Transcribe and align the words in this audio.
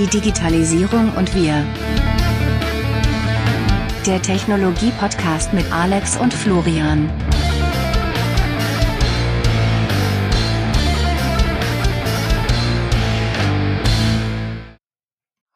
Die 0.00 0.06
Digitalisierung 0.06 1.12
und 1.12 1.34
wir. 1.34 1.62
Der 4.06 4.22
Technologie-Podcast 4.22 5.52
mit 5.52 5.70
Alex 5.70 6.16
und 6.16 6.32
Florian. 6.32 7.10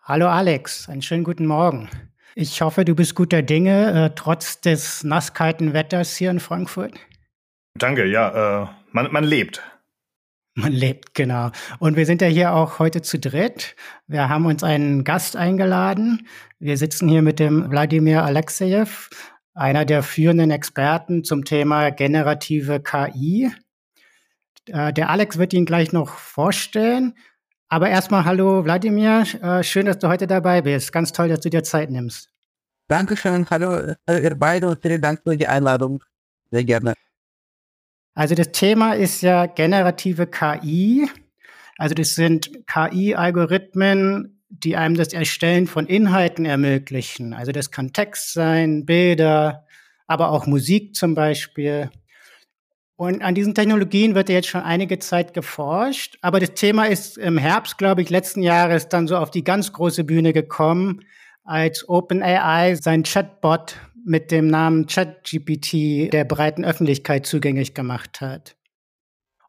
Hallo 0.03 0.29
Alex, 0.29 0.91
einen 0.91 1.01
schönen 1.01 1.25
guten 1.25 1.47
Morgen. 1.47 1.89
Ich 2.35 2.61
hoffe, 2.61 2.85
du 2.85 2.95
bist 2.95 3.15
guter 3.15 3.41
Dinge, 3.41 4.09
äh, 4.09 4.15
trotz 4.15 4.61
des 4.61 5.05
nasskalten 5.05 5.73
Wetters 5.73 6.15
hier 6.17 6.31
in 6.31 6.41
Frankfurt. 6.41 6.93
Danke, 7.79 8.05
ja, 8.05 8.65
äh, 8.65 8.67
man, 8.93 9.11
man 9.11 9.25
lebt. 9.25 9.63
Man 10.57 10.73
lebt, 10.73 11.15
genau. 11.15 11.51
Und 11.81 11.97
wir 11.97 12.07
sind 12.07 12.23
ja 12.23 12.29
hier 12.29 12.55
auch 12.55 12.79
heute 12.79 13.03
zu 13.03 13.19
dritt. 13.19 13.75
Wir 14.07 14.29
haben 14.29 14.47
uns 14.47 14.63
einen 14.63 15.03
Gast 15.03 15.35
eingeladen. 15.35 16.29
Wir 16.61 16.77
sitzen 16.77 17.09
hier 17.09 17.23
mit 17.23 17.41
dem 17.41 17.71
Wladimir 17.71 18.23
Alexejew, 18.23 18.87
einer 19.55 19.85
der 19.85 20.05
führenden 20.05 20.53
Experten 20.53 21.25
zum 21.25 21.45
Thema 21.45 21.91
generative 21.91 22.81
KI. 22.81 23.51
Äh, 24.69 24.93
der 24.93 25.11
Alex 25.11 25.39
wird 25.39 25.53
ihn 25.53 25.67
gleich 25.67 25.93
noch 25.93 26.19
vorstellen. 26.19 27.15
Aber 27.69 27.89
erstmal 27.89 28.25
hallo 28.25 28.65
Wladimir, 28.65 29.25
äh, 29.43 29.65
schön, 29.65 29.87
dass 29.87 29.99
du 29.99 30.07
heute 30.09 30.29
dabei 30.29 30.63
bist. 30.63 30.93
Ganz 30.93 31.11
toll, 31.11 31.29
dass 31.29 31.41
du 31.41 31.51
dir 31.51 31.65
Zeit 31.65 31.91
nimmst. 31.91 32.31
Dankeschön, 32.87 33.47
hallo 33.51 33.95
äh, 34.07 34.23
ihr 34.23 34.37
beide 34.37 34.69
und 34.69 34.81
vielen 34.81 35.01
Dank 35.01 35.23
für 35.25 35.37
die 35.37 35.49
Einladung. 35.49 36.05
Sehr 36.53 36.63
gerne. 36.63 36.95
Also 38.15 38.35
das 38.35 38.53
Thema 38.53 38.93
ist 38.93 39.23
ja 39.23 39.47
generative 39.47 40.27
KI. 40.27 41.09
Also 41.79 41.95
das 41.95 42.15
sind 42.15 42.67
KI-Algorithmen, 42.67 44.43
die 44.49 44.77
einem 44.77 44.95
das 44.95 45.13
Erstellen 45.13 45.67
von 45.67 45.87
Inhalten 45.87 46.45
ermöglichen. 46.45 47.35
Also 47.35 47.51
das 47.51 47.73
kann 47.73 47.93
Text 47.93 48.33
sein, 48.33 48.87
Bilder, 48.87 49.67
aber 50.07 50.31
auch 50.31 50.47
Musik 50.47 50.95
zum 50.95 51.15
Beispiel. 51.15 51.91
Und 52.97 53.23
an 53.23 53.35
diesen 53.35 53.57
Technologien 53.57 54.15
wird 54.15 54.29
ja 54.29 54.37
jetzt 54.37 54.49
schon 54.49 54.63
einige 54.63 55.01
Zeit 55.01 55.35
geforscht. 55.35 56.17
Aber 56.23 56.39
das 56.39 56.55
Thema 56.55 56.85
ist 56.85 57.19
im 57.19 57.39
Herbst, 57.39 57.77
glaube 57.79 58.03
ich, 58.03 58.11
letzten 58.11 58.43
Jahres 58.43 58.89
dann 58.89 59.09
so 59.09 59.17
auf 59.17 59.33
die 59.33 59.43
ganz 59.43 59.73
große 59.73 60.05
Bühne 60.05 60.33
gekommen, 60.33 61.01
als 61.43 61.89
OpenAI 61.89 62.77
sein 62.77 63.03
Chatbot 63.03 63.77
mit 64.05 64.31
dem 64.31 64.47
Namen 64.49 64.87
ChatGPT 64.87 66.13
der 66.13 66.25
breiten 66.25 66.65
Öffentlichkeit 66.65 67.27
zugänglich 67.27 67.75
gemacht 67.75 68.21
hat. 68.21 68.57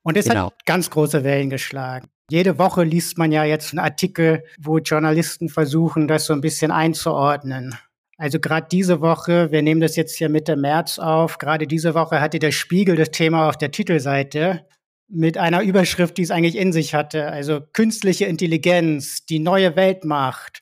Und 0.02 0.17
es 0.17 0.28
genau. 0.28 0.48
hat 0.48 0.66
ganz 0.66 0.89
große 0.89 1.23
Wellen 1.23 1.50
geschlagen. 1.50 2.08
Jede 2.30 2.58
Woche 2.58 2.83
liest 2.83 3.17
man 3.17 3.31
ja 3.31 3.44
jetzt 3.44 3.72
einen 3.72 3.80
Artikel, 3.80 4.44
wo 4.59 4.80
Journalisten 4.80 5.50
versuchen, 5.50 6.08
das 6.08 6.26
so 6.26 6.33
ein 6.33 6.42
bisschen 6.42 6.72
einzuordnen. 6.72 7.76
Also 8.17 8.39
gerade 8.39 8.67
diese 8.72 9.02
Woche, 9.02 9.52
wir 9.52 9.61
nehmen 9.61 9.81
das 9.81 9.95
jetzt 9.95 10.17
hier 10.17 10.30
Mitte 10.30 10.56
März 10.56 11.00
auf, 11.00 11.38
gerade 11.38 11.67
diese 11.67 11.94
Woche 11.94 12.22
hatte 12.22 12.39
der 12.39 12.52
Spiegel 12.52 12.95
das 12.95 13.11
Thema 13.11 13.50
auf 13.50 13.58
der 13.58 13.72
Titelseite 13.72 14.66
mit 15.08 15.38
einer 15.38 15.61
Überschrift, 15.61 16.17
die 16.17 16.23
es 16.23 16.31
eigentlich 16.31 16.56
in 16.56 16.72
sich 16.72 16.95
hatte. 16.95 17.28
Also 17.28 17.61
künstliche 17.73 18.26
Intelligenz, 18.26 19.26
die 19.26 19.39
neue 19.39 19.76
Weltmacht, 19.76 20.61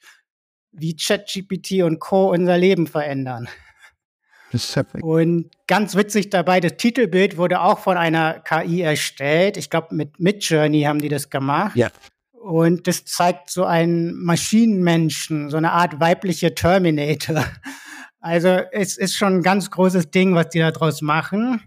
wie 0.71 0.95
ChatGPT 0.95 1.83
und 1.83 1.99
Co. 1.99 2.31
unser 2.31 2.57
Leben 2.57 2.87
verändern. 2.87 3.47
Und 5.01 5.51
ganz 5.67 5.95
witzig 5.95 6.29
dabei, 6.29 6.59
das 6.59 6.77
Titelbild 6.77 7.37
wurde 7.37 7.61
auch 7.61 7.79
von 7.79 7.97
einer 7.97 8.39
KI 8.39 8.81
erstellt. 8.81 9.57
Ich 9.57 9.69
glaube, 9.69 9.95
mit 9.95 10.19
Midjourney 10.19 10.83
haben 10.83 10.99
die 10.99 11.09
das 11.09 11.29
gemacht. 11.29 11.75
Ja. 11.75 11.89
Und 12.31 12.87
das 12.87 13.05
zeigt 13.05 13.49
so 13.49 13.63
einen 13.63 14.15
Maschinenmenschen, 14.23 15.49
so 15.49 15.57
eine 15.57 15.71
Art 15.71 15.99
weibliche 15.99 16.53
Terminator. 16.53 17.45
Also 18.25 18.47
es 18.71 18.95
ist 18.95 19.17
schon 19.17 19.39
ein 19.39 19.41
ganz 19.41 19.69
großes 19.69 20.09
Ding, 20.09 20.33
was 20.33 20.47
die 20.47 20.59
da 20.59 20.71
draus 20.71 21.01
machen. 21.01 21.61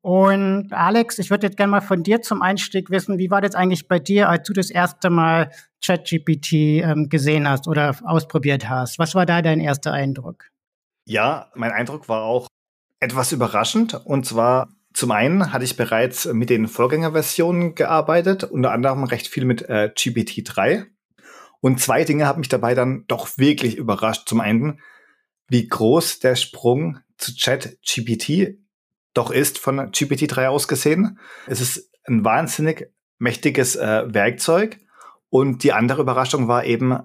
Und 0.00 0.72
Alex, 0.72 1.18
ich 1.18 1.30
würde 1.30 1.48
jetzt 1.48 1.56
gerne 1.56 1.72
mal 1.72 1.80
von 1.80 2.04
dir 2.04 2.22
zum 2.22 2.40
Einstieg 2.40 2.90
wissen, 2.90 3.18
wie 3.18 3.30
war 3.32 3.40
das 3.40 3.56
eigentlich 3.56 3.88
bei 3.88 3.98
dir, 3.98 4.28
als 4.28 4.46
du 4.46 4.52
das 4.52 4.70
erste 4.70 5.10
Mal 5.10 5.50
ChatGPT 5.84 6.52
ähm, 6.52 7.08
gesehen 7.08 7.48
hast 7.48 7.66
oder 7.66 7.96
ausprobiert 8.04 8.68
hast? 8.68 9.00
Was 9.00 9.16
war 9.16 9.26
da 9.26 9.42
dein 9.42 9.58
erster 9.58 9.92
Eindruck? 9.92 10.51
Ja, 11.04 11.50
mein 11.54 11.72
Eindruck 11.72 12.08
war 12.08 12.22
auch 12.22 12.48
etwas 13.00 13.32
überraschend. 13.32 13.94
Und 14.04 14.26
zwar 14.26 14.68
zum 14.94 15.10
einen 15.10 15.52
hatte 15.52 15.64
ich 15.64 15.76
bereits 15.76 16.26
mit 16.26 16.50
den 16.50 16.68
Vorgängerversionen 16.68 17.74
gearbeitet, 17.74 18.44
unter 18.44 18.72
anderem 18.72 19.04
recht 19.04 19.26
viel 19.26 19.44
mit 19.44 19.62
äh, 19.68 19.90
GPT-3. 19.94 20.86
Und 21.60 21.80
zwei 21.80 22.04
Dinge 22.04 22.26
haben 22.26 22.40
mich 22.40 22.48
dabei 22.48 22.74
dann 22.74 23.04
doch 23.08 23.38
wirklich 23.38 23.76
überrascht. 23.76 24.28
Zum 24.28 24.40
einen, 24.40 24.80
wie 25.48 25.66
groß 25.66 26.18
der 26.18 26.36
Sprung 26.36 26.98
zu 27.16 27.34
Chat-GPT 27.34 28.58
doch 29.14 29.30
ist 29.30 29.58
von 29.58 29.78
GPT-3 29.78 30.46
aus 30.46 30.68
gesehen. 30.68 31.18
Es 31.46 31.60
ist 31.60 31.90
ein 32.04 32.24
wahnsinnig 32.24 32.90
mächtiges 33.18 33.76
äh, 33.76 34.12
Werkzeug. 34.12 34.78
Und 35.28 35.62
die 35.62 35.72
andere 35.72 36.02
Überraschung 36.02 36.48
war 36.48 36.64
eben, 36.64 36.98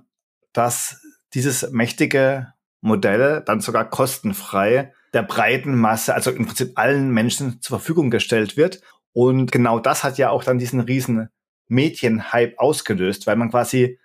dass 0.53 1.01
dieses 1.33 1.69
mächtige 1.71 2.53
Modell 2.81 3.43
dann 3.45 3.61
sogar 3.61 3.89
kostenfrei 3.89 4.93
der 5.13 5.23
breiten 5.23 5.75
Masse, 5.75 6.13
also 6.13 6.31
im 6.31 6.45
Prinzip 6.45 6.73
allen 6.75 7.11
Menschen 7.11 7.61
zur 7.61 7.79
Verfügung 7.79 8.11
gestellt 8.11 8.57
wird. 8.57 8.81
Und 9.13 9.51
genau 9.51 9.79
das 9.79 10.03
hat 10.03 10.17
ja 10.17 10.29
auch 10.29 10.43
dann 10.43 10.59
diesen 10.59 10.79
riesen 10.79 11.29
Medienhype 11.67 12.59
ausgelöst, 12.59 13.27
weil 13.27 13.35
man 13.35 13.49
quasi, 13.49 13.99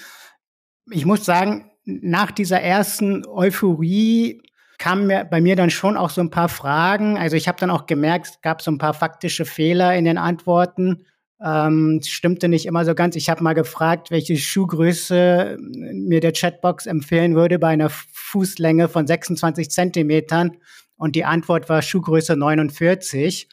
ich 0.91 1.05
muss 1.05 1.25
sagen, 1.25 1.71
nach 1.85 2.31
dieser 2.31 2.61
ersten 2.61 3.25
Euphorie 3.27 4.41
kamen 4.77 5.07
mir, 5.07 5.25
bei 5.25 5.41
mir 5.41 5.55
dann 5.55 5.69
schon 5.69 5.97
auch 5.97 6.09
so 6.09 6.21
ein 6.21 6.29
paar 6.29 6.49
Fragen. 6.49 7.17
Also 7.17 7.35
ich 7.35 7.47
habe 7.47 7.59
dann 7.59 7.69
auch 7.69 7.85
gemerkt, 7.85 8.27
es 8.27 8.41
gab 8.41 8.61
so 8.61 8.71
ein 8.71 8.77
paar 8.77 8.93
faktische 8.93 9.45
Fehler 9.45 9.95
in 9.95 10.05
den 10.05 10.17
Antworten. 10.17 11.05
Ähm, 11.43 11.99
es 12.01 12.09
stimmte 12.09 12.47
nicht 12.47 12.65
immer 12.65 12.85
so 12.85 12.93
ganz. 12.93 13.15
Ich 13.15 13.29
habe 13.29 13.43
mal 13.43 13.53
gefragt, 13.53 14.11
welche 14.11 14.37
Schuhgröße 14.37 15.57
mir 15.59 16.19
der 16.19 16.33
Chatbox 16.33 16.85
empfehlen 16.85 17.35
würde 17.35 17.59
bei 17.59 17.69
einer 17.69 17.89
Fußlänge 17.89 18.89
von 18.89 19.07
26 19.07 19.69
Zentimetern. 19.69 20.57
Und 20.97 21.15
die 21.15 21.25
Antwort 21.25 21.67
war 21.69 21.81
Schuhgröße 21.81 22.35
49. 22.35 23.49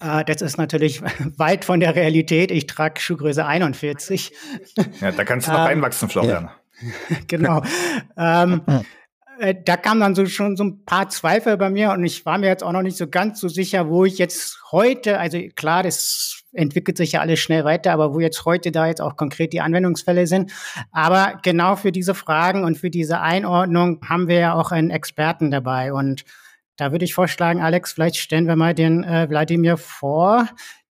Äh, 0.00 0.24
das 0.24 0.42
ist 0.42 0.58
natürlich 0.58 1.02
weit 1.36 1.64
von 1.64 1.80
der 1.80 1.94
Realität. 1.94 2.50
Ich 2.50 2.66
trage 2.66 3.00
Schuhgröße 3.00 3.44
41. 3.44 4.32
Ja, 5.00 5.12
da 5.12 5.24
kannst 5.24 5.48
du 5.48 5.52
noch 5.52 5.58
ähm, 5.58 5.66
reinwachsen, 5.66 6.08
Florian. 6.08 6.50
genau. 7.26 7.62
ähm, 8.16 8.62
äh, 9.38 9.54
da 9.64 9.76
kam 9.76 10.00
dann 10.00 10.14
so 10.14 10.26
schon 10.26 10.56
so 10.56 10.64
ein 10.64 10.84
paar 10.84 11.08
Zweifel 11.08 11.56
bei 11.56 11.70
mir 11.70 11.90
und 11.90 12.04
ich 12.04 12.24
war 12.26 12.38
mir 12.38 12.48
jetzt 12.48 12.62
auch 12.62 12.72
noch 12.72 12.82
nicht 12.82 12.96
so 12.96 13.08
ganz 13.08 13.40
so 13.40 13.48
sicher, 13.48 13.88
wo 13.88 14.04
ich 14.04 14.18
jetzt 14.18 14.58
heute, 14.72 15.18
also 15.18 15.38
klar, 15.54 15.82
das 15.82 16.42
entwickelt 16.52 16.96
sich 16.96 17.12
ja 17.12 17.20
alles 17.20 17.40
schnell 17.40 17.64
weiter, 17.64 17.92
aber 17.92 18.14
wo 18.14 18.20
jetzt 18.20 18.44
heute 18.44 18.72
da 18.72 18.86
jetzt 18.86 19.00
auch 19.00 19.16
konkret 19.16 19.52
die 19.52 19.60
Anwendungsfälle 19.60 20.26
sind. 20.26 20.52
Aber 20.92 21.38
genau 21.42 21.76
für 21.76 21.92
diese 21.92 22.14
Fragen 22.14 22.64
und 22.64 22.78
für 22.78 22.90
diese 22.90 23.20
Einordnung 23.20 24.00
haben 24.08 24.28
wir 24.28 24.38
ja 24.38 24.54
auch 24.54 24.72
einen 24.72 24.90
Experten 24.90 25.50
dabei 25.50 25.92
und 25.92 26.24
da 26.76 26.92
würde 26.92 27.04
ich 27.04 27.12
vorschlagen, 27.12 27.60
Alex, 27.60 27.92
vielleicht 27.92 28.16
stellen 28.16 28.46
wir 28.46 28.54
mal 28.54 28.72
den 28.72 29.02
äh, 29.02 29.28
Wladimir 29.28 29.76
vor. 29.76 30.48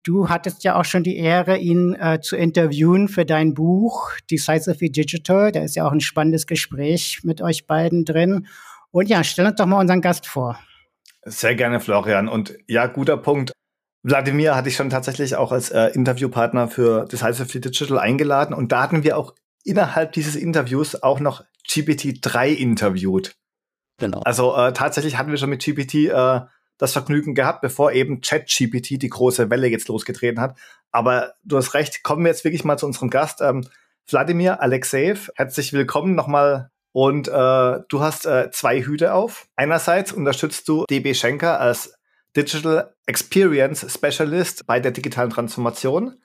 Du 0.05 0.29
hattest 0.29 0.63
ja 0.63 0.75
auch 0.75 0.85
schon 0.85 1.03
die 1.03 1.17
Ehre, 1.17 1.57
ihn 1.57 1.95
äh, 1.95 2.21
zu 2.21 2.35
interviewen 2.35 3.07
für 3.07 3.25
dein 3.25 3.55
Buch 3.55 4.11
Decisively 4.29 4.91
Digital. 4.91 5.51
Da 5.51 5.63
ist 5.63 5.75
ja 5.75 5.87
auch 5.87 5.91
ein 5.91 5.99
spannendes 5.99 6.45
Gespräch 6.45 7.21
mit 7.23 7.41
euch 7.41 7.65
beiden 7.65 8.05
drin. 8.05 8.47
Und 8.91 9.09
ja, 9.09 9.23
stell 9.23 9.47
uns 9.47 9.55
doch 9.55 9.65
mal 9.65 9.79
unseren 9.79 10.01
Gast 10.01 10.27
vor. 10.27 10.59
Sehr 11.23 11.55
gerne, 11.55 11.79
Florian. 11.79 12.27
Und 12.27 12.55
ja, 12.67 12.85
guter 12.85 13.17
Punkt. 13.17 13.51
Wladimir 14.03 14.55
hatte 14.55 14.69
ich 14.69 14.75
schon 14.75 14.91
tatsächlich 14.91 15.37
auch 15.37 15.51
als 15.51 15.71
äh, 15.71 15.87
Interviewpartner 15.87 16.67
für 16.67 17.05
Decisively 17.05 17.61
Digital 17.61 17.97
eingeladen. 17.97 18.53
Und 18.53 18.71
da 18.71 18.83
hatten 18.83 19.03
wir 19.03 19.17
auch 19.17 19.33
innerhalb 19.63 20.11
dieses 20.11 20.35
Interviews 20.35 21.01
auch 21.01 21.19
noch 21.19 21.43
GPT-3 21.67 22.49
interviewt. 22.49 23.33
Genau. 23.97 24.21
Also 24.23 24.55
äh, 24.55 24.71
tatsächlich 24.71 25.17
hatten 25.17 25.31
wir 25.31 25.37
schon 25.37 25.49
mit 25.49 25.65
GPT 25.65 25.95
äh, 25.95 26.41
das 26.77 26.93
Vergnügen 26.93 27.35
gehabt, 27.35 27.61
bevor 27.61 27.91
eben 27.91 28.21
ChatGPT 28.21 29.01
die 29.01 29.09
große 29.09 29.49
Welle 29.49 29.67
jetzt 29.67 29.87
losgetreten 29.87 30.41
hat. 30.41 30.57
Aber 30.91 31.33
du 31.43 31.57
hast 31.57 31.73
recht, 31.73 32.03
kommen 32.03 32.23
wir 32.23 32.31
jetzt 32.31 32.43
wirklich 32.43 32.63
mal 32.63 32.77
zu 32.77 32.85
unserem 32.85 33.09
Gast. 33.09 33.41
Ähm, 33.41 33.67
Wladimir 34.07 34.61
Alexeev, 34.61 35.31
herzlich 35.35 35.73
willkommen 35.73 36.15
nochmal. 36.15 36.69
Und 36.91 37.27
äh, 37.27 37.31
du 37.31 37.99
hast 37.99 38.25
äh, 38.25 38.51
zwei 38.51 38.81
Hüte 38.81 39.13
auf. 39.13 39.47
Einerseits 39.55 40.13
unterstützt 40.13 40.67
du 40.69 40.85
DB 40.89 41.13
Schenker 41.13 41.59
als 41.59 41.95
Digital 42.37 42.95
Experience 43.05 43.85
Specialist 43.91 44.65
bei 44.65 44.79
der 44.79 44.91
digitalen 44.91 45.29
Transformation. 45.29 46.21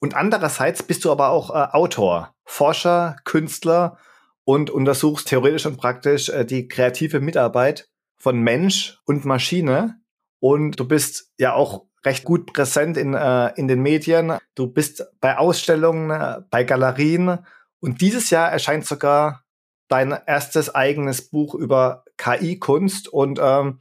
Und 0.00 0.14
andererseits 0.14 0.82
bist 0.82 1.04
du 1.04 1.12
aber 1.12 1.30
auch 1.30 1.50
äh, 1.50 1.68
Autor, 1.72 2.34
Forscher, 2.44 3.16
Künstler 3.24 3.98
und 4.44 4.68
untersuchst 4.70 5.28
theoretisch 5.28 5.64
und 5.66 5.78
praktisch 5.78 6.28
äh, 6.28 6.44
die 6.44 6.68
kreative 6.68 7.20
Mitarbeit 7.20 7.88
von 8.24 8.40
Mensch 8.40 8.98
und 9.04 9.26
Maschine. 9.26 10.00
Und 10.40 10.80
du 10.80 10.88
bist 10.88 11.30
ja 11.36 11.52
auch 11.52 11.84
recht 12.06 12.24
gut 12.24 12.54
präsent 12.54 12.96
in, 12.96 13.12
äh, 13.12 13.52
in 13.56 13.68
den 13.68 13.82
Medien. 13.82 14.38
Du 14.54 14.66
bist 14.66 15.04
bei 15.20 15.36
Ausstellungen, 15.36 16.42
bei 16.48 16.64
Galerien. 16.64 17.40
Und 17.80 18.00
dieses 18.00 18.30
Jahr 18.30 18.50
erscheint 18.50 18.86
sogar 18.86 19.44
dein 19.88 20.16
erstes 20.26 20.74
eigenes 20.74 21.28
Buch 21.28 21.54
über 21.54 22.04
KI-Kunst. 22.16 23.08
Und 23.08 23.38
ähm, 23.42 23.78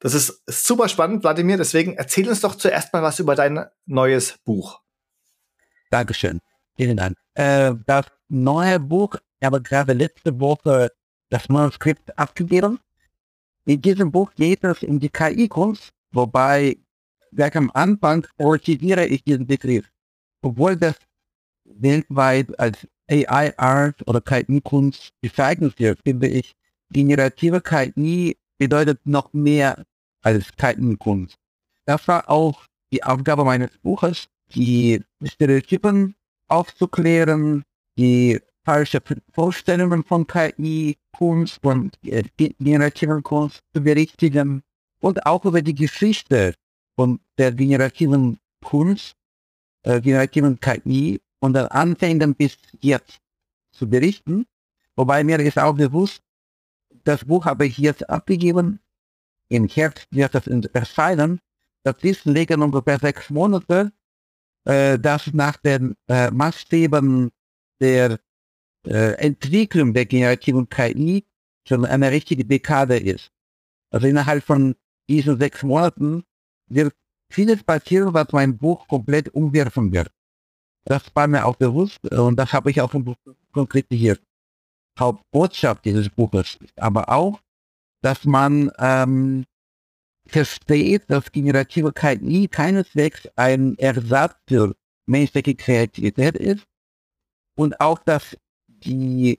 das 0.00 0.14
ist 0.14 0.42
super 0.46 0.88
spannend, 0.88 1.22
Wladimir. 1.22 1.56
Deswegen 1.56 1.94
erzähl 1.94 2.28
uns 2.28 2.40
doch 2.40 2.56
zuerst 2.56 2.92
mal 2.92 3.04
was 3.04 3.20
über 3.20 3.36
dein 3.36 3.64
neues 3.86 4.38
Buch. 4.44 4.80
Dankeschön. 5.90 6.40
Vielen 6.74 6.96
Dank. 6.96 7.16
Äh, 7.34 7.74
das 7.86 8.06
neue 8.28 8.80
Buch, 8.80 9.14
habe 9.40 9.62
gerade 9.62 9.92
letzte 9.92 10.40
Woche 10.40 10.90
das 11.30 11.48
Manuskript 11.48 12.18
abgegeben. 12.18 12.80
In 13.64 13.80
diesem 13.80 14.10
Buch 14.10 14.32
geht 14.34 14.64
es 14.64 14.82
um 14.82 14.98
die 14.98 15.08
KI-Kunst, 15.08 15.90
wobei 16.10 16.78
gleich 17.32 17.56
am 17.56 17.70
Anfang 17.74 18.26
relativiere 18.38 19.06
ich 19.06 19.22
diesen 19.22 19.46
Begriff. 19.46 19.88
Obwohl 20.42 20.76
das 20.76 20.96
weltweit 21.64 22.58
als 22.58 22.86
AI-Art 23.08 24.06
oder 24.08 24.20
KI-Kunst 24.20 25.12
bezeichnet 25.20 25.78
wird, 25.78 26.00
finde 26.04 26.28
ich, 26.28 26.54
generative 26.90 27.60
KI 27.60 28.36
bedeutet 28.58 29.00
noch 29.06 29.32
mehr 29.32 29.84
als 30.22 30.50
KI-Kunst. 30.56 31.36
Das 31.84 32.06
war 32.08 32.28
auch 32.28 32.66
die 32.92 33.02
Aufgabe 33.04 33.44
meines 33.44 33.70
Buches, 33.78 34.28
die 34.54 35.00
Stereotypen 35.24 36.14
aufzuklären, 36.48 37.64
die 37.96 38.40
falsche 38.64 39.00
Vorstellungen 39.32 40.04
von 40.04 40.26
KI, 40.26 40.96
Kunst 41.16 41.64
und 41.64 41.98
äh, 42.04 42.24
generativen 42.36 43.22
Kunst 43.22 43.62
zu 43.74 43.82
berichtigen 43.82 44.62
und 45.00 45.26
auch 45.26 45.44
über 45.44 45.62
die 45.62 45.74
Geschichte 45.74 46.54
von 46.96 47.20
der 47.38 47.52
generativen 47.52 48.38
Kunst, 48.64 49.16
äh, 49.82 50.00
generativen 50.00 50.58
KI 50.60 51.20
und 51.40 51.54
den 51.54 51.66
Anfängen 51.66 52.34
bis 52.34 52.56
jetzt 52.80 53.20
zu 53.72 53.88
berichten. 53.88 54.46
Wobei 54.96 55.24
mir 55.24 55.40
ist 55.40 55.58
auch 55.58 55.74
bewusst, 55.74 56.22
das 57.04 57.24
Buch 57.24 57.44
habe 57.46 57.66
ich 57.66 57.78
jetzt 57.78 58.08
abgegeben. 58.08 58.78
Im 59.48 59.66
Herbst 59.66 60.06
wird 60.10 60.34
das 60.34 60.46
erscheinen. 60.46 61.40
Das 61.82 61.96
ist 62.02 62.24
liegen 62.24 62.62
ungefähr 62.62 62.98
sechs 62.98 63.28
Monate, 63.28 63.92
äh, 64.64 64.98
das 64.98 65.32
nach 65.32 65.56
den 65.56 65.96
äh, 66.08 66.30
Maßstäben 66.30 67.30
der 67.80 68.20
äh, 68.86 69.12
Entwicklung 69.14 69.92
der 69.94 70.06
generativen 70.06 70.68
KI 70.68 71.24
schon 71.66 71.84
eine 71.84 72.10
richtige 72.10 72.44
Dekade 72.44 72.98
ist. 72.98 73.30
Also 73.90 74.06
innerhalb 74.06 74.42
von 74.44 74.74
diesen 75.08 75.38
sechs 75.38 75.62
Monaten 75.62 76.24
wird 76.68 76.94
vieles 77.30 77.62
passieren, 77.62 78.14
was 78.14 78.32
mein 78.32 78.56
Buch 78.56 78.86
komplett 78.88 79.28
umwerfen 79.34 79.92
wird. 79.92 80.10
Das 80.84 81.04
war 81.14 81.28
mir 81.28 81.44
auch 81.46 81.56
bewusst 81.56 82.00
und 82.10 82.36
das 82.36 82.52
habe 82.52 82.70
ich 82.70 82.80
auch 82.80 82.92
im 82.94 83.04
Buch 83.04 83.16
konkretisiert. 83.52 84.20
Hauptbotschaft 84.98 85.84
dieses 85.84 86.08
Buches 86.10 86.56
ist 86.60 86.78
aber 86.78 87.08
auch, 87.08 87.40
dass 88.02 88.24
man 88.24 88.70
ähm, 88.78 89.44
versteht, 90.26 91.04
dass 91.08 91.30
generative 91.32 91.92
KI 91.92 92.48
keineswegs 92.48 93.28
ein 93.36 93.78
Ersatz 93.78 94.34
für 94.48 94.74
menschliche 95.06 95.54
Kreativität 95.54 96.36
ist 96.36 96.66
und 97.56 97.80
auch, 97.80 97.98
dass 98.00 98.36
die 98.84 99.38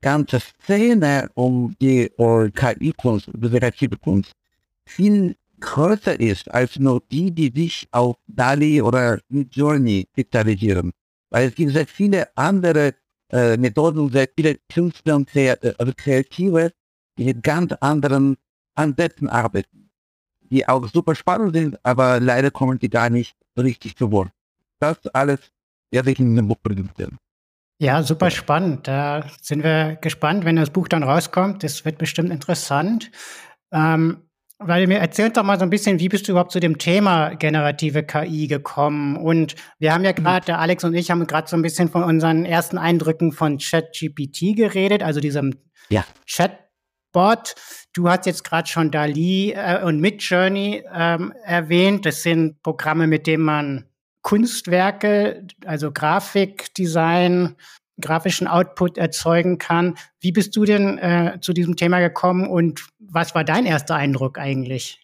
ganze 0.00 0.40
Szene 0.40 1.30
um 1.34 1.74
die 1.80 2.10
KI-Kunst, 2.16 3.30
generative 3.34 3.96
Kunst, 3.98 4.32
viel 4.86 5.36
größer 5.60 6.18
ist 6.20 6.50
als 6.52 6.78
nur 6.78 7.02
die, 7.10 7.30
die 7.30 7.52
sich 7.54 7.88
auf 7.90 8.16
DALI 8.26 8.82
oder 8.82 9.20
Journey 9.30 10.06
spezialisieren. 10.12 10.92
Weil 11.30 11.48
es 11.48 11.54
gibt 11.54 11.72
sehr 11.72 11.86
viele 11.86 12.28
andere 12.36 12.94
äh, 13.32 13.56
Methoden, 13.56 14.10
sehr 14.10 14.28
viele 14.36 14.58
Künstler 14.72 15.16
und 15.16 15.34
äh, 15.34 15.56
also 15.78 15.92
Kreative, 15.96 16.72
die 17.18 17.24
mit 17.24 17.42
ganz 17.42 17.72
anderen 17.80 18.36
Ansätzen 18.74 19.28
arbeiten, 19.28 19.90
die 20.40 20.68
auch 20.68 20.86
super 20.88 21.14
spannend 21.14 21.54
sind, 21.54 21.78
aber 21.84 22.20
leider 22.20 22.50
kommen 22.50 22.78
die 22.78 22.90
gar 22.90 23.10
nicht 23.10 23.36
richtig 23.58 23.96
zu 23.96 24.12
Wort. 24.12 24.30
Das 24.78 25.04
alles 25.08 25.40
werde 25.90 26.10
ich 26.12 26.20
in 26.20 26.36
dem 26.36 26.48
Buch 26.48 26.62
präsentieren. 26.62 27.18
Ja, 27.78 28.02
super 28.02 28.30
spannend. 28.30 28.88
Da 28.88 29.26
sind 29.42 29.62
wir 29.62 29.96
gespannt, 30.00 30.44
wenn 30.44 30.56
das 30.56 30.70
Buch 30.70 30.88
dann 30.88 31.02
rauskommt. 31.02 31.62
Das 31.62 31.84
wird 31.84 31.98
bestimmt 31.98 32.30
interessant. 32.30 33.10
Ähm, 33.70 34.22
weil 34.58 34.86
mir 34.86 34.98
erzählt 34.98 35.36
doch 35.36 35.42
mal 35.42 35.58
so 35.58 35.64
ein 35.64 35.70
bisschen, 35.70 36.00
wie 36.00 36.08
bist 36.08 36.26
du 36.26 36.32
überhaupt 36.32 36.52
zu 36.52 36.60
dem 36.60 36.78
Thema 36.78 37.34
generative 37.34 38.02
KI 38.02 38.46
gekommen? 38.46 39.16
Und 39.16 39.54
wir 39.78 39.92
haben 39.92 40.04
ja 40.04 40.12
mhm. 40.12 40.22
gerade, 40.22 40.46
der 40.46 40.58
Alex 40.58 40.84
und 40.84 40.94
ich 40.94 41.10
haben 41.10 41.26
gerade 41.26 41.48
so 41.48 41.56
ein 41.56 41.62
bisschen 41.62 41.90
von 41.90 42.02
unseren 42.02 42.46
ersten 42.46 42.78
Eindrücken 42.78 43.32
von 43.32 43.58
ChatGPT 43.58 44.56
geredet, 44.56 45.02
also 45.02 45.20
diesem 45.20 45.54
ja. 45.90 46.04
Chatbot. 46.26 47.54
Du 47.92 48.08
hast 48.08 48.24
jetzt 48.24 48.44
gerade 48.44 48.66
schon 48.68 48.90
Dali 48.90 49.52
äh, 49.52 49.82
und 49.82 50.00
Midjourney 50.00 50.84
ähm, 50.94 51.34
erwähnt. 51.44 52.06
Das 52.06 52.22
sind 52.22 52.62
Programme, 52.62 53.06
mit 53.06 53.26
denen 53.26 53.44
man 53.44 53.84
Kunstwerke, 54.26 55.46
also 55.66 55.92
Grafikdesign, 55.92 57.54
grafischen 58.00 58.48
Output 58.48 58.98
erzeugen 58.98 59.58
kann. 59.58 59.94
Wie 60.18 60.32
bist 60.32 60.56
du 60.56 60.64
denn 60.64 60.98
äh, 60.98 61.38
zu 61.40 61.52
diesem 61.52 61.76
Thema 61.76 62.00
gekommen 62.00 62.48
und 62.48 62.88
was 62.98 63.36
war 63.36 63.44
dein 63.44 63.66
erster 63.66 63.94
Eindruck 63.94 64.36
eigentlich? 64.36 65.00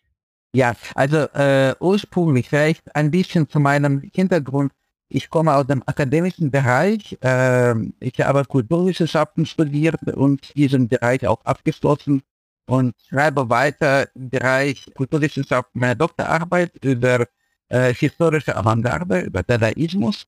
Ja, 0.56 0.74
also 0.96 1.18
äh, 1.34 1.76
ursprünglich 1.78 2.48
vielleicht 2.48 2.96
ein 2.96 3.12
bisschen 3.12 3.48
zu 3.48 3.60
meinem 3.60 4.02
Hintergrund. 4.12 4.72
Ich 5.08 5.30
komme 5.30 5.54
aus 5.54 5.68
dem 5.68 5.84
akademischen 5.86 6.50
Bereich. 6.50 7.16
Äh, 7.22 7.74
ich 8.00 8.20
habe 8.20 8.44
Kulturwissenschaften 8.44 9.46
studiert 9.46 10.02
und 10.16 10.52
diesen 10.56 10.88
Bereich 10.88 11.28
auch 11.28 11.44
abgeschlossen 11.44 12.22
und 12.68 12.92
schreibe 13.08 13.48
weiter 13.48 14.08
im 14.16 14.30
Bereich 14.30 14.90
Kulturwissenschaften 14.96 15.80
meine 15.80 15.94
Doktorarbeit 15.94 16.72
über 16.84 17.24
äh, 17.72 17.94
historische 17.94 18.54
Avantgarde, 18.54 19.22
über 19.22 19.42
Dadaismus, 19.42 20.26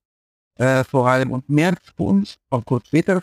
äh, 0.57 0.83
vor 0.85 1.09
allem 1.09 1.31
und 1.33 1.49
Märzkunst 1.49 2.39
und 2.51 2.65
kurz 2.65 2.87
später. 2.89 3.23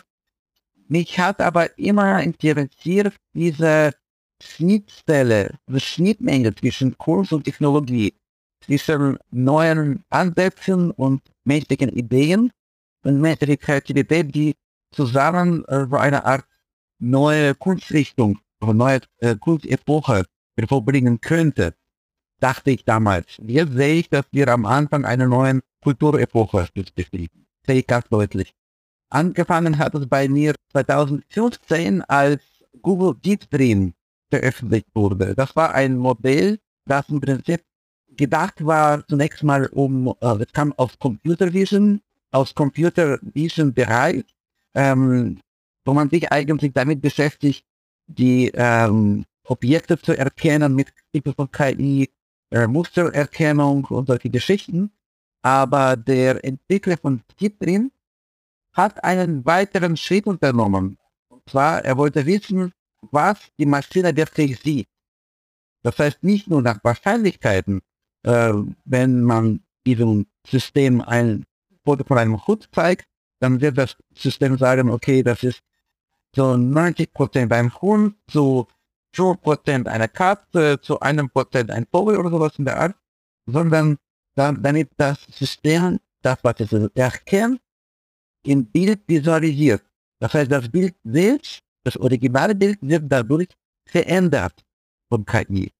Mich 0.88 1.18
hat 1.18 1.40
aber 1.40 1.76
immer 1.78 2.22
interessiert 2.22 3.14
diese 3.34 3.92
Schnittstelle, 4.42 5.54
die 5.66 5.80
Schnittmenge 5.80 6.54
zwischen 6.54 6.96
Kunst 6.98 7.32
und 7.32 7.44
Technologie, 7.44 8.14
zwischen 8.64 9.18
neuen 9.30 10.04
Ansätzen 10.10 10.90
und 10.92 11.22
menschlichen 11.44 11.90
Ideen 11.90 12.52
und 13.04 13.20
menschlicher 13.20 13.56
Kreativität, 13.56 14.34
die 14.34 14.54
zusammen 14.92 15.64
äh, 15.66 15.86
eine 15.92 16.24
Art 16.24 16.44
neue 17.00 17.54
Kunstrichtung, 17.54 18.38
eine 18.60 18.74
neue 18.74 19.00
äh, 19.18 19.34
Kunstepoche 19.36 20.24
hervorbringen 20.56 21.20
könnte, 21.20 21.74
dachte 22.42 22.70
ich 22.72 22.84
damals. 22.84 23.26
Jetzt 23.46 23.72
sehe 23.72 23.94
ich, 24.00 24.08
dass 24.08 24.26
wir 24.32 24.48
am 24.48 24.66
Anfang 24.66 25.04
einer 25.04 25.26
neuen 25.26 25.60
Kulturepoche 25.82 26.68
beschäftigen. 26.74 27.28
Sehe 27.66 27.80
ich 27.80 27.86
ganz 27.86 28.08
deutlich. 28.08 28.52
Angefangen 29.10 29.78
hat 29.78 29.94
es 29.94 30.08
bei 30.08 30.28
mir 30.28 30.54
2015, 30.72 32.02
als 32.02 32.42
Google 32.80 33.14
Deep 33.22 33.48
Dream 33.50 33.92
veröffentlicht 34.30 34.88
wurde. 34.94 35.34
Das 35.34 35.54
war 35.54 35.74
ein 35.74 35.96
Modell, 35.96 36.58
das 36.86 37.08
im 37.10 37.20
Prinzip 37.20 37.62
gedacht 38.16 38.64
war 38.64 39.06
zunächst 39.06 39.42
mal 39.42 39.66
um, 39.66 40.14
äh, 40.20 40.46
kam 40.52 40.72
aus 40.76 40.98
Computer 40.98 41.52
Vision, 41.52 42.00
aus 42.30 42.54
Computer 42.54 43.18
Vision 43.22 43.72
Bereich, 43.72 44.24
ähm, 44.74 45.38
wo 45.84 45.94
man 45.94 46.10
sich 46.10 46.30
eigentlich 46.32 46.72
damit 46.72 47.00
beschäftigt, 47.00 47.64
die 48.06 48.50
ähm, 48.54 49.24
Objekte 49.44 49.98
zu 49.98 50.16
erkennen 50.16 50.74
mit 50.74 50.92
Hilfe 51.12 51.32
von 51.34 51.50
KI, 51.50 52.08
äh, 52.52 52.66
Mustererkennung 52.66 53.84
und 53.86 54.06
solche 54.06 54.30
Geschichten. 54.30 54.92
Aber 55.42 55.96
der 55.96 56.44
Entwickler 56.44 56.96
von 56.96 57.22
Kitrin 57.36 57.90
hat 58.72 59.02
einen 59.02 59.44
weiteren 59.44 59.96
Schritt 59.96 60.26
unternommen. 60.26 60.98
Und 61.28 61.42
zwar, 61.48 61.84
er 61.84 61.96
wollte 61.96 62.24
wissen, 62.24 62.72
was 63.10 63.38
die 63.58 63.66
Maschine 63.66 64.16
wirklich 64.16 64.60
sieht. 64.60 64.88
Das 65.82 65.98
heißt 65.98 66.22
nicht 66.22 66.48
nur 66.48 66.62
nach 66.62 66.78
Wahrscheinlichkeiten, 66.84 67.80
äh, 68.22 68.52
wenn 68.84 69.22
man 69.22 69.60
diesem 69.84 70.26
System 70.46 71.00
ein 71.00 71.44
Foto 71.84 72.04
von 72.04 72.18
einem 72.18 72.46
Hut 72.46 72.68
zeigt, 72.72 73.06
dann 73.40 73.60
wird 73.60 73.76
das 73.76 73.96
System 74.14 74.56
sagen, 74.56 74.88
okay, 74.90 75.24
das 75.24 75.42
ist 75.42 75.60
so 76.34 76.52
90% 76.52 77.46
beim 77.46 77.74
Hund, 77.82 78.14
so 78.30 78.68
2% 79.14 79.86
eine 79.86 80.08
Katze, 80.08 80.80
zu 80.80 81.00
einem 81.00 81.28
Prozent 81.30 81.70
ein 81.70 81.86
Vogel 81.90 82.16
oder 82.16 82.30
sowas 82.30 82.58
in 82.58 82.64
der 82.64 82.78
Art, 82.78 82.96
sondern 83.46 83.98
damit 84.34 84.90
das 84.96 85.18
System 85.30 86.00
das, 86.22 86.38
was 86.42 86.60
es 86.60 86.72
erkennt, 86.94 87.60
im 88.44 88.64
Bild 88.66 89.00
visualisiert. 89.06 89.82
Das 90.18 90.34
heißt, 90.34 90.50
das 90.50 90.68
Bild 90.68 90.94
selbst, 91.04 91.60
das 91.84 91.96
originale 91.96 92.54
Bild 92.54 92.78
wird 92.80 93.04
dadurch 93.08 93.48
verändert 93.84 94.64
von 95.08 95.24
KI. 95.24 95.70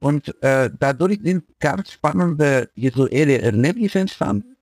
Und 0.00 0.34
äh, 0.42 0.70
dadurch 0.78 1.20
sind 1.22 1.44
ganz 1.60 1.92
spannende 1.92 2.70
visuelle 2.74 3.40
Erlebnisse 3.40 4.00
entstanden, 4.00 4.56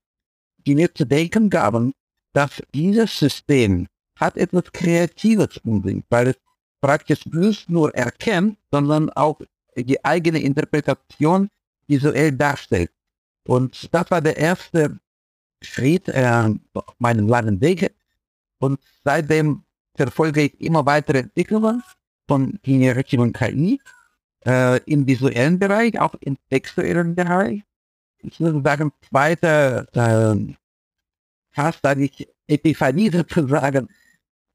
die 0.67 0.75
mir 0.75 0.95
zu 0.95 1.05
denken 1.05 1.49
gaben, 1.49 1.93
dass 2.33 2.63
dieses 2.75 3.19
System 3.19 3.87
hat 4.17 4.37
etwas 4.37 4.65
Kreatives 4.73 5.57
unbedingt, 5.65 6.05
weil 6.11 6.29
es 6.29 6.37
praktisch 6.81 7.27
nicht 7.27 7.69
nur 7.69 7.95
erkennt, 7.95 8.59
sondern 8.71 9.11
auch 9.11 9.41
die 9.77 10.05
eigene 10.05 10.41
Interpretation 10.41 11.49
visuell 11.87 12.33
darstellt. 12.33 12.91
Und 13.47 13.93
das 13.93 14.11
war 14.11 14.21
der 14.21 14.37
erste 14.37 14.99
Schritt 15.63 16.09
äh, 16.09 16.49
auf 16.75 16.95
meinem 16.99 17.29
langen 17.29 17.61
Weg. 17.61 17.95
Und 18.59 18.81
seitdem 19.05 19.65
verfolge 19.97 20.43
ich 20.43 20.61
immer 20.61 20.85
weitere 20.87 21.19
Entwicklungen 21.21 21.83
von 22.29 22.59
generativen 22.63 23.33
KI 23.33 23.81
äh, 24.47 24.81
im 24.85 25.07
visuellen 25.07 25.59
Bereich, 25.59 25.99
auch 25.99 26.15
im 26.21 26.37
textuellen 26.49 27.15
Bereich. 27.15 27.63
Ich 28.23 28.39
würde 28.39 28.63
sagen, 28.63 28.93
zweiter 29.09 29.87
äh, 29.95 30.55
fast 31.53 31.85
eigentlich 31.85 32.29
Epiphanie 32.47 33.11
sozusagen 33.11 33.89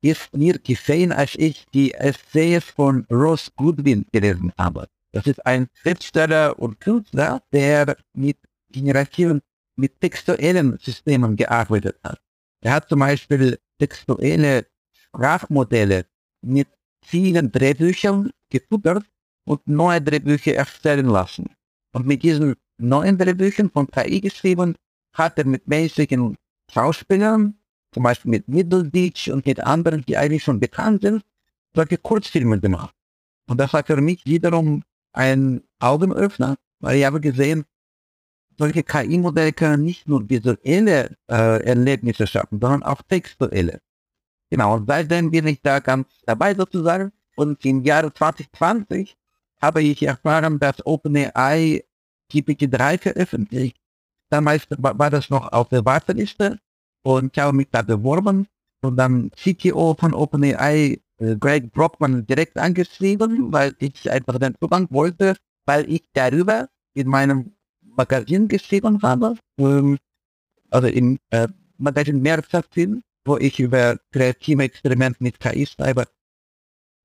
ist 0.06 0.38
mir 0.38 0.60
geschehen, 0.60 1.12
als 1.12 1.34
ich 1.36 1.66
die 1.74 1.94
Essays 1.96 2.64
von 2.64 3.06
Ross 3.10 3.52
Goodwin 3.56 4.06
gelesen 4.12 4.54
habe. 4.56 4.88
Das 5.12 5.26
ist 5.26 5.44
ein 5.46 5.68
Schriftsteller 5.74 6.60
und 6.60 6.80
Künstler, 6.80 7.42
der 7.52 7.98
mit 8.14 8.38
generativen, 8.70 9.42
mit 9.76 10.00
textuellen 10.00 10.78
Systemen 10.78 11.36
gearbeitet 11.36 11.98
hat. 12.04 12.22
Er 12.62 12.74
hat 12.74 12.90
zum 12.90 13.00
Beispiel 13.00 13.58
textuelle 13.80 14.68
Sprachmodelle 14.94 16.06
mit 16.42 16.68
vielen 17.04 17.52
Drehbüchern 17.52 18.30
gefuttert 18.50 19.06
und 19.48 19.68
neue 19.68 20.02
Drehbücher 20.02 20.54
erstellen 20.54 21.08
lassen. 21.08 21.48
Und 21.94 22.06
mit 22.06 22.22
diesen 22.22 22.56
neuen 22.78 23.18
Drehbüchern 23.18 23.72
von 23.72 23.88
KI 23.88 24.22
geschrieben, 24.22 24.76
hat 25.14 25.40
er 25.40 25.46
mit 25.46 25.68
menschlichen 25.68 26.38
Schauspielern, 26.72 27.58
zum 27.96 28.04
Beispiel 28.04 28.30
mit 28.30 28.50
Middleditch 28.50 29.30
und 29.30 29.46
mit 29.46 29.62
anderen, 29.62 30.04
die 30.06 30.18
eigentlich 30.18 30.44
schon 30.44 30.60
bekannt 30.60 31.02
sind, 31.02 31.24
solche 31.74 31.98
Kurzfilme 31.98 32.60
gemacht. 32.60 32.94
Und 33.48 33.58
das 33.58 33.72
war 33.72 33.86
für 33.86 34.02
mich 34.02 34.25
wiederum 34.25 34.84
ein 35.14 35.64
Augenöffner, 35.80 36.58
weil 36.82 36.98
ich 36.98 37.06
habe 37.06 37.22
gesehen, 37.22 37.64
solche 38.58 38.84
KI-Modelle 38.84 39.54
können 39.54 39.86
nicht 39.86 40.10
nur 40.10 40.30
visuelle 40.30 41.16
äh, 41.32 41.64
Erlebnisse 41.64 42.28
schaffen, 42.28 42.60
sondern 42.60 42.84
auch 42.84 43.02
textuelle. 43.02 43.80
Genau, 44.50 44.75
und 44.75 44.88
seitdem 44.88 45.32
bin 45.32 45.48
ich 45.48 45.62
da 45.62 45.80
ganz 45.80 46.08
dabei 46.25 46.54
sozusagen. 46.54 47.14
Und 47.38 47.64
im 47.64 47.82
Jahre 47.86 48.14
2020 48.14 49.16
habe 49.62 49.84
ich 49.84 50.04
erfahren, 50.04 50.60
dass 50.60 50.86
OpenAI 50.86 51.86
GPT-3 52.30 53.00
veröffentlicht. 53.00 53.78
Damals 54.30 54.68
war 54.70 55.10
das 55.10 55.30
noch 55.30 55.50
auf 55.54 55.70
der 55.70 55.86
Warteliste 55.86 56.60
und 57.06 57.38
ich 57.38 57.40
habe 57.42 57.56
mich 57.56 57.68
da 57.72 57.84
beworben 57.84 58.48
und 58.82 58.98
dann 58.98 59.30
CTO 59.32 59.96
von 60.00 60.14
OpenAI, 60.14 61.00
äh, 61.20 61.36
Greg 61.40 61.72
Brockman, 61.72 62.26
direkt 62.26 62.58
angeschrieben, 62.58 63.54
weil 63.54 63.76
ich 63.80 64.10
einfach 64.10 64.40
den 64.40 64.56
Zugang 64.60 64.88
wollte, 64.90 65.36
weil 65.66 65.90
ich 65.90 66.04
darüber 66.14 66.68
in 66.96 67.08
meinem 67.08 67.54
Magazin 67.82 68.48
geschrieben 68.48 69.02
habe, 69.04 69.38
ähm, 69.60 70.00
also 70.72 70.88
im 70.88 71.20
äh, 71.30 71.48
Magazin 71.78 72.22
Mehrfachsinn, 72.22 73.04
wo 73.24 73.38
ich 73.38 73.60
über 73.60 73.98
kreative 74.12 74.64
Experimente 74.64 75.22
mit 75.22 75.40
KI 75.40 75.68
schreibe. 75.68 76.08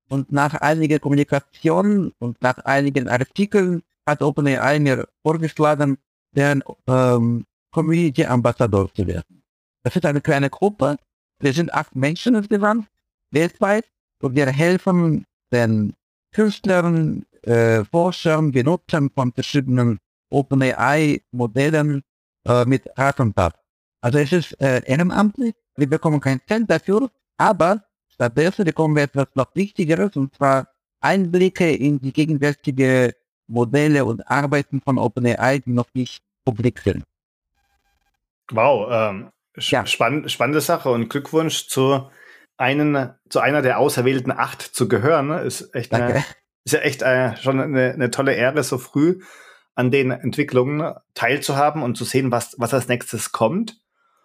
Und 0.09 0.31
nach 0.31 0.55
einiger 0.55 0.97
Kommunikation 0.97 2.11
und 2.17 2.41
nach 2.41 2.57
einigen 2.65 3.07
Artikeln 3.07 3.83
hat 4.07 4.23
OpenAI 4.23 4.79
mir 4.79 5.07
vorgeschlagen, 5.23 5.97
deren 6.35 6.63
ähm, 6.87 7.45
Community 7.71 8.25
Ambassador 8.25 8.91
zu 8.93 9.05
werden. 9.05 9.40
Das 9.83 9.95
ist 9.95 10.05
eine 10.05 10.21
kleine 10.21 10.49
Gruppe. 10.49 10.97
Wir 11.39 11.53
sind 11.53 11.73
acht 11.73 11.95
Menschen 11.95 12.35
insgesamt, 12.35 12.87
weltweit. 13.31 13.85
Und 14.21 14.35
wir 14.35 14.47
helfen 14.47 15.25
den 15.51 15.93
Künstlern, 16.31 17.25
äh, 17.43 17.83
Forschern, 17.85 18.51
Benutzern 18.51 19.09
von 19.09 19.33
verschiedenen 19.33 19.99
OpenAI-Modellen 20.29 22.03
äh, 22.45 22.65
mit 22.65 22.87
Rat 22.97 23.19
und 23.19 23.35
Tat. 23.35 23.55
Also 24.01 24.19
es 24.19 24.31
ist 24.31 24.61
äh, 24.61 24.81
ehrenamtlich, 24.85 25.53
wir 25.75 25.89
bekommen 25.89 26.19
kein 26.19 26.41
Cent 26.47 26.69
dafür, 26.69 27.09
aber 27.37 27.83
stattdessen 28.07 28.65
bekommen 28.65 28.95
wir 28.95 29.03
etwas 29.03 29.27
noch 29.35 29.53
Wichtigeres, 29.55 30.15
und 30.15 30.33
zwar 30.35 30.67
Einblicke 31.01 31.71
in 31.71 31.99
die 31.99 32.13
gegenwärtige 32.13 33.15
Modelle 33.47 34.05
und 34.05 34.27
Arbeiten 34.29 34.81
von 34.81 34.97
OpenAI, 34.97 35.59
die 35.59 35.71
noch 35.71 35.87
nicht 35.93 36.23
publik 36.45 36.79
sind. 36.79 37.03
Wow, 38.51 38.87
ähm, 38.91 39.31
ja. 39.57 39.85
spann 39.85 40.29
spannende 40.29 40.61
Sache 40.61 40.89
und 40.89 41.09
Glückwunsch 41.09 41.67
zu, 41.67 42.09
einen, 42.57 43.13
zu 43.29 43.39
einer 43.39 43.61
der 43.61 43.79
auserwählten 43.79 44.31
acht 44.31 44.61
zu 44.61 44.87
gehören. 44.87 45.31
Ist 45.45 45.73
echt 45.73 45.93
eine, 45.93 46.23
ist 46.63 46.73
ja 46.73 46.79
echt 46.79 47.01
äh, 47.01 47.35
schon 47.37 47.59
eine, 47.59 47.91
eine 47.91 48.11
tolle 48.11 48.33
Ehre, 48.33 48.63
so 48.63 48.77
früh 48.77 49.19
an 49.75 49.91
den 49.91 50.11
Entwicklungen 50.11 50.93
teilzuhaben 51.13 51.81
und 51.81 51.97
zu 51.97 52.03
sehen, 52.03 52.31
was, 52.31 52.55
was 52.57 52.73
als 52.73 52.87
nächstes 52.87 53.31
kommt. 53.31 53.77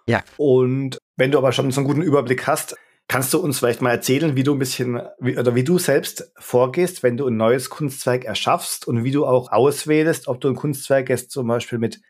Ja. 0.07 0.23
Und 0.37 0.99
wenn 1.17 1.31
du 1.31 1.39
aber 1.39 1.53
schon 1.53 1.71
so 1.71 1.81
einen 1.81 1.89
guten 1.89 2.03
Überblick 2.03 2.47
hast, 2.47 2.77
kannst 3.09 3.33
du 3.33 3.39
uns 3.39 3.59
vielleicht 3.59 3.83
mal 3.83 3.91
erzählen, 3.91 4.37
wie 4.37 4.43
du 4.43 4.55
ein 4.55 4.59
bisschen, 4.59 5.01
wie, 5.21 5.39
oder 5.39 5.55
wie 5.55 5.65
du 5.65 5.79
selbst 5.79 6.33
vorgehst, 6.39 7.03
wenn 7.03 7.17
du 7.17 7.29
ein 7.29 7.37
neues 7.37 7.71
Kunstwerk 7.71 8.25
erschaffst 8.25 8.87
und 8.87 9.05
wie 9.05 9.13
du 9.13 9.27
auch 9.27 9.53
auswählst, 9.53 10.29
ob 10.29 10.41
du 10.41 10.49
ein 10.49 10.57
Kunstwerk 10.57 11.09
jetzt 11.09 11.31
zum 11.31 11.47
Beispiel 11.47 11.79
mit 11.79 12.01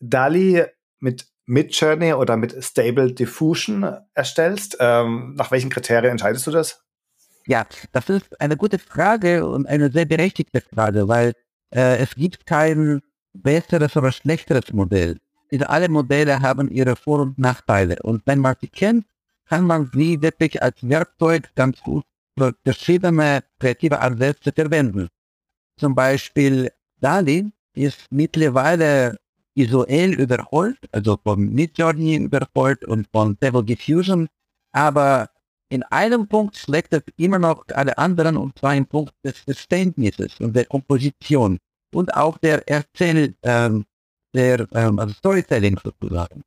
DALI, 0.00 0.64
mit 0.98 1.26
Midjourney 1.46 2.12
oder 2.12 2.36
mit 2.36 2.62
Stable 2.62 3.12
Diffusion 3.12 3.96
erstellst. 4.14 4.76
Ähm, 4.80 5.34
nach 5.36 5.50
welchen 5.50 5.70
Kriterien 5.70 6.12
entscheidest 6.12 6.46
du 6.46 6.50
das? 6.50 6.82
Ja, 7.46 7.64
das 7.92 8.08
ist 8.08 8.40
eine 8.40 8.56
gute 8.56 8.78
Frage 8.78 9.46
und 9.46 9.66
eine 9.66 9.90
sehr 9.90 10.04
berechtigte 10.04 10.60
Frage, 10.60 11.06
weil 11.06 11.32
äh, 11.72 11.98
es 11.98 12.14
gibt 12.16 12.44
kein 12.44 13.00
besseres 13.32 13.96
oder 13.96 14.10
schlechteres 14.10 14.72
Modell. 14.72 15.18
Diese 15.50 15.68
alle 15.70 15.88
Modelle 15.88 16.40
haben 16.40 16.68
ihre 16.68 16.96
Vor- 16.96 17.20
und 17.20 17.38
Nachteile. 17.38 17.96
Und 18.02 18.22
wenn 18.26 18.40
man 18.40 18.56
sie 18.60 18.68
kennt, 18.68 19.06
kann 19.48 19.64
man 19.64 19.90
sie 19.94 20.20
wirklich 20.20 20.60
als 20.60 20.76
Werkzeug 20.82 21.54
ganz 21.54 21.80
gut 21.80 22.04
für 22.36 22.52
verschiedene 22.64 23.44
kreative 23.60 24.00
Ansätze 24.00 24.52
verwenden. 24.52 25.08
Zum 25.78 25.94
Beispiel 25.94 26.70
DALI 27.00 27.52
ist 27.74 28.06
mittlerweile 28.10 29.16
visuell 29.56 30.12
überholt, 30.20 30.78
also 30.92 31.18
von 31.22 31.52
Midjourney 31.52 32.16
überholt 32.16 32.84
und 32.84 33.08
von 33.10 33.36
Stable 33.36 33.64
Diffusion, 33.64 34.28
aber 34.72 35.30
in 35.68 35.82
einem 35.84 36.28
Punkt 36.28 36.56
schlägt 36.56 36.92
es 36.92 37.02
immer 37.16 37.38
noch 37.38 37.64
alle 37.74 37.96
anderen, 37.98 38.36
und 38.36 38.56
zwar 38.58 38.76
im 38.76 38.86
Punkt 38.86 39.12
des 39.24 39.38
Verständnisses 39.38 40.38
und 40.40 40.54
der 40.54 40.66
Komposition 40.66 41.58
und 41.92 42.14
auch 42.14 42.38
der 42.38 42.68
Erzähl, 42.68 43.34
ähm, 43.42 43.84
der 44.34 44.66
ähm, 44.74 44.98
also 44.98 45.14
Storytelling 45.14 45.78
sozusagen, 45.82 46.42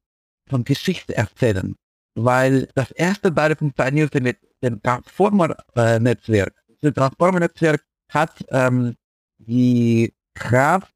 von 0.48 0.63
Geschichtserzählen. 0.63 1.75
Weil 2.16 2.70
das 2.75 2.92
erste 2.92 3.32
beide 3.32 3.56
funktionierte 3.56 4.22
mit 4.22 4.38
dem 4.63 4.82
Transformer-Netzwerk. 4.82 6.54
Das 6.82 6.94
Transformer-Netzwerk 6.94 7.84
hat 8.10 8.46
ähm, 8.50 8.96
die 9.38 10.13
Kraft 10.34 10.94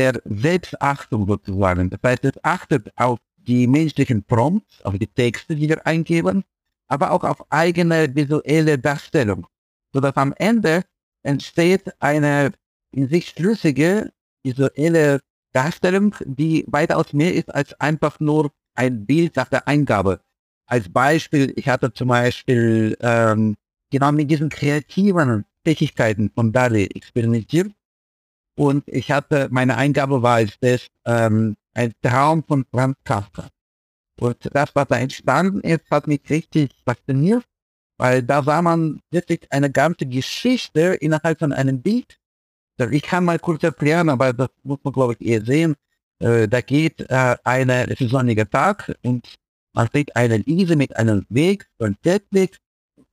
der 0.00 0.22
Selbstachtung 0.24 1.26
sozusagen. 1.26 1.90
Das 1.90 2.00
heißt, 2.02 2.24
es 2.24 2.42
achtet 2.42 2.90
auf 2.96 3.18
die 3.36 3.66
menschlichen 3.66 4.24
Prompts, 4.24 4.82
auf 4.82 4.96
die 4.96 5.06
Texte, 5.06 5.54
die 5.54 5.68
wir 5.68 5.86
eingeben, 5.86 6.42
aber 6.88 7.10
auch 7.10 7.22
auf 7.22 7.44
eigene 7.50 8.14
visuelle 8.14 8.78
Darstellung, 8.78 9.46
sodass 9.92 10.16
am 10.16 10.32
Ende 10.38 10.84
entsteht 11.22 11.92
eine 12.00 12.52
in 12.92 13.08
sich 13.08 13.28
schlüssige 13.28 14.10
visuelle 14.42 15.20
Darstellung, 15.52 16.14
die 16.24 16.64
weitaus 16.66 17.12
mehr 17.12 17.34
ist 17.34 17.54
als 17.54 17.78
einfach 17.78 18.20
nur 18.20 18.50
ein 18.74 19.04
Bild 19.04 19.36
nach 19.36 19.48
der 19.48 19.68
Eingabe. 19.68 20.20
Als 20.66 20.88
Beispiel, 20.88 21.52
ich 21.56 21.68
hatte 21.68 21.92
zum 21.92 22.08
Beispiel 22.08 22.96
ähm, 23.00 23.56
genau 23.90 24.12
mit 24.12 24.30
diesen 24.30 24.48
kreativen 24.48 25.44
Fähigkeiten 25.64 26.30
von 26.34 26.52
Dali 26.52 26.86
experimentiert 26.86 27.72
und 28.60 28.86
ich 28.88 29.10
hatte, 29.10 29.48
meine 29.50 29.78
Eingabe 29.78 30.20
war 30.20 30.34
als 30.34 30.52
das 30.60 30.86
ähm, 31.06 31.56
ein 31.72 31.94
Traum 32.02 32.44
von 32.46 32.66
Franz 32.70 32.98
Kafka. 33.04 33.48
Und 34.20 34.36
das, 34.52 34.68
was 34.74 34.86
da 34.86 34.98
entstanden 34.98 35.60
ist, 35.60 35.90
hat 35.90 36.06
mich 36.06 36.20
richtig 36.28 36.70
fasziniert, 36.84 37.42
weil 37.96 38.22
da 38.22 38.42
sah 38.42 38.60
man 38.60 39.00
wirklich 39.10 39.50
eine 39.50 39.70
ganze 39.70 40.04
Geschichte 40.04 40.80
innerhalb 41.00 41.38
von 41.38 41.54
einem 41.54 41.80
Bild. 41.80 42.18
Ich 42.90 43.02
kann 43.02 43.24
mal 43.24 43.38
kurz 43.38 43.62
erklären, 43.62 44.10
aber 44.10 44.34
das 44.34 44.50
muss 44.62 44.80
man, 44.82 44.92
glaube 44.92 45.16
ich, 45.18 45.26
eher 45.26 45.42
sehen. 45.42 45.74
Äh, 46.18 46.46
da 46.46 46.60
geht 46.60 47.00
äh, 47.08 47.36
eine, 47.44 47.88
es 47.88 47.98
ist 47.98 48.10
sonniger 48.10 48.48
Tag 48.50 48.94
und 49.02 49.26
man 49.72 49.88
sieht 49.90 50.14
eine 50.14 50.44
Wiese 50.44 50.76
mit 50.76 50.94
einem 50.96 51.24
Weg, 51.30 51.66
so 51.78 51.86
ein 51.86 51.96
Feldweg. 52.02 52.58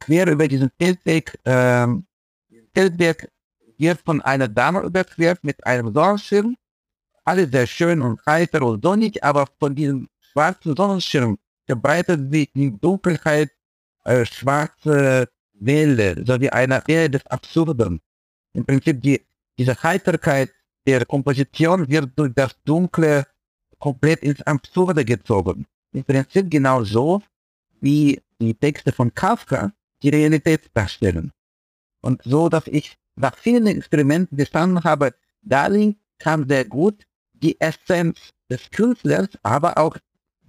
Quer 0.02 0.28
über 0.28 0.50
diesen 0.50 0.72
Feldweg, 0.78 1.40
ähm, 1.46 2.06
Feldweg 2.74 3.30
wird 3.78 4.02
von 4.02 4.22
einer 4.22 4.48
Dame 4.48 4.82
überquert 4.82 5.44
mit 5.44 5.66
einem 5.66 5.94
Sonnenschirm. 5.94 6.56
Alles 7.24 7.52
sehr 7.52 7.68
schön 7.68 8.02
und 8.02 8.26
heiter 8.26 8.62
und 8.62 8.84
sonnig, 8.84 9.24
aber 9.24 9.48
von 9.60 9.76
diesem 9.76 10.08
schwarzen 10.20 10.76
Sonnenschirm 10.76 11.38
verbreitet 11.66 12.32
sich 12.32 12.50
in 12.56 12.80
Dunkelheit 12.80 13.52
äh, 14.06 14.26
schwarze 14.26 15.28
Welle, 15.54 16.24
so 16.26 16.40
wie 16.40 16.50
eine 16.50 16.82
Welle 16.88 17.10
des 17.10 17.26
Absurden. 17.28 18.00
Im 18.54 18.66
Prinzip 18.66 19.02
die, 19.02 19.22
diese 19.58 19.82
Heiterkeit 19.84 20.52
der 20.86 21.06
Komposition 21.06 21.88
wird 21.90 22.18
durch 22.18 22.34
das 22.34 22.56
Dunkle 22.64 23.26
komplett 23.80 24.22
ins 24.24 24.42
Absurde 24.44 25.04
gezogen. 25.04 25.66
Im 25.92 26.04
Prinzip 26.04 26.50
genau 26.50 26.84
so, 26.84 27.22
wie 27.82 28.22
die 28.40 28.54
Texte 28.54 28.92
von 28.92 29.14
Kafka 29.14 29.74
die 30.02 30.10
Realität 30.10 30.70
darstellen. 30.74 31.32
Und 32.02 32.22
so, 32.24 32.50
dass 32.50 32.68
ich 32.68 32.98
nach 33.18 33.36
vielen 33.38 33.68
Experimenten 33.68 34.38
verstanden 34.38 34.84
habe, 34.84 35.14
darin 35.42 35.96
kam 36.20 36.48
sehr 36.48 36.66
gut 36.66 37.04
die 37.34 37.60
Essenz 37.60 38.32
des 38.50 38.70
Künstlers, 38.72 39.30
aber 39.44 39.78
auch 39.78 39.98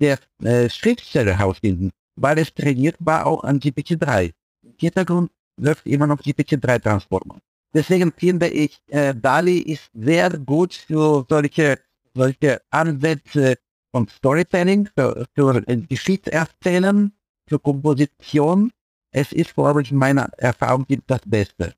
der 0.01 0.19
äh, 0.43 0.69
Schriftsteller 0.69 1.37
herausfinden, 1.37 1.91
weil 2.17 2.39
es 2.39 2.55
trainiert 2.55 2.97
war 3.01 3.27
auch 3.27 3.45
an 3.45 3.59
GPT-3. 3.59 4.33
Im 4.63 4.75
Hintergrund 4.79 5.31
läuft 5.59 5.87
immer 5.87 6.07
noch 6.07 6.21
GPT-3-Transformer. 6.21 7.39
Deswegen 7.75 8.13
finde 8.17 8.49
ich, 8.49 8.81
äh, 8.89 9.15
DALI 9.15 9.59
ist 9.59 9.91
sehr 9.93 10.31
gut 10.39 10.75
für 10.75 11.27
solche, 11.29 11.79
solche 12.15 12.63
Ansätze 12.71 13.57
von 13.93 14.09
Storytelling, 14.09 14.89
für, 14.95 15.27
für 15.35 15.63
Geschichtserzählen, 15.89 17.13
für 17.47 17.59
Komposition. 17.59 18.71
Es 19.11 19.33
ist, 19.33 19.55
glaube 19.55 19.83
ich, 19.83 19.93
meiner 19.93 20.31
Erfahrung 20.39 20.87
das 21.07 21.21
Beste. 21.27 21.75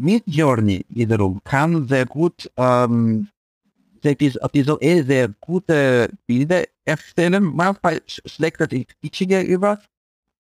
Midjourney 0.00 0.84
wiederum 0.88 1.40
kann 1.44 1.86
sehr 1.88 2.06
gut 2.06 2.50
ähm, 2.56 3.28
sehr, 4.02 4.18
visuell 4.18 5.04
sehr 5.04 5.28
gute 5.40 6.10
Bilder 6.26 6.64
erstellen. 6.84 7.44
Manchmal 7.44 8.00
schlägt 8.06 8.60
das 8.60 8.68
ins 8.70 8.88
Kitschige 9.02 9.40
über. 9.40 9.78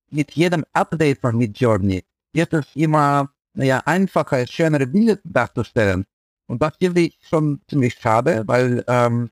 Mit 0.10 0.32
jedem 0.32 0.66
Update 0.74 1.22
von 1.22 1.38
Midjourney 1.38 2.04
wird 2.34 2.54
es 2.54 2.66
immer 2.76 3.30
naja, 3.54 3.82
einfacher, 3.86 4.46
schönere 4.48 4.88
Bilder 4.88 5.20
darzustellen. 5.24 6.06
Und 6.48 6.62
das 6.62 6.74
finde 6.78 7.02
ich 7.02 7.18
schon 7.22 7.62
ziemlich 7.70 7.96
schade, 7.96 8.44
weil 8.48 8.84
ähm, 8.88 9.30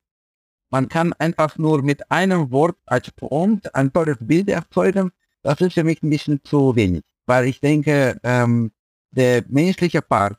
man 0.69 0.87
kann 0.87 1.13
einfach 1.13 1.57
nur 1.57 1.81
mit 1.81 2.09
einem 2.11 2.51
Wort 2.51 2.77
als 2.85 3.11
Prompt 3.11 3.73
ein 3.75 3.91
tolles 3.91 4.17
Bild 4.19 4.49
erzeugen. 4.49 5.11
Das 5.43 5.59
ist 5.59 5.73
für 5.73 5.83
mich 5.83 6.01
ein 6.01 6.09
bisschen 6.09 6.43
zu 6.43 6.75
wenig, 6.75 7.03
weil 7.25 7.45
ich 7.45 7.59
denke, 7.59 8.19
ähm, 8.23 8.71
der 9.11 9.43
menschliche 9.47 10.01
Part 10.01 10.37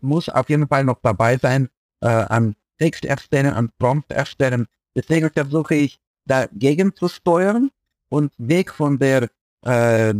muss 0.00 0.28
auf 0.28 0.48
jeden 0.48 0.68
Fall 0.68 0.84
noch 0.84 1.00
dabei 1.02 1.36
sein, 1.36 1.68
äh, 2.00 2.08
an 2.08 2.54
Text 2.78 3.04
erstellen, 3.04 3.52
an 3.52 3.70
Prompt 3.78 4.10
erstellen. 4.10 4.66
Deswegen 4.94 5.30
versuche 5.30 5.74
ich 5.74 5.98
dagegen 6.24 6.94
zu 6.94 7.08
steuern 7.08 7.70
und 8.08 8.32
weg 8.38 8.70
von 8.70 8.98
der 8.98 9.28
äh, 9.64 10.10
äh, 10.10 10.14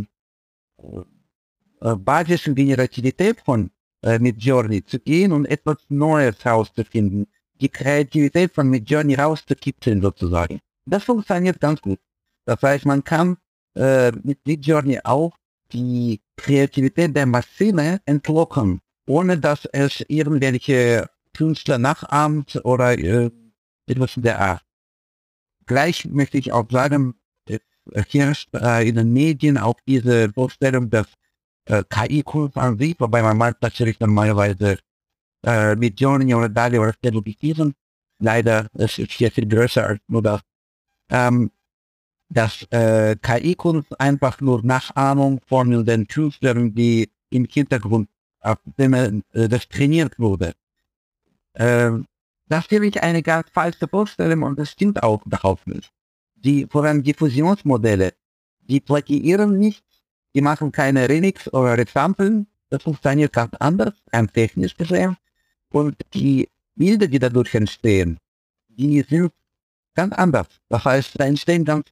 basischen 1.95 2.55
Generativität 2.55 3.41
von 3.41 3.71
äh, 4.03 4.19
Midjourney 4.19 4.83
zu 4.83 4.99
gehen 4.99 5.31
und 5.31 5.45
etwas 5.45 5.77
Neues 5.89 6.43
herauszufinden, 6.43 7.27
die 7.59 7.69
Kreativität 7.69 8.53
von 8.53 8.69
Midjourney 8.69 9.15
rauszukitzeln 9.15 10.01
sozusagen. 10.01 10.59
Das 10.85 11.03
funktioniert 11.03 11.59
ganz 11.59 11.81
gut. 11.81 11.99
Das 12.45 12.61
heißt, 12.61 12.85
man 12.85 13.03
kann 13.03 13.37
äh, 13.75 14.11
mit 14.23 14.45
Midjourney 14.45 14.99
auch 15.03 15.35
die 15.71 16.21
Kreativität 16.37 17.15
der 17.15 17.25
Maschine 17.25 18.01
entlocken, 18.05 18.79
ohne 19.07 19.37
dass 19.37 19.65
es 19.65 20.03
irgendwelche 20.07 21.09
Künstler 21.35 21.77
nachahmt 21.77 22.59
oder 22.63 22.97
äh, 22.97 23.29
etwas 23.87 24.13
der 24.15 24.39
Art. 24.39 24.63
Gleich 25.65 26.05
möchte 26.05 26.37
ich 26.37 26.51
auch 26.51 26.69
sagen, 26.69 27.15
es 27.93 28.13
herrscht 28.13 28.49
äh, 28.53 28.87
in 28.87 28.95
den 28.95 29.13
Medien 29.13 29.57
auch 29.57 29.79
diese 29.87 30.31
Vorstellung, 30.33 30.89
dass 30.89 31.07
äh, 31.65 31.83
KI-Kunst 31.89 32.57
an 32.57 32.77
sich, 32.77 32.95
wobei 32.99 33.21
man 33.21 33.37
meint 33.37 33.61
natürlich 33.61 33.99
normalerweise 33.99 34.79
äh, 35.45 35.75
mit 35.75 35.99
Journey 35.99 36.33
oder 36.33 36.49
Dali 36.49 36.79
oder 36.79 36.93
Stabilisieren. 36.93 37.73
Leider, 38.19 38.67
es 38.73 38.97
ist 38.97 39.11
hier 39.11 39.31
viel 39.31 39.47
größer 39.47 39.85
als 39.85 39.99
nur 40.07 40.21
das. 40.21 40.41
Ähm, 41.09 41.51
dass 42.29 42.63
äh, 42.71 43.15
KI-Kunst 43.21 43.99
einfach 43.99 44.41
nur 44.41 44.63
Nachahmung 44.63 45.39
von 45.47 45.85
den 45.85 46.07
Künstlern, 46.07 46.73
die 46.73 47.09
im 47.29 47.45
Hintergrund 47.45 48.09
auf 48.41 48.57
dem 48.77 48.93
äh, 48.93 49.21
das 49.47 49.67
trainiert 49.69 50.17
wurde. 50.19 50.53
Ähm, 51.55 52.05
das 52.47 52.65
finde 52.65 52.87
ich 52.87 53.01
eine 53.01 53.21
ganz 53.21 53.49
falsche 53.49 53.87
Vorstellung 53.87 54.43
und 54.43 54.59
das 54.59 54.71
stimmt 54.71 55.01
auch 55.03 55.25
überhaupt 55.25 55.67
nicht. 55.67 55.91
Die, 56.35 56.65
vor 56.69 56.83
allem 56.83 57.03
die 57.03 57.13
Fusionsmodelle, 57.13 58.13
die 58.61 58.79
plagiieren 58.79 59.57
nicht, 59.57 59.83
die 60.33 60.41
machen 60.41 60.71
keine 60.71 61.09
Remix 61.09 61.51
oder 61.51 61.77
Resamplen, 61.77 62.47
das 62.69 62.83
funktioniert 62.83 63.33
ganz 63.33 63.53
anders, 63.59 63.93
rein 64.13 64.27
technisch 64.27 64.75
gesehen. 64.75 65.17
Und 65.69 65.95
die 66.13 66.49
Bilder, 66.75 67.07
die 67.07 67.19
dadurch 67.19 67.53
entstehen, 67.55 68.19
die 68.67 69.01
sind 69.01 69.31
ganz 69.95 70.13
anders. 70.13 70.47
Das 70.69 70.85
heißt, 70.85 71.19
da 71.19 71.25
entstehen 71.25 71.65
ganz 71.65 71.87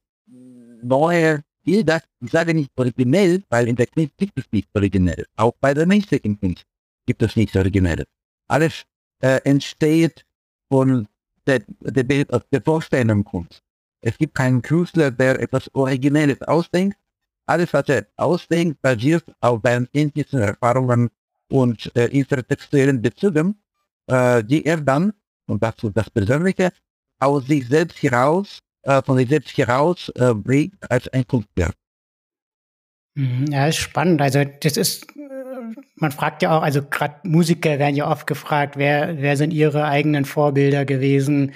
neue 0.86 1.42
Bilder, 1.64 2.00
ich 2.20 2.30
sage 2.30 2.54
nicht 2.54 2.70
originell, 2.76 3.42
weil 3.48 3.68
in 3.68 3.76
der 3.76 3.88
Kunst 3.88 4.16
gibt 4.16 4.38
es 4.38 4.44
nicht 4.52 4.68
originell. 4.74 5.26
Auch 5.36 5.54
bei 5.60 5.74
der 5.74 5.86
menschlichen 5.86 6.38
Kunst 6.38 6.64
gibt 7.06 7.22
es 7.22 7.34
nichts 7.34 7.56
originelles. 7.56 8.06
Alles 8.48 8.84
äh, 9.20 9.40
entsteht 9.42 10.24
von 10.68 11.08
der, 11.46 11.62
der, 11.80 12.04
der, 12.04 12.24
der 12.24 12.62
Vorstellung 12.62 13.24
Kunst. 13.24 13.62
Es 14.00 14.16
gibt 14.16 14.34
keinen 14.34 14.62
Künstler, 14.62 15.10
der 15.10 15.40
etwas 15.40 15.68
Originelles 15.74 16.40
ausdenkt. 16.42 16.96
Alles, 17.46 17.72
was 17.72 17.88
er 17.88 18.06
ausdenkt, 18.16 18.80
basiert 18.82 19.24
auf 19.40 19.60
seinen 19.64 19.90
Kenntnissen, 19.90 20.40
Erfahrungen 20.40 21.10
und 21.48 21.90
äh, 21.96 22.06
intertextuellen 22.06 23.02
Bezügen, 23.02 23.60
äh, 24.06 24.42
die 24.44 24.64
er 24.64 24.80
dann, 24.80 25.12
und 25.46 25.62
das 25.62 25.74
ist 25.82 25.96
das 25.96 26.10
Persönliche, 26.10 26.70
aus 27.18 27.46
sich 27.46 27.66
selbst 27.66 28.02
heraus 28.02 28.60
äh, 28.86 29.02
von 29.02 29.16
sich 29.16 29.28
selbst 29.28 29.56
heraus 29.58 30.10
äh, 30.16 30.70
als 30.88 31.08
ein 31.08 31.26
Kunstwerk. 31.26 31.74
Mhm, 33.14 33.46
ja, 33.50 33.66
ist 33.66 33.76
spannend. 33.76 34.20
Also 34.20 34.44
das 34.44 34.76
ist, 34.76 35.10
äh, 35.16 35.74
man 35.96 36.12
fragt 36.12 36.42
ja 36.42 36.56
auch, 36.56 36.62
also 36.62 36.82
gerade 36.82 37.16
Musiker 37.24 37.78
werden 37.78 37.96
ja 37.96 38.10
oft 38.10 38.26
gefragt, 38.26 38.76
wer, 38.76 39.18
wer 39.18 39.36
sind 39.36 39.52
ihre 39.52 39.84
eigenen 39.84 40.24
Vorbilder 40.24 40.84
gewesen. 40.84 41.52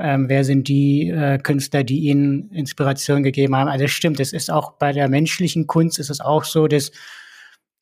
ähm, 0.00 0.30
wer 0.30 0.44
sind 0.44 0.68
die 0.68 1.10
äh, 1.10 1.38
Künstler, 1.38 1.84
die 1.84 2.08
ihnen 2.08 2.50
Inspiration 2.50 3.22
gegeben 3.22 3.54
haben. 3.54 3.68
Also 3.68 3.86
stimmt, 3.86 4.18
es 4.18 4.32
ist 4.32 4.50
auch 4.50 4.72
bei 4.72 4.92
der 4.92 5.08
menschlichen 5.08 5.66
Kunst 5.66 5.98
ist 5.98 6.08
es 6.10 6.20
auch 6.20 6.44
so, 6.44 6.66
dass 6.68 6.90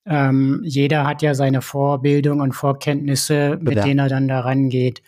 ähm, 0.04 0.62
jeder 0.64 1.06
hat 1.06 1.22
ja 1.22 1.34
seine 1.34 1.62
Vorbildung 1.62 2.40
und 2.40 2.52
Vorkenntnisse, 2.52 3.56
mit 3.60 3.76
ja. 3.76 3.84
denen 3.84 4.00
er 4.00 4.08
dann 4.08 4.26
da 4.26 4.40
rangeht. 4.40 5.00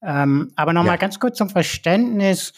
Ähm, 0.00 0.52
aber 0.54 0.72
nochmal 0.72 0.94
ja. 0.94 1.00
ganz 1.00 1.18
kurz 1.18 1.38
zum 1.38 1.50
Verständnis. 1.50 2.52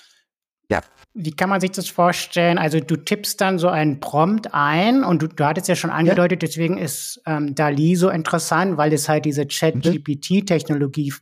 Ja. 0.70 0.80
Wie 1.12 1.32
kann 1.32 1.50
man 1.50 1.60
sich 1.60 1.72
das 1.72 1.88
vorstellen? 1.88 2.56
Also 2.56 2.78
du 2.78 2.96
tippst 2.96 3.40
dann 3.40 3.58
so 3.58 3.68
einen 3.68 3.98
Prompt 3.98 4.54
ein 4.54 5.02
und 5.02 5.20
du, 5.20 5.26
du 5.26 5.44
hattest 5.44 5.66
ja 5.68 5.74
schon 5.74 5.90
angedeutet, 5.90 6.42
ja. 6.42 6.48
deswegen 6.48 6.78
ist 6.78 7.20
ähm, 7.26 7.54
DALI 7.54 7.96
so 7.96 8.08
interessant, 8.08 8.76
weil 8.76 8.92
es 8.92 9.08
halt 9.08 9.24
diese 9.24 9.46
Chat-GPT-Technologie 9.46 11.12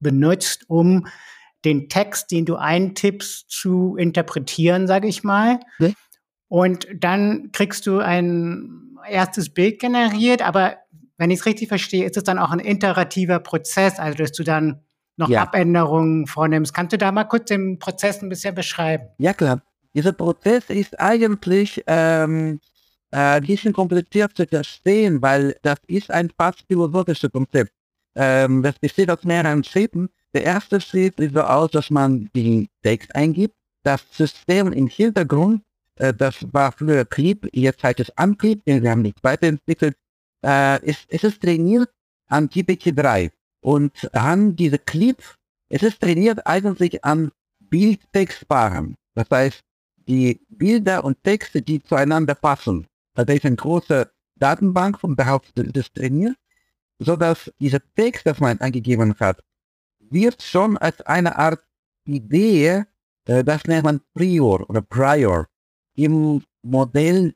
benutzt, 0.00 0.64
um 0.68 1.06
den 1.64 1.88
Text, 1.88 2.30
den 2.30 2.44
du 2.44 2.56
eintippst, 2.56 3.50
zu 3.50 3.96
interpretieren, 3.96 4.86
sage 4.86 5.08
ich 5.08 5.24
mal. 5.24 5.60
Ja. 5.78 5.88
Und 6.48 6.86
dann 6.94 7.50
kriegst 7.52 7.86
du 7.86 7.98
ein 7.98 8.96
erstes 9.08 9.50
Bild 9.50 9.80
generiert, 9.80 10.42
aber 10.42 10.76
wenn 11.16 11.30
ich 11.30 11.40
es 11.40 11.46
richtig 11.46 11.68
verstehe, 11.68 12.04
ist 12.04 12.16
es 12.16 12.24
dann 12.24 12.38
auch 12.38 12.50
ein 12.50 12.60
iterativer 12.60 13.40
Prozess, 13.40 13.98
also 13.98 14.16
dass 14.18 14.32
du 14.32 14.44
dann 14.44 14.84
noch 15.18 15.28
ja. 15.28 15.42
Abänderungen 15.42 16.26
vornimmst. 16.26 16.74
Kannst 16.74 16.92
du 16.92 16.98
da 16.98 17.12
mal 17.12 17.24
kurz 17.24 17.46
den 17.46 17.78
Prozess 17.78 18.22
ein 18.22 18.28
bisschen 18.28 18.54
beschreiben? 18.54 19.08
Ja, 19.18 19.32
klar. 19.32 19.62
Dieser 19.94 20.12
Prozess 20.12 20.64
ist 20.68 20.98
eigentlich 21.00 21.82
ähm, 21.86 22.60
äh, 23.10 23.16
ein 23.16 23.44
bisschen 23.44 23.72
kompliziert 23.72 24.36
zu 24.36 24.46
verstehen, 24.46 25.22
weil 25.22 25.56
das 25.62 25.78
ist 25.86 26.10
ein 26.10 26.30
fast 26.36 26.64
philosophisches 26.68 27.30
Konzept. 27.32 27.72
Ähm, 28.14 28.62
das 28.62 28.78
besteht 28.78 29.10
aus 29.10 29.24
mehreren 29.24 29.64
Schritten. 29.64 30.08
Der 30.34 30.44
erste 30.44 30.80
Schritt 30.80 31.16
sieht 31.18 31.34
so 31.34 31.40
aus, 31.40 31.70
dass 31.70 31.90
man 31.90 32.28
den 32.34 32.68
Text 32.82 33.14
eingibt. 33.14 33.54
Das 33.82 34.04
System 34.10 34.72
im 34.72 34.88
Hintergrund, 34.88 35.62
äh, 35.96 36.12
das 36.12 36.44
war 36.52 36.72
früher 36.72 37.04
Clip, 37.04 37.48
jetzt 37.52 37.82
heißt 37.82 38.00
es 38.00 38.16
Antrieb, 38.18 38.60
wir 38.64 38.90
haben 38.90 39.02
nicht 39.02 39.22
weiterentwickelt, 39.22 39.96
äh, 40.44 40.84
ist, 40.84 41.06
es 41.08 41.24
ist 41.24 41.40
trainiert 41.40 41.88
an 42.28 42.48
GPT-3. 42.48 43.30
Und 43.60 44.14
an 44.14 44.56
diese 44.56 44.78
Clip, 44.78 45.22
es 45.68 45.82
ist 45.82 46.00
trainiert 46.00 46.46
eigentlich 46.46 47.04
an 47.04 47.32
Bildtextpaaren. 47.60 48.96
Das 49.14 49.28
heißt, 49.30 49.60
die 50.06 50.40
Bilder 50.48 51.04
und 51.04 51.22
Texte, 51.22 51.60
die 51.60 51.82
zueinander 51.82 52.34
passen. 52.34 52.86
Also 53.14 53.32
ist 53.32 53.44
eine 53.44 53.56
große 53.56 54.10
Datenbank 54.36 55.02
und 55.02 55.18
darauf 55.18 55.42
das 55.54 55.92
trainiert, 55.92 56.36
so 56.98 57.16
dass 57.16 57.52
dieser 57.60 57.80
Text, 57.94 58.26
das 58.26 58.40
man 58.40 58.60
eingegeben 58.60 59.14
hat, 59.18 59.42
wird 59.98 60.42
schon 60.42 60.78
als 60.78 61.00
eine 61.02 61.36
Art 61.36 61.62
Idee, 62.04 62.84
äh, 63.26 63.44
das 63.44 63.64
nennt 63.64 63.84
man 63.84 64.00
Prior 64.14 64.68
oder 64.70 64.80
Prior, 64.80 65.46
im 65.94 66.42
Modell 66.62 67.34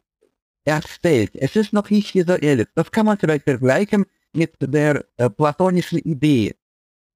erstellt. 0.64 1.32
Es 1.34 1.56
ist 1.56 1.72
noch 1.72 1.90
nicht 1.90 2.14
visuell. 2.14 2.66
Das 2.74 2.90
kann 2.90 3.06
man 3.06 3.18
vielleicht 3.18 3.44
vergleichen 3.44 4.06
mit 4.34 4.54
der 4.60 5.04
äh, 5.16 5.30
platonischen 5.30 5.98
Idee. 5.98 6.54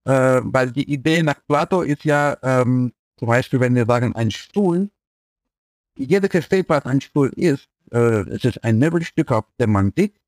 Äh, 0.05 0.41
weil 0.45 0.71
die 0.71 0.91
Idee 0.93 1.23
nach 1.23 1.41
Plato 1.47 1.83
ist 1.83 2.05
ja, 2.05 2.37
ähm, 2.43 2.93
zum 3.19 3.29
Beispiel, 3.29 3.61
wenn 3.61 3.75
wir 3.75 3.87
sagen, 3.87 4.15
ein 4.15 4.31
Stuhl, 4.31 4.91
jeder 5.97 6.29
versteht, 6.29 6.69
was 6.69 6.85
ein 6.85 7.01
Stuhl 7.01 7.33
ist. 7.37 7.69
Äh, 7.91 8.29
es 8.31 8.45
ist 8.45 8.63
ein 8.63 8.79
Möbelstück, 8.79 9.33
auf 9.33 9.45
dem 9.59 9.73
man 9.73 9.93
sitzt. 9.97 10.21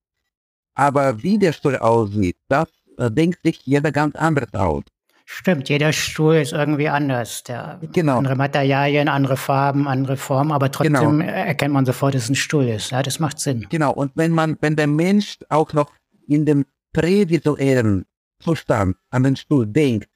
Aber 0.75 1.23
wie 1.23 1.39
der 1.39 1.53
Stuhl 1.53 1.77
aussieht, 1.77 2.37
das 2.49 2.69
äh, 2.97 3.11
denkt 3.11 3.41
sich 3.45 3.61
jeder 3.65 3.93
ganz 3.93 4.17
anders 4.17 4.53
aus. 4.55 4.85
Stimmt, 5.31 5.69
jeder 5.69 5.93
Stuhl 5.93 6.37
ist 6.37 6.53
irgendwie 6.53 6.89
anders. 6.89 7.43
Der 7.43 7.79
genau. 7.93 8.17
Andere 8.17 8.35
Materialien, 8.35 9.09
andere 9.09 9.37
Farben, 9.37 9.87
andere 9.87 10.17
Formen, 10.17 10.53
aber 10.53 10.71
trotzdem 10.71 10.95
genau. 10.95 11.21
erkennt 11.21 11.75
man 11.75 11.85
sofort, 11.85 12.15
dass 12.15 12.25
es 12.25 12.31
ein 12.31 12.35
Stuhl 12.35 12.67
ist. 12.67 12.93
Ja, 12.93 13.03
das 13.03 13.19
macht 13.19 13.39
Sinn. 13.39 13.67
Genau, 13.69 13.93
und 13.93 14.13
wenn 14.15 14.33
man, 14.33 14.57
wenn 14.63 14.75
der 14.75 14.87
Mensch 14.87 15.37
auch 15.51 15.75
noch 15.75 15.93
in 16.27 16.47
dem 16.47 16.65
prävisuellen 16.93 18.07
Zustand 18.41 18.97
an 19.11 19.23
den 19.25 19.37
Stuhl 19.37 19.67
denkt, 19.67 20.09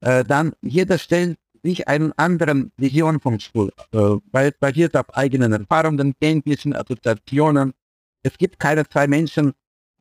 äh, 0.00 0.24
dann 0.24 0.52
jeder 0.62 0.98
stellt 0.98 1.38
sich 1.62 1.88
einen 1.88 2.12
anderen 2.12 2.72
Vision 2.76 3.20
vom 3.20 3.38
Stuhl, 3.38 3.72
äh, 3.92 3.98
weil 4.30 4.52
basiert 4.60 4.96
auf 4.96 5.14
eigenen 5.14 5.52
Erfahrungen, 5.52 6.14
Kenntnissen, 6.20 6.74
Assoziationen. 6.74 7.72
Es 8.22 8.36
gibt 8.38 8.58
keine 8.58 8.88
zwei 8.88 9.06
Menschen, 9.06 9.52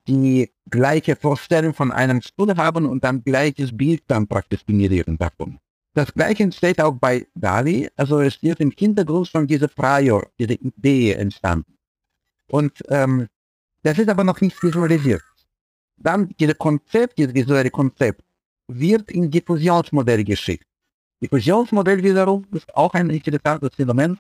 die 0.08 0.52
gleiche 0.70 1.16
Vorstellung 1.16 1.74
von 1.74 1.92
einem 1.92 2.22
Stuhl 2.22 2.56
haben 2.56 2.86
und 2.86 3.04
dann 3.04 3.24
gleiches 3.24 3.76
Bild 3.76 4.04
dann 4.08 4.28
praktisch 4.28 4.66
generieren 4.66 5.18
davon. 5.18 5.60
Das 5.94 6.14
gleiche 6.14 6.44
entsteht 6.44 6.80
auch 6.80 6.94
bei 6.94 7.26
Dali, 7.34 7.90
also 7.96 8.20
es 8.20 8.42
wird 8.44 8.60
im 8.60 8.72
Hintergrund 8.72 9.30
von 9.30 9.48
dieser 9.48 9.68
Prior, 9.68 10.28
diese 10.40 10.54
Idee 10.54 11.14
entstanden. 11.14 11.76
Und 12.50 12.84
ähm, 12.90 13.28
das 13.84 13.98
ist 13.98 14.10
aber 14.10 14.24
noch 14.24 14.40
nicht 14.40 14.62
visualisiert. 14.62 15.24
Dann 15.98 16.30
dieses 16.40 16.58
Konzept, 16.58 17.18
dieses 17.18 17.34
visuelle 17.34 17.72
Konzept, 17.72 18.22
wird 18.68 19.12
in 19.12 19.32
Diffusionsmodell 19.32 20.24
geschickt. 20.24 20.66
Diffusionsmodell 21.22 22.04
wiederum 22.04 22.46
ist 22.52 22.74
auch 22.76 22.94
ein 22.94 23.10
interessantes 23.10 23.74
Phänomen. 23.76 24.18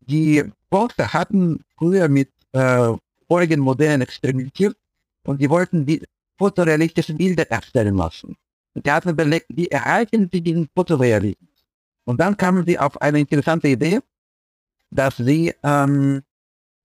Die 0.00 0.44
Forscher 0.70 1.12
hatten 1.12 1.62
früher 1.76 2.08
mit 2.08 2.30
äh, 2.52 2.92
vorigen 3.28 3.60
Modellen 3.60 4.00
experimentiert 4.00 4.76
und 5.24 5.40
die 5.40 5.50
wollten 5.50 5.84
die 5.84 6.02
fotorealistischen 6.38 7.16
Bilder 7.16 7.50
erstellen 7.50 7.96
lassen. 7.96 8.36
Und 8.74 8.86
die 8.86 8.90
hatten 8.90 9.10
überlegt, 9.10 9.46
wie 9.50 9.68
erreichen 9.68 10.28
sie 10.32 10.40
diesen 10.40 10.68
Fotorealismus? 10.74 11.48
Und 12.04 12.20
dann 12.20 12.36
kamen 12.36 12.64
sie 12.66 12.78
auf 12.78 13.00
eine 13.00 13.20
interessante 13.20 13.68
Idee, 13.68 14.00
dass 14.90 15.16
sie 15.16 15.54
ähm, 15.62 16.22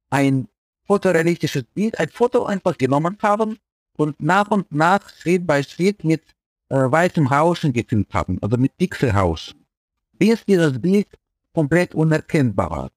ein 0.09 0.47
fotorealistisches 0.85 1.63
Bild, 1.63 1.99
ein 1.99 2.09
Foto 2.09 2.45
einfach 2.45 2.77
genommen 2.77 3.17
haben 3.21 3.57
und 3.99 4.21
nach 4.21 4.49
und 4.49 4.71
nach 4.71 5.09
Schritt 5.09 5.45
bei 5.45 5.61
Schritt 5.61 6.03
mit 6.03 6.23
äh, 6.69 6.75
weißem 6.75 7.27
Rauschen 7.27 7.73
gefilmt 7.73 8.13
haben, 8.13 8.37
also 8.41 8.55
mit 8.57 8.75
Pixelrauschen, 8.77 9.65
bis 10.13 10.45
dieses 10.45 10.79
Bild 10.79 11.07
komplett 11.53 11.93
unerkennbar 11.93 12.69
war. 12.69 12.91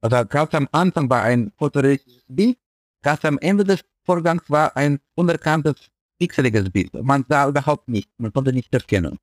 Also 0.00 0.26
ganz 0.26 0.52
am 0.54 0.68
Anfang 0.72 1.08
war 1.08 1.22
ein 1.22 1.52
fotorealistisches 1.56 2.24
Bild, 2.26 2.58
ganz 3.02 3.24
am 3.24 3.38
Ende 3.38 3.62
des 3.64 3.84
Vorgangs 4.04 4.42
war 4.48 4.76
ein 4.76 4.98
unerkanntes 5.14 5.76
pixeliges 6.18 6.68
Bild. 6.70 6.92
Man 6.94 7.24
sah 7.28 7.48
überhaupt 7.48 7.88
nicht, 7.88 8.10
man 8.18 8.32
konnte 8.32 8.52
nicht 8.52 8.74
erkennen. 8.74 9.18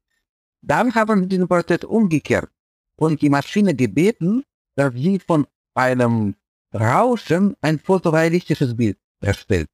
Dann 0.61 0.95
haben 0.95 1.21
wir 1.21 1.27
diesen 1.27 1.49
Prozess 1.49 1.83
umgekehrt 1.83 2.49
und 2.95 3.21
die 3.21 3.29
Maschine 3.29 3.75
gebeten, 3.75 4.43
dass 4.75 4.93
sie 4.93 5.19
von 5.19 5.45
einem 5.73 6.35
Rauschen 6.73 7.57
ein 7.59 7.77
fotorealistisches 7.77 8.75
Bild 8.75 8.97
erstellt. 9.19 9.69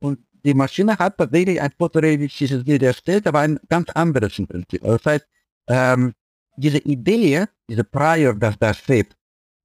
Und 0.00 0.18
die 0.44 0.54
Maschine 0.54 0.98
hat 0.98 1.16
tatsächlich 1.16 1.60
ein 1.60 1.72
fotorealistisches 1.76 2.64
Bild 2.64 2.82
erstellt, 2.82 3.26
aber 3.26 3.40
ein 3.40 3.58
ganz 3.68 3.90
anderes 3.90 4.38
im 4.38 4.46
Prinzip. 4.46 4.82
Das 4.82 5.04
heißt, 5.04 5.26
ähm, 5.68 6.12
diese 6.56 6.78
Idee, 6.78 7.46
diese 7.68 7.84
Prior, 7.84 8.34
das 8.34 8.58
da 8.58 8.74
steht, 8.74 9.16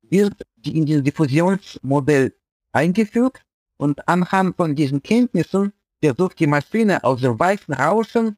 wird 0.01 0.33
in 0.63 0.85
dieses 0.85 1.03
Diffusionsmodell 1.03 2.33
eingeführt 2.71 3.41
und 3.77 4.07
anhand 4.07 4.55
von 4.55 4.75
diesen 4.75 5.01
Kenntnissen 5.01 5.73
versucht 6.03 6.39
die 6.39 6.47
Maschine 6.47 7.03
aus 7.03 7.21
dem 7.21 7.37
weißen 7.37 7.73
Rauschen, 7.73 8.37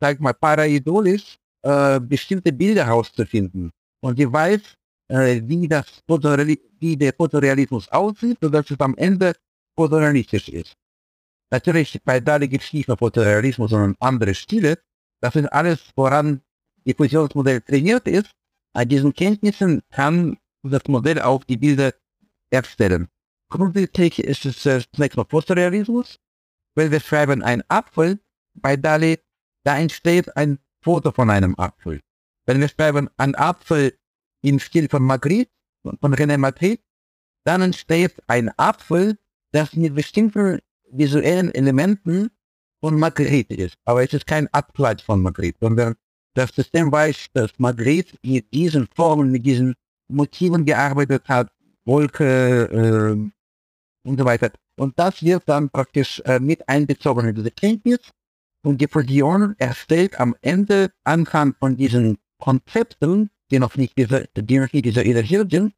sag 0.00 0.20
mal 0.20 0.34
paraidolisch, 0.34 1.38
äh, 1.62 1.98
bestimmte 1.98 2.52
Bilder 2.52 2.86
herauszufinden. 2.86 3.70
Und 4.00 4.18
die 4.18 4.30
weiß, 4.30 4.60
äh, 5.08 5.40
wie, 5.44 5.66
das 5.66 6.02
wie 6.78 6.96
der 6.96 7.12
Fotorealismus 7.14 7.88
aussieht, 7.88 8.38
sodass 8.40 8.70
es 8.70 8.80
am 8.80 8.94
Ende 8.96 9.34
fotorealistisch 9.74 10.48
ist. 10.50 10.76
Natürlich, 11.54 12.02
bei 12.02 12.18
Dali 12.18 12.48
gibt 12.48 12.64
es 12.64 12.72
nicht 12.72 12.88
nur 12.88 12.96
Fotorealismus, 12.96 13.70
sondern 13.70 13.94
andere 14.00 14.34
Stile. 14.34 14.76
Das 15.20 15.36
ist 15.36 15.46
alles, 15.52 15.78
woran 15.94 16.42
die 16.84 16.94
Fusionsmodell 16.94 17.60
trainiert 17.60 18.08
ist. 18.08 18.28
An 18.72 18.88
diesen 18.88 19.14
Kenntnissen 19.14 19.80
kann 19.92 20.36
das 20.64 20.82
Modell 20.88 21.22
auch 21.22 21.44
die 21.44 21.56
Bilder 21.56 21.94
erstellen. 22.50 23.06
Grundsätzlich 23.50 24.18
ist 24.18 24.44
es 24.44 24.62
zunächst 24.62 25.16
mal 25.16 25.26
Fotorealismus. 25.30 26.18
Wenn 26.74 26.90
wir 26.90 26.98
schreiben 26.98 27.40
ein 27.40 27.62
Apfel 27.68 28.18
bei 28.54 28.76
Dali, 28.76 29.20
da 29.62 29.78
entsteht 29.78 30.36
ein 30.36 30.58
Foto 30.82 31.12
von 31.12 31.30
einem 31.30 31.54
Apfel. 31.56 32.00
Wenn 32.46 32.60
wir 32.60 32.68
schreiben 32.68 33.08
ein 33.16 33.36
Apfel 33.36 33.96
im 34.42 34.58
Stil 34.58 34.88
von 34.88 35.04
Magritte, 35.04 35.52
von 35.84 36.14
René 36.16 36.36
Magritte, 36.36 36.82
dann 37.44 37.62
entsteht 37.62 38.20
ein 38.26 38.50
Apfel, 38.58 39.18
das 39.52 39.74
mit 39.74 39.94
bestimmten 39.94 40.58
visuellen 40.96 41.54
Elementen 41.54 42.30
von 42.80 42.98
Magritte 42.98 43.54
ist. 43.54 43.76
Aber 43.84 44.02
es 44.02 44.12
ist 44.12 44.26
kein 44.26 44.48
Abkleid 44.52 45.00
von 45.00 45.22
Magritte, 45.22 45.58
sondern 45.60 45.94
das 46.34 46.50
System 46.54 46.90
weiß, 46.90 47.28
dass 47.32 47.50
Magritte 47.58 48.16
mit 48.22 48.52
diesen 48.52 48.88
Formen, 48.94 49.30
mit 49.30 49.46
diesen 49.46 49.74
Motiven 50.08 50.64
gearbeitet 50.64 51.28
hat, 51.28 51.50
Wolke 51.84 52.68
äh, 52.72 54.08
und 54.08 54.18
so 54.18 54.24
weiter. 54.24 54.50
Und 54.76 54.98
das 54.98 55.22
wird 55.22 55.44
dann 55.46 55.70
praktisch 55.70 56.20
äh, 56.24 56.40
mit 56.40 56.68
einbezogen 56.68 57.28
in 57.28 57.34
diese 57.34 57.50
Kenntnis 57.50 58.00
und 58.64 58.80
die 58.80 58.88
Fusion 58.88 59.54
erstellt 59.58 60.18
am 60.18 60.34
Ende 60.40 60.90
anhand 61.04 61.56
von 61.58 61.76
diesen 61.76 62.18
Konzepten, 62.38 63.30
die 63.50 63.58
noch 63.58 63.76
nicht, 63.76 63.96
diese, 63.96 64.26
die 64.34 64.58
noch 64.58 64.72
nicht 64.72 64.84
visualisiert 64.84 65.50
sind, 65.50 65.74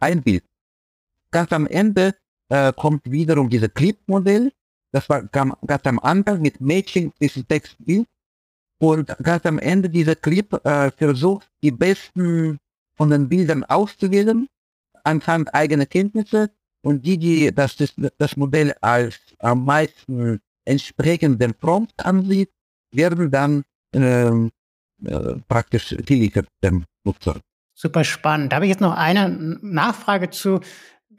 ein 0.00 0.22
Bild. 0.22 0.44
Ganz 1.30 1.52
am 1.52 1.66
Ende 1.66 2.14
äh, 2.48 2.72
kommt 2.72 3.10
wiederum 3.10 3.48
dieses 3.48 3.72
Clip-Modell. 3.72 4.52
Das 4.92 5.08
war 5.08 5.22
ganz 5.22 5.86
am 5.86 5.98
Anfang 5.98 6.40
mit 6.40 6.60
Matching 6.60 7.12
zwischen 7.18 7.46
Text 7.46 7.76
Bild. 7.78 8.06
Und 8.78 9.14
ganz 9.22 9.46
am 9.46 9.58
Ende 9.58 9.88
dieser 9.88 10.14
Clip 10.14 10.52
äh, 10.64 10.90
versucht, 10.90 11.48
die 11.62 11.70
besten 11.70 12.58
von 12.94 13.10
den 13.10 13.28
Bildern 13.28 13.64
auszuwählen, 13.64 14.48
anhand 15.04 15.54
eigener 15.54 15.86
Kenntnisse. 15.86 16.50
Und 16.82 17.04
die, 17.04 17.18
die 17.18 17.54
das, 17.54 17.76
das, 17.76 17.94
das 18.18 18.36
Modell 18.36 18.74
als 18.80 19.18
am 19.38 19.64
meisten 19.64 20.40
entsprechenden 20.64 21.54
Prompt 21.54 22.04
ansieht, 22.04 22.50
werden 22.92 23.30
dann 23.30 23.64
ähm, 23.92 24.50
äh, 25.04 25.34
praktisch 25.48 25.96
geliefert 26.04 26.46
dem 26.62 26.84
Nutzer. 27.04 27.40
Super 27.74 28.04
spannend. 28.04 28.52
Da 28.52 28.56
habe 28.56 28.66
ich 28.66 28.70
jetzt 28.70 28.80
noch 28.80 28.96
eine 28.96 29.28
Nachfrage 29.28 30.30
zu, 30.30 30.60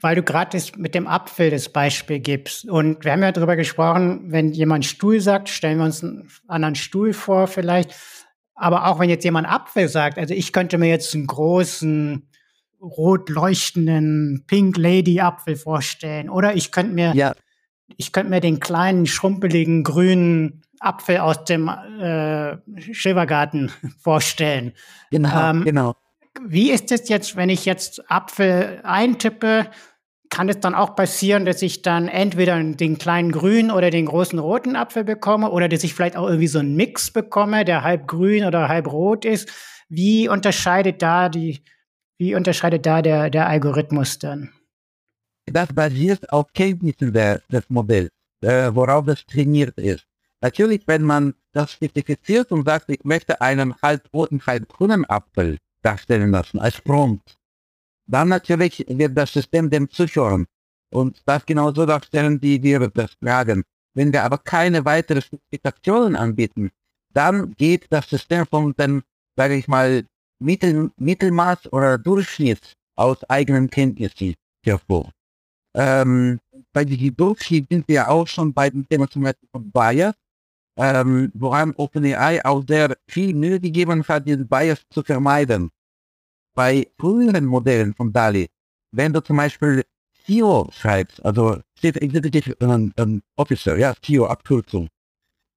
weil 0.00 0.14
du 0.14 0.22
gerade 0.22 0.60
mit 0.76 0.94
dem 0.94 1.06
Apfel 1.06 1.50
das 1.50 1.68
Beispiel 1.68 2.20
gibst. 2.20 2.68
Und 2.68 3.04
wir 3.04 3.12
haben 3.12 3.22
ja 3.22 3.32
darüber 3.32 3.56
gesprochen, 3.56 4.30
wenn 4.30 4.52
jemand 4.52 4.84
Stuhl 4.84 5.20
sagt, 5.20 5.48
stellen 5.48 5.78
wir 5.78 5.84
uns 5.84 6.02
einen 6.02 6.30
anderen 6.46 6.74
Stuhl 6.74 7.12
vor 7.12 7.46
vielleicht. 7.46 7.94
Aber 8.54 8.86
auch 8.86 8.98
wenn 8.98 9.10
jetzt 9.10 9.24
jemand 9.24 9.48
Apfel 9.48 9.88
sagt, 9.88 10.18
also 10.18 10.34
ich 10.34 10.52
könnte 10.52 10.78
mir 10.78 10.88
jetzt 10.88 11.14
einen 11.14 11.26
großen, 11.26 12.28
rot 12.80 13.28
leuchtenden 13.28 14.44
Pink 14.46 14.76
Lady 14.76 15.20
Apfel 15.20 15.56
vorstellen. 15.56 16.30
Oder 16.30 16.54
ich 16.54 16.70
könnte 16.70 16.94
mir, 16.94 17.12
ja. 17.14 17.34
ich 17.96 18.12
könnte 18.12 18.30
mir 18.30 18.40
den 18.40 18.60
kleinen, 18.60 19.06
schrumpeligen, 19.06 19.82
grünen 19.84 20.62
Apfel 20.80 21.18
aus 21.18 21.44
dem 21.44 21.68
äh, 21.68 22.56
Schillergarten 22.92 23.70
vorstellen. 24.00 24.72
Genau, 25.10 25.50
ähm, 25.50 25.64
genau. 25.64 25.94
Wie 26.46 26.70
ist 26.70 26.92
es 26.92 27.08
jetzt, 27.08 27.36
wenn 27.36 27.48
ich 27.48 27.64
jetzt 27.64 28.10
Apfel 28.10 28.80
eintippe? 28.84 29.70
Kann 30.30 30.48
es 30.48 30.60
dann 30.60 30.74
auch 30.74 30.94
passieren, 30.94 31.46
dass 31.46 31.62
ich 31.62 31.82
dann 31.82 32.06
entweder 32.06 32.62
den 32.62 32.98
kleinen 32.98 33.32
grünen 33.32 33.70
oder 33.70 33.90
den 33.90 34.06
großen 34.06 34.38
roten 34.38 34.76
Apfel 34.76 35.04
bekomme 35.04 35.50
oder 35.50 35.68
dass 35.68 35.84
ich 35.84 35.94
vielleicht 35.94 36.16
auch 36.16 36.26
irgendwie 36.26 36.48
so 36.48 36.58
einen 36.58 36.76
Mix 36.76 37.10
bekomme, 37.10 37.64
der 37.64 37.82
halb 37.82 38.06
grün 38.06 38.44
oder 38.44 38.68
halb 38.68 38.92
rot 38.92 39.24
ist? 39.24 39.48
Wie 39.88 40.28
unterscheidet 40.28 41.00
da 41.00 41.28
die, 41.30 41.62
wie 42.18 42.34
unterscheidet 42.34 42.84
da 42.84 43.00
der, 43.00 43.30
der 43.30 43.48
Algorithmus 43.48 44.18
dann? 44.18 44.52
Das 45.46 45.72
basiert 45.72 46.30
auf 46.30 46.52
Kenntnissen 46.52 47.10
des 47.12 47.70
Modells, 47.70 48.10
äh, 48.42 48.70
worauf 48.74 49.06
das 49.06 49.24
trainiert 49.24 49.78
ist. 49.78 50.04
Natürlich, 50.42 50.82
wenn 50.86 51.02
man 51.02 51.34
das 51.52 51.72
spezifiziert 51.72 52.52
und 52.52 52.66
sagt, 52.66 52.90
ich 52.90 53.02
möchte 53.02 53.40
einen 53.40 53.74
halb 53.82 54.12
roten, 54.12 54.40
halb 54.46 54.68
grünen 54.68 55.08
Apfel, 55.08 55.56
darstellen 55.82 56.30
lassen 56.30 56.58
als 56.58 56.80
Prompt. 56.80 57.36
Dann 58.06 58.28
natürlich 58.28 58.84
wird 58.88 59.16
das 59.16 59.32
System 59.32 59.68
dem 59.70 59.88
zuhören 59.90 60.46
und 60.90 61.20
das 61.26 61.44
genauso 61.44 61.84
darstellen, 61.86 62.40
wie 62.40 62.62
wir 62.62 62.88
das 62.88 63.12
fragen. 63.22 63.64
Wenn 63.94 64.12
wir 64.12 64.24
aber 64.24 64.38
keine 64.38 64.84
weiteren 64.84 65.22
Spezifikationen 65.22 66.16
anbieten, 66.16 66.70
dann 67.12 67.52
geht 67.54 67.86
das 67.90 68.08
System 68.08 68.46
von 68.46 68.74
dem, 68.74 69.02
sage 69.36 69.56
ich 69.56 69.68
mal, 69.68 70.04
Mittel, 70.40 70.90
Mittelmaß 70.96 71.72
oder 71.72 71.98
Durchschnitt 71.98 72.74
aus 72.96 73.22
eigenen 73.24 73.68
Kenntnissen 73.68 74.34
hervor. 74.64 75.10
Ähm, 75.74 76.38
bei 76.72 76.84
Durchschnitt 76.84 77.66
sind 77.70 77.88
wir 77.88 78.08
auch 78.08 78.26
schon 78.26 78.52
bei 78.52 78.70
dem 78.70 78.88
Thema 78.88 79.08
zum 79.08 79.22
Beispiel 79.22 79.48
von 79.50 79.70
Bias, 79.70 80.14
ähm, 80.78 81.32
woran 81.34 81.74
OpenAI 81.76 82.44
auch 82.44 82.64
sehr 82.66 82.96
viel 83.08 83.34
Mühe 83.34 83.58
gegeben 83.60 84.04
hat, 84.06 84.26
diesen 84.26 84.46
Bias 84.48 84.80
zu 84.90 85.02
vermeiden. 85.02 85.70
Bei 86.54 86.88
früheren 86.98 87.46
Modellen 87.46 87.94
von 87.94 88.12
DALI, 88.12 88.48
wenn 88.92 89.12
du 89.12 89.20
zum 89.20 89.36
Beispiel 89.36 89.84
CEO 90.24 90.68
schreibst, 90.72 91.24
also 91.24 91.60
Chief 91.80 91.96
Executive 91.96 92.54
um, 92.60 92.92
um 92.98 93.22
Officer, 93.36 93.76
ja, 93.76 93.94
CEO 94.00 94.26
Abkürzung, 94.26 94.88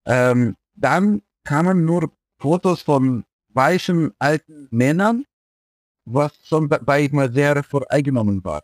ähm, 0.06 0.56
dann 0.76 1.22
kamen 1.44 1.86
nur 1.86 2.12
Fotos 2.40 2.82
von 2.82 3.24
weichen 3.50 4.12
alten 4.18 4.68
Männern, 4.72 5.26
was 6.06 6.34
schon 6.44 6.68
bei 6.68 7.10
mal 7.12 7.32
sehr 7.32 7.64
voreingenommen 7.64 8.44
war. 8.44 8.64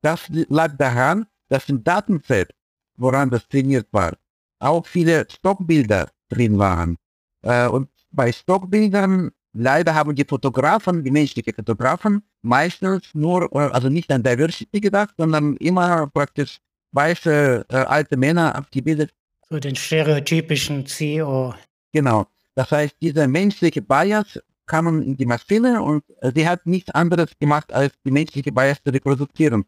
Das 0.00 0.26
lag 0.30 0.76
daran, 0.76 1.26
dass 1.48 1.68
im 1.68 1.84
Datenset, 1.84 2.54
woran 2.96 3.28
das 3.28 3.46
trainiert 3.48 3.88
war, 3.92 4.16
auch 4.58 4.86
viele 4.86 5.26
Stockbilder 5.30 6.10
drin 6.28 6.58
waren. 6.58 6.96
Äh, 7.42 7.68
und 7.68 7.88
bei 8.10 8.32
Stockbildern, 8.32 9.30
leider 9.52 9.94
haben 9.94 10.14
die 10.14 10.24
Fotografen, 10.24 11.04
die 11.04 11.10
menschlichen 11.10 11.54
Fotografen, 11.54 12.22
meistens 12.42 13.14
nur, 13.14 13.54
also 13.54 13.88
nicht 13.88 14.10
an 14.10 14.22
Diversity 14.22 14.80
gedacht, 14.80 15.14
sondern 15.18 15.56
immer 15.56 16.06
praktisch 16.08 16.58
weiße 16.92 17.66
äh, 17.68 17.76
alte 17.76 18.16
Männer 18.16 18.54
abgebildet. 18.54 19.12
So 19.48 19.58
den 19.58 19.76
stereotypischen 19.76 20.86
CEO. 20.86 21.54
Genau. 21.92 22.26
Das 22.54 22.70
heißt, 22.70 22.96
dieser 23.00 23.28
menschliche 23.28 23.82
Bias 23.82 24.40
kam 24.66 25.02
in 25.02 25.16
die 25.16 25.26
Maschine 25.26 25.82
und 25.82 26.02
äh, 26.20 26.32
sie 26.34 26.48
hat 26.48 26.66
nichts 26.66 26.90
anderes 26.90 27.30
gemacht, 27.38 27.72
als 27.72 27.92
die 28.04 28.10
menschliche 28.10 28.50
Bias 28.50 28.82
zu 28.82 28.92
reproduzieren. 28.92 29.64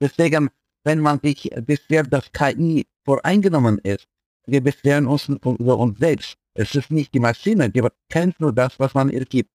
Deswegen, 0.00 0.50
wenn 0.84 1.00
man 1.00 1.20
sich 1.20 1.50
bisher 1.66 2.02
das 2.02 2.32
KI 2.32 2.86
voreingenommen 3.04 3.78
ist, 3.78 4.08
wir 4.46 4.62
beschweren 4.62 5.06
uns 5.06 5.28
über 5.28 5.78
uns 5.78 5.98
selbst. 5.98 6.36
Es 6.54 6.74
ist 6.74 6.90
nicht 6.90 7.14
die 7.14 7.20
Maschine, 7.20 7.70
die 7.70 7.82
kennt 8.08 8.40
nur 8.40 8.52
das, 8.52 8.78
was 8.78 8.94
man 8.94 9.08
ihr 9.10 9.24
gibt. 9.24 9.50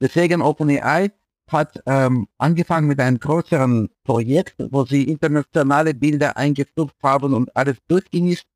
Deswegen 0.00 0.42
OpenAI 0.42 1.10
hat 1.50 1.82
ähm, 1.86 2.26
angefangen 2.38 2.88
mit 2.88 3.00
einem 3.00 3.18
größeren 3.18 3.88
Projekt, 4.02 4.54
wo 4.70 4.84
sie 4.84 5.04
internationale 5.04 5.94
Bilder 5.94 6.36
eingestuft 6.36 6.96
haben 7.02 7.34
und 7.34 7.54
alles 7.56 7.76
durchgenießt, 7.88 8.46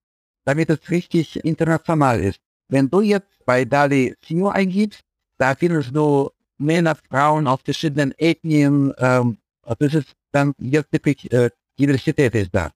damit 0.44 0.70
es 0.70 0.90
richtig 0.90 1.42
international 1.44 2.20
ist. 2.20 2.40
Wenn 2.68 2.88
du 2.88 3.00
jetzt 3.00 3.44
bei 3.44 3.64
DALI 3.64 4.14
Sino 4.24 4.48
eingibst, 4.48 5.00
da 5.38 5.54
findest 5.54 5.94
du 5.94 6.30
Männer, 6.58 6.96
Frauen 7.08 7.46
aus 7.46 7.60
verschiedenen 7.64 8.12
Ethnien, 8.18 8.92
ähm, 8.98 9.38
das 9.78 9.94
ist 9.94 10.14
dann 10.32 10.52
jetzt 10.58 10.92
wirklich, 10.92 11.30
äh, 11.32 11.50
Diversität 11.78 12.34
ist 12.34 12.54
da. 12.54 12.70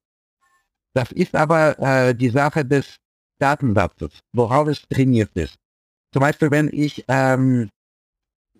Das 0.95 1.11
ist 1.13 1.35
aber 1.35 1.79
äh, 1.79 2.15
die 2.15 2.29
Sache 2.29 2.65
des 2.65 2.97
Datensatzes, 3.39 4.21
worauf 4.33 4.69
es 4.69 4.83
trainiert 4.89 5.31
ist. 5.35 5.57
Zum 6.13 6.21
Beispiel, 6.21 6.51
wenn 6.51 6.69
ich 6.73 7.05
ähm, 7.09 7.71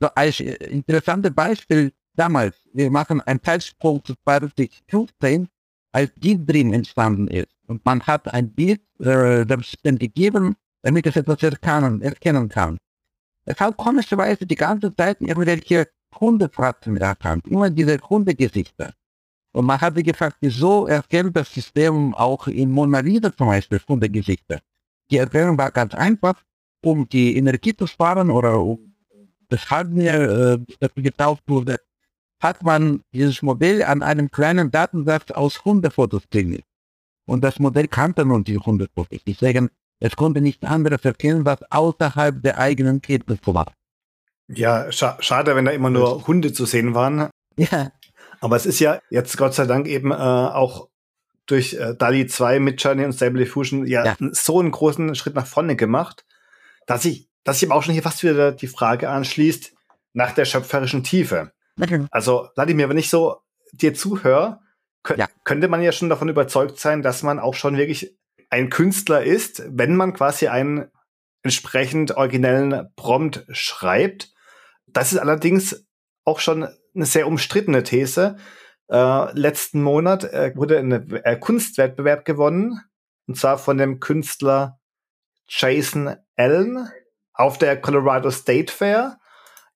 so 0.01 0.09
als 0.15 0.41
interessantes 0.41 1.35
Beispiel 1.35 1.93
damals, 2.15 2.57
wir 2.73 2.91
machen 2.91 3.21
einen 3.21 3.43
Zeitsprung 3.43 4.03
zu 4.05 4.15
2015, 4.25 5.49
als 5.93 6.13
Deep 6.17 6.47
Dream 6.47 6.73
entstanden 6.73 7.29
ist. 7.29 7.55
Und 7.67 7.85
man 7.85 8.03
hat 8.03 8.33
ein 8.33 8.51
Bild 8.51 8.81
äh, 8.99 9.45
das 9.45 9.75
dann 9.83 9.99
gegeben, 9.99 10.57
damit 10.83 11.07
es 11.07 11.17
etwas 11.17 11.43
erkennen, 11.43 12.01
erkennen 12.01 12.49
kann. 12.49 12.79
Es 13.45 13.59
hat 13.61 13.77
komischerweise 13.77 14.47
die 14.47 14.55
ganze 14.55 14.95
Zeit 14.95 15.21
irgendwelche 15.21 15.89
Hundefratzen 16.19 16.97
erkannt, 16.97 17.47
immer 17.47 17.71
diese 17.71 17.99
Hundegesichter. 17.99 18.93
Und 19.53 19.67
man 19.67 19.81
hatte 19.81 20.03
gefragt, 20.03 20.37
wieso 20.41 20.87
erkennt 20.87 21.37
das 21.37 21.53
System 21.53 22.15
auch 22.15 22.47
in 22.47 22.71
Mona 22.71 23.01
Lisa 23.01 23.35
zum 23.37 23.49
Beispiel 23.49 23.81
Hundegesichter? 23.87 24.61
Die 25.11 25.19
Erklärung 25.19 25.59
war 25.59 25.71
ganz 25.71 25.95
einfach, 25.95 26.43
um 26.83 27.09
die 27.09 27.37
Energie 27.37 27.77
zu 27.77 27.87
sparen 27.87 28.31
oder 28.31 28.59
um 28.59 28.95
das 29.49 29.71
Hardware, 29.71 30.59
äh, 30.69 30.75
das 30.81 30.91
getauft 30.95 31.43
wurde, 31.47 31.79
hat 32.41 32.63
man 32.63 33.03
dieses 33.13 33.43
Modell 33.43 33.83
an 33.85 34.03
einem 34.03 34.31
kleinen 34.31 34.71
Datensatz 34.71 35.31
aus 35.31 35.65
Hundefotos 35.65 36.23
trainiert. 36.31 36.65
Und 37.27 37.45
das 37.45 37.59
Modell 37.59 37.89
kannte 37.89 38.25
nun 38.25 38.43
die 38.43 38.59
Hundefotos. 38.59 39.21
Deswegen, 39.27 39.71
es 40.01 40.17
konnte 40.17 40.41
nicht 40.41 40.65
anderes 40.65 41.05
erkennen, 41.05 41.45
was 41.45 41.59
außerhalb 41.71 42.43
der 42.43 42.59
eigenen 42.59 43.01
Kenntnisse 43.01 43.55
war. 43.55 43.73
Ja, 44.49 44.91
scha 44.91 45.17
schade, 45.21 45.55
wenn 45.55 45.67
da 45.67 45.71
immer 45.71 45.91
nur 45.91 46.27
Hunde 46.27 46.53
zu 46.53 46.67
sehen 46.67 46.95
waren. 46.95 47.31
Ja. 47.57 47.93
Aber 48.43 48.57
es 48.57 48.67
ist 48.67 48.81
ja 48.81 49.01
jetzt 49.09 49.37
Gott 49.39 49.55
sei 49.55 49.67
Dank 49.67 49.87
eben 49.87 50.11
äh, 50.11 50.15
auch 50.15 50.89
durch 51.47 51.75
äh, 51.75 51.95
DALI 51.95 52.27
2 52.27 52.59
mit 52.59 52.83
Journey 52.83 53.05
und 53.05 53.13
Stable 53.13 53.39
Diffusion 53.39 53.87
ja, 53.87 54.05
ja, 54.05 54.17
so 54.19 54.59
einen 54.59 54.73
großen 54.73 55.15
Schritt 55.15 55.35
nach 55.35 55.47
vorne 55.47 55.77
gemacht, 55.77 56.25
dass 56.87 57.05
ich, 57.05 57.29
dass 57.45 57.63
ich 57.63 57.69
aber 57.69 57.79
auch 57.79 57.83
schon 57.83 57.95
hier 57.95 58.03
fast 58.03 58.23
wieder 58.23 58.53
die 58.53 58.67
Frage 58.67 59.09
anschließt 59.09 59.73
nach 60.13 60.33
der 60.33 60.45
schöpferischen 60.45 61.05
Tiefe. 61.05 61.53
Mhm. 61.77 62.09
Also, 62.11 62.49
Vladimir, 62.55 62.89
wenn 62.89 62.99
ich 62.99 63.11
so 63.11 63.37
dir 63.73 63.95
zuhöre, 63.95 64.61
ja. 65.17 65.29
könnte 65.45 65.69
man 65.69 65.81
ja 65.81 65.93
schon 65.93 66.09
davon 66.09 66.29
überzeugt 66.29 66.79
sein, 66.79 67.03
dass 67.03 67.23
man 67.23 67.39
auch 67.39 67.55
schon 67.55 67.77
wirklich 67.77 68.17
ein 68.51 68.69
Künstler 68.69 69.23
ist, 69.23 69.63
wenn 69.69 69.95
man 69.95 70.15
quasi 70.15 70.49
einen 70.49 70.91
entsprechend 71.43 72.17
originellen 72.17 72.91
Prompt 72.97 73.47
schreibt. 73.51 74.33
Das 74.87 75.13
ist 75.13 75.19
allerdings 75.19 75.87
auch 76.25 76.41
schon 76.41 76.69
eine 76.95 77.07
sehr 77.07 77.27
umstrittene 77.27 77.83
These. 77.83 78.37
Äh, 78.89 79.39
letzten 79.39 79.83
Monat 79.83 80.25
äh, 80.25 80.53
wurde 80.55 80.79
ein 80.79 80.93
äh, 80.93 81.37
Kunstwettbewerb 81.37 82.25
gewonnen, 82.25 82.81
und 83.27 83.37
zwar 83.37 83.59
von 83.59 83.79
dem 83.79 84.01
Künstler 84.01 84.79
Jason 85.49 86.17
Allen 86.37 86.89
auf 87.35 87.59
der 87.59 87.81
Colorado 87.81 88.31
State 88.31 88.73
Fair. 88.73 89.19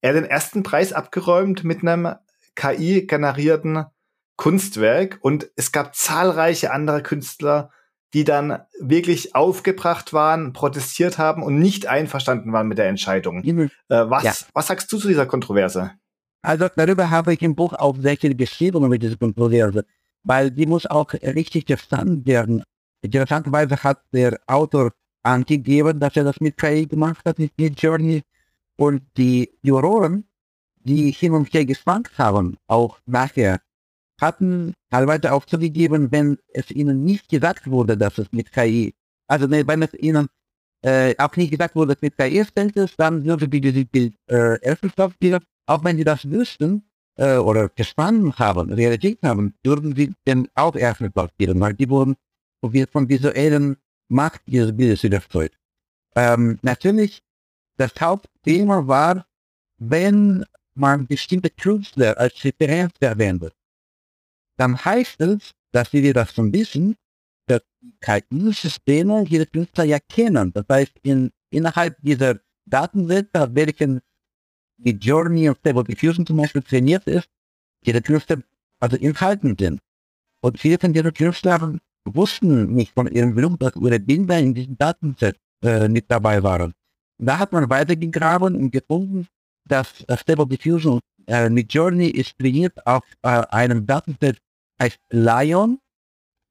er 0.00 0.12
den 0.12 0.24
ersten 0.24 0.62
Preis 0.62 0.92
abgeräumt 0.92 1.64
mit 1.64 1.82
einem 1.82 2.14
KI-generierten 2.54 3.86
Kunstwerk 4.36 5.18
und 5.22 5.50
es 5.56 5.72
gab 5.72 5.94
zahlreiche 5.94 6.70
andere 6.70 7.02
Künstler, 7.02 7.70
die 8.12 8.24
dann 8.24 8.62
wirklich 8.80 9.34
aufgebracht 9.34 10.12
waren, 10.12 10.52
protestiert 10.52 11.18
haben 11.18 11.42
und 11.42 11.58
nicht 11.58 11.86
einverstanden 11.86 12.52
waren 12.52 12.68
mit 12.68 12.78
der 12.78 12.88
Entscheidung. 12.88 13.42
Äh, 13.88 14.10
was, 14.10 14.24
ja. 14.24 14.34
was 14.52 14.66
sagst 14.68 14.92
du 14.92 14.98
zu 14.98 15.08
dieser 15.08 15.26
Kontroverse? 15.26 15.92
Also 16.42 16.68
darüber 16.74 17.10
habe 17.10 17.34
ich 17.34 17.42
im 17.42 17.54
Buch 17.54 17.72
auch 17.72 17.96
sehr 17.96 18.16
viel 18.16 18.34
geschrieben 18.34 18.84
über 18.84 18.98
diese 18.98 19.16
Kontroverse, 19.16 19.84
weil 20.22 20.50
die 20.50 20.66
muss 20.66 20.86
auch 20.86 21.12
richtig 21.12 21.66
verstanden 21.66 22.24
werden. 22.26 22.62
Interessanterweise 23.02 23.82
hat 23.82 24.00
der 24.12 24.38
Autor 24.46 24.92
angegeben, 25.22 25.98
dass 25.98 26.16
er 26.16 26.24
das 26.24 26.40
mit 26.40 26.56
KI 26.56 26.86
gemacht 26.86 27.24
hat, 27.24 27.38
mit 27.38 27.52
Journey. 27.80 28.22
Und 28.76 29.02
die 29.16 29.50
Juroren, 29.62 30.24
die 30.76 31.10
hin 31.10 31.32
und 31.32 31.52
her 31.52 31.64
geschwankt 31.64 32.16
haben, 32.18 32.56
auch 32.66 32.98
nachher, 33.06 33.60
hatten 34.20 34.74
teilweise 34.90 35.32
auch 35.32 35.44
zugegeben, 35.44 36.10
wenn 36.12 36.38
es 36.52 36.70
ihnen 36.70 37.04
nicht 37.04 37.28
gesagt 37.28 37.70
wurde, 37.70 37.96
dass 37.96 38.18
es 38.18 38.30
mit 38.32 38.52
KI, 38.52 38.94
also 39.26 39.46
ne, 39.46 39.66
wenn 39.66 39.82
es 39.82 39.94
ihnen 39.94 40.28
äh, 40.82 41.14
auch 41.18 41.34
nicht 41.36 41.50
gesagt 41.50 41.74
wurde, 41.74 41.88
dass 41.88 41.96
es 41.96 42.02
mit 42.02 42.16
KI 42.16 42.38
ist, 42.38 42.94
dann 42.98 43.24
würde 43.24 43.48
die 43.48 43.60
dieses 43.60 43.84
Bild 43.86 44.14
äh, 44.28 44.60
Erstenschaft 44.60 45.18
auch 45.66 45.84
wenn 45.84 45.96
sie 45.96 46.04
das 46.04 46.28
wüssten 46.30 46.88
äh, 47.16 47.36
oder 47.36 47.70
verstanden 47.74 48.34
haben, 48.38 48.72
realisiert 48.72 49.22
haben, 49.22 49.54
würden 49.62 49.94
sie 49.94 50.14
den 50.26 50.48
auch 50.54 50.74
Erstenschaft 50.76 51.36
geben, 51.38 51.60
weil 51.60 51.74
die 51.74 51.88
wurden 51.88 52.16
von 52.90 53.08
visuellen 53.08 53.76
Macht 54.08 54.42
dieses 54.46 54.76
Bildes 54.76 55.04
überzeugt. 55.04 55.56
Ähm, 56.14 56.58
natürlich, 56.62 57.22
das 57.76 57.92
Hauptthema 58.00 58.86
war, 58.86 59.26
wenn 59.78 60.44
man 60.74 61.06
bestimmte 61.06 61.50
Künstler 61.50 62.16
als 62.18 62.42
Referenz 62.44 62.92
verwendet 62.98 63.54
dann 64.56 64.82
heißt 64.82 65.20
es, 65.20 65.52
dass 65.72 65.92
wir 65.92 66.14
das 66.14 66.32
schon 66.32 66.52
wissen, 66.52 66.96
dass 67.46 67.62
KI-Systeme 68.00 69.24
diese 69.24 69.46
Künstler 69.46 69.84
ja 69.84 69.98
kennen. 70.00 70.52
Das 70.52 70.64
heißt, 70.68 70.92
in, 71.02 71.30
innerhalb 71.50 71.96
dieser 72.00 72.40
Datensätze, 72.64 73.48
welchen 73.52 74.00
die 74.78 74.92
Journey 74.92 75.48
of 75.48 75.58
Stable 75.58 75.84
Diffusion 75.84 76.26
zum 76.26 76.36
Beispiel 76.36 76.62
trainiert 76.62 77.06
ist, 77.06 77.28
diese 77.84 78.02
Künstler 78.02 78.42
also 78.80 78.96
enthalten 78.96 79.56
sind. 79.58 79.80
Und 80.40 80.58
viele 80.58 80.78
von 80.78 80.92
diesen 80.92 81.12
Künstlern 81.12 81.80
wussten 82.04 82.72
nicht 82.74 82.92
von 82.92 83.06
ihrem 83.08 83.34
Blut, 83.34 83.60
dass 83.62 83.74
ihre 83.76 83.98
Bilder 83.98 84.38
in 84.38 84.54
diesem 84.54 84.76
Datenset 84.76 85.36
äh, 85.62 85.88
nicht 85.88 86.10
dabei 86.10 86.42
waren. 86.42 86.72
Da 87.18 87.38
hat 87.38 87.52
man 87.52 87.68
weitergegraben 87.70 88.54
und 88.54 88.70
gefunden, 88.70 89.26
dass 89.66 90.02
äh, 90.04 90.16
Stable 90.16 90.46
Diffusion 90.46 91.00
äh, 91.26 91.48
mit 91.48 91.72
Journey 91.72 92.08
ist 92.08 92.38
trainiert 92.38 92.86
auf 92.86 93.04
äh, 93.22 93.28
einem 93.28 93.86
Datenset 93.86 94.38
heißt 94.80 95.00
Lion. 95.10 95.78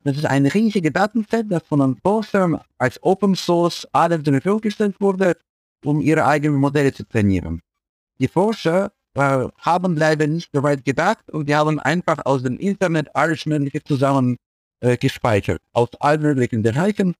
Das 0.04 0.18
ist 0.18 0.26
ein 0.26 0.46
riesiges 0.46 0.94
Datenset, 0.94 1.52
das 1.52 1.64
von 1.64 1.82
einem 1.82 1.98
Forscher 1.98 2.64
als 2.78 3.02
Open 3.02 3.36
Source 3.36 3.88
allen 3.92 4.24
zur 4.24 4.34
Verfügung 4.34 4.62
gestellt 4.62 4.96
wurde, 5.00 5.38
um 5.84 6.02
ihre 6.02 6.26
eigenen 6.26 6.60
Modelle 6.60 6.94
zu 6.94 7.08
trainieren. 7.08 7.62
Die 8.20 8.28
Forscher 8.28 8.92
äh, 9.16 9.48
haben 9.58 9.96
leider 9.96 10.28
nicht 10.28 10.50
so 10.54 10.64
weit 10.64 10.86
gedacht 10.86 11.30
und 11.32 11.48
die 11.50 11.56
haben 11.56 11.80
einfach 11.80 12.26
aus 12.26 12.44
dem 12.44 12.58
Internet 12.58 13.16
alles 13.16 13.46
Mögliche 13.46 13.84
zusammen 13.84 14.38
äh, 14.82 14.98
gespeichert, 14.98 15.62
aus 15.74 15.90
allen 16.00 16.22
möglichen 16.22 16.62
Bereichen, 16.62 17.16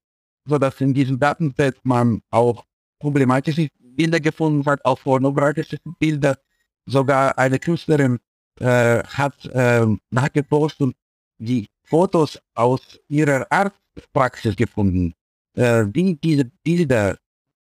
sodass 0.46 0.80
in 0.82 0.94
diesem 0.94 1.20
Datenset 1.20 1.78
man 1.84 2.22
auch 2.32 2.66
problematische 3.00 3.70
Bilder 3.80 4.20
gefunden 4.20 4.66
hat, 4.66 4.84
auch 4.86 5.00
pornografische 5.02 5.78
Bilder. 6.00 6.38
Sogar 6.86 7.38
eine 7.38 7.60
Künstlerin 7.60 8.20
äh, 8.60 9.04
hat 9.04 9.46
äh, 9.46 9.86
nachgeforscht 10.12 10.82
und 10.82 10.96
die 11.38 11.68
Fotos 11.84 12.40
aus 12.54 13.00
ihrer 13.08 13.48
Arztpraxis 13.50 14.56
gefunden. 14.56 15.14
Äh, 15.56 15.86
wie 15.94 16.16
diese 16.16 16.46
Bilder, 16.64 17.18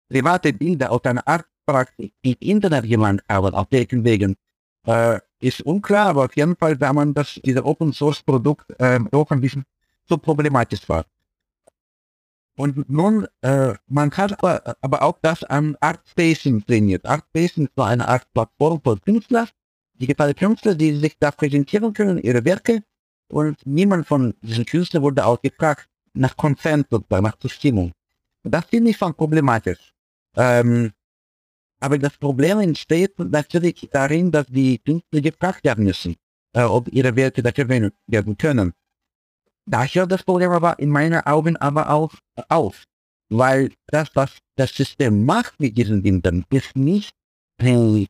private 0.09 0.53
Bilder 0.53 0.91
aus 0.91 1.03
einer 1.05 1.27
Arztpraxis 1.65 2.11
im 2.21 2.35
Internet 2.39 2.85
jemand 2.85 3.21
haben, 3.29 3.53
auf 3.53 3.67
welchen 3.71 4.03
Wegen, 4.03 4.35
äh, 4.87 5.19
ist 5.39 5.61
unklar, 5.61 6.07
aber 6.07 6.25
auf 6.25 6.35
jeden 6.35 6.55
Fall 6.55 6.77
sah 6.79 6.93
man, 6.93 7.13
dass 7.13 7.39
dieser 7.43 7.65
Open 7.65 7.93
Source 7.93 8.21
Produkt 8.21 8.65
äh, 8.79 8.99
doch 9.11 9.29
ein 9.31 9.41
bisschen 9.41 9.63
zu 10.07 10.17
problematisch 10.17 10.87
war. 10.87 11.05
Und 12.57 12.89
nun, 12.89 13.27
äh, 13.41 13.73
man 13.87 14.11
hat 14.11 14.41
aber, 14.41 14.77
aber 14.81 15.01
auch 15.01 15.17
das 15.21 15.43
an 15.43 15.75
ArtStation 15.81 16.65
trainiert. 16.65 17.05
ArtStation 17.05 17.67
war 17.75 17.87
eine 17.87 18.07
Art 18.07 18.31
Plattform 18.33 18.79
für 18.81 18.97
Künstler, 18.97 19.47
digitale 19.95 20.33
Künstler, 20.33 20.73
die 20.73 20.95
sich 20.95 21.17
da 21.19 21.31
präsentieren 21.31 21.93
können, 21.93 22.17
ihre 22.17 22.45
Werke. 22.45 22.83
Und 23.27 23.57
niemand 23.65 24.07
von 24.07 24.35
diesen 24.41 24.65
Künstlern 24.65 25.03
wurde 25.03 25.25
auch 25.25 25.41
gefragt 25.41 25.89
nach 26.13 26.37
Consent 26.37 26.87
sozusagen, 26.89 27.23
nach 27.23 27.37
Zustimmung. 27.37 27.91
Das 28.43 28.65
finde 28.65 28.91
ich 28.91 28.97
schon 28.97 29.13
problematisch. 29.13 29.93
Ähm, 30.37 30.93
aber 31.85 31.99
das 31.99 32.17
Problem 32.17 32.59
entsteht 32.59 33.19
natürlich 33.19 33.87
darin, 33.91 34.31
dass 34.31 34.47
die 34.47 34.79
Künstler 34.79 35.21
gefragt 35.21 35.63
werden 35.63 35.83
müssen, 35.83 36.15
äh, 36.53 36.63
ob 36.63 36.91
ihre 36.91 37.15
Werke 37.15 37.43
dafür 37.43 37.91
werden 38.07 38.37
können. 38.39 38.73
Da 39.67 39.85
hört 39.85 40.11
das 40.11 40.23
Problem 40.23 40.49
aber 40.49 40.79
in 40.79 40.89
meinen 40.89 41.21
Augen 41.21 41.57
aber 41.57 41.91
auch 41.91 42.11
auf. 42.49 42.85
Weil 43.29 43.71
das, 43.85 44.09
was 44.15 44.31
das 44.55 44.71
System 44.71 45.25
macht 45.25 45.59
mit 45.59 45.77
diesen 45.77 46.01
Bildern, 46.01 46.43
ist 46.49 46.75
nicht 46.75 47.13
hey, 47.61 48.07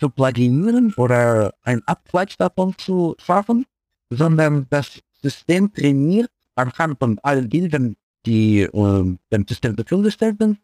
zu 0.00 0.08
pluginieren 0.08 0.94
oder 0.94 1.52
ein 1.62 1.82
Abklatsch 1.86 2.36
davon 2.38 2.74
zu 2.78 3.14
schaffen, 3.18 3.66
sondern 4.08 4.66
das 4.70 5.00
System 5.20 5.70
trainiert 5.72 6.30
anhand 6.54 6.98
von 6.98 7.18
allen 7.22 7.50
Bildern, 7.50 7.96
die 8.24 8.60
äh, 8.62 9.18
dem 9.32 9.46
System 9.46 9.76
zur 9.76 9.84
Verfügung 9.84 10.04
gestellt 10.04 10.36
sind, 10.40 10.58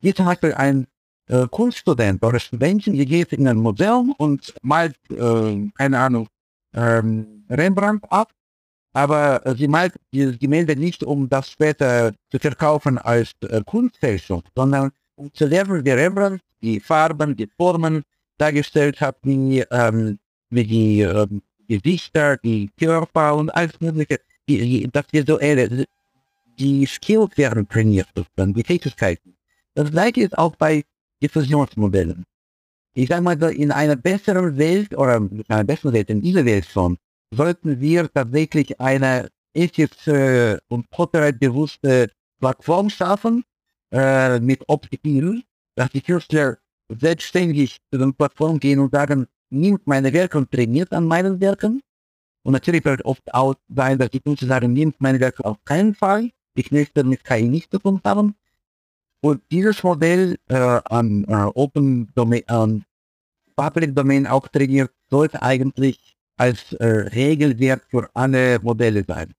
wie 0.00 0.14
zum 0.14 0.26
Beispiel 0.26 0.54
ein 0.54 0.86
äh, 1.28 1.46
Kunststudent 1.50 2.22
oder 2.24 2.38
Studentin, 2.38 2.94
die 2.94 3.06
geht 3.06 3.32
in 3.32 3.48
ein 3.48 3.56
Museum 3.56 4.14
und 4.18 4.54
malt, 4.62 4.96
äh, 5.10 5.68
keine 5.76 5.98
Ahnung, 5.98 6.28
ähm, 6.74 7.44
Rembrandt 7.48 8.04
ab, 8.10 8.32
aber 8.92 9.44
äh, 9.46 9.54
sie 9.54 9.68
malt 9.68 9.94
dieses 10.12 10.38
Gemälde 10.38 10.76
nicht, 10.76 11.02
um 11.02 11.28
das 11.28 11.50
später 11.50 12.12
zu 12.30 12.38
verkaufen 12.38 12.98
als 12.98 13.32
äh, 13.42 13.62
Kunstfälschung, 13.64 14.42
sondern 14.54 14.90
um 15.16 15.32
zu 15.32 15.46
lernen, 15.46 15.84
wie 15.84 15.90
Rembrandt 15.90 16.42
die 16.62 16.80
Farben, 16.80 17.36
die 17.36 17.48
Formen, 17.56 18.02
dargestellt 18.38 19.00
hat, 19.00 19.16
wie, 19.22 19.60
ähm, 19.70 20.18
wie 20.50 20.64
die 20.64 21.00
ähm, 21.02 21.42
Gesichter, 21.68 22.36
die 22.38 22.70
Körper 22.78 23.36
und 23.36 23.50
alles 23.50 23.80
mögliche, 23.80 24.20
die, 24.48 24.58
die, 24.58 24.90
das 24.90 25.04
Visuelle, 25.12 25.84
die 26.58 26.86
Skills 26.86 27.36
werden 27.36 27.68
trainiert, 27.68 28.08
die 28.36 28.62
Tätigkeiten. 28.62 29.36
Das 29.74 29.90
gleiche 29.90 30.22
ist 30.22 30.36
auch 30.38 30.54
bei 30.56 30.84
Diffusionsmodellen. 31.24 32.24
Ich 32.94 33.08
sage 33.08 33.22
mal 33.22 33.38
so, 33.40 33.48
in 33.48 33.72
einer 33.72 33.96
besseren 33.96 34.56
Welt, 34.56 34.96
oder 34.96 35.16
in 35.16 35.42
einer 35.48 35.64
besseren 35.64 35.94
Welt, 35.94 36.10
in 36.10 36.20
dieser 36.20 36.44
Welt 36.44 36.66
schon, 36.66 36.98
sollten 37.34 37.80
wir 37.80 38.12
tatsächlich 38.12 38.80
eine 38.80 39.28
ethische 39.54 40.60
und 40.68 40.90
copyright-bewusste 40.90 42.10
Plattform 42.40 42.90
schaffen, 42.90 43.42
äh, 43.92 44.38
mit 44.40 44.62
Optimierung, 44.68 45.42
dass 45.76 45.90
die 45.90 46.02
Künstler 46.02 46.58
selbstständig 46.88 47.78
zu 47.90 47.98
den 47.98 48.14
Plattformen 48.14 48.60
gehen 48.60 48.78
und 48.80 48.92
sagen, 48.92 49.26
nimmt 49.50 49.86
meine 49.86 50.12
Werke 50.12 50.38
und 50.38 50.50
trainiert 50.50 50.92
an 50.92 51.06
meinen 51.06 51.40
Werken. 51.40 51.80
Und 52.44 52.52
natürlich 52.52 52.84
wird 52.84 53.04
oft 53.04 53.32
auch 53.32 53.54
sein, 53.74 53.98
dass 53.98 54.10
die 54.10 54.20
Künstler 54.20 54.48
sagen, 54.48 54.72
nimmt 54.72 55.00
meine 55.00 55.20
Werke 55.20 55.44
auf 55.44 55.56
keinen 55.64 55.94
Fall. 55.94 56.30
Ich 56.54 56.70
möchte 56.70 57.02
mit 57.02 57.24
KI 57.24 57.48
nicht 57.48 57.70
zu 57.70 57.78
tun 57.78 58.00
haben. 58.04 58.34
Und 59.24 59.40
dieses 59.50 59.82
Modell 59.82 60.36
äh, 60.50 60.80
an 60.84 61.24
äh, 61.24 61.32
Open 61.54 62.12
Domain, 62.14 62.42
an 62.46 62.84
Public 63.56 63.96
Domain 63.96 64.26
auch 64.26 64.48
trainiert, 64.48 64.90
sollte 65.08 65.40
eigentlich 65.40 66.18
als 66.36 66.74
äh, 66.74 66.84
Regelwert 66.84 67.84
für 67.88 68.10
alle 68.12 68.58
Modelle 68.60 69.02
sein. 69.02 69.32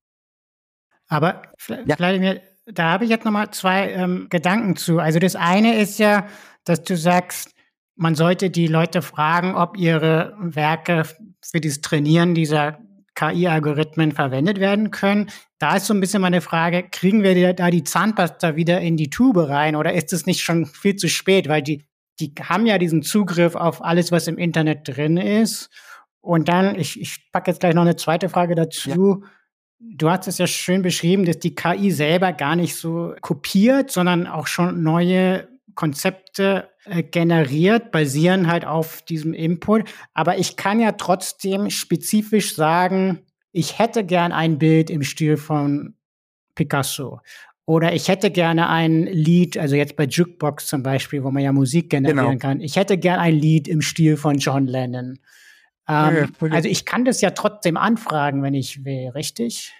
Aber 1.08 1.44
ja. 1.86 1.96
Vladimir, 1.98 2.42
da 2.66 2.94
habe 2.94 3.04
ich 3.04 3.12
jetzt 3.12 3.26
nochmal 3.26 3.52
zwei 3.52 3.92
ähm, 3.92 4.26
Gedanken 4.32 4.76
zu. 4.76 4.98
Also 4.98 5.20
das 5.20 5.36
eine 5.36 5.80
ist 5.80 6.00
ja, 6.00 6.26
dass 6.64 6.82
du 6.82 6.98
sagst, 6.98 7.54
man 7.96 8.16
sollte 8.16 8.50
die 8.50 8.66
Leute 8.66 9.04
fragen, 9.04 9.54
ob 9.54 9.78
ihre 9.78 10.36
Werke 10.40 11.04
für 11.44 11.62
das 11.62 11.82
Trainieren 11.82 12.34
dieser 12.34 12.80
KI-Algorithmen 13.16 14.12
verwendet 14.12 14.60
werden 14.60 14.92
können. 14.92 15.30
Da 15.58 15.78
ist 15.78 15.88
so 15.88 15.94
ein 15.94 16.00
bisschen 16.00 16.22
meine 16.22 16.42
Frage, 16.42 16.84
kriegen 16.90 17.24
wir 17.24 17.54
da 17.54 17.72
die 17.72 17.84
Zahnpasta 17.84 18.56
wieder 18.56 18.82
in 18.82 18.98
die 18.98 19.10
Tube 19.10 19.48
rein 19.48 19.76
oder 19.76 19.94
ist 19.94 20.14
es 20.14 20.26
nicht 20.26 20.44
schon 20.44 20.66
viel 20.66 20.96
zu 20.96 21.08
spät? 21.08 21.48
Weil 21.48 21.62
die, 21.62 21.86
die 22.20 22.34
haben 22.44 22.66
ja 22.66 22.78
diesen 22.78 23.04
Zugriff 23.04 23.56
auf 23.56 23.84
alles, 23.84 24.12
was 24.12 24.28
im 24.28 24.38
Internet 24.38 24.82
drin 24.84 25.18
ist. 25.18 25.70
Und 26.22 26.50
dann, 26.50 26.76
ich, 26.76 27.00
ich 27.00 27.32
packe 27.32 27.52
jetzt 27.52 27.60
gleich 27.60 27.76
noch 27.76 27.84
eine 27.84 27.96
zweite 27.96 28.30
Frage 28.30 28.56
dazu. 28.56 29.22
Ja. 29.22 29.30
Du 29.80 30.10
hast 30.10 30.28
es 30.28 30.38
ja 30.38 30.48
schön 30.48 30.82
beschrieben, 30.82 31.26
dass 31.26 31.40
die 31.40 31.54
KI 31.54 31.92
selber 31.92 32.34
gar 32.34 32.56
nicht 32.56 32.76
so 32.76 33.14
kopiert, 33.22 33.92
sondern 33.92 34.26
auch 34.26 34.48
schon 34.48 34.82
neue 34.82 35.48
Konzepte 35.76 36.70
äh, 36.86 37.04
generiert, 37.04 37.92
basieren 37.92 38.48
halt 38.48 38.66
auf 38.66 39.02
diesem 39.04 39.34
Input. 39.34 39.84
Aber 40.14 40.38
ich 40.38 40.56
kann 40.56 40.80
ja 40.80 40.94
trotzdem 40.94 41.70
spezifisch 41.70 42.56
sagen, 42.56 43.20
ich 43.52 43.80
hätte 43.80 44.04
gern 44.04 44.32
ein 44.32 44.58
Bild 44.58 44.90
im 44.90 45.04
Stil 45.04 45.38
von 45.38 45.96
Picasso. 46.56 47.22
Oder 47.66 47.94
ich 47.94 48.10
hätte 48.10 48.30
gerne 48.30 48.70
ein 48.70 49.08
Lied, 49.08 49.58
also 49.58 49.76
jetzt 49.76 49.96
bei 49.96 50.06
Jukebox 50.06 50.68
zum 50.68 50.84
Beispiel, 50.84 51.24
wo 51.24 51.32
man 51.32 51.42
ja 51.42 51.52
Musik 51.52 51.90
generieren 51.90 52.32
genau. 52.32 52.38
kann. 52.40 52.62
Ich 52.62 52.76
hätte 52.76 52.98
gern 52.98 53.20
ein 53.20 53.34
Lied 53.34 53.68
im 53.68 53.82
Stil 53.82 54.18
von 54.18 54.38
John 54.38 54.68
Lennon. 54.68 55.20
Ähm, 55.88 56.30
ja, 56.42 56.48
also 56.52 56.70
ich 56.70 56.86
kann 56.86 57.06
das 57.06 57.22
ja 57.22 57.32
trotzdem 57.32 57.78
anfragen, 57.78 58.44
wenn 58.44 58.54
ich 58.54 58.86
will, 58.86 59.10
richtig? 59.10 59.74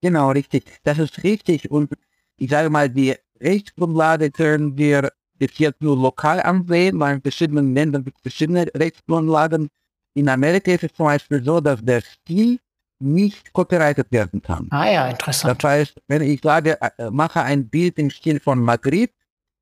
Genau, 0.00 0.30
richtig. 0.30 0.64
Das 0.82 0.98
ist 0.98 1.22
richtig. 1.22 1.70
Und 1.70 1.92
ich 2.38 2.50
sage 2.50 2.70
mal, 2.70 2.90
die 2.90 3.14
Rechtsgrundlage 3.40 4.30
können 4.30 4.76
wir 4.76 5.10
bis 5.38 5.58
jetzt 5.58 5.80
nur 5.82 5.96
lokal 5.96 6.40
ansehen, 6.40 6.98
weil 6.98 7.16
in 7.16 7.22
verschiedenen 7.22 7.74
Ländern 7.74 8.04
gibt 8.04 8.18
es 8.18 8.22
verschiedene 8.22 8.66
Rechtsgrundlagen. 8.74 9.68
In 10.14 10.28
Amerika 10.28 10.72
ist 10.72 10.84
es 10.84 10.92
zum 10.94 11.06
Beispiel 11.06 11.42
so, 11.42 11.60
dass 11.60 11.82
der 11.84 12.00
Stil 12.00 12.58
nicht 12.98 13.52
copyrighted 13.52 14.10
werden 14.10 14.40
kann. 14.40 14.68
Ah 14.70 14.90
ja, 14.90 15.08
interessant. 15.08 15.62
Das 15.62 15.70
heißt, 15.70 16.00
wenn 16.08 16.22
ich 16.22 16.40
sage, 16.40 16.78
äh, 16.80 17.10
mache 17.10 17.42
ein 17.42 17.68
Bild 17.68 17.98
im 17.98 18.10
Stil 18.10 18.40
von 18.40 18.58
Madrid, 18.60 19.12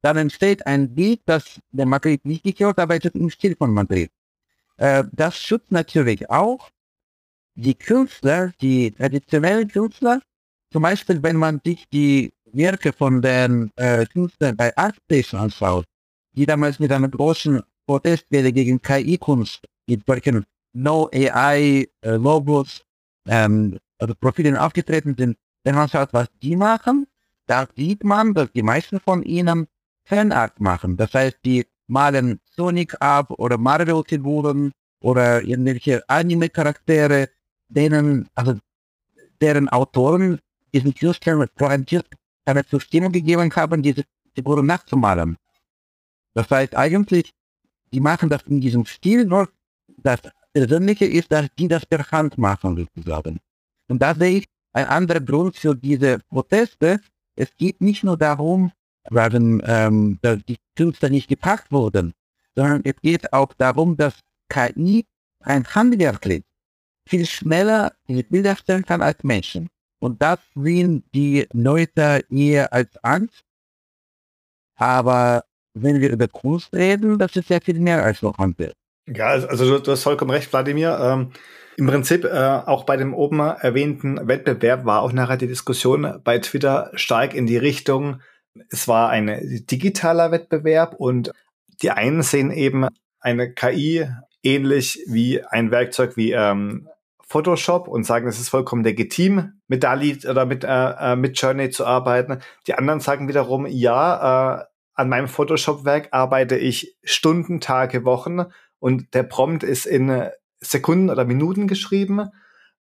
dann 0.03 0.17
entsteht 0.17 0.65
ein 0.67 0.95
Bild, 0.95 1.23
das 1.25 1.61
der 1.73 1.87
Madrid 1.87 2.25
nicht 2.25 2.45
gehört, 2.45 2.79
aber 2.79 2.97
es 2.97 3.05
ist 3.05 3.17
im 3.17 3.31
Stil 3.31 3.57
von 3.57 3.73
Madrid. 3.73 4.13
Äh, 4.77 5.05
das 5.13 5.37
schützt 5.37 5.73
natürlich 5.73 6.31
auch 6.31 6.71
die 7.55 7.75
Künstler, 7.75 8.53
die 8.61 8.93
traditionellen 8.93 9.69
Künstler, 9.69 10.21
zum 10.73 10.83
Beispiel, 10.83 11.23
wenn 11.23 11.37
man 11.37 11.61
sich 11.65 11.89
die 11.89 12.34
Werke 12.55 12.93
von 12.93 13.21
den 13.23 13.71
äh, 13.77 14.07
Künstlern 14.07 14.57
bei 14.57 14.77
ArtStation 14.77 15.41
anschaut, 15.41 15.85
die 16.33 16.47
damals 16.47 16.79
mit 16.79 16.93
einer 16.93 17.09
großen 17.09 17.63
Protestwelle 17.87 18.53
gegen 18.53 18.81
KI-Kunst, 18.81 19.65
mit 19.87 20.07
solchen 20.07 20.45
No-AI-Logos, 20.73 21.89
äh, 23.29 23.45
ähm, 23.45 23.79
also 23.99 24.15
Profilen 24.15 24.57
aufgetreten 24.57 25.15
sind, 25.17 25.37
wenn 25.65 25.75
man 25.75 25.89
schaut, 25.89 26.13
was 26.13 26.29
die 26.43 26.57
machen, 26.57 27.07
da 27.47 27.67
sieht 27.77 28.05
man, 28.05 28.35
dass 28.35 28.53
die 28.53 28.63
meisten 28.63 29.01
von 29.01 29.23
ihnen 29.23 29.67
Fanart 30.05 30.61
machen. 30.61 30.97
Das 30.97 31.13
heißt, 31.15 31.39
die 31.45 31.67
malen 31.87 32.41
Sonic 32.51 32.95
ab 33.01 33.31
oder 33.31 33.59
Mario-Figuren 33.59 34.73
oder 35.01 35.43
irgendwelche 35.43 36.03
Anime-Charaktere, 36.09 37.29
denen, 37.69 38.29
also 38.35 38.59
deren 39.41 39.69
Autoren 39.69 40.39
diesen 40.73 40.95
Künstlern 40.95 41.47
eine 42.45 42.65
Zustimmung 42.67 43.13
gegeben 43.13 43.55
haben, 43.55 43.83
diese 43.83 44.05
Figuren 44.35 44.67
nachzumalen. 44.67 45.37
Das 46.35 46.51
heißt 46.51 46.75
eigentlich, 46.75 47.33
die 47.93 48.01
machen 48.01 48.29
das 48.29 48.43
in 48.43 48.61
diesem 48.61 48.85
Stil, 48.87 49.25
nur 49.25 49.49
das 49.99 50.21
Persönliche 50.53 51.05
ist, 51.05 51.31
dass 51.33 51.49
die 51.59 51.69
das 51.69 51.87
per 51.87 52.11
Hand 52.11 52.39
machen, 52.39 52.77
sozusagen. 52.77 53.41
Und 53.89 54.01
da 54.01 54.15
sehe 54.15 54.39
ich 54.39 54.47
ein 54.73 54.87
anderer 54.87 55.21
Grund 55.21 55.57
für 55.57 55.75
diese 55.75 56.19
Proteste. 56.29 57.01
Es 57.37 57.57
geht 57.57 57.81
nicht 57.81 58.05
nur 58.05 58.17
darum, 58.17 58.73
weil 59.11 59.35
ähm, 59.35 60.19
dass 60.23 60.45
die 60.45 60.57
Künstler 60.77 61.11
nicht 61.11 61.29
gepackt 61.29 61.71
wurden, 61.71 62.13
sondern 62.57 62.83
es 62.85 62.97
geht 63.01 63.33
auch 63.33 63.53
darum, 63.55 63.97
dass 63.97 64.15
KI 64.49 65.05
ein 65.41 65.65
Handwerk 65.67 66.27
viel 67.07 67.27
schneller 67.27 67.93
diese 68.09 68.25
Bilder 68.25 68.51
erstellen 68.51 68.85
kann 68.85 69.03
als 69.03 69.23
Menschen. 69.23 69.69
Und 70.01 70.21
das 70.23 70.39
sehen 70.55 71.05
die 71.15 71.47
Leute 71.53 72.25
eher 72.31 72.73
als 72.73 72.97
Angst. 73.03 73.45
Aber 74.77 75.45
wenn 75.75 76.01
wir 76.01 76.11
über 76.11 76.29
Kunst 76.29 76.75
reden, 76.75 77.19
das 77.19 77.37
ist 77.37 77.49
sehr 77.49 77.61
viel 77.61 77.79
mehr 77.79 78.03
als 78.03 78.23
nur 78.23 78.37
Handwerk. 78.37 78.75
Ja, 79.07 79.29
also, 79.29 79.49
also 79.49 79.71
du, 79.71 79.83
du 79.83 79.93
hast 79.93 80.03
vollkommen 80.03 80.31
recht, 80.31 80.53
Wladimir. 80.53 80.99
Ähm, 81.01 81.31
Im 81.77 81.87
Prinzip, 81.87 82.25
äh, 82.25 82.29
auch 82.29 82.85
bei 82.85 82.97
dem 82.97 83.15
oben 83.15 83.41
erwähnten 83.41 84.29
Wettbewerb 84.29 84.85
war 84.85 85.03
auch 85.03 85.13
nachher 85.13 85.37
die 85.37 85.47
Diskussion 85.47 86.21
bei 86.23 86.39
Twitter 86.39 86.91
stark 86.95 87.35
in 87.35 87.47
die 87.47 87.59
Richtung, 87.59 88.21
es 88.71 88.89
war 88.89 89.11
ein 89.11 89.65
digitaler 89.71 90.31
Wettbewerb 90.31 90.95
und 90.95 91.33
die 91.83 91.91
einen 91.91 92.23
sehen 92.23 92.51
eben 92.51 92.87
eine 93.21 93.53
KI 93.53 94.09
ähnlich 94.43 95.03
wie 95.07 95.43
ein 95.45 95.71
Werkzeug 95.71 96.17
wie 96.17 96.33
ähm, 96.33 96.89
Photoshop 97.27 97.89
und 97.89 98.05
sagen, 98.05 98.29
es 98.29 98.39
ist 98.39 98.49
vollkommen 98.49 98.85
legitim, 98.85 99.61
mit 99.67 99.83
DALI 99.83 100.19
oder 100.29 100.47
mit, 100.47 100.65
äh, 100.65 101.13
äh, 101.13 101.17
mit 101.17 101.41
Journey 101.41 101.71
zu 101.71 101.87
arbeiten. 101.87 102.41
Die 102.67 102.75
anderen 102.75 103.01
sagen 103.01 103.29
wiederum, 103.29 103.67
ja, 103.67 104.61
äh, 104.61 104.65
an 104.95 105.09
meinem 105.09 105.29
Photoshop-Werk 105.29 106.09
arbeite 106.13 106.57
ich 106.57 106.97
Stunden, 107.03 107.61
Tage, 107.61 108.05
Wochen 108.05 108.45
und 108.79 109.15
der 109.15 109.25
Prompt 109.25 109.65
ist 109.65 109.87
in 109.87 110.29
Sekunden 110.61 111.11
oder 111.11 111.25
Minuten 111.25 111.67
geschrieben. 111.67 112.31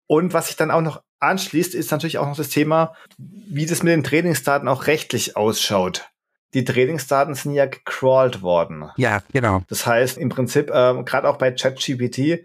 Und 0.06 0.34
was 0.34 0.48
sich 0.48 0.56
dann 0.56 0.70
auch 0.70 0.82
noch 0.82 1.02
anschließt, 1.20 1.74
ist 1.74 1.90
natürlich 1.90 2.18
auch 2.18 2.26
noch 2.26 2.36
das 2.36 2.50
Thema, 2.50 2.94
wie 3.18 3.66
das 3.66 3.82
mit 3.82 3.92
den 3.92 4.04
Trainingsdaten 4.04 4.68
auch 4.68 4.86
rechtlich 4.86 5.36
ausschaut. 5.36 6.10
Die 6.54 6.64
Trainingsdaten 6.64 7.34
sind 7.34 7.54
ja 7.54 7.64
gecrawlt 7.64 8.42
worden. 8.42 8.90
Ja, 8.96 9.22
genau. 9.32 9.62
Das 9.68 9.86
heißt, 9.86 10.18
im 10.18 10.28
Prinzip, 10.28 10.70
ähm, 10.72 11.06
gerade 11.06 11.28
auch 11.28 11.38
bei 11.38 11.50
ChatGPT 11.50 12.44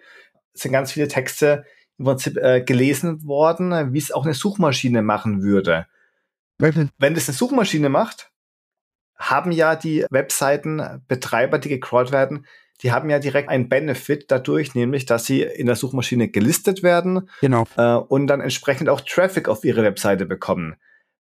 sind 0.54 0.72
ganz 0.72 0.94
viele 0.94 1.10
Texte 1.10 1.66
im 1.98 2.06
Prinzip 2.06 2.38
äh, 2.38 2.62
gelesen 2.62 3.26
worden, 3.26 3.94
wie 3.94 3.98
es 3.98 4.12
auch 4.12 4.26
eine 4.26 4.34
Suchmaschine 4.34 5.02
machen 5.02 5.42
würde. 5.42 5.88
Wenn 6.98 7.14
das 7.14 7.28
eine 7.28 7.36
Suchmaschine 7.36 7.90
macht, 7.90 8.32
haben 9.18 9.52
ja 9.52 9.76
die 9.76 10.06
Webseitenbetreiber, 10.10 11.60
die 11.60 11.70
gecrawlt 11.70 12.12
werden, 12.12 12.46
die 12.82 12.92
haben 12.92 13.10
ja 13.10 13.18
direkt 13.20 13.50
einen 13.50 13.70
Benefit 13.70 14.26
dadurch, 14.30 14.76
nämlich, 14.76 15.06
dass 15.06 15.26
sie 15.26 15.42
in 15.42 15.66
der 15.66 15.76
Suchmaschine 15.76 16.30
gelistet 16.30 16.84
werden 16.84 17.30
genau. 17.42 17.66
äh, 17.76 17.96
und 17.96 18.28
dann 18.28 18.42
entsprechend 18.42 18.90
auch 18.90 19.02
Traffic 19.02 19.50
auf 19.50 19.64
ihre 19.64 19.84
Webseite 19.84 20.26
bekommen. 20.26 20.76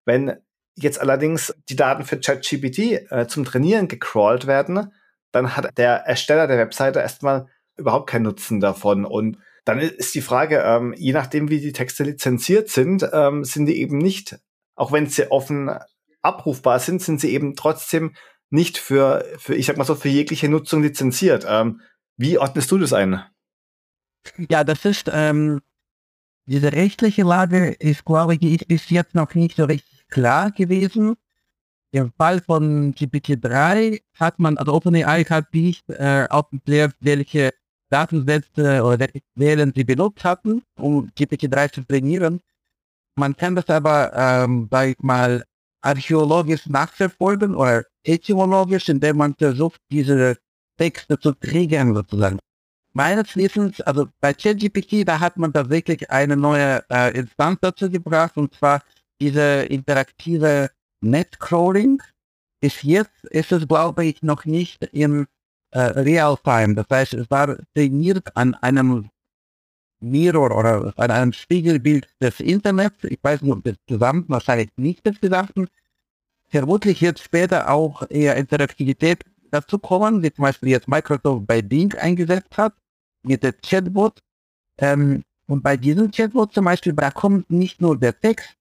Wenn 0.05 0.37
jetzt 0.75 1.01
allerdings 1.01 1.55
die 1.69 1.75
Daten 1.75 2.03
für 2.03 2.19
ChatGPT 2.19 3.11
äh, 3.11 3.27
zum 3.27 3.45
Trainieren 3.45 3.87
gecrawlt 3.87 4.45
werden, 4.45 4.93
dann 5.31 5.57
hat 5.57 5.75
der 5.77 6.05
Ersteller 6.05 6.47
der 6.47 6.59
Webseite 6.59 6.99
erstmal 6.99 7.47
überhaupt 7.75 8.09
keinen 8.09 8.23
Nutzen 8.23 8.59
davon. 8.59 9.05
Und 9.05 9.37
dann 9.67 9.79
ist 9.79 10.15
die 10.15 10.21
Frage, 10.21 10.63
ähm, 10.65 10.93
je 10.97 11.11
nachdem, 11.11 11.49
wie 11.49 11.59
die 11.59 11.73
Texte 11.73 12.03
lizenziert 12.03 12.69
sind, 12.69 13.07
ähm, 13.11 13.43
sind 13.43 13.65
die 13.65 13.81
eben 13.81 13.97
nicht, 13.97 14.39
auch 14.75 14.91
wenn 14.91 15.07
sie 15.07 15.29
offen 15.29 15.69
abrufbar 16.21 16.79
sind, 16.79 17.01
sind 17.01 17.19
sie 17.19 17.31
eben 17.31 17.55
trotzdem 17.55 18.15
nicht 18.49 18.77
für, 18.77 19.25
für, 19.37 19.55
ich 19.55 19.65
sag 19.65 19.77
mal 19.77 19.83
so, 19.83 19.95
für 19.95 20.09
jegliche 20.09 20.47
Nutzung 20.47 20.83
lizenziert. 20.83 21.45
Ähm, 21.47 21.81
wie 22.15 22.37
ordnest 22.37 22.71
du 22.71 22.77
das 22.77 22.93
ein? 22.93 23.21
Ja, 24.49 24.63
das 24.63 24.85
ist, 24.85 25.09
ähm, 25.13 25.61
diese 26.45 26.71
rechtliche 26.71 27.23
Lage 27.23 27.71
ist, 27.71 28.05
glaube 28.05 28.35
ich, 28.35 28.41
ist 28.43 28.67
bis 28.67 28.89
jetzt 28.89 29.15
noch 29.15 29.35
nicht 29.35 29.57
so 29.57 29.65
richtig 29.65 30.07
klar 30.07 30.51
gewesen. 30.51 31.15
Im 31.91 32.13
Fall 32.13 32.41
von 32.41 32.93
GPT-3 32.93 34.01
hat 34.13 34.39
man, 34.39 34.57
also 34.57 34.73
OpenAI 34.73 35.25
hat 35.25 35.53
nicht 35.53 35.89
äh, 35.89 36.27
aufgeklärt, 36.29 36.95
welche 37.01 37.51
Datensätze 37.89 38.83
oder 38.83 38.99
welche 38.99 39.21
Quellen 39.35 39.73
sie 39.75 39.83
benutzt 39.83 40.23
hatten, 40.23 40.61
um 40.79 41.09
GPT-3 41.17 41.71
zu 41.71 41.81
trainieren. 41.83 42.41
Man 43.15 43.35
kann 43.35 43.55
das 43.55 43.67
aber, 43.69 44.11
ähm, 44.13 44.67
sag 44.69 44.89
ich 44.89 44.99
mal, 44.99 45.43
archäologisch 45.81 46.67
nachverfolgen 46.67 47.55
oder 47.55 47.83
etymologisch, 48.03 48.89
indem 48.89 49.17
man 49.17 49.35
versucht, 49.35 49.79
diese 49.91 50.37
Texte 50.77 51.19
zu 51.19 51.33
kriegen 51.33 51.95
sozusagen. 51.95 52.39
Meines 52.93 53.35
Wissens, 53.35 53.79
also 53.81 54.07
bei 54.19 54.33
ChatGPT, 54.33 55.07
da 55.07 55.19
hat 55.19 55.37
man 55.37 55.53
tatsächlich 55.53 56.09
eine 56.09 56.35
neue 56.35 56.83
äh, 56.89 57.17
Instanz 57.17 57.59
dazu 57.61 57.89
gebracht, 57.89 58.37
und 58.37 58.53
zwar 58.53 58.81
diese 59.21 59.63
interaktive 59.63 60.71
Netcrawling. 61.01 62.01
Bis 62.59 62.81
jetzt 62.81 63.23
ist 63.25 63.51
es, 63.51 63.67
glaube 63.67 64.05
ich, 64.05 64.23
noch 64.23 64.45
nicht 64.45 64.83
in 64.85 65.27
äh, 65.77 65.99
Real-Time. 65.99 66.73
Das 66.75 66.87
heißt, 66.89 67.13
es 67.13 67.29
war 67.29 67.57
trainiert 67.75 68.35
an 68.35 68.55
einem 68.55 69.09
Mirror 69.99 70.57
oder 70.57 70.93
an 70.97 71.11
einem 71.11 71.33
Spiegelbild 71.33 72.07
des 72.21 72.39
Internets. 72.39 73.03
Ich 73.03 73.19
weiß 73.21 73.41
nicht, 73.41 73.51
ob 73.51 73.63
das 73.63 73.75
zusammen, 73.87 74.25
wahrscheinlich 74.27 74.69
nicht 74.77 75.05
das 75.05 75.19
Gesamten. 75.19 75.67
Vermutlich 76.49 77.01
wird 77.01 77.19
später 77.19 77.69
auch 77.69 78.09
eher 78.09 78.35
Interaktivität 78.37 79.23
dazu 79.51 79.77
kommen, 79.77 80.23
wie 80.23 80.31
zum 80.31 80.43
Beispiel 80.43 80.69
jetzt 80.69 80.87
Microsoft 80.87 81.45
bei 81.45 81.61
Bing 81.61 81.93
eingesetzt 81.95 82.57
hat, 82.57 82.73
mit 83.23 83.43
der 83.43 83.53
Chatbot. 83.53 84.19
Ähm, 84.79 85.23
und 85.47 85.61
bei 85.61 85.77
diesem 85.77 86.11
Chatbot 86.11 86.53
zum 86.53 86.65
Beispiel, 86.65 86.93
da 86.93 87.11
kommt 87.11 87.49
nicht 87.51 87.81
nur 87.81 87.97
der 87.97 88.19
Text, 88.19 88.55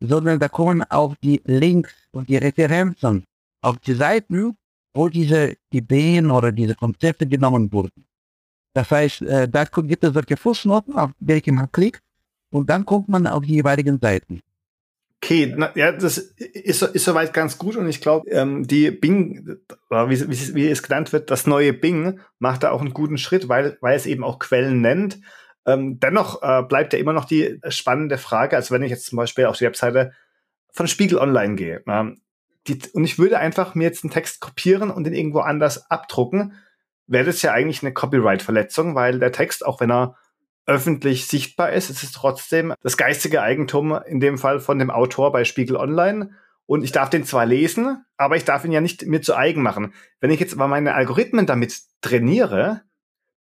sondern 0.00 0.38
da 0.38 0.48
kommen 0.48 0.82
auch 0.90 1.14
die 1.22 1.40
Links 1.44 1.92
und 2.12 2.28
die 2.28 2.36
Referenzen 2.36 3.24
auf 3.62 3.78
die 3.78 3.94
Seiten, 3.94 4.56
wo 4.94 5.08
diese 5.08 5.56
Ideen 5.70 6.30
oder 6.30 6.52
diese 6.52 6.74
Konzepte 6.74 7.26
genommen 7.26 7.72
wurden. 7.72 8.04
Das 8.74 8.90
heißt, 8.90 9.22
äh, 9.22 9.48
da 9.48 9.64
gibt 9.64 10.04
es 10.04 10.12
solche 10.12 10.36
Fußnoten, 10.36 10.94
auf 10.94 11.10
welche 11.20 11.52
man 11.52 11.70
klickt 11.70 12.02
und 12.50 12.70
dann 12.70 12.84
kommt 12.84 13.08
man 13.08 13.26
auf 13.26 13.44
die 13.44 13.54
jeweiligen 13.54 13.98
Seiten. 14.00 14.40
Okay, 15.22 15.54
na, 15.56 15.70
ja, 15.76 15.92
das 15.92 16.18
ist, 16.18 16.82
ist 16.82 17.04
soweit 17.04 17.32
ganz 17.32 17.56
gut 17.56 17.76
und 17.76 17.88
ich 17.88 18.00
glaube, 18.00 18.28
ähm, 18.30 18.66
die 18.66 18.90
Bing, 18.90 19.56
wie, 19.88 20.20
wie, 20.28 20.54
wie, 20.54 20.68
es 20.68 20.82
genannt 20.82 21.12
wird, 21.12 21.30
das 21.30 21.46
neue 21.46 21.72
Bing 21.72 22.18
macht 22.40 22.64
da 22.64 22.72
auch 22.72 22.80
einen 22.80 22.92
guten 22.92 23.18
Schritt, 23.18 23.48
weil, 23.48 23.78
weil 23.80 23.94
es 23.94 24.06
eben 24.06 24.24
auch 24.24 24.40
Quellen 24.40 24.80
nennt. 24.80 25.20
Ähm, 25.64 26.00
dennoch 26.00 26.42
äh, 26.42 26.64
bleibt 26.64 26.92
ja 26.92 26.98
immer 26.98 27.12
noch 27.12 27.24
die 27.24 27.60
spannende 27.68 28.18
Frage, 28.18 28.56
also 28.56 28.74
wenn 28.74 28.82
ich 28.82 28.90
jetzt 28.90 29.06
zum 29.06 29.16
Beispiel 29.16 29.44
auf 29.44 29.58
die 29.58 29.64
Webseite 29.64 30.12
von 30.72 30.88
Spiegel 30.88 31.18
Online 31.18 31.54
gehe 31.54 31.82
ähm, 31.86 32.20
die, 32.68 32.78
und 32.92 33.04
ich 33.04 33.18
würde 33.18 33.38
einfach 33.38 33.74
mir 33.74 33.84
jetzt 33.84 34.04
einen 34.04 34.12
Text 34.12 34.40
kopieren 34.40 34.90
und 34.90 35.04
den 35.04 35.14
irgendwo 35.14 35.40
anders 35.40 35.90
abdrucken, 35.90 36.54
wäre 37.06 37.24
das 37.24 37.42
ja 37.42 37.52
eigentlich 37.52 37.82
eine 37.82 37.92
Copyright-Verletzung, 37.92 38.94
weil 38.94 39.18
der 39.18 39.32
Text, 39.32 39.66
auch 39.66 39.80
wenn 39.80 39.90
er 39.90 40.16
öffentlich 40.66 41.26
sichtbar 41.26 41.72
ist. 41.72 41.90
Es 41.90 42.02
ist 42.02 42.14
trotzdem 42.14 42.74
das 42.82 42.96
geistige 42.96 43.42
Eigentum 43.42 43.98
in 44.06 44.20
dem 44.20 44.38
Fall 44.38 44.60
von 44.60 44.78
dem 44.78 44.90
Autor 44.90 45.32
bei 45.32 45.44
Spiegel 45.44 45.76
Online. 45.76 46.30
Und 46.66 46.84
ich 46.84 46.92
darf 46.92 47.10
den 47.10 47.24
zwar 47.24 47.44
lesen, 47.44 48.04
aber 48.16 48.36
ich 48.36 48.44
darf 48.44 48.64
ihn 48.64 48.72
ja 48.72 48.80
nicht 48.80 49.04
mir 49.04 49.20
zu 49.20 49.34
eigen 49.34 49.62
machen. 49.62 49.92
Wenn 50.20 50.30
ich 50.30 50.40
jetzt 50.40 50.54
aber 50.54 50.68
meine 50.68 50.94
Algorithmen 50.94 51.46
damit 51.46 51.80
trainiere, 52.00 52.82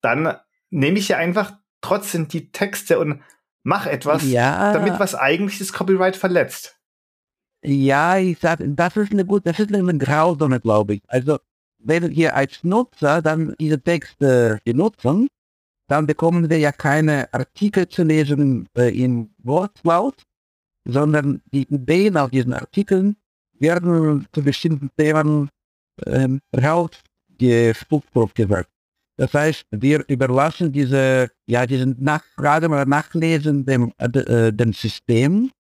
dann 0.01 0.37
nehme 0.71 0.99
ich 0.99 1.09
ja 1.09 1.19
einfach 1.19 1.53
trotzdem 1.83 2.29
die 2.29 2.51
Texte 2.51 2.99
und 2.99 3.23
mache 3.63 3.91
etwas, 3.91 4.25
ja. 4.25 4.73
damit 4.73 4.99
was 4.99 5.15
eigentlich 5.15 5.59
das 5.59 5.73
Copyright 5.73 6.17
verletzt. 6.17 6.80
Ja, 7.63 8.19
ich 8.19 8.39
sag, 8.39 8.61
das 8.61 8.97
ist 8.97 9.13
eine 9.13 9.25
gute, 9.25 9.51
das 9.51 9.61
ist 9.61 9.75
eine 9.75 9.99
Grauzone, 9.99 10.61
glaube 10.61 10.95
ich. 10.95 11.03
Also, 11.09 11.39
wenn 11.79 12.11
wir 12.15 12.35
als 12.35 12.65
Nutzer 12.65 13.21
dann 13.23 13.55
diese 13.59 13.81
Texte 13.81 14.61
benutzen, 14.65 15.29
dann 15.89 16.07
bekommen 16.07 16.49
wir 16.49 16.59
ja 16.59 16.73
keine 16.73 17.33
Artikel 17.35 17.89
zu 17.89 18.05
lesen 18.05 18.69
äh, 18.77 18.97
in 18.97 19.35
Wortlaut, 19.39 20.23
sondern 20.85 21.43
die 21.53 21.63
Ideen 21.63 22.17
auf 22.17 22.31
diesen 22.31 22.53
Artikeln 22.53 23.17
werden 23.59 24.27
zu 24.33 24.43
bestimmten 24.43 24.91
Themen 24.97 25.51
ähm, 26.07 26.41
rausgespuckt 26.57 28.35
gesagt. 28.35 28.71
Das 29.17 29.35
heißt, 29.35 29.67
wir 29.71 30.03
überlassen 30.09 30.73
diese, 30.73 31.31
ja, 31.47 31.67
diesen 31.67 32.03
Nachfragen 32.03 32.73
oder 32.73 32.87
Nachlesen 32.87 33.67
dem, 33.67 33.93
äh, 33.99 34.53
dem 34.53 34.73
System 34.73 35.51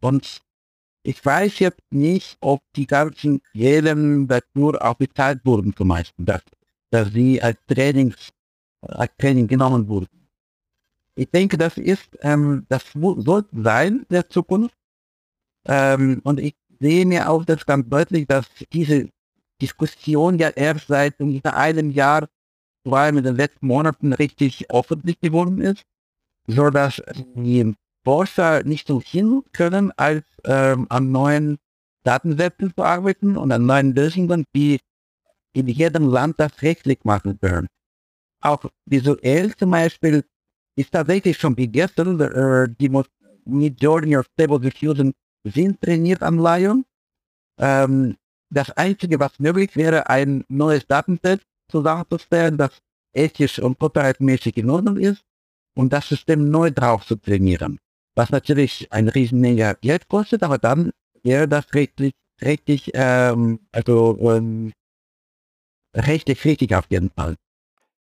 und 0.00 0.40
ich 1.04 1.24
weiß 1.24 1.58
jetzt 1.58 1.82
nicht, 1.90 2.36
ob 2.40 2.62
die 2.74 2.86
ganzen 2.86 3.42
Quellen 3.52 4.26
dafür 4.26 4.82
auch 4.84 4.94
bezahlt 4.94 5.40
wurden 5.44 5.76
zum 5.76 5.88
Beispiel, 5.88 6.24
dass, 6.24 6.42
dass 6.90 7.12
sie 7.12 7.40
als 7.40 7.58
Trainings 7.66 8.32
Training 9.18 9.46
genommen 9.46 9.88
wurde. 9.88 10.08
Ich 11.14 11.30
denke, 11.30 11.56
das 11.56 11.78
ist, 11.78 12.08
ähm, 12.20 12.66
das 12.68 12.84
sollte 12.92 13.48
sein 13.52 14.04
der 14.10 14.28
Zukunft. 14.28 14.76
Ähm, 15.66 16.20
und 16.24 16.40
ich 16.40 16.54
sehe 16.80 17.06
mir 17.06 17.30
auch 17.30 17.44
das 17.44 17.64
ganz 17.64 17.88
deutlich, 17.88 18.26
dass 18.26 18.46
diese 18.72 19.08
Diskussion 19.62 20.38
ja 20.38 20.50
erst 20.50 20.88
seit 20.88 21.18
ungefähr 21.20 21.56
einem 21.56 21.90
Jahr, 21.90 22.28
vor 22.86 22.98
allem 22.98 23.18
in 23.18 23.24
den 23.24 23.36
letzten 23.36 23.66
Monaten, 23.66 24.12
richtig 24.12 24.70
öffentlich 24.70 25.20
geworden 25.20 25.60
ist, 25.60 25.84
so 26.46 26.68
dass 26.68 27.00
die 27.36 27.74
Forscher 28.04 28.62
nicht 28.64 28.86
so 28.86 29.00
hin 29.00 29.42
können, 29.52 29.92
als 29.96 30.24
ähm, 30.44 30.86
an 30.90 31.10
neuen 31.10 31.58
Datensätzen 32.04 32.72
zu 32.76 32.84
arbeiten 32.84 33.36
und 33.36 33.50
an 33.50 33.66
neuen 33.66 33.94
Lösungen, 33.94 34.44
die 34.54 34.80
in 35.54 35.68
jedem 35.68 36.08
Land 36.08 36.38
das 36.38 36.62
rechtlich 36.62 37.04
machen 37.04 37.38
können 37.40 37.68
auch 38.44 38.64
visuell 38.86 39.54
zum 39.56 39.70
Beispiel 39.70 40.24
ist 40.76 40.92
tatsächlich 40.92 41.38
schon 41.38 41.56
wie 41.56 41.68
gestern, 41.68 42.20
äh, 42.20 42.68
die 42.78 42.90
Majority 43.44 44.16
of 44.16 44.26
Stable 44.26 44.60
Diffusion 44.60 45.12
sind 45.44 45.80
trainiert 45.80 46.22
am 46.22 46.38
Lion. 46.38 46.84
Ähm, 47.58 48.16
das 48.50 48.70
Einzige, 48.72 49.18
was 49.18 49.38
möglich 49.38 49.74
wäre, 49.76 50.08
ein 50.08 50.44
neues 50.48 50.86
Datenset 50.86 51.42
zusammenzustellen, 51.70 52.58
das 52.58 52.78
ethisch 53.14 53.58
und 53.58 53.78
copyrightmäßig 53.78 54.56
in 54.58 54.70
Ordnung 54.70 54.96
ist 54.98 55.22
und 55.76 55.92
das 55.92 56.08
System 56.08 56.50
neu 56.50 56.70
drauf 56.70 57.06
zu 57.06 57.16
trainieren. 57.16 57.78
Was 58.14 58.30
natürlich 58.30 58.88
ein 58.90 59.08
Riesenmenge 59.08 59.76
Geld 59.80 60.08
kostet, 60.08 60.42
aber 60.42 60.58
dann 60.58 60.92
wäre 61.22 61.48
das 61.48 61.72
rechtlich, 61.74 62.12
rechtlich 62.40 62.90
ähm, 62.94 63.60
also 63.72 64.18
ähm, 64.20 64.72
rechtlich 65.94 66.44
richtig 66.44 66.74
auf 66.74 66.86
jeden 66.90 67.10
Fall. 67.10 67.34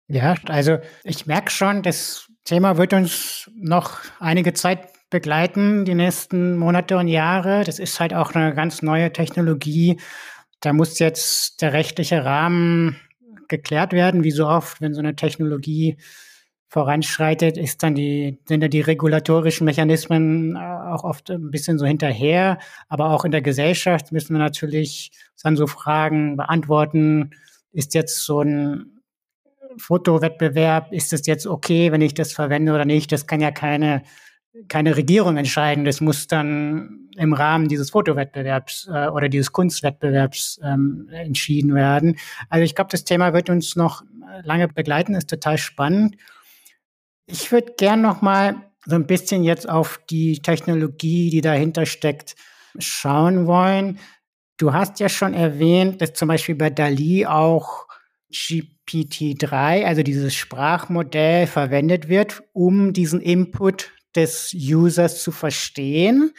Ja, 0.07 0.35
also 0.45 0.79
ich 1.03 1.27
merke 1.27 1.51
schon, 1.51 1.83
das 1.83 2.27
Thema 2.43 2.77
wird 2.77 2.93
uns 2.93 3.51
noch 3.55 3.99
einige 4.19 4.53
Zeit 4.53 4.87
begleiten, 5.11 5.85
die 5.85 5.95
nächsten 5.95 6.57
Monate 6.57 6.97
und 6.97 7.07
Jahre. 7.07 7.63
Das 7.63 7.77
ist 7.79 7.99
halt 7.99 8.13
auch 8.13 8.33
eine 8.33 8.53
ganz 8.53 8.81
neue 8.81 9.11
Technologie. 9.13 9.99
Da 10.61 10.73
muss 10.73 10.99
jetzt 10.99 11.61
der 11.61 11.73
rechtliche 11.73 12.25
Rahmen 12.25 12.99
geklärt 13.47 13.93
werden, 13.93 14.23
wie 14.23 14.31
so 14.31 14.47
oft, 14.47 14.81
wenn 14.81 14.93
so 14.93 14.99
eine 14.99 15.15
Technologie 15.15 15.97
voranschreitet, 16.69 17.57
ist 17.57 17.81
dann 17.81 17.95
die, 17.95 18.37
sind 18.47 18.61
da 18.61 18.67
die 18.67 18.81
regulatorischen 18.81 19.65
Mechanismen 19.65 20.55
äh, 20.55 20.59
auch 20.59 21.03
oft 21.03 21.31
ein 21.31 21.49
bisschen 21.49 21.79
so 21.79 21.85
hinterher. 21.85 22.59
Aber 22.87 23.09
auch 23.09 23.25
in 23.25 23.31
der 23.31 23.41
Gesellschaft 23.41 24.11
müssen 24.11 24.33
wir 24.33 24.39
natürlich 24.39 25.11
dann 25.41 25.57
so 25.57 25.65
Fragen 25.65 26.37
beantworten. 26.37 27.31
Ist 27.71 27.95
jetzt 27.95 28.23
so 28.23 28.41
ein 28.41 29.01
Fotowettbewerb, 29.77 30.91
ist 30.91 31.11
es 31.11 31.25
jetzt 31.25 31.47
okay, 31.47 31.91
wenn 31.91 32.01
ich 32.01 32.13
das 32.13 32.33
verwende 32.33 32.73
oder 32.73 32.85
nicht? 32.85 33.11
Das 33.11 33.25
kann 33.25 33.41
ja 33.41 33.49
keine, 33.49 34.03
keine 34.67 34.95
Regierung 34.95 35.37
entscheiden. 35.37 35.85
Das 35.85 36.01
muss 36.01 36.27
dann 36.27 37.09
im 37.17 37.33
Rahmen 37.33 37.67
dieses 37.67 37.89
Fotowettbewerbs 37.89 38.89
äh, 38.93 39.07
oder 39.07 39.27
dieses 39.27 39.51
Kunstwettbewerbs 39.51 40.59
ähm, 40.63 41.09
entschieden 41.11 41.73
werden. 41.73 42.17
Also 42.47 42.63
ich 42.63 42.75
glaube, 42.75 42.91
das 42.91 43.05
Thema 43.05 43.33
wird 43.33 43.49
uns 43.49 43.75
noch 43.75 44.03
lange 44.43 44.67
begleiten, 44.67 45.15
ist 45.15 45.31
total 45.31 45.57
spannend. 45.57 46.15
Ich 47.31 47.51
würde 47.51 47.73
gern 47.77 48.01
noch 48.01 48.23
mal 48.23 48.55
so 48.85 48.95
ein 48.95 49.05
bisschen 49.05 49.43
jetzt 49.43 49.69
auf 49.69 49.99
die 50.09 50.41
Technologie, 50.41 51.29
die 51.29 51.41
dahinter 51.41 51.85
steckt, 51.85 52.35
schauen 52.79 53.45
wollen. 53.45 53.99
Du 54.57 54.73
hast 54.73 54.99
ja 54.99 55.09
schon 55.09 55.35
erwähnt, 55.35 56.01
dass 56.01 56.13
zum 56.13 56.27
Beispiel 56.27 56.55
bei 56.55 56.71
Dali 56.71 57.27
auch 57.27 57.85
GPT-3, 58.33 59.85
also 59.85 60.01
dieses 60.01 60.33
Sprachmodell, 60.33 61.45
verwendet 61.45 62.09
wird, 62.09 62.41
um 62.53 62.93
diesen 62.93 63.21
Input 63.21 63.91
des 64.15 64.51
Users 64.55 65.21
zu 65.21 65.31
verstehen. 65.31 66.33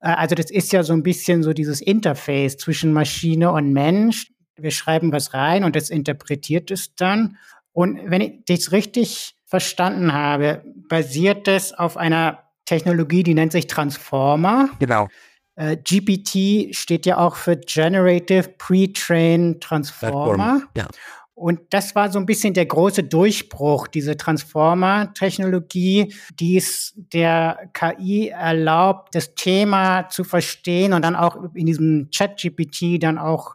Äh, 0.00 0.08
also 0.08 0.34
das 0.34 0.50
ist 0.50 0.72
ja 0.72 0.82
so 0.82 0.94
ein 0.94 1.04
bisschen 1.04 1.44
so 1.44 1.52
dieses 1.52 1.80
Interface 1.80 2.56
zwischen 2.56 2.92
Maschine 2.92 3.52
und 3.52 3.72
Mensch. 3.72 4.32
Wir 4.56 4.72
schreiben 4.72 5.12
was 5.12 5.32
rein 5.32 5.62
und 5.62 5.76
das 5.76 5.90
interpretiert 5.90 6.72
es 6.72 6.96
dann. 6.96 7.36
Und 7.72 8.00
wenn 8.10 8.20
ich 8.20 8.32
das 8.46 8.72
richtig 8.72 9.36
verstanden 9.54 10.12
habe, 10.12 10.64
basiert 10.88 11.46
das 11.46 11.72
auf 11.72 11.96
einer 11.96 12.40
Technologie, 12.64 13.22
die 13.22 13.34
nennt 13.34 13.52
sich 13.52 13.68
Transformer. 13.68 14.68
Genau. 14.80 15.06
Äh, 15.54 15.76
GPT 15.76 16.74
steht 16.74 17.06
ja 17.06 17.18
auch 17.18 17.36
für 17.36 17.56
Generative 17.56 18.48
Pre-Trained 18.58 19.62
Transformer. 19.62 20.62
Ja. 20.76 20.88
Und 21.34 21.60
das 21.70 21.94
war 21.94 22.10
so 22.10 22.18
ein 22.18 22.26
bisschen 22.26 22.52
der 22.52 22.66
große 22.66 23.04
Durchbruch, 23.04 23.86
diese 23.86 24.16
Transformer-Technologie, 24.16 26.12
die 26.40 26.56
es 26.56 26.94
der 26.96 27.70
KI 27.74 28.30
erlaubt, 28.30 29.14
das 29.14 29.36
Thema 29.36 30.08
zu 30.08 30.24
verstehen 30.24 30.92
und 30.92 31.02
dann 31.02 31.14
auch 31.14 31.36
in 31.54 31.66
diesem 31.66 32.10
Chat-GPT 32.10 33.00
dann 33.00 33.18
auch 33.18 33.54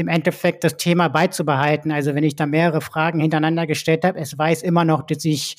im 0.00 0.08
Endeffekt 0.08 0.64
das 0.64 0.76
Thema 0.76 1.08
beizubehalten. 1.08 1.92
Also 1.92 2.14
wenn 2.14 2.24
ich 2.24 2.36
da 2.36 2.46
mehrere 2.46 2.80
Fragen 2.80 3.20
hintereinander 3.20 3.66
gestellt 3.66 4.04
habe, 4.04 4.18
es 4.18 4.36
weiß 4.36 4.62
immer 4.62 4.84
noch, 4.84 5.02
dass 5.02 5.24
ich 5.24 5.56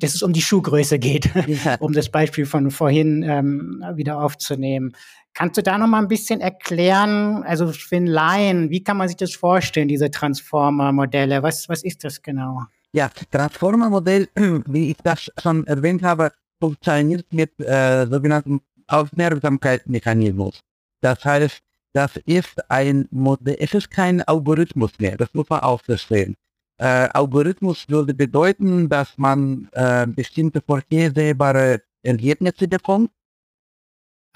dass 0.00 0.14
es 0.14 0.22
um 0.22 0.32
die 0.32 0.42
Schuhgröße 0.42 0.98
geht, 0.98 1.28
ja. 1.46 1.74
um 1.80 1.92
das 1.92 2.08
Beispiel 2.08 2.46
von 2.46 2.70
vorhin 2.70 3.24
ähm, 3.24 3.82
wieder 3.94 4.22
aufzunehmen. 4.22 4.92
Kannst 5.34 5.56
du 5.56 5.62
da 5.62 5.76
noch 5.76 5.86
mal 5.86 5.98
ein 5.98 6.08
bisschen 6.08 6.40
erklären, 6.40 7.42
also 7.42 7.72
für 7.72 7.96
einen 7.96 8.06
Laien, 8.06 8.70
wie 8.70 8.82
kann 8.82 8.96
man 8.96 9.08
sich 9.08 9.16
das 9.16 9.34
vorstellen, 9.34 9.88
diese 9.88 10.10
Transformer-Modelle? 10.10 11.42
Was, 11.42 11.68
was 11.68 11.82
ist 11.82 12.04
das 12.04 12.22
genau? 12.22 12.62
Ja, 12.92 13.10
Transformer-Modell, 13.30 14.28
wie 14.66 14.90
ich 14.90 14.96
das 15.02 15.30
schon 15.42 15.66
erwähnt 15.66 16.02
habe, 16.02 16.32
funktioniert 16.60 17.26
mit 17.32 17.58
äh, 17.60 18.06
sogenannten 18.06 18.60
Aufmerksamkeitsmechanismus. 18.86 20.60
Das 21.00 21.24
heißt, 21.24 21.60
das 21.92 22.16
ist 22.26 22.70
ein 22.70 23.08
Modell, 23.10 23.56
es 23.58 23.74
ist 23.74 23.90
kein 23.90 24.22
Algorithmus 24.22 24.92
mehr, 24.98 25.16
das 25.16 25.32
muss 25.34 25.48
man 25.48 25.60
auch 25.60 25.80
verstehen. 25.80 26.36
Äh, 26.78 27.08
Algorithmus 27.12 27.88
würde 27.88 28.14
bedeuten, 28.14 28.88
dass 28.88 29.18
man 29.18 29.68
äh, 29.72 30.06
bestimmte 30.06 30.60
vorhersehbare 30.60 31.82
Ergebnisse 32.02 32.68
bekommt 32.68 33.10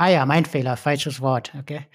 Ah 0.03 0.09
ja, 0.09 0.27
mein 0.27 0.45
Fehler, 0.45 0.77
falsches 0.77 1.21
Wort. 1.21 1.53
Okay. 1.57 1.87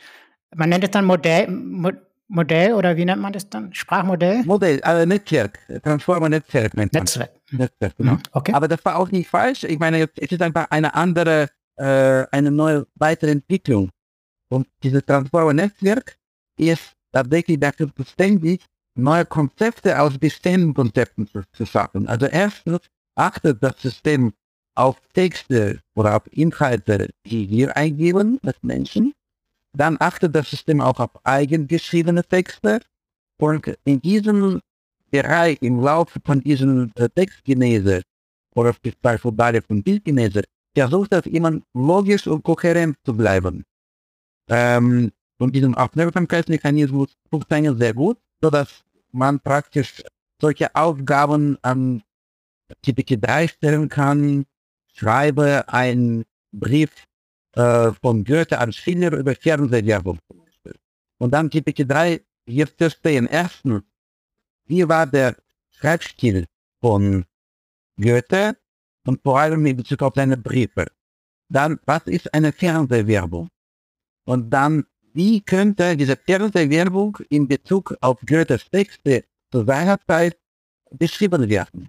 Man 0.56 0.70
nennt 0.70 0.84
es 0.84 0.92
dann 0.92 1.04
Modell, 1.04 1.50
Mo 1.50 1.92
Modell 2.30 2.74
oder 2.74 2.96
wie 2.98 3.04
nennt 3.06 3.22
man 3.22 3.34
das 3.34 3.50
dann? 3.50 3.74
Sprachmodell? 3.74 4.44
Modell, 4.44 4.82
also 4.82 5.06
Netzwerk, 5.06 5.60
Transformer 5.84 6.30
Netzwerk 6.30 6.74
nennt 6.76 6.94
man. 6.94 7.04
Netzwerk. 7.04 7.32
Netzwerk, 7.52 7.98
genau. 7.98 8.14
Mhm. 8.14 8.24
Okay. 8.32 8.54
Aber 8.54 8.68
das 8.68 8.84
war 8.86 8.98
auch 8.98 9.12
nicht 9.12 9.30
falsch. 9.30 9.64
Ich 9.64 9.80
meine, 9.80 10.10
es 10.16 10.32
ist 10.32 10.42
einfach 10.42 10.68
eine 10.70 10.94
andere, 10.94 11.50
äh, 11.78 12.26
eine 12.32 12.52
neue 12.52 12.86
weitere 12.96 13.32
Entwicklung 13.32 13.92
Und 14.50 14.68
dieses 14.84 15.04
Transformer-Netzwerk 15.06 16.18
ist 16.58 16.94
tatsächlich 17.12 17.60
dafür 17.60 17.94
zuständig, 17.96 18.66
neue 18.96 19.26
Konzepte 19.26 20.00
aus 20.00 20.18
bestehenden 20.18 20.74
Konzepten 20.74 21.28
zu, 21.28 21.44
zu 21.52 21.66
schaffen. 21.66 22.08
Also 22.08 22.26
erstens 22.26 22.80
achtet 23.16 23.62
das 23.62 23.82
System 23.82 24.34
auf 24.76 25.00
Texte 25.14 25.82
oder 25.96 26.18
auf 26.18 26.24
Inhalte, 26.32 27.10
die 27.26 27.50
wir 27.50 27.76
eingeben 27.76 28.40
als 28.44 28.58
Menschen. 28.62 29.14
Dann 29.76 29.98
achtet 30.00 30.36
das 30.36 30.50
System 30.50 30.82
auch 30.82 31.00
auf 31.00 31.12
eigengeschriebene 31.26 32.24
Texte. 32.24 32.82
Und 33.40 33.78
in 33.86 34.02
diesem 34.02 34.60
Bereich, 35.12 35.62
im 35.62 35.80
Laufe 35.80 36.20
von 36.24 36.42
diesem 36.42 36.92
äh, 36.96 37.10
Textgenese 37.10 38.02
oder 38.56 38.74
beispielsweise 39.02 39.62
von 39.62 39.84
Bildgenese, 39.84 40.44
versucht 40.76 41.14
das 41.14 41.26
immer 41.26 41.60
logisch 41.74 42.28
und 42.28 42.44
kohärent 42.44 42.98
zu 43.06 43.16
bleiben. 43.16 43.64
Ähm, 44.48 45.12
und 45.38 45.56
diesen 45.56 45.76
Aufmerksamkeitsmechanismus 45.76 47.18
funktioniert 47.30 47.78
sehr 47.78 47.94
gut, 47.94 48.18
sodass 48.42 48.84
man 49.12 49.40
praktisch 49.40 50.04
solche 50.42 50.74
Aufgaben 50.76 51.58
an 51.62 52.04
GPT-3 52.86 53.48
stellen 53.50 53.90
kann, 53.90 54.46
schreibe 54.94 55.66
einen 55.68 56.26
Brief 56.52 56.92
äh, 57.54 57.92
von 58.02 58.24
Goethe 58.24 58.60
an 58.60 58.74
Schiller 58.74 59.14
über 59.14 59.36
Fernsehwerbung. 59.36 60.20
Und 61.20 61.32
dann 61.32 61.50
GPT-3 61.50 62.22
jetzt 62.46 62.78
verstehen. 62.78 63.28
Erstens, 63.28 63.84
wie 64.66 64.88
war 64.88 65.06
der 65.08 65.36
Schreibstil 65.72 66.46
von 66.82 67.26
Goethe 68.00 68.58
und 69.06 69.22
vor 69.24 69.40
allem 69.40 69.66
in 69.66 69.78
Bezug 69.78 70.02
auf 70.02 70.14
seine 70.16 70.38
Briefe. 70.38 70.88
Dann, 71.50 71.80
was 71.86 72.04
ist 72.08 72.34
eine 72.34 72.52
Fernsehwerbung? 72.52 73.50
Und 74.28 74.50
dann, 74.50 74.86
wie 75.14 75.40
könnte 75.42 75.96
diese 75.96 76.18
Fernsehwerbung 76.18 77.18
in 77.30 77.48
Bezug 77.48 77.96
auf 78.02 78.20
Goethes 78.26 78.70
Texte 78.70 79.24
zu 79.52 79.64
seiner 79.64 79.98
Zeit 80.06 80.38
beschrieben 80.92 81.48
werden? 81.48 81.88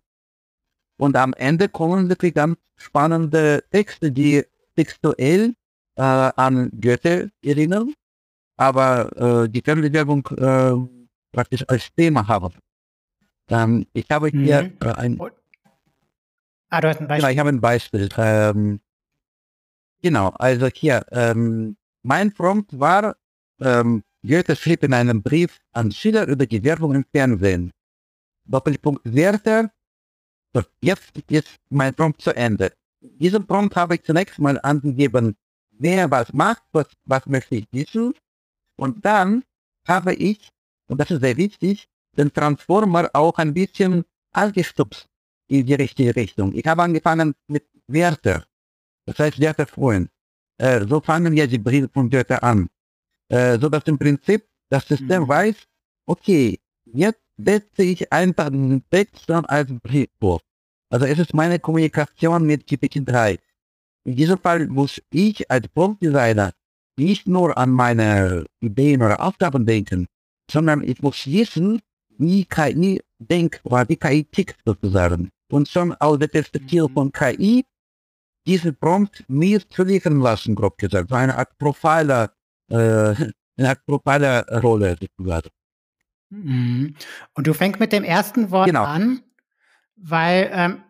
Und 0.99 1.17
am 1.17 1.35
Ende 1.35 1.69
kommen 1.69 2.09
wirklich 2.09 2.35
ganz 2.35 2.57
spannende 2.77 3.65
Texte, 3.73 4.13
die 4.13 4.45
textuell 4.77 5.55
äh, 5.97 6.03
an 6.03 6.71
Goethe 6.81 7.33
erinnern, 7.43 7.93
aber 8.57 9.45
äh, 9.45 9.49
die 9.49 9.61
Fernsehwerbung 9.61 10.25
äh, 10.37 10.75
praktisch 11.33 11.65
als 11.69 11.93
Thema 11.97 12.27
haben. 12.29 12.55
Ähm, 13.49 13.85
ich 13.95 14.09
habe 14.11 14.29
hier 14.29 14.63
mhm. 14.63 14.93
Ein... 14.93 15.21
Ah, 16.71 16.81
du 16.81 16.89
hast 16.89 17.01
ein 17.01 17.09
Beispiel. 17.09 17.19
Genau, 17.19 17.33
ich 17.33 17.39
habe 17.41 17.49
ein 17.49 17.61
Beispiel. 17.61 18.09
Ähm, 18.17 18.81
genau, 20.03 20.29
also 20.39 20.67
hier, 20.69 21.05
ähm, 21.11 21.77
mein 22.03 22.33
Prompt 22.33 22.79
war, 22.79 23.17
ähm, 23.61 24.03
Goethe 24.23 24.57
schrieb 24.57 24.83
in 24.83 24.93
einem 24.93 25.23
Brief 25.23 25.59
an 25.73 25.93
Schiller 25.93 26.27
über 26.27 26.47
die 26.47 26.63
Werbung 26.63 26.95
im 26.95 27.05
Fernsehen. 27.05 27.73
Doppelpunkt 28.45 29.03
Werther. 29.05 29.71
Jetzt 30.81 31.13
ist 31.31 31.49
mein 31.71 31.95
Prompt 31.95 32.21
zu 32.23 32.35
Ende. 32.35 32.73
Diesen 33.01 33.47
Prompt 33.47 33.77
habe 33.77 33.95
ich 33.95 34.03
zunächst 34.03 34.39
mal 34.39 34.59
angegeben, 34.63 35.37
wer 35.71 36.11
was 36.11 36.33
macht, 36.33 36.65
was, 36.73 36.89
was 37.05 37.27
möchte 37.27 37.57
ich 37.57 37.67
wissen. 37.71 38.15
Und 38.77 39.05
dann 39.05 39.45
habe 39.87 40.15
ich, 40.15 40.49
und 40.89 40.99
das 40.99 41.11
ist 41.11 41.21
sehr 41.21 41.37
wichtig, 41.37 41.89
den 42.17 42.33
Transformer 42.33 43.11
auch 43.13 43.39
ein 43.39 43.55
bisschen 43.55 44.05
angestupst 44.33 45.07
in 45.47 45.67
die 45.67 45.75
richtige 45.75 46.15
Richtung. 46.17 46.53
Ich 46.55 46.67
habe 46.67 46.83
angefangen 46.83 47.35
mit 47.47 47.69
Werther. 47.87 48.45
Das 49.07 49.19
heißt 49.19 49.39
Werther 49.39 49.67
Freund. 49.67 50.11
Äh, 50.59 50.87
so 50.87 51.01
fangen 51.01 51.37
ja 51.37 51.47
die 51.47 51.63
Goethe 51.63 52.43
an. 52.43 52.69
Äh, 53.31 53.59
so 53.59 53.69
dass 53.69 53.85
im 53.85 53.99
Prinzip 53.99 54.47
das 54.71 54.87
System 54.87 55.23
mhm. 55.23 55.29
weiß, 55.29 55.57
okay, 56.07 56.59
jetzt 56.85 57.21
setze 57.37 57.83
ich 57.83 58.13
einfach 58.13 58.51
den 58.51 58.83
Text 58.91 59.29
dann 59.29 59.45
als 59.45 59.71
Brief 59.83 60.09
vor. 60.21 60.41
Also 60.91 61.07
es 61.07 61.19
ist 61.19 61.35
meine 61.35 61.59
Kommunikation 61.59 62.47
mit 62.47 62.67
GPT-3. 62.67 63.39
In 64.05 64.17
diesem 64.17 64.39
Fall 64.39 64.67
muss 64.67 65.01
ich 65.11 65.51
als 65.51 65.69
Prompt-Designer 65.69 66.53
nicht 66.99 67.29
nur 67.29 67.57
an 67.57 67.71
meine 67.71 68.47
Ideen 68.61 69.03
oder 69.03 69.21
Aufgaben 69.21 69.67
denken, 69.67 70.07
sondern 70.51 70.83
ich 70.83 71.01
muss 71.01 71.27
wissen, 71.27 71.81
wie 72.17 72.45
KI 72.45 73.01
denkt 73.19 73.61
oder 73.65 73.89
wie 73.89 73.97
KI 73.97 74.25
tickt 74.25 74.57
sozusagen. 74.65 75.31
Und 75.51 75.69
schon 75.69 75.93
aus 75.95 76.19
der 76.19 76.29
Perspektive 76.29 76.89
mhm. 76.89 76.95
von 76.95 77.13
KI 77.13 77.65
diesen 78.49 78.75
Prompt 78.77 79.25
mir 79.29 79.69
zu 79.69 79.85
liefern 79.85 80.21
lassen, 80.21 80.55
grob 80.55 80.79
gesagt. 80.79 81.11
So 81.11 81.15
eine 81.15 81.37
Art 81.37 81.57
Profiler, 81.59 82.33
äh, 82.71 82.75
eine 82.77 83.69
Art 83.69 83.85
Profiler-Rolle 83.87 84.97
sozusagen. 85.01 85.51
Mhm. 86.31 86.95
Und 87.35 87.47
du 87.47 87.53
fängst 87.53 87.79
mit 87.79 87.93
dem 87.93 88.05
ersten 88.05 88.51
Wort 88.51 88.67
genau. 88.67 88.85
an, 88.85 89.23
weil 89.97 90.51
ähm, 90.53 90.83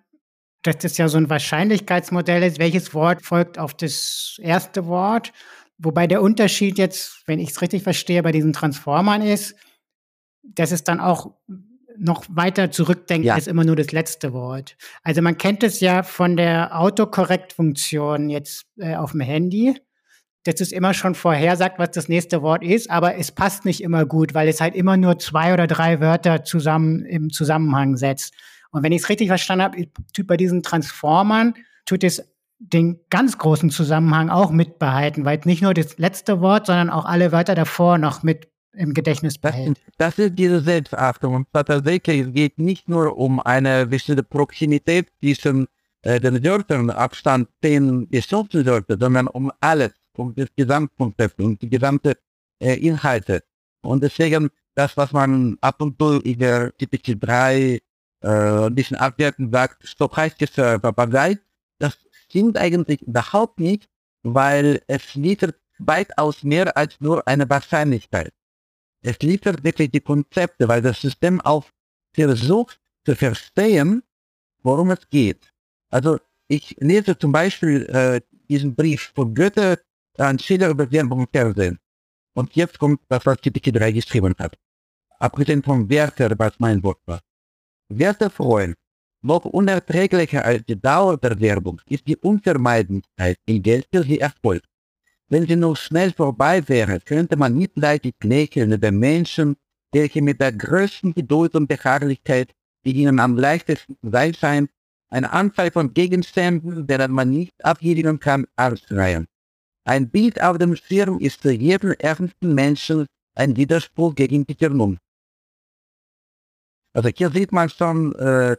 das 0.62 0.84
ist 0.84 0.98
ja 0.98 1.08
so 1.08 1.18
ein 1.18 1.30
Wahrscheinlichkeitsmodell 1.30 2.42
ist, 2.42 2.58
welches 2.58 2.94
Wort 2.94 3.22
folgt 3.22 3.58
auf 3.58 3.74
das 3.74 4.38
erste 4.40 4.86
Wort. 4.86 5.32
Wobei 5.78 6.06
der 6.06 6.22
Unterschied 6.22 6.78
jetzt, 6.78 7.22
wenn 7.26 7.38
ich 7.38 7.50
es 7.50 7.62
richtig 7.62 7.82
verstehe, 7.82 8.22
bei 8.22 8.32
diesen 8.32 8.52
Transformern 8.52 9.22
ist, 9.22 9.54
dass 10.42 10.72
es 10.72 10.84
dann 10.84 11.00
auch 11.00 11.34
noch 11.98 12.24
weiter 12.28 12.70
zurückdenkt 12.70 13.26
ja. 13.26 13.34
als 13.34 13.46
immer 13.46 13.64
nur 13.64 13.76
das 13.76 13.92
letzte 13.92 14.32
Wort. 14.32 14.76
Also 15.02 15.22
man 15.22 15.36
kennt 15.36 15.62
es 15.62 15.80
ja 15.80 16.02
von 16.02 16.36
der 16.36 16.78
Autokorrekt-Funktion 16.78 18.30
jetzt 18.30 18.66
äh, 18.76 18.94
auf 18.96 19.12
dem 19.12 19.20
Handy, 19.20 19.74
dass 20.44 20.60
es 20.60 20.72
immer 20.72 20.94
schon 20.94 21.14
vorhersagt, 21.14 21.78
was 21.78 21.90
das 21.90 22.08
nächste 22.08 22.42
Wort 22.42 22.62
ist, 22.62 22.90
aber 22.90 23.16
es 23.16 23.32
passt 23.32 23.64
nicht 23.64 23.82
immer 23.82 24.06
gut, 24.06 24.34
weil 24.34 24.48
es 24.48 24.60
halt 24.60 24.74
immer 24.74 24.96
nur 24.96 25.18
zwei 25.18 25.52
oder 25.52 25.66
drei 25.66 26.00
Wörter 26.00 26.44
zusammen 26.44 27.04
im 27.04 27.30
Zusammenhang 27.30 27.96
setzt. 27.96 28.34
Und 28.70 28.82
wenn 28.82 28.92
ich 28.92 29.02
es 29.02 29.08
richtig 29.08 29.28
verstanden 29.28 29.64
habe, 29.64 29.86
tut 30.14 30.26
bei 30.26 30.36
diesen 30.36 30.62
Transformern, 30.62 31.54
tut 31.84 32.04
es 32.04 32.22
den 32.58 33.00
ganz 33.08 33.38
großen 33.38 33.70
Zusammenhang 33.70 34.30
auch 34.30 34.50
mitbehalten, 34.50 35.24
weil 35.24 35.40
nicht 35.44 35.62
nur 35.62 35.74
das 35.74 35.98
letzte 35.98 36.40
Wort, 36.40 36.66
sondern 36.66 36.90
auch 36.90 37.04
alle 37.04 37.30
Wörter 37.32 37.54
davor 37.54 37.98
noch 37.98 38.22
mit 38.22 38.48
im 38.78 38.94
Gedächtnis 38.94 39.38
behält. 39.38 39.78
Das, 39.96 40.16
das 40.16 40.26
ist 40.26 40.38
diese 40.38 40.60
Selbstachtung. 40.60 41.34
Und 41.34 41.48
tatsächlich 41.52 42.20
es 42.20 42.32
geht 42.32 42.58
nicht 42.58 42.88
nur 42.88 43.16
um 43.16 43.40
eine 43.40 43.86
bestimmte 43.86 44.22
Proximität 44.22 45.08
zwischen 45.20 45.66
äh, 46.02 46.20
den 46.20 46.42
Wörtern, 46.42 46.90
Abstand 46.90 47.48
10 47.62 48.08
bis 48.08 48.26
15 48.26 48.64
Wörter, 48.66 48.96
sondern 48.98 49.26
um 49.26 49.52
alles, 49.60 49.92
um 50.16 50.34
das 50.34 50.48
Gesamtkonzept 50.56 51.40
und 51.40 51.60
die 51.60 51.68
gesamte 51.68 52.16
äh, 52.60 52.74
Inhalte. 52.74 53.42
Und 53.82 54.02
deswegen, 54.02 54.50
das, 54.74 54.96
was 54.96 55.12
man 55.12 55.58
ab 55.60 55.82
und 55.82 56.00
zu 56.00 56.20
in 56.20 56.38
der 56.38 56.76
typischen 56.76 57.18
3 57.20 57.80
äh, 58.20 58.28
ein 58.28 58.74
bisschen 58.74 58.96
abwertend 58.96 59.52
sagt, 59.52 59.86
stochastische 59.86 60.78
Papagei, 60.80 61.38
das 61.78 61.98
stimmt 62.26 62.56
eigentlich 62.56 63.02
überhaupt 63.02 63.58
nicht, 63.60 63.88
weil 64.22 64.82
es 64.86 65.14
liefert 65.14 65.56
weitaus 65.78 66.42
mehr 66.42 66.76
als 66.76 67.00
nur 67.00 67.26
eine 67.26 67.48
Wahrscheinlichkeit. 67.48 68.32
Es 69.02 69.18
liefert 69.20 69.62
wirklich 69.64 69.90
die 69.90 70.00
Konzepte, 70.00 70.68
weil 70.68 70.82
das 70.82 71.00
System 71.00 71.40
auch 71.40 71.66
versucht 72.12 72.80
zu 73.04 73.14
verstehen, 73.14 74.02
worum 74.62 74.90
es 74.90 75.08
geht. 75.08 75.52
Also 75.90 76.18
ich 76.48 76.76
lese 76.78 77.16
zum 77.16 77.32
Beispiel 77.32 77.86
äh, 77.86 78.20
diesen 78.48 78.74
Brief 78.74 79.12
von 79.14 79.34
Goethe 79.34 79.78
an 80.16 80.38
Schiller 80.38 80.70
über 80.70 80.90
Werbung 80.90 81.20
im 81.20 81.28
Fernsehen. 81.30 81.78
Und 82.34 82.54
jetzt 82.56 82.78
kommt 82.78 83.00
das, 83.08 83.24
was 83.26 83.38
GPT-3 83.38 83.92
geschrieben 83.92 84.34
hat. 84.38 84.56
Abgesehen 85.18 85.62
vom 85.62 85.88
Werther, 85.88 86.38
was 86.38 86.54
mein 86.58 86.82
Wort 86.82 87.00
war. 87.06 87.20
Werter 87.88 88.30
Freund, 88.30 88.76
noch 89.22 89.44
unerträglicher 89.44 90.44
als 90.44 90.64
die 90.66 90.80
Dauer 90.80 91.16
der 91.16 91.40
Werbung 91.40 91.80
ist 91.86 92.06
die 92.06 92.16
Unvermeidlichkeit, 92.16 93.38
in 93.46 93.62
der 93.62 93.82
sie 93.92 94.20
erfolgt. 94.20 94.68
Wenn 95.30 95.46
sie 95.46 95.56
nur 95.56 95.76
schnell 95.76 96.12
vorbei 96.12 96.66
wäre, 96.68 97.00
könnte 97.00 97.36
man 97.36 97.56
mitleidig 97.56 98.14
lächeln 98.22 98.72
über 98.72 98.90
Menschen, 98.90 99.56
welche 99.92 100.22
mit 100.22 100.40
der 100.40 100.52
größten 100.52 101.12
Geduld 101.14 101.54
und 101.54 101.68
Beharrlichkeit, 101.68 102.54
die 102.84 102.92
ihnen 102.92 103.20
am 103.20 103.36
leichtesten 103.36 103.96
sein 104.02 104.32
scheint, 104.32 104.70
eine 105.10 105.30
Anzahl 105.32 105.70
von 105.70 105.92
Gegenständen, 105.92 106.86
deren 106.86 107.12
man 107.12 107.30
nicht 107.30 107.64
abheben 107.64 108.20
kann, 108.20 108.46
ausreihen. 108.56 109.26
Ein 109.84 110.10
Bild 110.10 110.40
auf 110.42 110.58
dem 110.58 110.76
Schirm 110.76 111.18
ist 111.18 111.40
für 111.40 111.52
jeden 111.52 111.92
ernsten 111.92 112.54
Menschen 112.54 113.06
ein 113.34 113.56
Widerspruch 113.56 114.14
gegen 114.14 114.46
die 114.46 114.54
Vernunft. 114.54 115.00
Also 116.94 117.10
hier 117.10 117.30
sieht 117.30 117.52
man 117.52 117.68
schon 117.68 118.14
äh, 118.16 118.56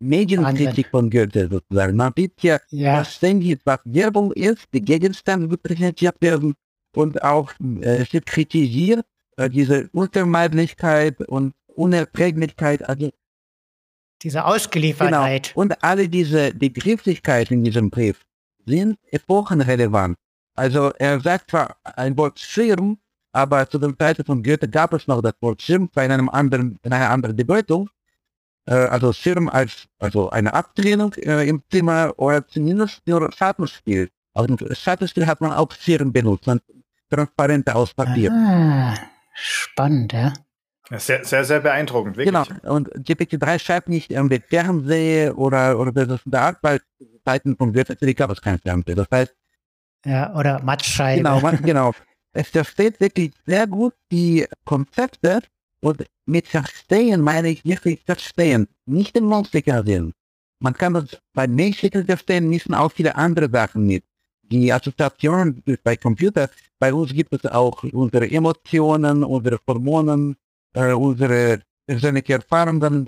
Medienkritik 0.00 0.88
von 0.90 1.10
Goethe 1.10 1.48
sozusagen. 1.48 1.96
Man 1.96 2.12
sieht 2.16 2.42
ja. 2.42 2.58
was 2.70 3.14
ständig 3.14 3.60
was 3.64 3.80
Werbung 3.84 4.32
ist, 4.32 4.66
die 4.72 4.82
Gegenstände 4.82 5.56
präsentiert 5.56 6.16
werden 6.20 6.54
und 6.94 7.22
auch 7.22 7.52
äh, 7.80 7.98
es 7.98 8.12
wird 8.12 8.26
kritisiert, 8.26 9.04
äh, 9.36 9.48
diese 9.48 9.88
Unvermeidlichkeit 9.92 11.20
und 11.28 11.54
Unerträglichkeit, 11.66 12.88
also 12.88 13.10
diese 14.22 14.44
Ausgeliefertheit. 14.44 15.50
Genau. 15.54 15.60
Und 15.60 15.82
alle 15.82 16.08
diese 16.08 16.52
Begrifflichkeiten 16.54 17.58
in 17.58 17.64
diesem 17.64 17.90
Brief 17.90 18.24
sind 18.66 18.98
epochenrelevant. 19.10 20.16
Also 20.54 20.92
er 20.98 21.20
sagt 21.20 21.50
zwar 21.50 21.76
ein 21.84 22.16
Wort 22.16 22.38
Schirm, 22.40 22.98
aber 23.32 23.68
zu 23.70 23.78
dem 23.78 23.96
Zeiten 23.96 24.24
von 24.24 24.42
Goethe 24.42 24.68
gab 24.68 24.92
es 24.92 25.06
noch 25.06 25.22
das 25.22 25.34
Wort 25.40 25.62
Schirm 25.62 25.88
bei 25.94 26.02
einem 26.02 26.28
anderen, 26.28 26.78
in 26.82 26.92
einer 26.92 27.10
anderen 27.10 27.36
Bedeutung. 27.36 27.88
Äh, 28.68 28.74
also 28.74 29.12
Schirm 29.12 29.48
als 29.48 29.88
also 29.98 30.28
eine 30.30 30.52
Abtrennung 30.52 31.14
äh, 31.14 31.48
im 31.48 31.62
Zimmer 31.70 32.12
oder 32.18 32.46
zumindest 32.46 33.00
nur 33.06 33.32
Schattenspiel. 33.32 34.10
Also 34.34 34.56
Schattenspiel 34.74 35.26
hat 35.26 35.40
man 35.40 35.52
auch 35.52 35.72
Schirm 35.72 36.12
benutzt, 36.12 36.46
man 36.46 36.60
transparente 37.10 37.74
aus 37.74 37.94
Papier. 37.94 38.30
Ah, 38.30 38.94
spannend, 39.34 40.12
ja. 40.12 40.34
Sehr, 40.90 41.24
sehr, 41.24 41.44
sehr 41.44 41.60
beeindruckend, 41.60 42.16
wirklich. 42.16 42.48
Genau, 42.48 42.74
und 42.74 42.90
GPT-3 42.94 43.58
schreibt 43.58 43.88
nicht 43.88 44.10
irgendwie 44.10 44.40
Fernseh 44.46 45.30
oder, 45.30 45.78
oder 45.78 45.92
das 45.92 46.20
in 46.24 46.30
der 46.30 46.42
Art, 46.42 46.58
weil 46.62 46.80
Zeiten 47.24 47.56
von 47.56 47.72
Goethe 47.72 48.14
gab 48.14 48.30
es 48.30 48.40
kein 48.40 48.58
Fernsehen. 48.58 48.96
Das 48.96 49.08
heißt, 49.10 49.34
ja, 50.04 50.34
oder 50.34 50.62
Matschscheibe. 50.62 51.22
Genau, 51.22 51.40
genau. 51.62 51.92
Es 52.32 52.50
versteht 52.50 53.00
wirklich 53.00 53.32
sehr 53.46 53.66
gut 53.66 53.94
die 54.12 54.46
Konzepte 54.64 55.40
und 55.80 56.04
mit 56.26 56.46
Verstehen 56.46 57.20
meine 57.20 57.50
ich 57.50 57.64
wirklich 57.64 58.00
Verstehen, 58.04 58.68
nicht 58.86 59.14
den 59.16 59.28
menschlichen 59.28 59.84
Sinn. 59.86 60.12
Man 60.60 60.74
kann 60.74 60.94
das 60.94 61.16
bei 61.32 61.46
menschlichen 61.46 62.04
Verstehen 62.04 62.48
müssen 62.48 62.74
auch 62.74 62.90
viele 62.90 63.14
andere 63.14 63.48
Sachen 63.50 63.86
mit. 63.86 64.04
Die 64.42 64.72
Assoziationen 64.72 65.62
bei 65.84 65.96
Computer, 65.96 66.50
bei 66.78 66.92
uns 66.92 67.12
gibt 67.12 67.32
es 67.32 67.44
auch 67.46 67.82
unsere 67.84 68.30
Emotionen, 68.30 69.22
unsere 69.22 69.58
Hormonen, 69.66 70.36
äh, 70.74 70.92
unsere 70.92 71.60
persönlichen 71.86 72.32
Erfahrungen. 72.32 73.06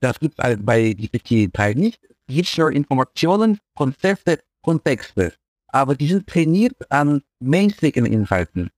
Das 0.00 0.18
gibt 0.18 0.38
es 0.38 0.58
bei 0.62 0.90
GPT-3 0.90 1.74
nicht. 1.74 2.00
Es 2.26 2.34
gibt 2.34 2.58
nur 2.58 2.72
Informationen, 2.72 3.58
Konzepte, 3.74 4.40
Kontexte 4.62 5.34
aber 5.74 5.96
die 5.96 6.06
sind 6.06 6.28
trainiert 6.28 6.76
an 6.88 7.20
menschlichen 7.40 8.06
Inhalten, 8.06 8.70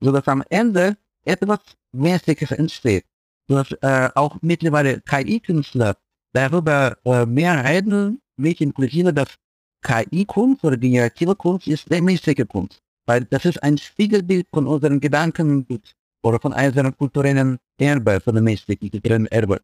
sodass 0.00 0.26
am 0.26 0.42
Ende 0.50 0.96
etwas 1.24 1.60
Menschliches 1.92 2.50
entsteht. 2.50 3.04
Sodass 3.48 3.72
äh, 3.82 4.10
auch 4.14 4.36
mittlerweile 4.42 5.00
KI-Künstler 5.00 5.96
darüber 6.32 6.96
äh, 7.04 7.26
mehr 7.26 7.64
reden, 7.64 8.20
mich 8.36 8.60
inklusive, 8.60 9.12
dass 9.12 9.36
KI-Kunst 9.82 10.64
oder 10.64 10.76
generative 10.76 11.34
Kunst 11.34 11.66
ist 11.66 11.90
der 11.90 12.02
menschliche 12.02 12.46
Kunst. 12.46 12.80
Weil 13.06 13.24
das 13.24 13.44
ist 13.44 13.62
ein 13.62 13.78
Spiegelbild 13.78 14.46
von 14.52 14.66
unseren 14.66 15.00
Gedanken 15.00 15.66
oder 16.22 16.38
von 16.38 16.52
unserem 16.52 16.96
kulturellen 16.96 17.58
Erbe, 17.78 18.20
von 18.20 18.34
dem 18.34 18.46
kulturellen 18.46 19.26
Erbe. 19.26 19.60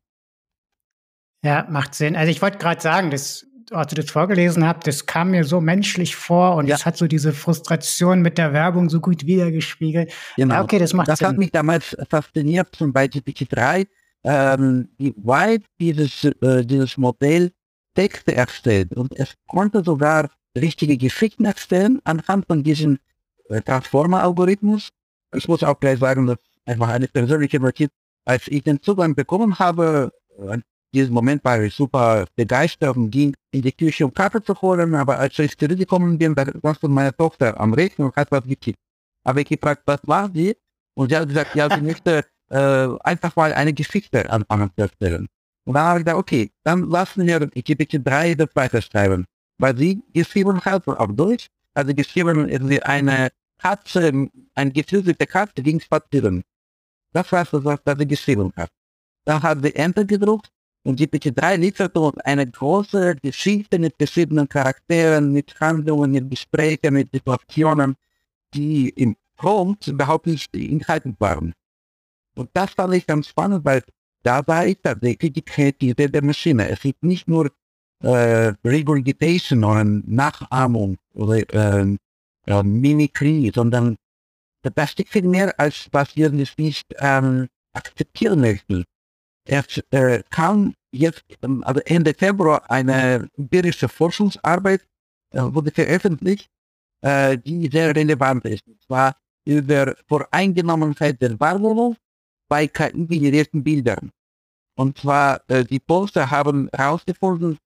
Ja, 1.44 1.66
macht 1.70 1.94
Sinn. 1.94 2.16
Also 2.16 2.30
ich 2.30 2.42
wollte 2.42 2.59
gerade 2.59 2.80
sagen, 2.80 3.11
das 3.11 3.45
als 3.71 3.89
du 3.89 3.97
das 3.97 4.11
vorgelesen 4.11 4.67
habt, 4.67 4.87
das 4.87 5.07
kam 5.07 5.31
mir 5.33 5.45
so 5.45 5.61
menschlich 5.61 6.17
vor 6.17 6.57
und 6.57 6.69
es 6.69 6.87
hat 6.87 6.97
so 6.97 7.07
diese 7.07 7.33
Frustration 7.33 8.23
mit 8.23 8.39
der 8.39 8.53
Werbung 8.53 8.89
so 8.89 9.01
gut 9.01 9.27
wiedergespiegelt. 9.27 10.12
Genau. 10.37 10.55
Ja, 10.55 10.62
okay, 10.62 10.79
das 10.79 10.93
macht 10.93 11.09
Das 11.09 11.19
Sinn. 11.19 11.29
hat 11.29 11.39
mich 11.39 11.51
damals 11.51 11.97
fasziniert, 12.09 12.69
zum 12.77 12.93
Beispiel 12.93 13.23
GPT-3, 13.23 13.87
ähm, 14.25 14.89
wie 14.99 15.14
weit 15.19 15.62
dieses, 15.81 16.25
äh, 16.25 16.64
dieses 16.64 16.97
Modell 16.97 17.53
Texte 17.95 18.35
erstellt. 18.35 18.95
Und 18.95 19.19
es 19.19 19.35
konnte 19.49 19.83
sogar 19.83 20.31
richtige 20.57 20.97
Geschichten 20.97 21.45
erstellen 21.45 22.01
anhand 22.05 22.47
von 22.47 22.62
diesem 22.62 22.99
äh, 23.49 23.61
Transformer-Algorithmus. 23.62 24.91
Ich 25.35 25.49
muss 25.49 25.62
auch 25.62 25.81
gleich 25.81 25.99
sagen, 25.99 26.27
dass 26.27 26.39
einfach 26.64 26.89
eine 26.89 27.09
persönliche 27.09 27.59
Notiz, 27.61 27.91
als 28.25 28.49
ich 28.49 28.62
den 28.62 28.83
Zugang 28.83 29.14
bekommen 29.14 29.59
habe, 29.59 30.12
diesem 30.95 31.14
Moment 31.14 31.45
war 31.45 31.61
ich 31.62 31.74
super 31.74 32.26
begeistert 32.37 32.97
und 32.97 33.11
ging 33.11 33.34
in 33.51 33.62
die 33.62 33.72
Küche, 33.72 34.05
um 34.05 34.12
Kaffee 34.12 34.43
zu 34.43 34.55
holen, 34.61 34.95
aber 34.95 35.18
als 35.18 35.39
ich 35.39 35.57
zurückgekommen 35.57 36.18
bin, 36.18 36.34
da 36.34 36.47
war 36.62 36.74
von 36.74 36.93
meiner 36.93 37.16
Tochter 37.16 37.59
am 37.61 37.72
Rechnen 37.74 38.09
und 38.09 38.16
hat 38.16 38.30
was 38.30 38.45
gekippt. 38.45 38.78
Aber 39.24 39.41
ich 39.41 39.49
gefragt, 39.49 39.82
was 39.87 40.01
war 40.05 40.30
sie? 40.32 40.57
Und 40.95 41.11
sie 41.11 41.16
hat 41.16 41.28
gesagt, 41.28 41.55
ja, 41.55 41.68
sie 41.68 41.82
möchte 41.82 42.24
äh, 42.51 42.89
einfach 43.01 43.34
mal 43.37 43.53
eine 43.53 43.72
Geschichte 43.72 44.30
anfangen 44.30 44.70
zu 44.76 44.82
erzählen. 44.82 45.26
Und 45.64 45.74
dann 45.74 45.82
habe 45.82 45.99
ich 45.99 46.05
gesagt, 46.05 46.20
okay, 46.20 46.51
dann 46.62 46.89
lassen 46.89 47.26
wir 47.26 47.41
GPT 47.41 48.07
3 48.07 48.34
das 48.34 48.49
weiterschreiben. 48.55 49.26
Weil 49.59 49.76
sie 49.76 50.03
geschrieben 50.12 50.61
hat 50.64 50.87
auf 50.87 51.11
Deutsch, 51.12 51.49
also 51.74 51.93
geschrieben 51.93 52.49
sie 52.68 52.82
eine 52.82 53.30
Katze, 53.59 54.28
eine 54.55 54.70
geflügelte 54.70 55.26
Katze 55.26 55.62
ging 55.62 55.80
spazieren. 55.80 56.45
Das 57.12 57.32
war 57.32 57.45
das, 57.45 57.64
was 57.64 57.99
sie 57.99 58.07
geschrieben 58.07 58.53
hat. 58.57 58.70
Dann 59.24 59.43
hat 59.43 59.62
sie 59.62 59.74
Enter 59.74 60.05
gedruckt 60.05 60.51
und 60.87 61.01
GPT-3 61.01 61.57
liefert 61.57 61.97
uns 61.97 62.16
eine 62.18 62.47
große 62.47 63.16
Geschichte 63.16 63.76
mit 63.76 63.97
verschiedenen 63.99 64.49
Charakteren, 64.49 65.32
mit 65.32 65.59
Handlungen, 65.61 66.12
mit 66.12 66.30
Gesprächen, 66.30 66.95
mit 66.95 67.11
Situationen, 67.12 67.97
die 68.55 68.91
im 68.91 69.16
Prompt 69.37 69.89
überhaupt 69.89 70.28
nicht 70.28 70.53
beinhaltet 70.53 71.16
waren. 71.18 71.53
Und 72.37 72.51
das 72.53 72.70
fand 72.70 72.95
ich 72.95 73.05
ganz 73.05 73.26
spannend, 73.26 73.64
weil 73.64 73.82
da 74.22 74.47
war 74.47 74.64
ich 74.64 74.78
tatsächlich 74.80 75.32
die 75.32 75.43
Kreative 75.43 76.09
der 76.09 76.22
Maschine. 76.22 76.68
Es 76.68 76.84
ist 76.84 77.03
nicht 77.03 77.26
nur 77.26 77.51
äh, 78.05 78.53
Regurgitation 78.64 79.64
oder 79.64 79.82
Nachahmung 79.82 80.99
oder 81.14 81.39
äh, 81.53 81.97
äh, 82.47 82.62
Mimikrie, 82.62 83.51
sondern 83.53 83.97
das 84.62 84.95
ist 84.95 85.09
viel 85.09 85.26
mehr, 85.26 85.53
als 85.59 85.89
was 85.91 86.14
wir 86.14 86.30
nicht 86.30 86.87
ähm, 86.99 87.49
akzeptieren 87.72 88.41
möchten. 88.41 88.84
Er 89.47 89.64
äh, 89.90 90.22
kam 90.30 90.74
jetzt 90.92 91.24
ähm, 91.42 91.62
also 91.64 91.80
Ende 91.84 92.12
Februar 92.14 92.68
eine 92.70 93.28
empirische 93.38 93.88
Forschungsarbeit 93.88 94.86
äh, 95.30 95.40
wurde 95.40 95.70
veröffentlicht, 95.70 96.51
äh, 97.03 97.38
die 97.38 97.68
sehr 97.70 97.94
relevant 97.94 98.44
ist. 98.44 98.66
Und 98.66 98.82
zwar 98.82 99.16
über 99.44 99.94
Voreingenommenheit 100.09 101.20
der 101.22 101.38
Wahrnehmung 101.38 101.97
bei 102.49 102.66
KI-generierten 102.66 103.62
Bildern. 103.62 104.11
Und 104.76 104.99
zwar, 104.99 105.40
äh, 105.49 105.64
die 105.64 105.78
Poster 105.80 106.30
haben 106.30 106.68
herausgefunden, 106.72 107.59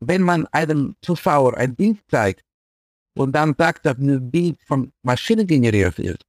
wenn 0.00 0.22
man 0.22 0.46
einem 0.46 0.96
Zuschauer 1.02 1.56
ein 1.56 1.74
Bild 1.74 1.98
zeigt 2.08 2.44
und 3.16 3.32
dann 3.32 3.54
sagt, 3.58 3.84
dass 3.84 3.98
ein 3.98 4.30
Bild 4.30 4.60
von 4.62 4.92
Maschine 5.02 5.44
generiert 5.44 5.98
ist, 5.98 6.24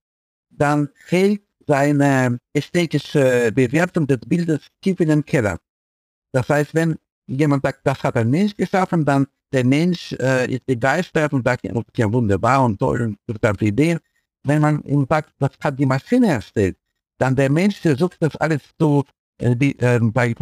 dann 0.49 0.89
fällt 0.95 1.41
seine 1.69 2.39
ästhetische 2.53 3.51
Bewertung 3.53 4.07
des 4.07 4.19
Bildes 4.25 4.61
tief 4.81 4.99
in 4.99 5.09
den 5.09 5.23
Keller. 5.23 5.57
Das 6.33 6.49
heißt, 6.49 6.73
wenn 6.73 6.97
jemand 7.27 7.63
sagt, 7.63 7.81
das 7.83 8.03
hat 8.03 8.15
ein 8.17 8.29
Mensch 8.29 8.55
geschaffen, 8.55 9.05
dann 9.05 9.27
der 9.53 9.63
Mensch 9.63 10.13
äh, 10.13 10.51
ist 10.51 10.65
begeistert 10.65 11.31
und 11.33 11.45
sagt, 11.45 11.61
ja, 11.97 12.11
wunderbar 12.11 12.65
und 12.65 12.79
toll 12.79 13.01
und 13.01 13.17
gute 13.27 13.65
Idee. 13.65 13.97
Wenn 14.43 14.61
man 14.61 14.83
ihm 14.83 15.05
sagt, 15.09 15.31
das 15.39 15.51
hat 15.63 15.77
die 15.79 15.85
Maschine 15.85 16.27
erstellt, 16.27 16.77
dann 17.19 17.35
der 17.35 17.51
Mensch 17.51 17.77
versucht 17.79 18.17
das 18.19 18.35
alles 18.37 18.61
zu, 18.79 19.03
äh, 19.37 19.55
die, 19.55 19.77
äh, 19.79 19.99
ich 20.27 20.37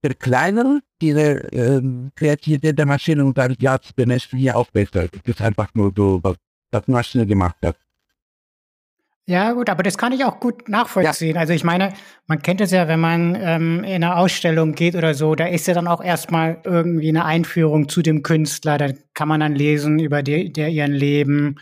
verkleinern, 0.00 0.80
diese 1.00 1.52
äh, 1.52 1.82
Kreativität 2.14 2.78
der 2.78 2.86
Maschine 2.86 3.24
und 3.24 3.36
dann, 3.36 3.56
ja, 3.58 3.76
das 3.78 3.92
bemessen 3.92 4.38
hier 4.38 4.56
auch 4.56 4.70
besser. 4.70 5.08
Das 5.08 5.22
ist 5.24 5.40
einfach 5.40 5.74
nur 5.74 5.92
so, 5.96 6.20
was 6.22 6.36
das 6.70 6.86
Maschine 6.86 7.26
gemacht 7.26 7.56
hat. 7.64 7.76
Ja, 9.28 9.52
gut, 9.52 9.68
aber 9.68 9.82
das 9.82 9.98
kann 9.98 10.12
ich 10.12 10.24
auch 10.24 10.40
gut 10.40 10.70
nachvollziehen. 10.70 11.34
Ja. 11.34 11.40
Also 11.42 11.52
ich 11.52 11.62
meine, 11.62 11.92
man 12.28 12.40
kennt 12.40 12.62
es 12.62 12.70
ja, 12.70 12.88
wenn 12.88 12.98
man 12.98 13.36
ähm, 13.38 13.84
in 13.84 14.02
eine 14.02 14.16
Ausstellung 14.16 14.72
geht 14.72 14.94
oder 14.94 15.12
so, 15.12 15.34
da 15.34 15.44
ist 15.44 15.66
ja 15.66 15.74
dann 15.74 15.86
auch 15.86 16.02
erstmal 16.02 16.62
irgendwie 16.64 17.10
eine 17.10 17.26
Einführung 17.26 17.90
zu 17.90 18.00
dem 18.00 18.22
Künstler. 18.22 18.78
Da 18.78 18.88
kann 19.12 19.28
man 19.28 19.40
dann 19.40 19.54
lesen 19.54 19.98
über 19.98 20.22
die, 20.22 20.50
der 20.50 20.70
ihren 20.70 20.92
Leben. 20.92 21.56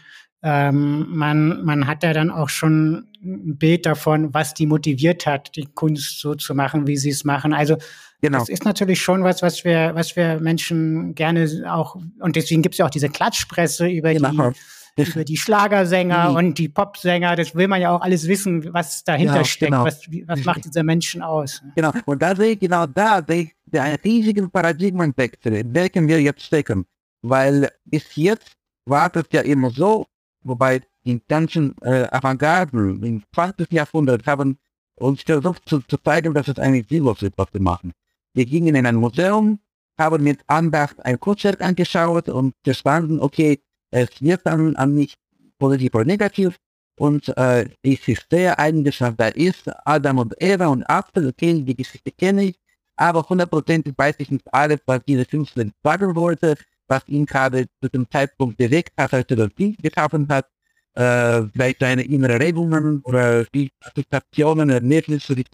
Ähm, 0.44 1.06
man, 1.08 1.64
man 1.64 1.88
hat 1.88 2.04
ja 2.04 2.12
dann 2.12 2.30
auch 2.30 2.50
schon 2.50 3.08
ein 3.20 3.58
Bild 3.58 3.84
davon, 3.84 4.32
was 4.32 4.54
die 4.54 4.66
motiviert 4.66 5.26
hat, 5.26 5.56
die 5.56 5.66
Kunst 5.66 6.20
so 6.20 6.36
zu 6.36 6.54
machen, 6.54 6.86
wie 6.86 6.96
sie 6.96 7.10
es 7.10 7.24
machen. 7.24 7.52
Also 7.52 7.78
Genau. 8.22 8.38
Das 8.38 8.48
ist 8.48 8.64
natürlich 8.64 9.02
schon 9.02 9.24
was, 9.24 9.42
was 9.42 9.62
wir, 9.64 9.90
was 9.94 10.16
wir 10.16 10.40
Menschen 10.40 11.14
gerne 11.14 11.46
auch, 11.70 11.96
und 12.18 12.34
deswegen 12.34 12.62
gibt 12.62 12.74
es 12.74 12.78
ja 12.78 12.86
auch 12.86 12.90
diese 12.90 13.10
Klatschpresse 13.10 13.88
über 13.88 14.14
genau. 14.14 14.50
die 14.50 14.58
über 14.96 15.24
die 15.24 15.36
Schlagersänger 15.36 16.30
mhm. 16.30 16.36
und 16.36 16.58
die 16.58 16.68
Popsänger. 16.68 17.36
Das 17.36 17.54
will 17.54 17.68
man 17.68 17.80
ja 17.80 17.94
auch 17.94 18.00
alles 18.00 18.26
wissen, 18.26 18.72
was 18.72 19.04
dahinter 19.04 19.36
ja, 19.36 19.44
steckt. 19.44 19.72
Genau. 19.72 19.84
Was, 19.84 20.06
was 20.26 20.44
macht 20.44 20.64
dieser 20.64 20.82
Menschen 20.82 21.22
aus? 21.22 21.62
Genau. 21.74 21.92
Und 22.06 22.22
da 22.22 22.34
sehe 22.34 22.52
ich 22.52 22.60
genau 22.60 22.86
da 22.86 23.22
sehe 23.26 23.50
ich 23.70 23.80
einen 23.80 23.98
riesigen 24.02 24.50
Paradigmenwechsel, 24.50 25.54
in 25.54 25.74
welchem 25.74 26.08
wir 26.08 26.20
jetzt 26.20 26.42
stecken. 26.42 26.86
Weil 27.22 27.70
bis 27.84 28.16
jetzt 28.16 28.52
war 28.86 29.10
das 29.10 29.24
ja 29.32 29.42
immer 29.42 29.70
so, 29.70 30.06
wobei 30.42 30.82
die 31.04 31.20
ganzen 31.28 31.74
äh, 31.82 32.06
Avantgarden 32.10 33.02
im 33.02 33.22
20. 33.34 33.72
Jahrhundert 33.72 34.26
haben 34.26 34.58
uns 34.96 35.22
versucht 35.22 35.68
zu, 35.68 35.80
zu 35.80 35.98
zeigen, 35.98 36.34
dass 36.34 36.48
es 36.48 36.58
eigentlich 36.58 36.88
sinnlos 36.88 37.22
ist, 37.22 37.34
was 37.36 37.48
wir 37.52 37.60
machen. 37.60 37.92
Wir 38.34 38.46
gingen 38.46 38.74
in 38.74 38.86
ein 38.86 38.96
Museum, 38.96 39.60
haben 39.98 40.22
mit 40.22 40.40
Andacht 40.46 41.04
ein 41.04 41.18
Konzert 41.20 41.60
angeschaut 41.60 42.28
und 42.28 42.54
verstanden, 42.64 43.20
okay, 43.20 43.60
es 43.90 44.08
wird 44.20 44.42
dann 44.44 44.76
an 44.76 44.94
mich 44.94 45.14
positiv 45.58 45.94
oder 45.94 46.04
negativ. 46.04 46.56
Und 46.98 47.28
äh, 47.36 47.68
ich 47.82 48.00
verstehe 48.00 48.58
eigentlich, 48.58 49.00
was 49.00 49.16
da 49.16 49.28
ist. 49.28 49.70
Adam 49.84 50.18
und 50.18 50.34
Eva 50.40 50.66
und 50.68 50.82
Apfel, 50.84 51.28
okay, 51.28 51.62
die 51.62 51.76
Geschichte 51.76 52.10
kenne 52.10 52.44
ich. 52.44 52.56
Aber 52.96 53.22
hundertprozentig 53.28 53.92
weiß 53.96 54.16
ich 54.18 54.30
nicht 54.30 54.52
alles, 54.52 54.80
was 54.86 55.00
diese 55.06 55.26
Künstlerin 55.26 55.72
sagen 55.82 56.14
wollte. 56.16 56.56
was 56.88 57.02
ihn 57.08 57.26
gerade 57.26 57.66
zu 57.82 57.88
dem 57.88 58.08
Zeitpunkt 58.10 58.56
bewegt 58.56 58.92
hat, 58.96 59.12
als 59.12 59.26
er 59.28 59.36
das 59.36 59.50
Bild 59.50 59.82
geschaffen 59.82 60.28
hat, 60.28 60.46
äh, 60.94 61.42
vielleicht 61.52 61.80
seine 61.80 62.02
innere 62.02 62.40
Regungen 62.40 63.00
oder 63.02 63.44
die 63.46 63.70
Assoziationen, 63.80 64.70
Erlebnisse, 64.70 65.34
die 65.34 65.44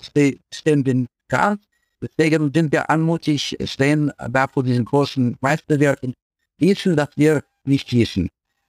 stehen 0.53 1.07
gar. 1.29 1.59
Deswegen 2.01 2.53
sind 2.53 2.73
wir 2.73 2.89
anmutig, 2.91 3.57
stehen 3.65 4.13
da 4.31 4.47
vor 4.49 4.63
diesen 4.63 4.85
großen 4.85 5.37
Meisterwerken, 5.41 6.15
wissen, 6.59 6.97
dass 6.97 7.11
wir 7.17 7.43
nicht 7.67 7.93
wissen. 7.93 8.29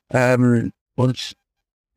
Ähm, 0.09 0.71
und 0.95 1.35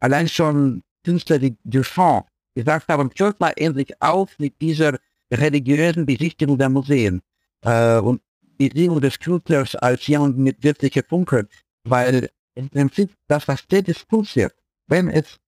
allein 0.01 0.29
schon 0.29 0.83
Künstler 1.05 1.41
wie 1.41 1.57
Duchamp 1.65 2.27
gesagt 2.55 2.89
haben, 2.89 3.11
hört 3.17 3.41
mal 3.41 3.53
endlich 3.57 4.01
auf 4.01 4.39
mit 4.39 4.61
dieser 4.61 4.99
religiösen 5.31 6.07
Besichtigung 6.07 6.59
der 6.59 6.69
Museen 6.69 7.23
äh, 7.63 7.99
und 7.99 8.21
Besichtigung 8.59 9.01
des 9.01 9.19
Künstlers 9.19 9.75
als 9.77 10.07
jemand 10.07 10.39
mit 10.39 10.63
wirklicher 10.63 11.03
Funke, 11.07 11.49
weil 11.85 12.31
im 12.55 12.71
Prinzip 12.71 13.15
das, 13.29 13.47
was 13.49 13.61
steht, 13.61 13.89
ist 13.89 14.09
Kunstwerk. 14.09 14.55
Wenn 14.87 15.09
es 15.09 15.39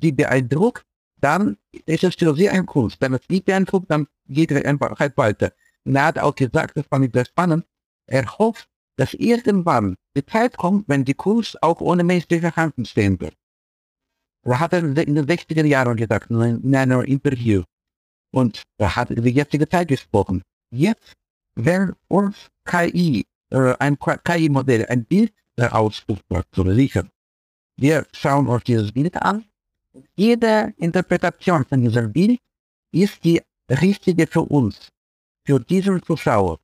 sie 0.00 0.12
beeindruckt, 0.12 0.84
dann 1.20 1.56
ist 1.86 2.04
es 2.04 2.14
für 2.14 2.34
sie 2.34 2.48
ein 2.48 2.66
Kunst. 2.66 3.00
Wenn 3.00 3.14
es 3.14 3.28
nicht 3.28 3.44
beeindruckt, 3.46 3.90
dann 3.90 4.06
geht 4.28 4.50
er 4.50 4.64
einfach 4.64 4.98
halt 4.98 5.16
weiter. 5.16 5.52
Und 5.84 5.96
er 5.96 6.06
hat 6.06 6.18
auch 6.18 6.34
gesagt, 6.34 6.76
das 6.76 6.86
fand 6.86 7.06
ich 7.06 7.12
sehr 7.12 7.24
spannend, 7.24 7.64
er 8.06 8.26
hofft, 8.38 8.68
dass 9.02 9.14
irgendwann 9.14 9.96
die 10.16 10.24
Zeit 10.24 10.56
kommt, 10.56 10.88
wenn 10.88 11.04
die 11.04 11.14
Kunst 11.14 11.60
auch 11.60 11.80
ohne 11.80 12.04
menschliche 12.04 12.54
Hand 12.54 12.86
stehen 12.86 13.18
wird. 13.20 13.34
Er 14.44 14.60
hat 14.60 14.72
in 14.74 14.94
den 14.94 15.26
60er 15.26 15.64
Jahren 15.64 15.96
gesagt, 15.96 16.30
in 16.30 16.76
einem 16.76 17.02
Interview. 17.02 17.64
Und 18.32 18.62
er 18.78 18.94
hat 18.94 19.10
über 19.10 19.22
die 19.22 19.30
jetzige 19.30 19.68
Zeit 19.68 19.88
gesprochen. 19.88 20.42
Jetzt, 20.70 21.14
wenn 21.56 21.94
uns 22.06 22.48
KI, 22.64 23.26
äh, 23.50 23.74
ein 23.80 23.98
KI-Modell 23.98 24.86
ein 24.86 25.04
Bild 25.04 25.32
ausspuckt, 25.56 26.24
so 26.54 26.62
sicher. 26.72 27.04
Wir 27.76 28.06
schauen 28.12 28.46
uns 28.46 28.62
dieses 28.62 28.92
Bild 28.92 29.16
an. 29.20 29.44
Jede 30.14 30.74
Interpretation 30.76 31.64
von 31.64 31.82
diesem 31.82 32.12
Bild 32.12 32.38
ist 32.92 33.24
die 33.24 33.42
richtige 33.68 34.28
für 34.28 34.42
uns, 34.42 34.90
für 35.44 35.58
diesen 35.58 36.00
Zuschauer. 36.04 36.60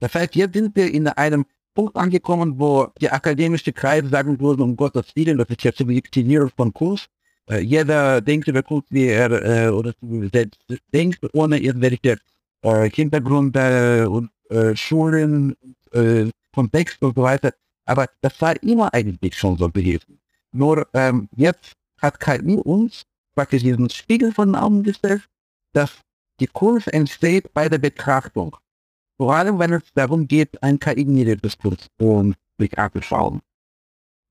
Das 0.00 0.14
heißt, 0.14 0.34
jetzt 0.36 0.54
sind 0.54 0.76
wir 0.76 0.92
in 0.92 1.08
einem 1.08 1.46
Punkt 1.74 1.96
angekommen, 1.96 2.58
wo 2.58 2.88
die 3.00 3.10
akademische 3.10 3.72
Kreise 3.72 4.08
sagen 4.08 4.40
würden, 4.40 4.62
um 4.62 4.76
Gottes 4.76 5.14
Willen, 5.14 5.38
das 5.38 5.48
ist 5.50 5.62
jetzt 5.62 5.78
Subjektivierung 5.78 6.50
von 6.56 6.72
Kurs. 6.72 7.06
Äh, 7.48 7.60
jeder 7.60 8.20
denkt 8.20 8.48
über 8.48 8.62
Kurs, 8.62 8.84
wie 8.90 9.06
er 9.06 9.30
äh, 9.30 9.68
oder 9.68 9.92
selbst 10.32 10.60
denkt, 10.92 11.20
ohne 11.34 11.58
irgendwelche 11.58 12.18
äh, 12.62 12.90
Hintergründe 12.90 14.08
und 14.08 14.30
äh, 14.50 14.74
Schulen, 14.74 15.54
äh, 15.92 16.26
Kontext 16.54 17.02
und 17.02 17.14
so 17.14 17.22
weiter. 17.22 17.52
Aber 17.84 18.06
das 18.20 18.40
war 18.40 18.60
immer 18.62 18.92
eigentlich 18.92 19.36
schon 19.36 19.56
so 19.58 19.68
gewesen. 19.68 20.18
Nur 20.52 20.88
ähm, 20.94 21.28
jetzt 21.36 21.72
hat 22.00 22.18
KI 22.18 22.56
uns 22.56 23.04
praktisch 23.34 23.62
diesen 23.62 23.90
Spiegel 23.90 24.32
von 24.32 24.54
Augen 24.54 24.82
gestellt, 24.82 25.22
dass 25.72 26.00
die 26.40 26.46
Kurs 26.46 26.86
entsteht 26.86 27.52
bei 27.52 27.68
der 27.68 27.78
Betrachtung. 27.78 28.56
Vor 29.16 29.34
allem, 29.34 29.58
wenn 29.58 29.72
es 29.72 29.82
darum 29.94 30.28
geht, 30.28 30.62
ein 30.62 30.78
KI-Diskurs 30.78 31.88
um 31.98 32.34
sich 32.58 32.78
anzuschauen. 32.78 33.40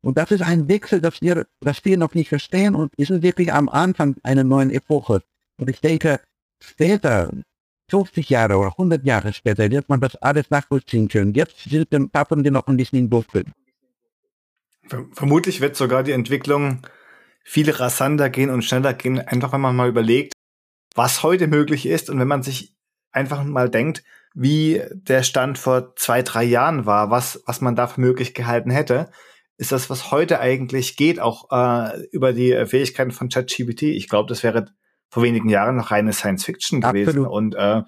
Und 0.01 0.17
das 0.17 0.29
ist 0.29 0.43
ein 0.43 0.67
Wechsel, 0.67 1.01
das 1.01 1.21
wir, 1.21 1.47
das 1.61 1.83
wir 1.83 1.97
noch 1.97 2.13
nicht 2.13 2.29
verstehen 2.29 2.75
und 2.75 2.93
sind 2.97 3.23
wirklich 3.23 3.51
am 3.51 3.67
Anfang 3.69 4.15
einer 4.21 4.43
neuen 4.43 4.69
Epoche. 4.69 5.23
Und 5.57 5.69
ich 5.69 5.81
denke, 5.81 6.19
später, 6.61 7.31
50 7.89 8.29
Jahre 8.29 8.57
oder 8.57 8.69
100 8.69 9.03
Jahre 9.03 9.33
später, 9.33 9.69
wird 9.71 9.89
man 9.89 9.99
das 9.99 10.15
alles 10.17 10.51
nachvollziehen 10.51 11.07
können. 11.07 11.33
Jetzt 11.33 11.57
sind 11.67 11.91
die 11.91 11.99
Pappen, 12.07 12.43
die 12.43 12.51
noch 12.51 12.67
ein 12.67 12.77
bisschen 12.77 12.99
in 12.99 13.09
Buffel. 13.09 13.45
Vermutlich 15.13 15.61
wird 15.61 15.75
sogar 15.75 16.03
die 16.03 16.11
Entwicklung 16.11 16.85
viel 17.43 17.69
rasanter 17.71 18.29
gehen 18.29 18.51
und 18.51 18.63
schneller 18.63 18.93
gehen, 18.93 19.19
einfach 19.19 19.53
wenn 19.53 19.61
man 19.61 19.75
mal 19.75 19.89
überlegt, 19.89 20.33
was 20.93 21.23
heute 21.23 21.47
möglich 21.47 21.87
ist 21.87 22.09
und 22.11 22.19
wenn 22.19 22.27
man 22.27 22.43
sich 22.43 22.75
einfach 23.11 23.43
mal 23.43 23.69
denkt, 23.69 24.03
wie 24.35 24.83
der 24.91 25.23
Stand 25.23 25.57
vor 25.57 25.95
zwei, 25.95 26.21
drei 26.21 26.43
Jahren 26.43 26.85
war, 26.85 27.09
was, 27.09 27.41
was 27.45 27.61
man 27.61 27.75
da 27.75 27.87
für 27.87 28.01
möglich 28.01 28.33
gehalten 28.33 28.69
hätte, 28.69 29.09
ist 29.57 29.71
das, 29.71 29.89
was 29.89 30.11
heute 30.11 30.41
eigentlich 30.41 30.97
geht, 30.97 31.21
auch 31.21 31.49
äh, 31.51 32.01
über 32.11 32.33
die 32.33 32.65
Fähigkeiten 32.65 33.11
von 33.11 33.29
ChatGPT. 33.29 33.83
Ich 33.83 34.09
glaube, 34.09 34.27
das 34.27 34.43
wäre 34.43 34.65
vor 35.09 35.23
wenigen 35.23 35.47
Jahren 35.47 35.77
noch 35.77 35.91
reine 35.91 36.11
Science 36.11 36.43
Fiction 36.43 36.81
gewesen. 36.81 37.25
Absolut. 37.25 37.31
Und 37.31 37.55
äh, 37.55 37.83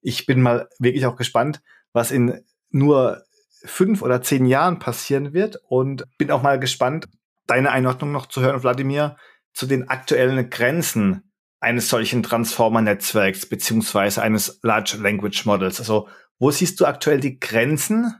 ich 0.00 0.26
bin 0.26 0.42
mal 0.42 0.68
wirklich 0.80 1.06
auch 1.06 1.14
gespannt, 1.14 1.62
was 1.92 2.10
in 2.10 2.40
nur 2.70 3.22
fünf 3.64 4.02
oder 4.02 4.20
zehn 4.20 4.46
Jahren 4.46 4.80
passieren 4.80 5.32
wird. 5.32 5.60
Und 5.68 6.04
bin 6.18 6.32
auch 6.32 6.42
mal 6.42 6.58
gespannt, 6.58 7.06
deine 7.46 7.70
Einordnung 7.70 8.10
noch 8.10 8.26
zu 8.26 8.40
hören, 8.42 8.64
Wladimir, 8.64 9.16
zu 9.52 9.66
den 9.66 9.88
aktuellen 9.88 10.50
Grenzen 10.50 11.30
eines 11.64 11.88
solchen 11.88 12.22
Transformer-Netzwerks 12.22 13.46
beziehungsweise 13.46 14.22
eines 14.22 14.60
Large 14.62 14.98
Language 15.00 15.44
Models? 15.46 15.80
Also 15.80 16.08
wo 16.38 16.50
siehst 16.50 16.80
du 16.80 16.86
aktuell 16.86 17.20
die 17.20 17.40
Grenzen 17.40 18.14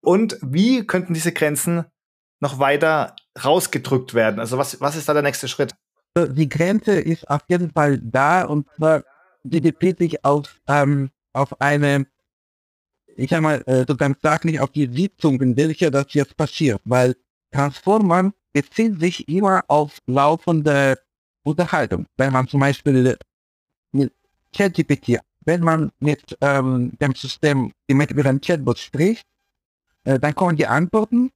und 0.00 0.38
wie 0.42 0.86
könnten 0.86 1.14
diese 1.14 1.32
Grenzen 1.32 1.84
noch 2.40 2.58
weiter 2.58 3.14
rausgedrückt 3.42 4.14
werden? 4.14 4.40
Also 4.40 4.58
was, 4.58 4.80
was 4.80 4.96
ist 4.96 5.08
da 5.08 5.12
der 5.12 5.22
nächste 5.22 5.48
Schritt? 5.48 5.74
Die 6.16 6.48
Grenze 6.48 6.92
ist 6.92 7.28
auf 7.28 7.42
jeden 7.48 7.70
Fall 7.70 7.98
da 7.98 8.44
und 8.44 8.66
zwar 8.76 9.04
die 9.44 9.60
bezieht 9.60 9.98
sich 9.98 10.24
auf, 10.24 10.60
ähm, 10.66 11.10
auf 11.32 11.60
eine, 11.60 12.06
ich 13.16 13.30
sag 13.30 13.40
mal, 13.40 13.62
äh, 13.66 13.80
sozusagen 13.86 14.16
sag 14.22 14.44
nicht 14.44 14.60
auf 14.60 14.70
die 14.70 14.86
Sitzung, 14.86 15.40
in 15.40 15.56
welcher 15.56 15.90
das 15.90 16.12
jetzt 16.14 16.36
passiert, 16.36 16.80
weil 16.84 17.16
Transformer 17.52 18.32
bezieht 18.52 19.00
sich 19.00 19.28
immer 19.28 19.64
auf 19.68 19.98
laufende 20.06 20.98
Unterhaltung. 21.48 22.06
Wenn 22.16 22.32
man 22.32 22.46
zum 22.48 22.60
Beispiel 22.60 23.16
mit 23.92 24.12
ChatGPT, 24.54 25.18
wenn 25.44 25.60
man 25.62 25.90
mit 25.98 26.36
ähm, 26.40 26.92
dem 27.00 27.14
System 27.14 27.72
mit 27.88 28.26
einem 28.26 28.40
Chatbot 28.40 28.78
spricht, 28.78 29.26
äh, 30.04 30.18
dann 30.18 30.34
kommen 30.34 30.56
die 30.56 30.66
Antworten. 30.66 31.30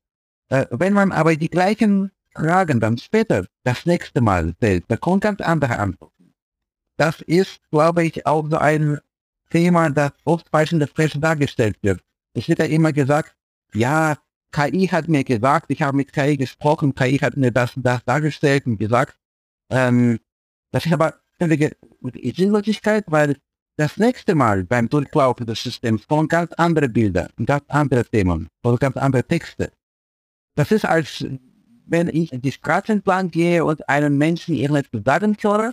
Äh, 0.49 0.67
wenn 0.71 0.93
man 0.93 1.13
aber 1.13 1.35
die 1.37 1.49
gleichen 1.49 2.11
Fragen 2.35 2.81
dann 2.81 2.99
später 2.99 3.47
das 3.65 3.87
nächste 3.87 4.21
Mal 4.21 4.55
stellt, 4.57 4.85
dann 4.89 5.01
kommen 5.01 5.21
ganz 5.21 5.41
andere 5.41 5.79
Antworten. 5.79 6.35
Das 6.97 7.21
ist, 7.23 7.61
glaube 7.71 8.05
ich, 8.05 8.27
auch 8.27 8.49
so 8.49 8.59
ein 8.59 8.99
Thema, 9.51 9.91
das 9.91 10.13
oft 10.25 10.49
falsch 10.51 10.73
in 10.73 10.79
der 10.79 10.87
Presse 10.87 11.19
dargestellt 11.19 11.77
wird. 11.83 12.01
Es 12.35 12.49
wird 12.49 12.59
ja 12.59 12.65
immer 12.67 12.93
gesagt, 12.93 13.35
ja, 13.75 14.17
KI 14.53 14.87
hat 14.89 15.09
mir 15.09 15.25
gesagt, 15.25 15.67
ich 15.71 15.83
habe 15.83 15.97
mit 15.97 16.13
KI 16.13 16.37
gesprochen, 16.37 16.95
KI 16.95 17.19
hat 17.19 17.37
mir 17.37 17.51
das 17.51 17.77
und 17.77 17.85
das 17.85 18.05
dargestellt 18.05 18.67
und 18.67 18.77
gesagt, 18.77 19.17
ähm, 19.73 20.19
das 20.71 20.87
ist 20.87 20.93
aber 20.93 21.15
völlige 21.39 21.77
Sinnlosigkeit, 22.37 23.05
weil 23.09 23.37
das 23.77 23.97
nächste 23.97 24.35
Mal 24.35 24.65
beim 24.65 24.89
Durchlaufen 24.89 25.47
des 25.47 25.63
Systems 25.63 26.07
kommen 26.07 26.29
ganz 26.29 26.53
andere 26.53 26.89
Bilder 26.89 27.31
ganz 27.47 27.65
andere 27.69 28.05
Themen 28.05 28.49
oder 28.63 28.77
ganz 28.77 28.97
andere 28.97 29.25
Texte. 29.25 29.73
Das 30.55 30.71
ist 30.71 30.85
als 30.85 31.25
wenn 31.87 32.09
ich 32.09 32.31
die 32.33 32.53
Straße 32.53 32.93
entlang 32.93 33.31
gehe 33.31 33.65
und 33.65 33.87
einen 33.89 34.17
Menschen 34.17 34.55
irgendetwas 34.55 35.03
sagen 35.05 35.37
höre 35.41 35.73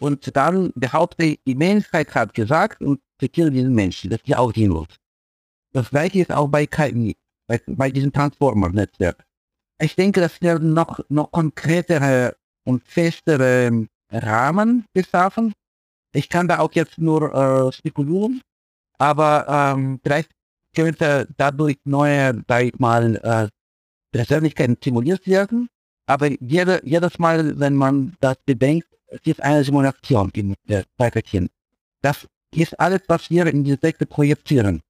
und 0.00 0.36
dann 0.36 0.72
behaupte, 0.74 1.36
die 1.46 1.54
Menschheit 1.54 2.14
hat 2.14 2.34
gesagt 2.34 2.82
und 2.82 3.00
zitiere 3.20 3.50
diesen 3.50 3.74
Menschen. 3.74 4.10
Das 4.10 4.20
ist 4.20 4.28
ja 4.28 4.38
auch 4.38 4.52
sinnlos. 4.54 4.88
Das 5.72 5.90
gleiche 5.90 6.20
ist 6.20 6.32
auch 6.32 6.48
bei 6.48 6.66
KI, 6.66 7.16
bei, 7.46 7.60
bei 7.66 7.90
diesem 7.90 8.12
Transformer-Netzwerk. 8.12 9.24
Ich 9.80 9.94
denke, 9.94 10.20
das 10.20 10.40
werden 10.40 10.72
noch, 10.72 10.98
noch 11.08 11.30
konkretere 11.30 12.36
und 12.68 12.86
festere 12.86 13.86
Rahmen 14.12 14.84
geschaffen. 14.94 15.54
Ich 16.12 16.28
kann 16.28 16.48
da 16.48 16.58
auch 16.58 16.72
jetzt 16.72 16.98
nur 16.98 17.22
äh, 17.34 17.72
spekulieren, 17.72 18.42
aber 18.98 19.46
ähm, 19.48 20.00
vielleicht 20.02 20.30
könnte 20.76 21.26
dadurch 21.36 21.78
neue, 21.84 22.44
sag 22.46 22.62
ich 22.64 22.78
mal, 22.78 23.16
äh, 23.16 23.48
Persönlichkeiten 24.12 24.76
simuliert 24.82 25.26
werden. 25.26 25.68
Aber 26.06 26.30
jede, 26.40 26.80
jedes 26.84 27.18
Mal, 27.18 27.58
wenn 27.58 27.74
man 27.74 28.16
das 28.20 28.36
bedenkt, 28.44 28.88
es 29.08 29.20
ist 29.24 29.42
eine 29.42 29.64
Simulation 29.64 30.30
in 30.34 30.54
der 30.68 30.84
Zeitverkehr. 30.98 31.46
Das 32.02 32.26
ist 32.54 32.78
alles, 32.78 33.02
was 33.08 33.30
wir 33.30 33.46
in 33.46 33.64
diese 33.64 33.78
Texte 33.78 34.06
projizieren. 34.06 34.80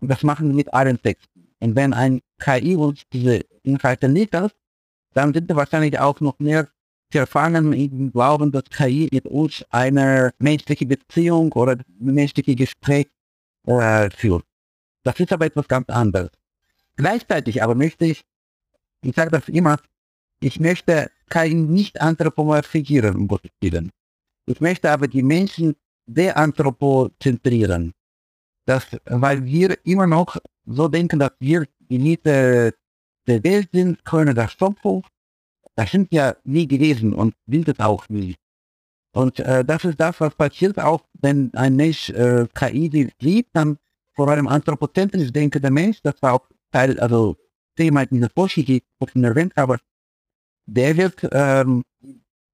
Das 0.00 0.22
machen 0.22 0.48
wir 0.48 0.54
mit 0.54 0.72
allen 0.72 1.00
Texten. 1.00 1.48
Und 1.60 1.74
wenn 1.74 1.92
ein 1.92 2.20
KI 2.38 2.76
uns 2.76 3.02
diese 3.12 3.40
Inhalte 3.62 4.06
liefert, 4.06 4.54
dann 5.14 5.32
sind 5.32 5.48
wir 5.48 5.56
wahrscheinlich 5.56 5.98
auch 5.98 6.20
noch 6.20 6.38
mehr 6.38 6.68
verfangen 7.10 7.72
im 7.72 8.12
Glauben, 8.12 8.52
dass 8.52 8.64
KI 8.64 9.08
mit 9.12 9.26
uns 9.26 9.64
eine 9.70 10.32
menschliche 10.38 10.86
Beziehung 10.86 11.52
oder 11.52 11.76
menschliche 11.98 12.54
Gespräch 12.54 13.08
äh, 13.66 14.10
führt. 14.10 14.44
Das 15.04 15.18
ist 15.20 15.32
aber 15.32 15.46
etwas 15.46 15.68
ganz 15.68 15.88
anderes. 15.88 16.30
Gleichzeitig 16.96 17.62
aber 17.62 17.74
möchte 17.74 18.06
ich, 18.06 18.24
ich 19.02 19.14
sage 19.14 19.30
das 19.30 19.48
immer, 19.48 19.78
ich 20.40 20.60
möchte 20.60 21.10
KI 21.30 21.54
nicht 21.54 22.00
anthropomorphisieren, 22.00 23.16
um 23.16 23.28
Gottes 23.28 23.50
Willen. 23.60 23.90
Ich 24.46 24.60
möchte 24.60 24.90
aber 24.90 25.08
die 25.08 25.22
Menschen 25.22 25.76
deanthropozentrieren. 26.06 27.92
Das, 28.66 28.86
weil 29.04 29.44
wir 29.44 29.78
immer 29.84 30.06
noch 30.06 30.36
so 30.66 30.88
denken, 30.88 31.18
dass 31.18 31.32
wir 31.38 31.66
Elite 31.88 32.74
der 33.26 33.44
Welt 33.44 33.68
sind, 33.72 34.04
können 34.04 34.34
das 34.34 34.52
Schöpfung, 34.52 35.04
das 35.78 35.92
sind 35.92 36.12
ja 36.12 36.34
nie 36.42 36.66
gewesen 36.66 37.12
und 37.12 37.36
sind 37.46 37.68
es 37.68 37.78
auch 37.78 38.08
nie. 38.08 38.34
Und 39.12 39.38
äh, 39.38 39.64
das 39.64 39.84
ist 39.84 40.00
das, 40.00 40.20
was 40.20 40.34
passiert 40.34 40.76
auch, 40.76 41.04
wenn 41.20 41.54
ein 41.54 41.76
Mensch 41.76 42.10
äh, 42.10 42.48
KI 42.52 43.12
sieht, 43.20 43.46
dann 43.52 43.78
vor 44.16 44.28
allem 44.28 44.48
Anthropozentren, 44.48 45.22
ich 45.22 45.32
denke, 45.32 45.60
der 45.60 45.70
Mensch, 45.70 46.02
das 46.02 46.20
war 46.20 46.32
auch 46.32 46.48
Teil, 46.72 46.98
also 46.98 47.36
Thema 47.76 48.06
dieser 48.06 48.28
Forschung, 48.28 48.64
die 48.64 48.78
ich 48.78 49.22
erwähnt 49.22 49.52
habe, 49.56 49.78
der 50.66 50.96
wird 50.96 51.28
ähm, 51.30 51.84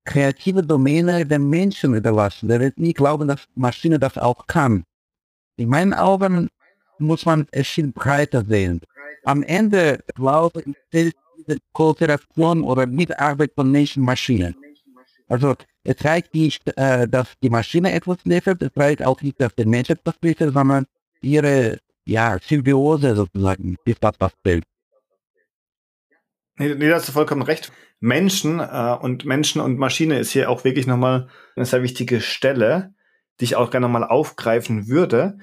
kreative 0.04 0.62
Domäne 0.62 1.24
den 1.24 1.48
Menschen 1.48 1.94
überlassen. 1.94 2.50
Der 2.50 2.60
wird 2.60 2.78
nie 2.78 2.92
glauben, 2.92 3.26
dass 3.26 3.48
Maschine 3.54 3.98
das 3.98 4.18
auch 4.18 4.46
kann. 4.46 4.84
In 5.56 5.70
meinen 5.70 5.94
Augen 5.94 6.50
muss 6.98 7.24
man 7.24 7.46
es 7.52 7.68
viel 7.68 7.90
breiter 7.90 8.44
sehen. 8.44 8.82
Am 9.24 9.42
Ende, 9.42 10.04
glaube 10.14 10.62
ich, 10.90 11.06
ist 11.06 11.23
diese 11.36 11.58
Kooperation 11.72 12.62
oder 12.62 12.86
Mitarbeit 12.86 13.52
von 13.54 13.70
Menschen-Maschinen. 13.70 14.56
Also 15.28 15.54
es 15.82 16.04
reicht 16.04 16.34
nicht, 16.34 16.62
äh, 16.76 17.08
dass 17.08 17.32
die 17.42 17.50
Maschine 17.50 17.92
etwas 17.92 18.18
liefert, 18.24 18.62
es 18.62 18.76
reicht 18.76 19.04
auch 19.04 19.20
nicht, 19.22 19.40
dass 19.40 19.54
der 19.54 19.66
Mensch 19.66 19.90
etwas 19.90 20.14
liefert, 20.22 20.52
sondern 20.52 20.86
ihre 21.20 21.78
ja, 22.04 22.38
Symbiose 22.38 23.16
sozusagen 23.16 23.76
ist 23.84 24.02
das, 24.02 24.14
was 24.18 24.32
zählt. 24.44 24.64
Nee, 26.56 26.74
nee, 26.74 26.88
da 26.88 26.96
hast 26.96 27.08
du 27.08 27.12
vollkommen 27.12 27.42
recht. 27.42 27.72
Menschen 28.00 28.60
äh, 28.60 28.96
und 29.00 29.24
Menschen 29.24 29.60
und 29.60 29.78
Maschine 29.78 30.18
ist 30.18 30.30
hier 30.30 30.50
auch 30.50 30.64
wirklich 30.64 30.86
nochmal 30.86 31.28
eine 31.56 31.64
sehr 31.64 31.82
wichtige 31.82 32.20
Stelle, 32.20 32.94
die 33.40 33.44
ich 33.44 33.56
auch 33.56 33.70
gerne 33.70 33.86
nochmal 33.86 34.04
aufgreifen 34.04 34.88
würde. 34.88 35.38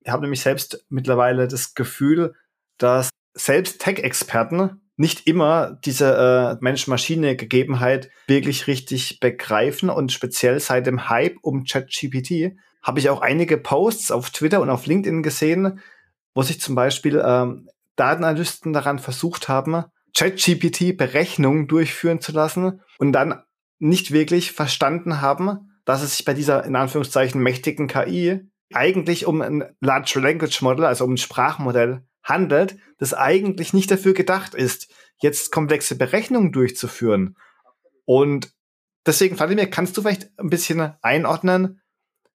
Ich 0.00 0.12
habe 0.12 0.22
nämlich 0.22 0.42
selbst 0.42 0.84
mittlerweile 0.90 1.48
das 1.48 1.74
Gefühl, 1.74 2.34
dass 2.78 3.10
selbst 3.32 3.80
Tech-Experten 3.80 4.82
nicht 4.96 5.26
immer 5.26 5.78
diese 5.84 6.56
äh, 6.60 6.62
Mensch-Maschine-Gegebenheit 6.62 8.10
wirklich 8.26 8.66
richtig 8.66 9.18
begreifen 9.20 9.90
und 9.90 10.12
speziell 10.12 10.60
seit 10.60 10.86
dem 10.86 11.08
Hype 11.08 11.36
um 11.42 11.64
ChatGPT 11.64 12.56
habe 12.82 13.00
ich 13.00 13.10
auch 13.10 13.20
einige 13.20 13.56
Posts 13.56 14.12
auf 14.12 14.30
Twitter 14.30 14.60
und 14.60 14.70
auf 14.70 14.86
LinkedIn 14.86 15.22
gesehen, 15.22 15.80
wo 16.34 16.42
sich 16.42 16.60
zum 16.60 16.74
Beispiel 16.74 17.22
ähm, 17.24 17.68
Datenanalysten 17.96 18.72
daran 18.72 18.98
versucht 18.98 19.48
haben, 19.48 19.84
ChatGPT-Berechnungen 20.16 21.66
durchführen 21.66 22.20
zu 22.20 22.32
lassen 22.32 22.80
und 22.98 23.12
dann 23.12 23.42
nicht 23.78 24.12
wirklich 24.12 24.52
verstanden 24.52 25.20
haben, 25.20 25.70
dass 25.84 26.02
es 26.02 26.16
sich 26.16 26.24
bei 26.24 26.34
dieser 26.34 26.64
in 26.64 26.76
Anführungszeichen 26.76 27.42
mächtigen 27.42 27.88
KI 27.88 28.40
eigentlich 28.72 29.26
um 29.26 29.42
ein 29.42 29.64
Large 29.80 30.20
Language 30.20 30.62
Model, 30.62 30.84
also 30.84 31.04
um 31.04 31.14
ein 31.14 31.18
Sprachmodell 31.18 32.02
handelt, 32.24 32.76
das 32.98 33.14
eigentlich 33.14 33.72
nicht 33.72 33.90
dafür 33.90 34.14
gedacht 34.14 34.54
ist, 34.54 34.92
jetzt 35.20 35.52
komplexe 35.52 35.96
Berechnungen 35.96 36.52
durchzuführen. 36.52 37.36
Und 38.04 38.50
deswegen, 39.06 39.36
Vladimir, 39.36 39.68
kannst 39.68 39.96
du 39.96 40.02
vielleicht 40.02 40.30
ein 40.38 40.50
bisschen 40.50 40.94
einordnen, 41.02 41.80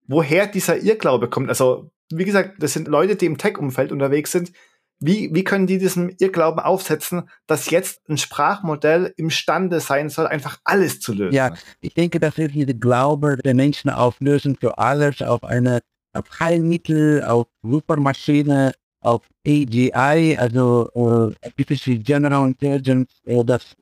woher 0.07 0.47
dieser 0.47 0.79
Irrglaube 0.79 1.31
kommt? 1.31 1.49
Also, 1.49 1.91
wie 2.13 2.25
gesagt, 2.25 2.63
das 2.63 2.73
sind 2.73 2.89
Leute, 2.89 3.17
die 3.17 3.27
im 3.27 3.39
Tech-Umfeld 3.39 3.93
unterwegs 3.93 4.33
sind, 4.33 4.53
wie, 4.99 5.31
wie 5.35 5.45
können 5.45 5.67
die 5.67 5.79
diesen 5.79 6.09
Irrglauben 6.19 6.61
aufsetzen, 6.61 7.29
dass 7.47 7.71
jetzt 7.71 8.09
ein 8.09 8.17
Sprachmodell 8.17 9.13
imstande 9.17 9.81
sein 9.81 10.09
soll, 10.09 10.27
einfach 10.27 10.59
alles 10.65 11.01
zu 11.01 11.13
lösen? 11.13 11.35
Ja, 11.35 11.55
ich 11.81 11.93
denke, 11.93 12.19
das 12.19 12.39
ist 12.39 12.55
dieser 12.55 12.73
Glaube 12.73 13.37
der 13.37 13.55
Menschen 13.55 13.91
auf 13.91 14.21
Lösen 14.21 14.57
für 14.57 14.79
alles, 14.79 15.21
auf 15.21 15.45
eine 15.45 15.81
auf 16.15 16.41
Heilmittel, 16.41 17.23
auf 17.23 17.47
Supermaschine, 17.63 18.73
auf 19.07 19.23
AGI, 19.47 20.37
also 20.37 20.91
äh, 20.95 21.47
Artificial 21.47 21.99
General 21.99 22.49
Intelligence, 22.49 23.11
äh, 23.25 23.45
das 23.45 23.77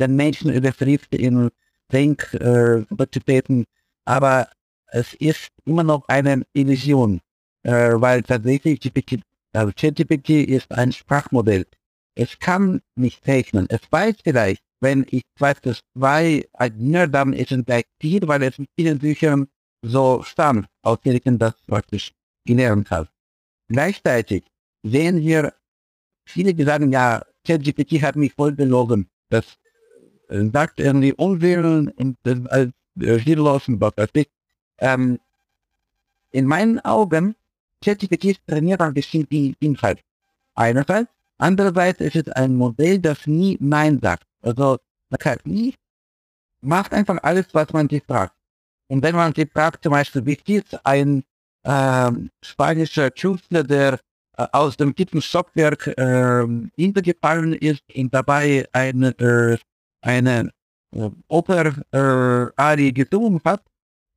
den 0.00 0.16
Menschen 0.16 0.52
übertrifft 0.52 1.14
in 1.14 1.50
Denkkapazitäten. 1.92 3.62
Äh, 3.62 3.66
Aber 4.04 4.48
es 4.86 5.14
ist 5.14 5.48
immer 5.64 5.82
noch 5.82 6.06
eine 6.08 6.44
Illusion, 6.52 7.20
äh, 7.64 7.92
weil 7.94 8.22
tatsächlich 8.22 8.80
GPT 8.80 9.20
also 9.52 9.72
ist 10.28 10.72
ein 10.72 10.92
Sprachmodell. 10.92 11.66
Es 12.14 12.38
kann 12.38 12.80
nicht 12.94 13.24
zeichnen. 13.24 13.66
Es 13.68 13.80
weiß 13.90 14.16
vielleicht, 14.24 14.62
wenn 14.80 15.06
ich 15.10 15.24
weiß, 15.38 15.60
dass 15.62 15.80
zwei 15.96 16.48
Adiner, 16.54 17.06
dann 17.06 17.32
ist 17.32 17.54
gleich 17.66 17.84
viel, 18.00 18.26
weil 18.28 18.42
es 18.42 18.58
in 18.58 18.66
vielen 18.76 18.98
Büchern 18.98 19.48
so 19.82 20.22
stammt, 20.22 20.66
aus 20.82 21.00
denen 21.00 21.38
das 21.38 21.54
praktisch 21.66 22.12
gelernt 22.46 22.90
hat. 22.90 23.08
Gleichzeitig 23.68 24.44
sehen 24.82 25.20
wir 25.20 25.54
viele, 26.24 26.54
die 26.54 26.64
sagen, 26.64 26.92
ja, 26.92 27.22
ChatGPT 27.46 28.02
hat 28.02 28.16
mich 28.16 28.32
voll 28.34 28.52
belogen. 28.52 29.08
Das 29.28 29.44
äh, 30.28 30.44
sagt 30.52 30.80
irgendwie 30.80 31.12
Unwillen 31.12 31.88
und 31.88 32.16
äh, 32.24 32.68
äh, 33.00 33.18
sinnlosen 33.18 33.78
Bock. 33.78 33.94
Ähm, 34.78 35.18
in 36.30 36.46
meinen 36.46 36.80
Augen 36.80 37.34
ChatGPT 37.84 38.38
trainiert 38.46 38.80
ein 38.80 38.94
bisschen 38.94 39.28
die 39.28 39.54
Inhalt. 39.60 40.00
Einerseits. 40.54 41.10
Andererseits 41.38 42.00
ist 42.00 42.14
es 42.14 42.28
ein 42.28 42.54
Modell, 42.54 43.00
das 43.00 43.26
nie 43.26 43.56
Nein 43.60 43.98
sagt. 44.00 44.24
Also, 44.42 44.78
man 45.10 45.18
kann 45.18 45.38
nie, 45.44 45.74
macht 46.60 46.92
einfach 46.92 47.18
alles, 47.22 47.46
was 47.52 47.72
man 47.72 47.88
sich 47.88 48.02
fragt. 48.04 48.34
Und 48.86 49.02
wenn 49.02 49.16
man 49.16 49.34
sich 49.34 49.50
fragt, 49.50 49.82
zum 49.82 49.92
Beispiel, 49.92 50.24
wie 50.24 50.36
viel 50.36 50.62
ein 50.84 51.24
äh, 51.64 52.12
spanischer 52.42 53.10
Künstler, 53.10 53.64
der 53.64 53.98
äh, 54.36 54.46
aus 54.52 54.76
dem 54.76 54.94
tiefen 54.94 55.22
Stockwerk 55.22 55.86
äh, 55.86 56.46
hintergefallen 56.76 57.54
ist 57.54 57.82
und 57.94 58.12
dabei 58.14 58.66
eine, 58.72 59.08
äh, 59.18 59.58
eine 60.00 60.50
äh, 60.94 61.10
Oper-Arie 61.28 62.88
äh, 62.88 62.92
gesungen 62.92 63.40
hat, 63.44 63.62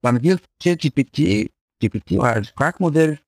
dann 0.02 0.22
wird 0.22 0.44
ChatGPT, 0.62 1.52
GPT 1.82 2.20
als 2.20 2.50
Sprachmodell 2.50 3.20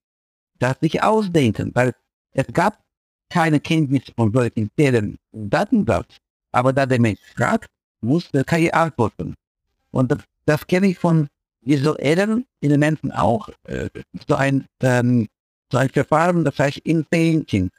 das 0.59 0.77
sich 0.79 1.01
ausdenken, 1.01 1.71
weil 1.73 1.93
es 2.31 2.47
gab 2.53 2.81
keine 3.29 3.59
Kenntnis 3.59 4.03
von 4.15 4.31
solchen 4.31 4.69
Fällen 4.75 5.17
im 5.33 5.49
Datensatz. 5.49 6.17
Aber 6.51 6.73
da 6.73 6.85
der 6.85 6.99
Mensch 6.99 7.19
fragt, 7.35 7.69
muss 8.01 8.29
der 8.31 8.43
KI 8.43 8.71
antworten. 8.71 9.35
Und 9.91 10.11
das, 10.11 10.19
das 10.45 10.65
kenne 10.65 10.87
ich 10.87 10.97
von 10.97 11.27
visuellen 11.61 12.45
Elementen 12.61 13.11
auch. 13.11 13.49
Äh, 13.63 13.89
so, 14.27 14.35
ein, 14.35 14.65
ähm, 14.81 15.27
so 15.71 15.77
ein 15.77 15.89
Verfahren, 15.89 16.43
das 16.43 16.57
heißt 16.59 16.77
in 16.79 17.05
Painting. 17.05 17.69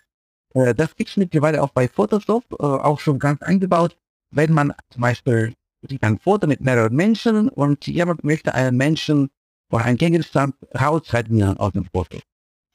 Äh, 0.55 0.75
das 0.75 0.95
gibt 0.97 1.11
es 1.11 1.17
mittlerweile 1.17 1.63
auch 1.63 1.71
bei 1.71 1.89
Photoshop, 1.89 2.45
äh, 2.53 2.57
auch 2.63 3.01
schon 3.01 3.19
ganz 3.19 3.43
eingebaut. 3.43 3.97
Wenn 4.31 4.53
man 4.53 4.75
zum 4.91 5.03
Beispiel 5.03 5.55
sieht 5.89 6.03
ein 6.03 6.19
Foto 6.19 6.47
mit 6.47 6.61
mehreren 6.61 6.95
Menschen 6.95 7.49
und 7.49 7.87
jemand 7.87 8.25
möchte 8.25 8.55
einen 8.55 8.77
Menschen 8.77 9.31
oder 9.71 9.85
einen 9.85 9.97
Gegenstand 9.97 10.55
rausrechnen 10.79 11.57
aus 11.57 11.73
dem 11.73 11.85
Foto. 11.85 12.19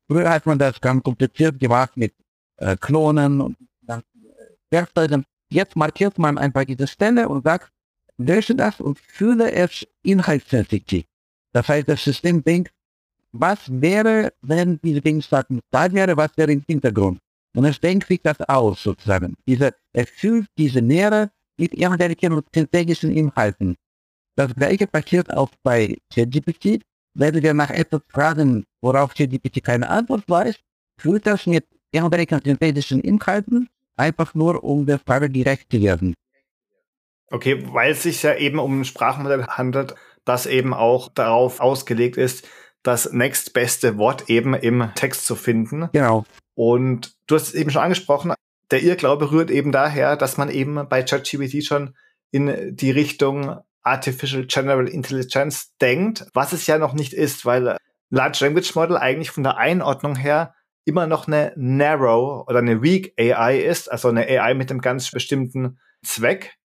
Früher 0.09 0.30
hat 0.30 0.45
man 0.45 0.59
das 0.59 0.80
ganz 0.80 1.03
kompliziert 1.03 1.59
gemacht 1.59 1.97
mit 1.97 2.14
äh, 2.57 2.78
Klonen 2.78 3.41
und 3.41 3.57
äh, 3.88 3.99
Werkzeugen. 4.70 5.26
Jetzt 5.49 5.76
markiert 5.76 6.18
man 6.18 6.38
einfach 6.38 6.66
diese 6.66 6.88
Stelle 6.88 7.30
und 7.30 7.43
sagt, 7.43 7.72
lösche 8.18 8.55
das 8.55 8.80
und 8.80 8.99
fühle 8.99 9.51
es 9.51 9.86
inhaltssensitiv. 10.03 11.05
Das 11.51 11.68
heißt, 11.68 11.88
das 11.88 12.03
System 12.03 12.43
denkt, 12.43 12.74
was 13.34 13.60
wäre, 13.70 14.34
wenn 14.42 14.80
diese 14.82 15.02
Gegenstand 15.02 15.60
da 15.72 15.92
wäre, 15.92 16.16
was 16.16 16.32
wäre 16.38 16.52
im 16.52 16.64
Hintergrund? 16.68 17.20
Und 17.56 17.66
es 17.66 17.80
denkt 17.80 18.08
sich 18.08 18.22
das 18.22 18.40
aus, 18.42 18.82
sozusagen. 18.82 19.36
Diese, 19.48 19.74
es 19.92 20.10
fühlt 20.10 20.48
diese 20.58 20.82
Nähe 20.82 21.30
mit 21.58 21.74
irgendwelchen 21.74 22.42
strategischen 22.50 23.12
Inhalten. 23.12 23.76
Das 24.36 24.56
gleiche 24.56 24.88
passiert 24.88 25.32
auch 25.32 25.50
bei 25.62 25.98
ChatGPT 26.12 26.82
wenn 27.14 27.42
wir 27.42 27.54
nach 27.54 27.70
etwas 27.70 28.02
fragen, 28.10 28.66
worauf 28.82 29.14
ChatGPT 29.14 29.64
keine 29.64 29.90
Antwort 29.90 30.24
weiß, 30.28 30.56
führt 31.00 31.28
das 31.28 31.46
mit 31.46 31.66
irgendwelchen 31.92 32.42
synthetischen 32.44 33.02
Inhalten, 33.02 33.70
einfach 33.96 34.34
nur 34.34 34.64
um 34.64 34.86
der 34.86 35.00
Frage 35.00 35.30
gerecht 35.30 35.72
zu 35.72 35.82
werden. 35.82 36.16
Okay, 37.30 37.64
weil 37.72 37.92
es 37.92 38.04
sich 38.04 38.22
ja 38.24 38.36
eben 38.36 38.60
um 38.60 38.82
ein 38.82 38.86
Sprachmodell 38.86 39.46
handelt, 39.48 39.96
das 40.26 40.46
eben 40.46 40.74
auch 40.74 41.10
darauf 41.10 41.60
ausgelegt 41.60 42.18
ist, 42.18 42.48
das 42.84 43.12
nächstbeste 43.12 43.98
Wort 43.98 44.30
eben 44.30 44.54
im 44.54 44.90
Text 44.96 45.26
zu 45.26 45.36
finden. 45.36 45.90
Genau. 45.94 46.26
Und 46.56 47.16
du 47.28 47.36
hast 47.36 47.50
es 47.50 47.54
eben 47.54 47.72
schon 47.72 47.82
angesprochen, 47.82 48.34
der 48.72 48.84
Irrglaube 48.84 49.32
rührt 49.32 49.52
eben 49.52 49.72
daher, 49.72 50.16
dass 50.16 50.38
man 50.38 50.50
eben 50.50 50.88
bei 50.90 51.04
ChatGPT 51.04 51.66
schon 51.66 51.96
in 52.32 52.76
die 52.76 52.92
Richtung 52.92 53.60
Artificial 53.84 54.46
General 54.46 54.88
Intelligence 54.88 55.76
denkt, 55.82 56.26
was 56.34 56.54
es 56.54 56.68
ja 56.68 56.78
noch 56.78 56.94
nicht 56.94 57.14
ist, 57.14 57.46
weil 57.46 57.78
Large 58.10 58.46
Language 58.46 58.76
Model 58.76 58.98
eigentlich 58.98 59.32
von 59.32 59.44
der 59.44 59.58
Einordnung 59.58 60.16
her 60.16 60.54
immer 60.86 61.08
noch 61.08 61.28
eine 61.28 61.54
Narrow 61.56 62.48
oder 62.48 62.60
eine 62.60 62.82
Weak 62.82 63.14
AI 63.20 63.60
ist, 63.60 63.92
also 63.92 64.10
eine 64.10 64.28
AI 64.28 64.54
mit 64.54 64.70
einem 64.70 64.82
ganz 64.82 65.12
bestimmten 65.12 65.80
Zweck 66.06 66.56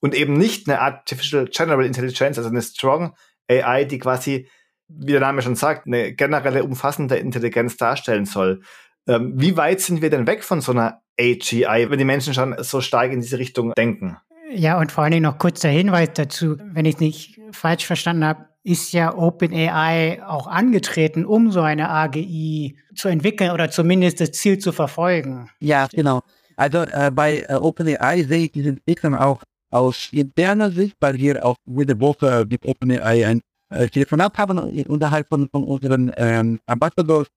und 0.00 0.14
eben 0.14 0.34
nicht 0.34 0.68
eine 0.68 0.80
Artificial 0.80 1.48
General 1.50 1.84
Intelligence, 1.84 2.38
also 2.38 2.50
eine 2.50 2.62
Strong 2.62 3.14
AI, 3.48 3.84
die 3.84 3.98
quasi, 3.98 4.48
wie 4.88 5.12
der 5.12 5.20
Name 5.20 5.42
schon 5.42 5.56
sagt, 5.56 5.86
eine 5.86 6.12
generelle 6.14 6.64
umfassende 6.64 7.16
Intelligenz 7.16 7.76
darstellen 7.76 8.24
soll. 8.24 8.62
Ähm, 9.06 9.34
wie 9.36 9.56
weit 9.56 9.80
sind 9.80 10.02
wir 10.02 10.10
denn 10.10 10.26
weg 10.26 10.44
von 10.44 10.60
so 10.60 10.72
einer 10.72 11.00
AGI, 11.18 11.86
wenn 11.88 11.98
die 11.98 12.04
Menschen 12.04 12.34
schon 12.34 12.54
so 12.58 12.80
stark 12.80 13.12
in 13.12 13.20
diese 13.20 13.38
Richtung 13.38 13.72
denken. 13.76 14.16
Ja, 14.50 14.78
und 14.78 14.92
vor 14.92 15.04
allen 15.04 15.12
Dingen 15.12 15.24
noch 15.24 15.38
kurzer 15.38 15.68
Hinweis 15.68 16.10
dazu, 16.14 16.56
wenn 16.58 16.86
ich 16.86 16.94
es 16.94 17.00
nicht 17.00 17.40
falsch 17.52 17.86
verstanden 17.86 18.24
habe, 18.24 18.46
ist 18.64 18.92
ja 18.92 19.14
OpenAI 19.16 20.22
auch 20.26 20.46
angetreten, 20.46 21.24
um 21.24 21.50
so 21.50 21.60
eine 21.60 21.88
AGI 21.90 22.78
zu 22.94 23.08
entwickeln 23.08 23.50
oder 23.50 23.70
zumindest 23.70 24.20
das 24.20 24.32
Ziel 24.32 24.58
zu 24.58 24.72
verfolgen. 24.72 25.50
Ja, 25.60 25.86
genau. 25.92 26.20
Also 26.56 26.78
äh, 26.82 27.10
bei 27.12 27.44
äh, 27.48 27.54
OpenAI 27.54 28.24
sehe 28.24 28.44
ich 28.44 28.52
diese 28.52 28.70
Entwicklung 28.70 29.14
auch 29.14 29.42
aus 29.70 30.08
interner 30.12 30.70
Sicht, 30.70 30.96
weil 31.00 31.14
wir 31.14 31.44
auch 31.44 31.56
jede 31.66 32.00
Woche 32.00 32.46
mit 32.48 32.64
OpenAI 32.66 33.26
ein 33.26 33.40
äh, 33.70 33.88
Telefonat 33.88 34.36
haben 34.38 34.58
unterhalb 34.86 35.28
von, 35.28 35.48
von 35.48 35.64
unseren 35.64 36.12
ähm, 36.16 36.60
Ambassadors. 36.66 37.28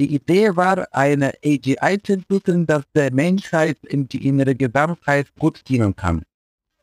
Die 0.00 0.14
Idee 0.14 0.56
war, 0.56 0.86
eine 0.92 1.32
AGI 1.44 2.02
zu 2.02 2.14
entwickeln, 2.14 2.66
dass 2.66 2.82
der 2.94 3.12
Menschheit 3.12 3.78
in, 3.84 4.08
die, 4.08 4.26
in 4.26 4.38
der 4.38 4.54
Gesamtheit 4.54 5.32
gut 5.38 5.68
dienen 5.68 5.94
kann. 5.94 6.22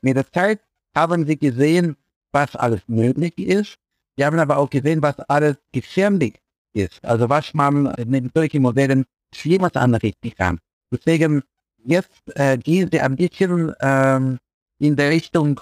Mit 0.02 0.16
der 0.16 0.32
Zeit 0.32 0.62
haben 0.96 1.26
sie 1.26 1.38
gesehen, 1.38 1.98
was 2.32 2.56
alles 2.56 2.82
möglich 2.88 3.38
ist. 3.38 3.76
Wir 4.16 4.26
haben 4.26 4.40
aber 4.40 4.58
auch 4.58 4.70
gesehen, 4.70 5.02
was 5.02 5.20
alles 5.20 5.58
gefährlich 5.74 6.40
ist. 6.74 7.04
Also 7.04 7.30
was 7.30 7.54
man 7.54 7.94
mit 8.06 8.32
solchen 8.34 8.62
Modellen 8.62 9.06
schlimmer 9.34 9.76
anrichten 9.76 10.34
kann. 10.36 10.60
Deswegen 10.92 11.44
jetzt 11.84 12.22
äh, 12.36 12.58
gehen 12.58 12.90
sie 12.92 13.00
ein 13.00 13.16
bisschen 13.16 13.74
ähm, 13.82 14.38
in 14.80 14.96
der 14.96 15.10
Richtung 15.10 15.60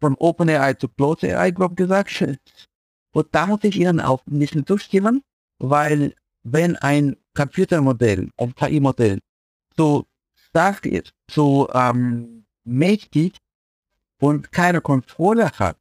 von 0.00 0.14
OpenAI 0.14 0.74
zu 0.74 0.88
CloseAI, 0.88 1.50
grob 1.52 1.76
gesagt. 1.76 2.24
Und 3.12 3.28
da 3.32 3.46
muss 3.46 3.64
ich 3.64 3.76
Ihnen 3.76 4.00
auch 4.00 4.24
ein 4.26 4.38
bisschen 4.38 4.66
zustimmen, 4.66 5.22
weil 5.58 6.14
wenn 6.42 6.76
ein 6.76 7.16
Computermodell, 7.34 8.30
ein 8.36 8.54
KI-Modell 8.54 9.20
so 9.76 10.06
stark 10.34 10.86
ist, 10.86 11.12
so 11.30 11.68
ähm, 11.72 12.44
mächtig 12.64 13.36
und 14.20 14.52
keine 14.52 14.80
Kontrolle 14.80 15.50
hat, 15.52 15.76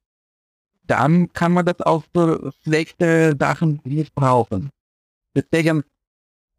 dann 0.83 1.31
kann 1.33 1.53
man 1.53 1.65
das 1.65 1.81
auch 1.81 2.03
für 2.13 2.53
schlechte 2.63 3.35
Sachen 3.39 3.81
missbrauchen. 3.83 4.69
Deswegen, 5.35 5.83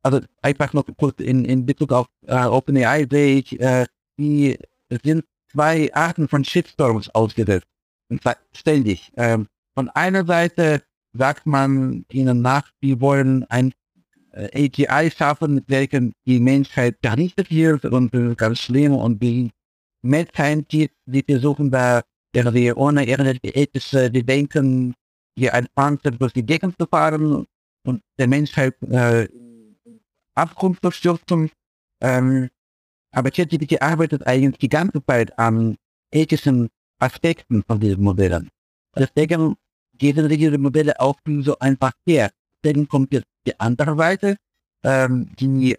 also 0.03 0.21
einfach 0.43 0.73
noch 0.73 0.87
kurz 0.97 1.21
in, 1.21 1.45
in 1.45 1.65
Bezug 1.65 1.93
auf 1.93 2.07
äh, 2.27 2.45
OpenAI 2.45 3.07
sehe 3.11 3.39
ich, 3.39 3.61
äh, 3.61 3.87
die 4.19 4.59
sind 5.03 5.25
zwei 5.57 5.93
Arten 5.95 6.29
von 6.29 6.45
Shitstorms 6.45 7.09
ausgesetzt. 7.15 7.67
Und 8.11 8.23
zwar 8.23 8.37
ständig. 8.53 9.11
Ähm, 9.17 9.47
von 9.75 9.89
einer 9.91 10.25
Seite 10.25 10.83
sagt 11.15 11.47
man 11.47 12.05
ihnen 12.13 12.43
nach, 12.43 12.71
wir 12.81 13.01
wollen 13.01 13.45
ein 13.45 13.73
äh, 14.33 14.67
AGI 14.67 15.11
schaffen, 15.11 15.55
mit 15.55 15.65
welchem 15.69 16.13
die 16.27 16.41
Menschheit 16.41 16.97
vernichtet 17.03 17.51
wird 17.51 17.87
und 17.87 18.15
äh, 18.15 18.35
ganz 18.35 18.59
schlimm 18.59 18.95
und 18.95 19.23
die 19.23 19.51
Mad 20.03 20.31
Scientists, 20.35 20.97
die 21.07 21.23
versuchen 21.23 21.71
da 21.71 22.03
irgendwie 22.35 22.73
ohne 22.73 23.07
irgendwelche 23.07 23.55
ethische 23.55 24.11
Bedenken 24.11 24.95
hier 25.39 25.55
ein 25.55 25.67
Panzer 25.75 26.11
durch 26.11 26.35
die 26.35 26.45
Gegend 26.45 26.77
zu 26.79 26.87
fahren 26.87 27.47
und 27.87 28.03
der 28.19 28.29
Menschheit 28.29 28.75
äh, 28.83 29.27
Abgrund 30.35 30.79
zu 30.83 30.91
stürzen. 30.91 31.51
Ähm, 32.03 32.51
aber 33.13 33.31
ChatGPT 33.31 33.81
arbeitet 33.81 34.27
eigentlich 34.27 34.59
die 34.59 34.69
ganze 34.69 35.05
Zeit 35.05 35.39
an 35.39 35.77
ethischen 36.13 36.69
Aspekten 36.99 37.63
von 37.67 37.81
diesen 37.81 38.03
Modellen. 38.03 38.51
Deswegen 38.95 39.57
gehen 39.99 40.29
diese 40.29 40.59
Modelle 40.59 40.99
auch 41.01 41.17
so 41.41 41.59
einfach 41.59 41.93
her. 42.07 42.31
Dann 42.63 42.89
kommt 42.89 43.13
jetzt 43.13 43.27
die 43.47 43.59
andere 43.61 43.97
Seite, 43.97 44.37
ähm, 44.83 45.31
die 45.39 45.77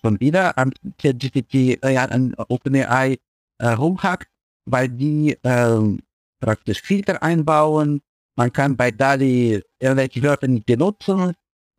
schon 0.00 0.20
wieder 0.20 0.56
an 0.58 0.72
ChatGPT, 0.98 1.82
äh, 1.82 1.96
an 1.96 2.34
OpenAI 2.36 3.18
äh, 3.58 3.68
rumhackt, 3.68 4.28
weil 4.66 4.88
die 4.88 5.36
ähm, 5.44 6.00
praktisch 6.40 6.82
Filter 6.82 7.22
einbauen. 7.22 8.00
Man 8.36 8.52
kann 8.52 8.76
bei 8.76 8.90
DALI 8.90 9.62
irgendwelche 9.78 10.22
Wörter 10.22 10.48
nicht 10.48 10.66
benutzen, 10.66 11.34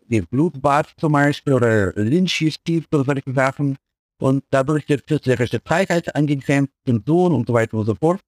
wie 0.07 0.21
Blutbad 0.21 0.93
zum 0.97 1.13
Beispiel 1.13 1.53
oder 1.53 1.93
Lynchjustiz 1.93 2.85
oder 2.91 3.03
solche 3.03 3.33
Sachen 3.33 3.77
und 4.19 4.43
dadurch 4.49 4.87
wird 4.89 5.07
künstlerische 5.07 5.61
Freiheit 5.63 6.15
angegrenzt, 6.15 6.73
Sohn 7.05 7.33
und 7.33 7.47
so 7.47 7.53
weiter 7.53 7.77
und 7.77 7.85
so 7.85 7.95
fort. 7.95 8.21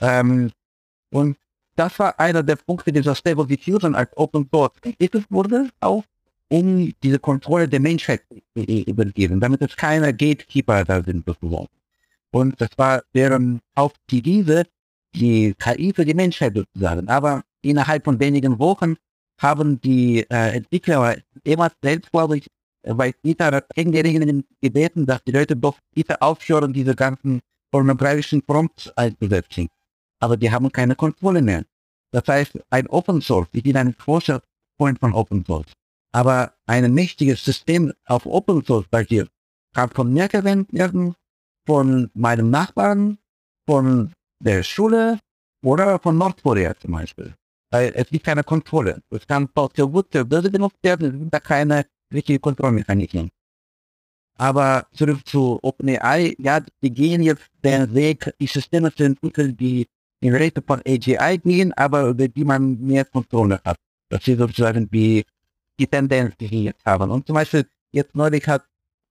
Ähm, 0.00 0.50
und 1.10 1.36
das 1.76 1.98
war 1.98 2.18
einer 2.18 2.42
der 2.42 2.56
Punkte 2.56 2.92
dieser 2.92 3.14
Diffusion 3.14 3.94
als 3.94 4.10
Open 4.16 4.48
Source 4.52 4.72
entwickelt 4.82 5.26
wurde, 5.30 5.70
auch 5.80 6.04
um 6.48 6.92
diese 7.02 7.18
Kontrolle 7.18 7.68
der 7.68 7.80
Menschheit 7.80 8.22
zu 8.30 8.62
übergeben, 8.64 9.40
damit 9.40 9.62
es 9.62 9.76
keine 9.76 10.12
Gatekeeper 10.12 10.84
da 10.84 11.02
sind 11.02 11.24
sozusagen. 11.26 11.68
Und 12.30 12.60
das 12.60 12.70
war 12.76 13.02
deren 13.14 13.60
Hauptdevise, 13.78 14.64
die 15.14 15.54
KI 15.54 15.92
für 15.94 16.04
die 16.04 16.14
Menschheit 16.14 16.54
sozusagen. 16.54 17.08
Aber 17.08 17.42
innerhalb 17.62 18.04
von 18.04 18.18
wenigen 18.18 18.58
Wochen 18.58 18.96
haben 19.38 19.80
die 19.80 20.26
äh, 20.30 20.56
Entwickler 20.56 21.16
immer 21.44 21.70
selbst, 21.82 22.10
glaube 22.10 22.38
ich, 22.38 22.48
weil 22.96 23.12
Twitter 23.12 23.52
hat 23.52 23.66
denjenigen 23.76 24.44
gebeten, 24.60 25.04
dass 25.04 25.22
die 25.24 25.32
Leute 25.32 25.56
doch 25.56 25.78
bitte 25.94 26.20
aufhören, 26.22 26.72
diese 26.72 26.94
ganzen 26.94 27.40
pornografischen 27.70 28.42
Prompts 28.42 28.90
einzusetzen. 28.96 29.68
Aber 30.20 30.36
die 30.36 30.50
haben 30.50 30.72
keine 30.72 30.94
Kontrolle 30.94 31.42
mehr. 31.42 31.64
Das 32.12 32.26
heißt, 32.26 32.58
ein 32.70 32.86
Open 32.88 33.20
Source, 33.20 33.48
ich 33.52 33.62
bin 33.62 33.76
ein 33.76 33.94
großer 33.94 34.40
Freund 34.78 34.98
von 34.98 35.12
Open 35.12 35.44
Source, 35.44 35.72
aber 36.12 36.54
ein 36.66 36.92
mächtiges 36.94 37.44
System 37.44 37.92
auf 38.06 38.24
Open 38.24 38.64
Source 38.64 38.88
basiert, 38.88 39.30
kann 39.74 39.90
von 39.90 40.12
mir 40.12 40.28
verwendet 40.30 40.72
werden, 40.72 41.14
von 41.66 42.10
meinem 42.14 42.48
Nachbarn, 42.50 43.18
von 43.68 44.12
der 44.42 44.62
Schule 44.62 45.18
oder 45.62 45.98
von 45.98 46.16
Nordkorea 46.16 46.74
zum 46.78 46.92
Beispiel. 46.92 47.34
Weil 47.70 47.92
es 47.94 48.08
gibt 48.08 48.24
keine 48.24 48.42
Kontrolle. 48.42 49.02
Es 49.10 49.26
kann 49.26 49.50
sehr 49.76 49.86
gut 49.86 50.06
für 50.10 50.24
Börse 50.24 50.50
benutzt 50.50 50.82
werden, 50.82 51.06
es 51.08 51.18
gibt 51.18 51.34
da 51.34 51.40
keine 51.40 51.84
richtige 52.12 52.38
Kontrollmechanismen. 52.38 53.30
Aber 54.38 54.86
zurück 54.92 55.26
zu 55.26 55.58
OpenAI, 55.62 56.36
ja, 56.38 56.60
die 56.82 56.90
gehen 56.90 57.22
jetzt 57.22 57.50
den 57.64 57.92
Weg, 57.92 58.32
die 58.40 58.46
Systeme 58.46 58.94
zu 58.94 59.02
entwickeln, 59.04 59.56
die 59.56 59.86
in 60.20 60.34
Richtung 60.34 60.64
von 60.64 60.80
AGI 60.86 61.38
gehen, 61.38 61.72
aber 61.74 62.08
über 62.08 62.28
die 62.28 62.44
man 62.44 62.78
mehr 62.80 63.04
Kontrolle 63.04 63.60
hat. 63.64 63.78
Das 64.08 64.26
ist 64.26 64.38
sozusagen 64.38 64.88
die, 64.90 65.24
die 65.78 65.86
Tendenz, 65.86 66.36
die 66.36 66.50
wir 66.50 66.62
jetzt 66.62 66.84
haben. 66.84 67.10
Und 67.10 67.26
zum 67.26 67.34
Beispiel, 67.34 67.66
jetzt 67.90 68.14
neulich 68.14 68.46
hat 68.46 68.64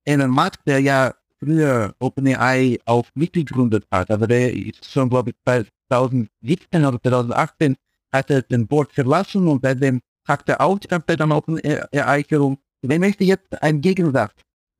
Elon 0.05 0.29
Musk, 0.29 0.63
der 0.65 0.79
ja 0.79 1.13
früher 1.39 1.93
OpenAI 1.99 2.79
auf 2.85 3.09
mitgegründet 3.13 3.85
hat, 3.91 4.09
aber 4.09 4.27
der 4.27 4.53
ist 4.53 4.89
schon, 4.89 5.09
glaube 5.09 5.31
ich, 5.31 5.35
2017 5.45 6.85
oder 6.85 7.01
2018 7.01 7.75
hat 8.11 8.31
er 8.31 8.41
den 8.41 8.65
Board 8.65 8.91
verlassen 8.93 9.47
und 9.47 9.61
seitdem 9.61 10.01
hat 10.25 10.47
er 10.49 10.61
auch 10.61 10.79
die 10.79 10.87
Zeit 10.87 11.21
OpenAI 11.21 12.23
herum 12.23 12.57
wenn 12.81 13.01
möchte 13.01 13.23
jetzt 13.23 13.61
ein 13.61 13.81
Gegensatz 13.81 14.33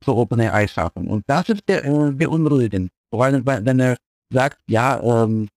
zu 0.04 0.14
OpenAI 0.14 0.68
schaffen. 0.68 1.08
Und 1.08 1.24
das 1.26 1.48
ist 1.48 1.62
der 1.68 1.84
äh, 1.84 2.10
beunruhigend. 2.12 2.90
Vor 3.10 3.24
allem, 3.24 3.44
wenn 3.44 3.80
er 3.80 3.96
sagt, 4.32 4.58
ja, 4.68 5.00
ähm, 5.02 5.48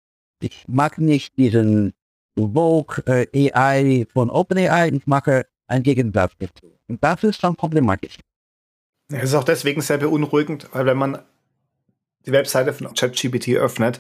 ich 0.41 0.65
mag 0.67 0.97
nicht 0.97 1.37
diesen 1.37 1.93
Vogue 2.35 3.03
äh, 3.05 3.51
AI 3.53 4.05
von 4.11 4.29
OpenAI, 4.29 4.89
ich 4.89 5.05
mache 5.05 5.45
einen 5.67 5.83
Gegensatz 5.83 6.33
dazu. 6.39 6.73
Und 6.87 7.03
das 7.03 7.23
ist 7.23 7.39
schon 7.41 7.55
problematisch. 7.55 8.17
Es 9.11 9.23
ist 9.23 9.35
auch 9.35 9.43
deswegen 9.43 9.81
sehr 9.81 9.97
beunruhigend, 9.97 10.69
weil 10.71 10.85
wenn 10.85 10.97
man 10.97 11.19
die 12.25 12.31
Webseite 12.31 12.73
von 12.73 12.93
ChatGPT 12.93 13.55
öffnet, 13.55 13.99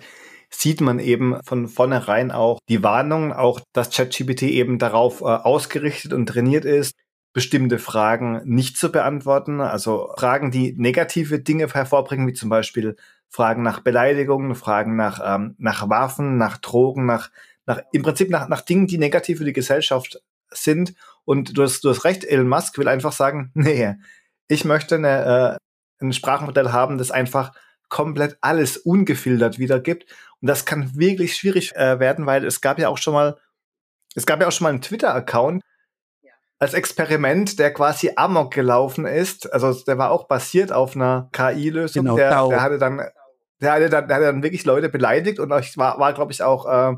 sieht 0.49 0.81
man 0.81 0.99
eben 0.99 1.41
von 1.43 1.67
vornherein 1.67 2.31
auch 2.31 2.59
die 2.69 2.83
Warnung, 2.83 3.31
auch 3.33 3.61
dass 3.73 3.89
ChatGPT 3.89 4.43
eben 4.43 4.79
darauf 4.79 5.21
äh, 5.21 5.25
ausgerichtet 5.25 6.13
und 6.13 6.27
trainiert 6.27 6.65
ist, 6.65 6.93
bestimmte 7.33 7.79
Fragen 7.79 8.41
nicht 8.43 8.77
zu 8.77 8.91
beantworten. 8.91 9.61
Also 9.61 10.11
Fragen, 10.17 10.51
die 10.51 10.73
negative 10.77 11.39
Dinge 11.39 11.67
hervorbringen, 11.67 12.27
wie 12.27 12.33
zum 12.33 12.49
Beispiel 12.49 12.95
Fragen 13.29 13.61
nach 13.63 13.79
Beleidigungen, 13.79 14.55
Fragen 14.55 14.95
nach, 14.95 15.21
ähm, 15.23 15.55
nach 15.57 15.89
Waffen, 15.89 16.37
nach 16.37 16.57
Drogen, 16.57 17.05
nach, 17.05 17.31
nach 17.65 17.79
im 17.93 18.03
Prinzip 18.03 18.29
nach, 18.29 18.49
nach 18.49 18.61
Dingen, 18.61 18.87
die 18.87 18.97
negativ 18.97 19.37
für 19.37 19.45
die 19.45 19.53
Gesellschaft 19.53 20.21
sind. 20.49 20.93
Und 21.23 21.57
du 21.57 21.63
hast, 21.63 21.83
du 21.83 21.89
hast 21.89 22.03
recht, 22.03 22.25
Elon 22.25 22.49
Musk 22.49 22.77
will 22.77 22.89
einfach 22.89 23.13
sagen, 23.13 23.51
nee, 23.53 23.95
ich 24.47 24.65
möchte 24.65 24.95
eine, 24.95 25.57
äh, 25.99 26.05
ein 26.05 26.11
Sprachmodell 26.11 26.71
haben, 26.73 26.97
das 26.97 27.11
einfach 27.11 27.53
komplett 27.87 28.37
alles 28.41 28.77
ungefiltert 28.77 29.59
wiedergibt. 29.59 30.05
Und 30.41 30.47
das 30.47 30.65
kann 30.65 30.97
wirklich 30.97 31.35
schwierig 31.35 31.75
äh, 31.75 31.99
werden, 31.99 32.25
weil 32.25 32.45
es 32.45 32.59
gab 32.59 32.79
ja 32.79 32.89
auch 32.89 32.97
schon 32.97 33.13
mal, 33.13 33.37
es 34.15 34.25
gab 34.25 34.41
ja 34.41 34.47
auch 34.47 34.51
schon 34.51 34.65
mal 34.65 34.71
einen 34.71 34.81
Twitter-Account, 34.81 35.63
als 36.61 36.75
Experiment, 36.75 37.57
der 37.57 37.73
quasi 37.73 38.11
amok 38.15 38.53
gelaufen 38.53 39.07
ist. 39.07 39.51
Also 39.51 39.73
der 39.73 39.97
war 39.97 40.11
auch 40.11 40.27
basiert 40.27 40.71
auf 40.71 40.95
einer 40.95 41.27
KI-Lösung. 41.31 42.03
Genau, 42.03 42.15
der, 42.15 42.47
der, 42.49 42.61
hatte 42.61 42.77
dann, 42.77 43.01
der 43.59 43.71
hatte 43.71 43.89
dann, 43.89 44.07
der 44.07 44.17
hatte 44.17 44.25
dann 44.27 44.43
wirklich 44.43 44.63
Leute 44.63 44.87
beleidigt 44.87 45.39
und 45.39 45.49
war, 45.49 45.99
war 45.99 46.13
glaube 46.13 46.31
ich, 46.31 46.43
auch 46.43 46.67
äh, 46.67 46.97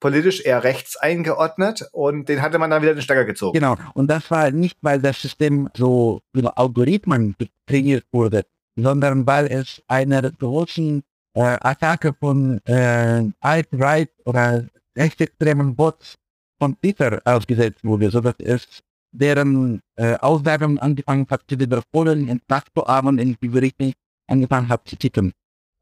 politisch 0.00 0.44
eher 0.44 0.64
rechts 0.64 0.96
eingeordnet 0.96 1.88
und 1.92 2.28
den 2.28 2.42
hatte 2.42 2.58
man 2.58 2.70
dann 2.70 2.82
wieder 2.82 2.92
den 2.92 3.02
Stecker 3.02 3.24
gezogen. 3.24 3.56
Genau. 3.56 3.76
Und 3.94 4.08
das 4.08 4.28
war 4.32 4.50
nicht, 4.50 4.78
weil 4.82 5.00
das 5.00 5.22
System 5.22 5.70
so 5.76 6.20
über 6.32 6.58
Algorithmen 6.58 7.36
trainiert 7.68 8.04
wurde, 8.10 8.46
sondern 8.74 9.24
weil 9.28 9.46
es 9.46 9.80
einer 9.86 10.28
großen 10.28 11.04
äh, 11.34 11.56
Attacke 11.60 12.14
von 12.18 12.60
äh, 12.64 13.22
Alt-Right 13.38 14.10
oder 14.24 14.64
rechtsextremen 14.96 15.76
Bots 15.76 16.16
von 16.58 16.76
Twitter 16.80 17.22
ausgesetzt 17.24 17.84
wurde, 17.84 18.10
sodass 18.10 18.34
es 18.40 18.82
deren 19.18 19.80
äh, 19.96 20.14
Auswertung 20.16 20.78
angefangen 20.78 21.26
hat 21.30 21.42
zu 21.48 21.58
wiederholen, 21.58 22.28
in 22.28 22.40
Nachzuahmen, 22.48 23.18
in 23.18 23.36
die 23.40 23.48
Berichte 23.48 23.92
angefangen 24.26 24.68
hat 24.68 24.86
zu 24.88 24.96
tippen. 24.96 25.32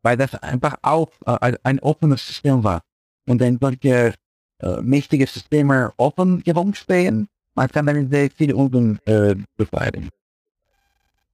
Weil 0.03 0.17
das 0.17 0.35
einfach 0.35 0.77
auch 0.83 1.11
äh, 1.27 1.57
ein 1.63 1.81
offenes 1.81 2.27
System 2.27 2.63
war. 2.65 2.83
Und 3.27 3.41
wenn 3.41 3.59
solche 3.61 4.15
äh, 4.61 4.81
mächtige 4.81 5.27
Systeme 5.27 5.93
offen 5.97 6.43
herumstehen, 6.45 7.29
man 7.55 7.69
kann 7.69 7.87
damit 7.87 8.11
sehr 8.11 8.31
viel 8.31 8.55
Unglück 8.55 8.99
äh, 9.07 9.35
befreien. 9.57 10.11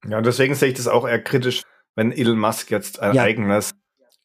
Ja, 0.07 0.17
und 0.17 0.25
deswegen 0.25 0.55
sehe 0.55 0.69
ich 0.69 0.75
das 0.75 0.87
auch 0.87 1.07
eher 1.07 1.21
kritisch, 1.21 1.63
wenn 1.95 2.11
Elon 2.11 2.39
Musk 2.39 2.71
jetzt 2.71 2.99
ein 2.99 3.15
ja. 3.15 3.23
eigenes, 3.23 3.73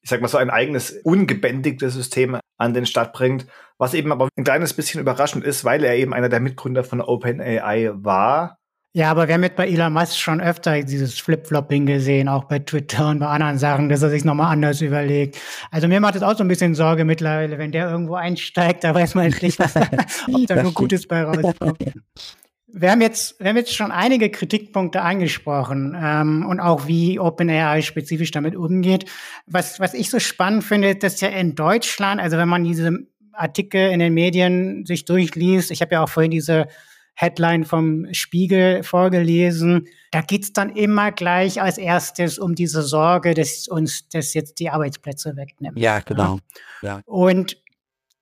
ich 0.09 0.11
sag 0.11 0.23
mal 0.23 0.29
so 0.29 0.39
ein 0.39 0.49
eigenes 0.49 0.91
ungebändigtes 0.91 1.93
System 1.93 2.39
an 2.57 2.73
den 2.73 2.87
Start 2.87 3.13
bringt, 3.13 3.47
was 3.77 3.93
eben 3.93 4.11
aber 4.11 4.31
ein 4.39 4.45
kleines 4.45 4.73
bisschen 4.73 5.03
überraschend 5.03 5.45
ist, 5.45 5.67
weil 5.67 5.85
er 5.85 5.97
eben 5.97 6.15
einer 6.15 6.31
der 6.31 6.41
Mitgründer 6.41 6.83
von 6.83 7.03
OpenAI 7.03 7.91
war. 7.93 8.57
Ja, 8.95 9.11
aber 9.11 9.29
wir 9.29 9.35
haben 9.35 9.43
jetzt 9.43 9.57
bei 9.57 9.69
Elon 9.69 9.93
Musk 9.93 10.17
schon 10.17 10.41
öfter 10.41 10.83
dieses 10.83 11.19
Flip-Flopping 11.21 11.85
gesehen, 11.85 12.31
auch 12.31 12.45
bei 12.45 12.59
Twitter 12.59 13.11
und 13.11 13.19
bei 13.19 13.27
anderen 13.27 13.59
Sachen, 13.59 13.91
dass 13.91 14.01
er 14.01 14.09
sich 14.09 14.25
nochmal 14.25 14.51
anders 14.51 14.81
überlegt. 14.81 15.39
Also 15.71 15.89
mir 15.89 16.01
macht 16.01 16.17
es 16.17 16.23
auch 16.23 16.35
so 16.35 16.43
ein 16.43 16.49
bisschen 16.49 16.75
Sorge 16.75 17.05
mittlerweile, 17.05 17.59
wenn 17.59 17.71
der 17.71 17.91
irgendwo 17.91 18.15
einsteigt, 18.15 18.85
da 18.85 18.95
weiß 18.95 19.15
man 19.15 19.27
nicht, 19.43 19.59
was, 19.59 19.77
ob 20.33 20.47
da 20.47 20.63
nur 20.63 20.73
Gutes 20.73 21.07
bei 21.07 21.23
rauskommt. 21.23 21.85
Wir 22.71 22.91
haben 22.91 23.01
jetzt, 23.01 23.41
wir 23.41 23.49
haben 23.49 23.57
jetzt 23.57 23.75
schon 23.75 23.91
einige 23.91 24.31
Kritikpunkte 24.31 25.01
angesprochen 25.01 25.97
ähm, 25.99 26.47
und 26.47 26.61
auch 26.61 26.87
wie 26.87 27.19
OpenAI 27.19 27.81
spezifisch 27.83 28.31
damit 28.31 28.55
umgeht. 28.55 29.07
Was, 29.47 29.81
was 29.81 29.95
ich 29.95 30.11
so 30.11 30.19
spannend 30.19 30.65
finde, 30.65 30.95
dass 30.95 31.21
ja 31.21 31.29
in 31.29 31.55
Deutschland, 31.55 32.21
also 32.21 32.37
wenn 32.37 32.49
man 32.49 32.65
diese 32.65 33.07
Artikel 33.33 33.91
in 33.91 34.01
den 34.01 34.13
Medien 34.13 34.85
sich 34.85 35.07
durchliest, 35.07 35.71
ich 35.71 35.81
habe 35.81 35.95
ja 35.95 36.03
auch 36.03 36.09
vorhin 36.09 36.31
diese 36.31 36.67
Headline 37.15 37.65
vom 37.65 38.07
Spiegel 38.13 38.85
vorgelesen, 38.85 39.89
da 40.13 40.21
geht's 40.21 40.53
dann 40.53 40.71
immer 40.71 41.11
gleich 41.11 41.61
als 41.61 41.77
erstes 41.77 42.39
um 42.39 42.55
diese 42.55 42.83
Sorge, 42.83 43.35
dass 43.35 43.67
uns 43.67 44.09
das 44.09 44.35
jetzt 44.35 44.61
die 44.61 44.71
Arbeitsplätze 44.71 45.37
wegnimmt. 45.37 45.79
Ja, 45.79 45.99
genau. 46.01 46.39
Ja. 46.81 47.01
Und 47.07 47.61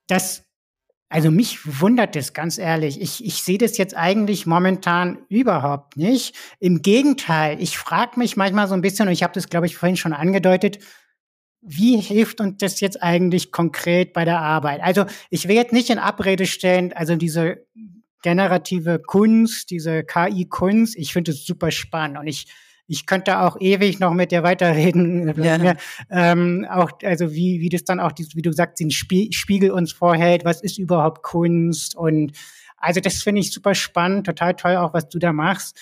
das 0.07 0.46
also 1.09 1.31
mich 1.31 1.81
wundert 1.81 2.17
es 2.17 2.33
ganz 2.33 2.59
ehrlich. 2.59 3.01
Ich, 3.01 3.25
ich 3.25 3.43
sehe 3.43 3.59
das 3.59 3.79
jetzt 3.79 3.97
eigentlich 3.97 4.45
momentan 4.45 5.19
überhaupt 5.29 5.97
nicht. 5.97 6.35
Im 6.59 6.83
Gegenteil, 6.83 7.63
ich 7.63 7.79
frage 7.79 8.19
mich 8.19 8.37
manchmal 8.37 8.67
so 8.67 8.75
ein 8.75 8.81
bisschen, 8.81 9.07
und 9.07 9.13
ich 9.13 9.23
habe 9.23 9.33
das, 9.33 9.49
glaube 9.49 9.67
ich, 9.67 9.77
vorhin 9.77 9.97
schon 9.97 10.13
angedeutet, 10.13 10.79
wie 11.63 11.99
hilft 11.99 12.41
uns 12.41 12.59
das 12.59 12.81
jetzt 12.81 13.03
eigentlich 13.03 13.53
konkret 13.53 14.13
bei 14.13 14.25
der 14.25 14.41
Arbeit? 14.41 14.81
Also 14.83 15.05
ich 15.31 15.49
will 15.49 15.57
jetzt 15.57 15.73
nicht 15.73 15.91
in 15.91 15.99
Abrede 15.99 16.47
stellen, 16.47 16.93
also 16.93 17.17
diese 17.17 17.67
generative 18.23 19.01
Kunst, 19.01 19.71
diese 19.71 20.03
KI-Kunst, 20.03 20.97
ich 20.97 21.13
finde 21.13 21.31
es 21.33 21.45
super 21.45 21.71
spannend 21.71 22.19
und 22.19 22.27
ich 22.27 22.47
ich 22.89 23.07
könnte 23.07 23.41
auch 23.41 23.57
ewig 23.61 23.99
noch 24.01 24.15
mit 24.15 24.33
dir 24.33 24.43
weiterreden. 24.43 25.35
Ja. 25.47 25.75
Ähm, 26.11 26.67
auch, 26.69 26.91
also 27.03 27.33
wie, 27.33 27.61
wie 27.61 27.69
das 27.69 27.85
dann 27.85 28.01
auch, 28.01 28.13
wie 28.17 28.43
du 28.43 28.53
sagst, 28.53 28.81
den 28.81 28.91
Spiegel 28.91 29.71
uns 29.71 29.93
vorhält, 29.93 30.45
was 30.45 30.61
ist 30.61 30.79
überhaupt 30.79 31.23
Kunst 31.23 31.97
und 31.97 32.33
also 32.77 33.01
das 33.01 33.23
finde 33.23 33.41
ich 33.41 33.53
super 33.53 33.75
spannend, 33.75 34.27
total 34.27 34.55
toll 34.55 34.77
auch, 34.77 34.93
was 34.93 35.09
du 35.09 35.19
da 35.19 35.33
machst. 35.33 35.79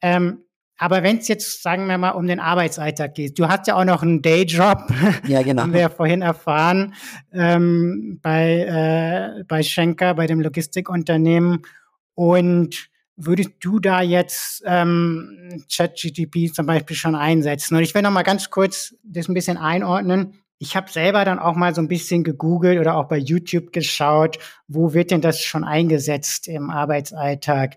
Ähm, 0.00 0.44
aber 0.78 1.02
wenn 1.02 1.18
es 1.18 1.28
jetzt, 1.28 1.62
sagen 1.62 1.86
wir 1.86 1.96
mal, 1.96 2.10
um 2.10 2.26
den 2.26 2.40
Arbeitsalltag 2.40 3.14
geht, 3.14 3.38
du 3.38 3.48
hast 3.48 3.66
ja 3.66 3.76
auch 3.76 3.84
noch 3.84 4.02
einen 4.02 4.20
Dayjob, 4.20 4.92
ja, 5.26 5.42
genau. 5.42 5.62
haben 5.62 5.72
wir 5.72 5.80
ja 5.80 5.88
vorhin 5.88 6.22
erfahren, 6.22 6.94
ähm, 7.32 8.18
bei, 8.22 9.38
äh, 9.38 9.44
bei 9.44 9.62
Schenker, 9.62 10.14
bei 10.14 10.26
dem 10.26 10.40
Logistikunternehmen. 10.40 11.62
Und 12.14 12.88
würdest 13.16 13.50
du 13.60 13.78
da 13.80 14.02
jetzt 14.02 14.62
ähm, 14.66 15.64
ChatGTP 15.74 16.52
zum 16.52 16.66
Beispiel 16.66 16.96
schon 16.96 17.14
einsetzen? 17.14 17.76
Und 17.76 17.82
ich 17.82 17.94
will 17.94 18.02
noch 18.02 18.10
mal 18.10 18.22
ganz 18.22 18.50
kurz 18.50 18.94
das 19.02 19.28
ein 19.28 19.34
bisschen 19.34 19.56
einordnen. 19.56 20.34
Ich 20.58 20.76
habe 20.76 20.90
selber 20.90 21.24
dann 21.24 21.38
auch 21.38 21.54
mal 21.54 21.74
so 21.74 21.80
ein 21.80 21.88
bisschen 21.88 22.24
gegoogelt 22.24 22.78
oder 22.78 22.96
auch 22.96 23.08
bei 23.08 23.18
YouTube 23.18 23.72
geschaut, 23.72 24.38
wo 24.68 24.94
wird 24.94 25.10
denn 25.10 25.20
das 25.20 25.40
schon 25.42 25.64
eingesetzt 25.64 26.48
im 26.48 26.70
Arbeitsalltag? 26.70 27.76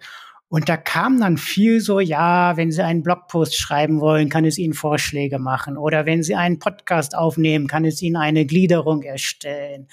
Und 0.50 0.68
da 0.68 0.78
kam 0.78 1.20
dann 1.20 1.38
viel 1.38 1.80
so, 1.80 2.00
ja, 2.00 2.58
wenn 2.58 2.72
Sie 2.72 2.84
einen 2.84 3.04
Blogpost 3.04 3.56
schreiben 3.56 4.02
wollen, 4.02 4.30
kann 4.30 4.46
es 4.46 4.58
Ihnen 4.58 4.74
Vorschläge 4.74 5.38
machen. 5.38 5.78
Oder 5.78 6.06
wenn 6.08 6.24
Sie 6.24 6.36
einen 6.36 6.58
Podcast 6.58 7.16
aufnehmen, 7.16 7.68
kann 7.68 7.86
es 7.86 8.02
Ihnen 8.02 8.16
eine 8.16 8.46
Gliederung 8.46 9.04
erstellen. 9.04 9.88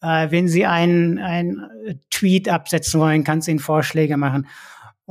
Äh, 0.00 0.30
wenn 0.30 0.48
Sie 0.48 0.66
einen, 0.66 1.18
einen 1.18 2.00
Tweet 2.10 2.48
absetzen 2.48 3.00
wollen, 3.00 3.22
kann 3.22 3.38
es 3.38 3.48
Ihnen 3.48 3.60
Vorschläge 3.60 4.16
machen. 4.16 4.48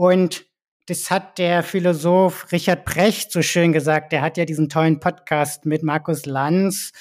Und 0.02 0.48
das 0.88 1.11
hat 1.11 1.38
der 1.38 1.61
Philosoph 1.61 2.52
Richard 2.52 2.86
Brecht 2.86 3.32
so 3.32 3.44
schön 3.44 3.72
gesagt. 3.72 4.11
Der 4.11 4.23
hat 4.23 4.36
ja 4.36 4.45
diesen 4.45 4.68
tollen 4.68 4.99
Podcast 4.99 5.68
mit 5.68 5.84
Markus 5.84 6.26
Lanz. 6.26 6.91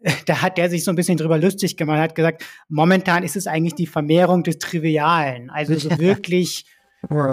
Da 0.24 0.40
hat 0.40 0.58
er 0.58 0.70
sich 0.70 0.82
so 0.82 0.90
ein 0.90 0.96
bisschen 0.96 1.18
drüber 1.18 1.36
lustig 1.36 1.76
gemacht, 1.76 1.98
hat 1.98 2.14
gesagt, 2.14 2.42
momentan 2.70 3.22
ist 3.22 3.36
es 3.36 3.46
eigentlich 3.46 3.74
die 3.74 3.86
Vermehrung 3.86 4.42
des 4.42 4.56
Trivialen. 4.56 5.50
Also 5.50 5.74
so 5.74 5.90
wirklich, 5.98 6.64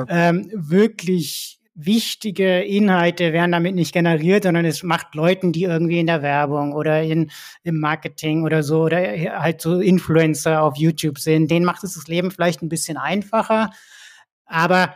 ähm, 0.09 0.51
wirklich 0.53 1.61
wichtige 1.73 2.59
Inhalte 2.63 3.31
werden 3.31 3.53
damit 3.53 3.73
nicht 3.73 3.93
generiert, 3.93 4.43
sondern 4.43 4.65
es 4.65 4.83
macht 4.83 5.15
Leuten, 5.15 5.53
die 5.53 5.63
irgendwie 5.63 5.99
in 5.99 6.07
der 6.07 6.21
Werbung 6.21 6.73
oder 6.73 7.01
in, 7.01 7.31
im 7.63 7.79
Marketing 7.79 8.43
oder 8.43 8.61
so 8.63 8.81
oder 8.81 8.99
halt 8.99 9.61
so 9.61 9.79
Influencer 9.79 10.61
auf 10.61 10.75
YouTube 10.75 11.17
sind, 11.17 11.49
denen 11.49 11.65
macht 11.65 11.85
es 11.85 11.93
das 11.93 12.07
Leben 12.07 12.29
vielleicht 12.29 12.61
ein 12.61 12.69
bisschen 12.69 12.97
einfacher. 12.97 13.71
Aber 14.45 14.93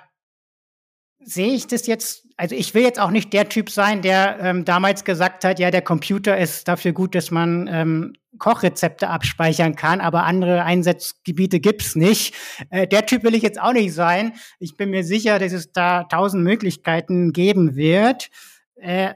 sehe 1.24 1.54
ich 1.54 1.68
das 1.68 1.88
jetzt, 1.88 2.28
also 2.38 2.56
ich 2.56 2.74
will 2.74 2.84
jetzt 2.84 3.00
auch 3.00 3.12
nicht 3.12 3.34
der 3.34 3.50
Typ 3.50 3.70
sein, 3.70 4.02
der 4.02 4.40
ähm, 4.40 4.66
damals 4.66 5.04
gesagt 5.04 5.44
hat, 5.44 5.60
ja, 5.60 5.72
der 5.72 5.82
Computer 5.82 6.38
ist 6.38 6.68
dafür 6.68 6.92
gut, 6.94 7.16
dass 7.16 7.32
man 7.32 7.68
ähm, 7.72 8.14
Kochrezepte 8.38 9.10
abspeichern 9.10 9.76
kann, 9.76 10.02
aber 10.02 10.24
andere 10.24 10.64
Einsatzgebiete 10.64 11.60
gibt's 11.60 11.96
nicht. 11.96 12.34
Äh, 12.70 12.88
der 12.88 13.06
Typ 13.06 13.24
will 13.24 13.36
ich 13.36 13.44
jetzt 13.44 13.62
auch 13.62 13.74
nicht 13.74 13.94
sein. 13.94 14.34
Ich 14.60 14.78
bin 14.78 14.90
mir 14.90 15.04
sicher, 15.04 15.38
dass 15.38 15.54
es 15.54 15.72
da 15.72 16.06
tausend 16.06 16.44
Möglichkeiten 16.44 17.34
geben 17.34 17.76
wird. 17.76 18.30
Äh, 18.76 19.14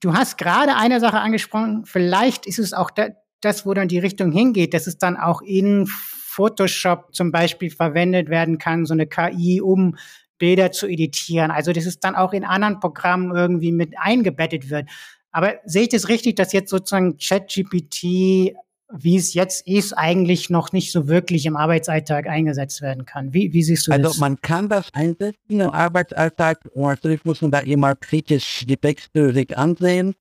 du 0.00 0.14
hast 0.14 0.38
gerade 0.38 0.76
eine 0.76 1.00
Sache 1.00 1.20
angesprochen, 1.20 1.84
vielleicht 1.84 2.46
ist 2.46 2.58
es 2.58 2.72
auch 2.72 2.90
da, 2.90 3.08
das, 3.40 3.66
wo 3.66 3.74
dann 3.74 3.88
die 3.88 3.98
Richtung 3.98 4.32
hingeht, 4.32 4.72
dass 4.72 4.86
es 4.86 4.98
dann 4.98 5.16
auch 5.16 5.42
in 5.42 5.88
Photoshop 6.32 7.14
zum 7.14 7.30
Beispiel 7.30 7.70
verwendet 7.70 8.30
werden 8.30 8.58
kann, 8.58 8.86
so 8.86 8.94
eine 8.94 9.06
KI, 9.06 9.60
um 9.60 9.96
Bilder 10.42 10.72
zu 10.72 10.88
editieren. 10.88 11.52
Also, 11.52 11.72
dass 11.72 11.86
es 11.86 12.00
dann 12.00 12.16
auch 12.16 12.32
in 12.32 12.44
anderen 12.44 12.80
Programmen 12.80 13.32
irgendwie 13.32 13.70
mit 13.70 13.94
eingebettet 13.96 14.70
wird. 14.70 14.90
Aber 15.30 15.54
sehe 15.64 15.82
ich 15.82 15.88
das 15.90 16.08
richtig, 16.08 16.34
dass 16.34 16.52
jetzt 16.52 16.68
sozusagen 16.68 17.16
ChatGPT, 17.16 18.56
wie 18.92 19.16
es 19.16 19.34
jetzt 19.34 19.64
ist, 19.68 19.92
eigentlich 19.92 20.50
noch 20.50 20.72
nicht 20.72 20.90
so 20.90 21.06
wirklich 21.06 21.46
im 21.46 21.56
Arbeitsalltag 21.56 22.26
eingesetzt 22.26 22.82
werden 22.82 23.04
kann? 23.04 23.32
Wie, 23.32 23.52
wie 23.52 23.62
siehst 23.62 23.86
du 23.86 23.92
also, 23.92 24.02
das? 24.02 24.12
Also 24.14 24.20
man 24.20 24.40
kann 24.40 24.68
das 24.68 24.92
einsetzen 24.92 25.60
im 25.60 25.70
Arbeitsalltag 25.70 26.58
und 26.74 26.88
natürlich 26.88 27.24
muss 27.24 27.40
man 27.40 27.52
da 27.52 27.60
immer 27.60 27.94
kritisch 27.94 28.64
die 28.66 28.76
Texte 28.76 29.32
sich 29.32 29.56
ansehen. 29.56 30.16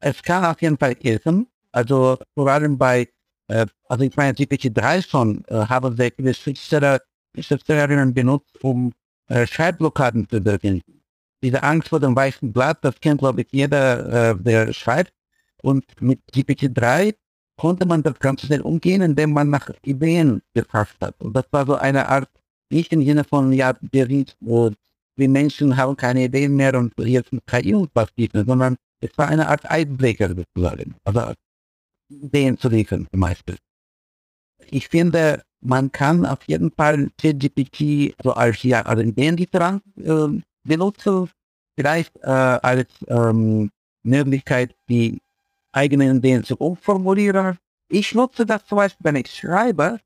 Es 0.00 0.22
kann 0.22 0.46
auf 0.46 0.62
jeden 0.62 0.78
Fall 0.78 0.96
helfen. 1.02 1.48
Also 1.70 2.16
vor 2.34 2.50
allem 2.50 2.78
bei 2.78 3.08
äh, 3.48 3.66
also 3.90 4.04
ich 4.04 4.16
meine, 4.16 4.32
GPT-3 4.32 5.06
schon 5.06 5.44
äh, 5.48 5.66
haben 5.66 5.94
sehr 5.96 6.10
viele 6.16 6.32
Schriftsteller, 6.32 7.02
Schriftstellerinnen 7.38 8.14
benutzt, 8.14 8.64
um 8.64 8.94
äh, 9.28 9.46
Schreibblockaden 9.46 10.28
zu 10.28 10.40
bewirken. 10.40 10.82
Diese 11.42 11.62
Angst 11.62 11.88
vor 11.88 12.00
dem 12.00 12.16
weißen 12.16 12.52
Blatt, 12.52 12.78
das 12.82 13.00
kennt, 13.00 13.20
glaube 13.20 13.42
ich, 13.42 13.48
jeder, 13.50 14.30
äh, 14.30 14.36
der 14.36 14.72
schreibt. 14.72 15.12
Und 15.62 15.84
mit 16.00 16.20
GPT-3 16.32 17.14
konnte 17.56 17.86
man 17.86 18.02
das 18.02 18.18
ganz 18.18 18.42
schnell 18.42 18.60
umgehen, 18.60 19.02
indem 19.02 19.32
man 19.32 19.50
nach 19.50 19.70
Ideen 19.84 20.42
gefasst 20.54 20.96
hat. 21.00 21.14
Und 21.20 21.34
das 21.34 21.44
war 21.50 21.66
so 21.66 21.74
eine 21.76 22.08
Art, 22.08 22.28
nicht 22.70 22.92
im 22.92 23.04
Sinne 23.04 23.24
von, 23.24 23.52
ja, 23.52 23.74
wir 23.92 24.06
sind, 24.06 24.36
wir 24.40 25.28
Menschen 25.28 25.76
haben 25.76 25.96
keine 25.96 26.24
Ideen 26.24 26.56
mehr 26.56 26.74
und 26.74 26.92
jetzt 26.98 27.30
KI 27.46 27.74
uns 27.74 27.90
was 27.94 28.10
bieten, 28.12 28.44
sondern 28.46 28.76
es 29.00 29.16
war 29.16 29.28
eine 29.28 29.48
Art 29.48 29.70
Eisbrecher 29.70 30.34
sozusagen. 30.34 30.96
Also 31.04 31.32
Ideen 32.08 32.58
zu 32.58 32.68
liefern 32.68 33.06
Beispiel. 33.12 33.56
Ich 34.70 34.88
finde, 34.88 35.42
man 35.64 35.90
kann 35.90 36.26
auf 36.26 36.40
jeden 36.46 36.70
Fall 36.70 37.10
ChatGPT 37.20 38.14
so 38.22 38.32
als 38.32 38.62
ja, 38.62 38.82
also 38.82 39.02
Ideenlieferant 39.02 39.82
äh, 39.96 40.40
benutzen, 40.62 41.30
vielleicht 41.76 42.16
äh, 42.22 42.28
als 42.28 42.88
ähm, 43.08 43.70
Möglichkeit, 44.02 44.74
die 44.88 45.20
eigenen 45.72 46.18
Ideen 46.18 46.44
zu 46.44 46.56
umformulieren. 46.56 47.58
Ich 47.88 48.14
nutze 48.14 48.46
das 48.46 48.66
zum 48.66 48.76
Beispiel, 48.76 49.04
wenn 49.04 49.16
ich 49.16 49.30
schreibe, 49.30 50.00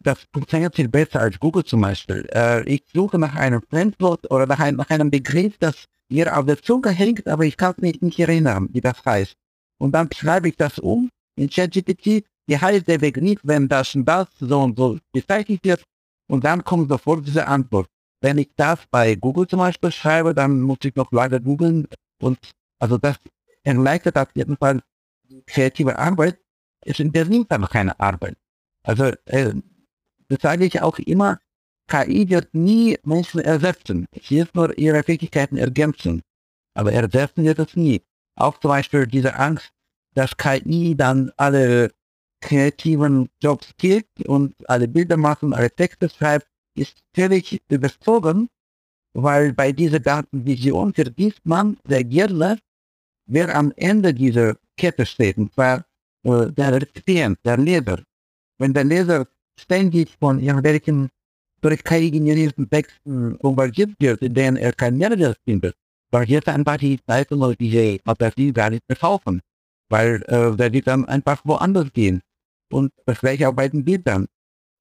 das 0.00 0.26
funktioniert 0.32 0.74
viel 0.74 0.88
besser 0.88 1.20
als 1.20 1.38
Google 1.38 1.64
zum 1.64 1.80
Beispiel. 1.80 2.28
Äh, 2.32 2.62
ich 2.68 2.84
suche 2.92 3.18
nach 3.18 3.34
einem 3.34 3.62
Fremdwort 3.70 4.30
oder 4.30 4.46
nach, 4.46 4.60
ein, 4.60 4.76
nach 4.76 4.90
einem 4.90 5.10
Begriff, 5.10 5.56
das 5.58 5.84
mir 6.08 6.36
auf 6.36 6.46
der 6.46 6.60
Zunge 6.60 6.90
hängt, 6.90 7.26
aber 7.26 7.44
ich 7.44 7.56
kann 7.56 7.74
mich 7.78 8.00
nicht 8.00 8.18
erinnern, 8.18 8.68
wie 8.72 8.80
das 8.80 9.04
heißt. 9.04 9.34
Und 9.78 9.92
dann 9.92 10.08
schreibe 10.12 10.48
ich 10.48 10.56
das 10.56 10.78
um 10.78 11.10
in 11.36 11.50
ChatGPT, 11.50 12.24
wie 12.46 12.58
heißt 12.58 12.86
der 12.88 12.98
Begriff, 12.98 13.40
wenn 13.42 13.68
das 13.68 13.94
und 13.94 14.04
das 14.04 14.28
so 14.38 14.60
und 14.60 14.78
so 14.78 14.98
bezeichnet 15.12 15.60
wird, 15.64 15.82
und 16.28 16.44
dann 16.44 16.64
kommt 16.64 16.88
sofort 16.88 17.26
diese 17.26 17.46
Antwort. 17.46 17.88
Wenn 18.20 18.38
ich 18.38 18.50
das 18.56 18.80
bei 18.90 19.14
Google 19.14 19.46
zum 19.46 19.60
Beispiel 19.60 19.92
schreibe, 19.92 20.34
dann 20.34 20.60
muss 20.60 20.78
ich 20.82 20.94
noch 20.96 21.12
weiter 21.12 21.38
googeln 21.38 21.86
und 22.20 22.38
also 22.78 22.98
das 22.98 23.16
erleichtert 23.62 24.16
auf 24.18 24.28
jeden 24.34 24.56
Fall 24.56 24.80
die 25.28 25.42
kreative 25.46 25.98
Arbeit. 25.98 26.38
Es 26.80 26.98
internimmt 27.00 27.50
aber 27.52 27.68
keine 27.68 27.98
Arbeit. 27.98 28.36
Also 28.82 29.12
äh, 29.26 29.54
das 30.28 30.40
sage 30.40 30.64
ich 30.64 30.80
auch 30.80 30.98
immer, 30.98 31.38
KI 31.88 32.28
wird 32.28 32.52
nie 32.54 32.98
Menschen 33.04 33.40
ersetzen. 33.40 34.06
Es 34.12 34.30
wird 34.30 34.54
nur 34.54 34.76
ihre 34.76 35.02
Fähigkeiten 35.02 35.56
ergänzen. 35.56 36.22
Aber 36.74 36.92
ersetzen 36.92 37.44
wird 37.44 37.58
es 37.58 37.76
nie. 37.76 38.02
Auch 38.34 38.58
zum 38.58 38.70
Beispiel 38.70 39.06
diese 39.06 39.34
Angst, 39.36 39.70
dass 40.14 40.36
KI 40.36 40.94
dann 40.96 41.30
alle 41.36 41.92
kreativen 42.46 43.28
Jobs 43.42 43.74
killt 43.76 44.06
und 44.26 44.54
alle 44.68 44.86
Bilder 44.86 45.16
machen, 45.16 45.52
alle 45.52 45.70
Texte 45.70 46.08
schreibt, 46.08 46.46
ist 46.76 46.96
völlig 47.12 47.60
überzogen, 47.68 48.48
weil 49.14 49.52
bei 49.52 49.72
dieser 49.72 49.98
Datenvision 49.98 50.94
vergisst 50.94 51.44
man 51.44 51.76
sehr 51.88 52.04
gerne, 52.04 52.58
wer 53.26 53.54
am 53.54 53.72
Ende 53.76 54.14
dieser 54.14 54.56
Kette 54.76 55.04
steht, 55.04 55.38
und 55.38 55.52
zwar 55.54 55.84
äh, 56.22 56.52
der 56.52 56.80
Rezipient, 56.80 57.38
der 57.44 57.56
Leser. 57.56 57.98
Wenn 58.58 58.72
der 58.72 58.84
Leser 58.84 59.26
ständig 59.58 60.16
von 60.20 60.38
irgendwelchen 60.38 61.08
durch 61.62 61.82
KI 61.82 62.10
generierten 62.12 62.70
Texten 62.70 63.38
bombardiert 63.38 63.94
wird, 63.98 64.22
in 64.22 64.34
denen 64.34 64.56
er 64.56 64.72
kein 64.72 64.96
Mehrwert 64.98 65.38
findet, 65.44 65.74
basiert 66.12 66.46
einfach 66.48 66.76
die 66.76 67.00
Seiten 67.06 67.42
oder 67.42 67.56
diese 67.56 67.98
Fantasie 68.04 68.52
gar 68.52 68.70
nicht 68.70 68.84
mehr 68.88 68.98
kaufen, 68.98 69.40
weil 69.88 70.22
äh, 70.28 70.54
der 70.54 70.72
wird 70.72 70.86
dann 70.86 71.06
einfach 71.06 71.40
woanders 71.44 71.92
gehen. 71.92 72.22
Und 72.70 72.92
das 73.04 73.20
gleiche 73.20 73.48
auch 73.48 73.52
bei 73.52 73.68
den 73.68 73.84
Bildern. 73.84 74.26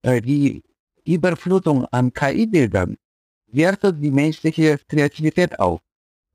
Die 0.06 0.64
Überflutung 1.06 1.86
an 1.86 2.14
KI-Bildern 2.14 2.98
wertet 3.48 4.03
die 4.03 4.12
menschliche 4.12 4.78
Kreativität 4.88 5.60
auf, 5.60 5.82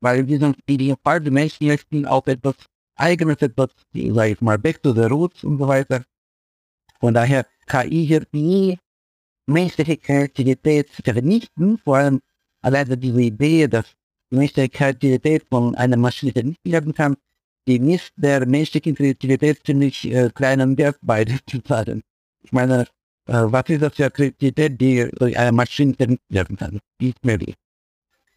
weil 0.01 0.27
wir 0.27 0.39
sind 0.39 0.57
in 0.65 0.77
dem 0.77 0.97
Fall 1.03 1.21
die 1.21 1.31
Menschen 1.31 1.67
möchten 1.67 2.05
auch 2.05 2.25
etwas 2.27 2.55
eigenes, 2.95 3.41
etwas, 3.41 3.69
sag 3.93 4.29
ich 4.29 4.41
mal, 4.41 4.57
back 4.57 4.81
to 4.81 4.93
the 4.93 5.03
roots 5.03 5.43
und 5.43 5.57
so 5.57 5.67
weiter. 5.67 6.03
Von 6.99 7.13
daher, 7.13 7.45
KI 7.67 8.09
wird 8.09 8.33
nie 8.33 8.77
menschliche 9.45 9.97
Kreativität 9.97 10.89
vernichten, 10.89 11.77
vor 11.77 11.97
allem 11.97 12.21
alleine 12.61 12.97
diese 12.97 13.21
Idee, 13.21 13.67
dass 13.67 13.85
die 14.31 14.35
menschliche 14.35 14.69
Kreativität 14.69 15.45
von 15.49 15.75
einer 15.75 15.97
Maschine 15.97 16.43
nicht 16.43 16.63
werden 16.63 16.93
kann, 16.93 17.17
die 17.67 17.79
misst 17.79 18.13
der 18.15 18.45
menschlichen 18.45 18.95
Kreativität 18.95 19.61
ziemlich 19.65 20.11
äh, 20.11 20.29
kleinen 20.33 20.77
Wert 20.77 20.97
bei 21.01 21.25
zu 21.25 21.59
sagen. 21.67 22.01
Ich 22.41 22.51
meine, 22.51 22.87
äh, 23.27 23.33
was 23.33 23.69
ist 23.69 23.81
das 23.81 23.95
für 23.95 24.09
Kreativität, 24.09 24.79
die 24.79 25.09
durch 25.17 25.37
eine 25.37 25.51
Maschine 25.51 25.95
werden 26.29 26.57
kann? 26.57 26.79
Nicht 26.99 27.23
möglich. 27.23 27.55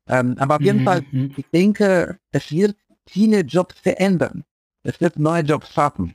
Ähm, 0.06 0.36
aber 0.38 0.56
auf 0.56 0.60
jeden 0.60 0.80
mhm. 0.80 0.84
Fall, 0.84 1.04
mhm. 1.10 1.34
ich 1.36 1.46
denke, 1.52 2.18
es 2.30 2.50
wird 2.52 2.76
viele 3.06 3.40
Jobs 3.40 3.78
verändern. 3.78 4.44
Es 4.82 5.00
wird 5.00 5.18
neue 5.18 5.42
Jobs 5.42 5.72
schaffen. 5.72 6.14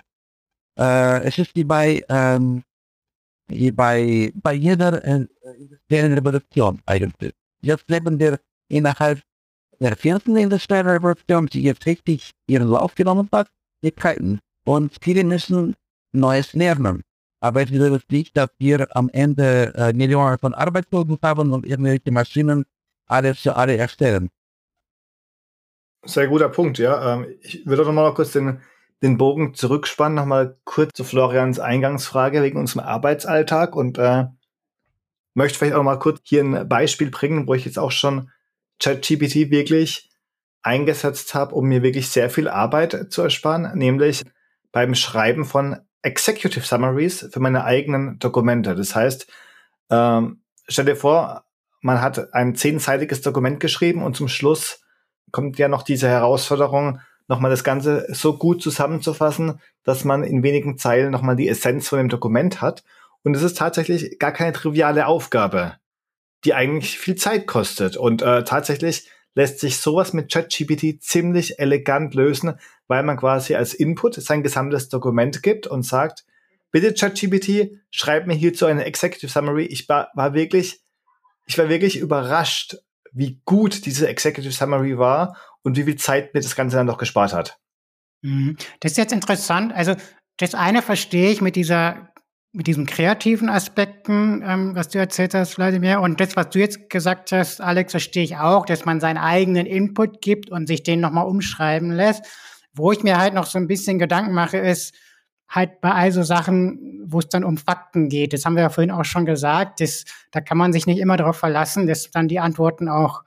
Äh, 0.77 1.23
es 1.23 1.38
ist 1.38 1.56
wie 1.56 1.64
bei, 1.64 2.03
ähm, 2.10 2.64
wie 3.48 3.72
bei, 3.72 4.31
bei 4.36 4.53
jeder 4.53 5.03
äh, 5.03 5.26
Revolution 5.91 6.81
eigentlich. 6.86 7.34
Jetzt 7.61 7.90
leben 7.90 8.19
wir 8.19 8.40
innerhalb 8.68 9.22
der 9.80 9.95
vierten 9.95 10.35
industriellen 10.35 10.88
Revolution, 10.88 11.47
die 11.47 11.64
jetzt 11.64 11.85
richtig 11.85 12.31
ihren 12.47 12.68
Lauf 12.68 12.95
genommen 12.95 13.30
hat, 13.31 13.49
die 13.84 13.91
Kalten. 13.91 14.39
Und 14.65 14.97
viele 15.01 15.23
müssen 15.23 15.76
Neues 16.11 16.53
lernen. 16.53 17.03
Aber 17.41 17.61
es 17.61 17.72
ist 17.72 18.11
nicht, 18.11 18.35
dass 18.35 18.49
wir 18.57 18.88
am 18.95 19.10
Ende 19.10 19.73
äh, 19.76 19.93
Millionen 19.93 20.38
von 20.38 20.53
Arbeitslosen 20.53 21.18
haben 21.23 21.53
und 21.53 21.65
irgendwelche 21.65 22.11
Maschinen 22.11 22.65
alles 23.07 23.39
für 23.39 23.56
alle 23.56 23.77
erstellen. 23.77 24.30
Sehr 26.06 26.27
guter 26.27 26.49
Punkt, 26.49 26.77
ja. 26.77 27.15
Ähm, 27.15 27.27
ich 27.41 27.65
würde 27.65 27.85
noch 27.85 27.93
mal 27.93 28.14
kurz 28.14 28.34
den, 28.34 28.61
den 29.01 29.18
Bogen 29.18 29.53
zurückspannen, 29.53 30.15
noch 30.15 30.26
mal 30.26 30.57
kurz 30.65 30.91
zu 30.93 31.03
Florians 31.03 31.60
Eingangsfrage 31.60 32.43
wegen 32.43 32.60
unserem 32.60 32.85
Arbeitsalltag 32.85 33.76
und 33.76 33.97
äh, 33.97 34.26
möchte 35.34 35.57
vielleicht 35.57 35.76
auch 35.76 35.84
mal 35.84 35.99
kurz 35.99 36.19
hier 36.23 36.43
ein 36.43 36.68
Beispiel 36.68 37.10
bringen, 37.10 37.47
wo 37.47 37.53
ich 37.53 37.65
jetzt 37.65 37.80
auch 37.80 37.91
schon 37.91 38.30
ChatGPT 38.80 39.51
wirklich 39.51 40.10
eingesetzt 40.61 41.34
habe, 41.34 41.56
um 41.56 41.65
mir 41.65 41.84
wirklich 41.84 42.10
sehr 42.10 42.30
viel 42.30 42.47
Arbeit 42.47 43.07
zu 43.11 43.22
ersparen, 43.22 43.77
nämlich 43.77 44.23
beim 44.72 44.95
Schreiben 44.95 45.45
von 45.45 45.77
Executive 46.01 46.65
Summaries 46.65 47.27
für 47.31 47.39
meine 47.39 47.64
eigenen 47.64 48.19
Dokumente. 48.19 48.76
Das 48.76 48.95
heißt, 48.95 49.27
ähm, 49.89 50.41
stell 50.68 50.85
dir 50.85 50.95
vor, 50.95 51.43
man 51.81 52.01
hat 52.01 52.34
ein 52.34 52.56
zehnseitiges 52.56 53.22
Dokument 53.22 53.60
geschrieben 53.60 54.03
und 54.03 54.15
zum 54.15 54.27
Schluss 54.27 54.81
kommt 55.31 55.57
ja 55.57 55.68
noch 55.68 55.84
diese 55.84 56.07
Herausforderung, 56.07 56.99
nochmal 57.27 57.51
das 57.51 57.64
Ganze 57.64 58.07
so 58.10 58.38
gut 58.38 58.61
zusammenzufassen, 58.61 59.61
dass 59.84 60.03
man 60.03 60.23
in 60.23 60.43
wenigen 60.43 60.77
Zeilen 60.77 61.11
nochmal 61.11 61.35
die 61.35 61.47
Essenz 61.47 61.88
von 61.88 61.99
dem 61.99 62.10
Dokument 62.10 62.61
hat. 62.61 62.84
Und 63.23 63.35
es 63.35 63.43
ist 63.43 63.57
tatsächlich 63.57 64.18
gar 64.19 64.31
keine 64.31 64.53
triviale 64.53 65.06
Aufgabe 65.06 65.78
die 66.45 66.53
eigentlich 66.53 66.98
viel 66.98 67.16
Zeit 67.16 67.48
kostet. 67.48 67.98
Und 67.98 68.22
äh, 68.22 68.44
tatsächlich 68.44 69.10
lässt 69.36 69.60
sich 69.60 69.78
sowas 69.78 70.14
mit 70.14 70.32
ChatGPT 70.32 71.02
ziemlich 71.02 71.60
elegant 71.60 72.14
lösen, 72.14 72.60
weil 72.88 73.03
man 73.03 73.18
quasi 73.18 73.56
als 73.56 73.74
Input 73.74 74.16
sein 74.16 74.44
gesamtes 74.44 74.90
Dokument 74.90 75.44
gibt 75.44 75.68
und 75.68 75.84
sagt, 75.84 76.26
bitte 76.72 76.94
ChatGPT, 76.94 77.80
schreib 77.91 78.28
mir 78.28 78.34
hierzu 78.34 78.66
eine 78.66 78.86
Executive 78.86 79.32
Summary. 79.32 79.66
Ich 79.66 79.88
war, 79.90 80.10
war 80.14 80.34
wirklich, 80.34 80.82
ich 81.45 81.57
war 81.57 81.70
wirklich 81.70 81.98
überrascht, 81.98 82.78
wie 83.11 83.41
gut 83.45 83.86
diese 83.86 84.07
Executive 84.07 84.52
Summary 84.52 84.98
war 84.98 85.38
und 85.61 85.78
wie 85.78 85.84
viel 85.84 85.95
Zeit 85.95 86.34
mir 86.34 86.41
das 86.41 86.56
Ganze 86.56 86.78
dann 86.78 86.88
doch 86.88 86.98
gespart 86.98 87.34
hat. 87.34 87.57
Mhm. 88.22 88.57
Das 88.80 88.91
ist 88.91 88.98
jetzt 88.98 89.14
interessant. 89.14 89.74
Also 89.74 89.95
das 90.38 90.56
eine 90.56 90.82
verstehe 90.82 91.32
ich 91.32 91.41
mit 91.41 91.56
dieser 91.56 92.10
mit 92.52 92.66
diesen 92.66 92.86
kreativen 92.86 93.50
Aspekten, 93.50 94.44
ähm, 94.46 94.76
was 94.76 94.90
du 94.90 94.98
erzählt 94.98 95.34
hast, 95.34 95.54
Vladimir. 95.54 96.02
Und 96.02 96.20
das, 96.20 96.36
was 96.36 96.50
du 96.50 96.60
jetzt 96.60 96.90
gesagt 96.90 97.32
hast, 97.32 97.62
Alex, 97.62 97.92
verstehe 97.92 98.24
ich 98.24 98.38
auch, 98.38 98.66
dass 98.66 98.86
man 98.86 99.00
seinen 99.00 99.18
eigenen 99.18 99.66
Input 99.66 100.22
gibt 100.22 100.50
und 100.50 100.68
sich 100.68 100.82
den 100.84 101.00
nochmal 101.00 101.28
umschreiben 101.28 101.92
lässt. 101.92 102.26
Wo 102.74 102.92
ich 102.92 103.04
mir 103.04 103.18
halt 103.18 103.34
noch 103.34 103.46
so 103.46 103.60
ein 103.60 103.68
bisschen 103.68 104.00
Gedanken 104.00 104.34
mache, 104.34 104.58
ist 104.58 104.96
halt 105.48 105.82
bei 105.82 105.92
all 105.92 106.12
so 106.12 106.24
Sachen, 106.24 107.04
wo 107.06 107.20
es 107.20 107.30
dann 107.30 107.44
um 107.44 107.58
Fakten 107.58 108.10
geht. 108.10 108.34
Das 108.34 108.46
haben 108.46 108.56
wir 108.56 108.64
ja 108.64 108.70
vorhin 108.70 108.92
auch 108.92 109.06
schon 109.06 109.26
gesagt. 109.26 109.82
Das, 109.82 110.06
da 110.32 110.42
kann 110.42 110.58
man 110.58 110.74
sich 110.74 110.86
nicht 110.86 111.00
immer 111.00 111.18
darauf 111.18 111.38
verlassen, 111.38 111.88
dass 111.88 112.10
dann 112.12 112.28
die 112.28 112.40
Antworten 112.40 112.88
auch 112.88 113.24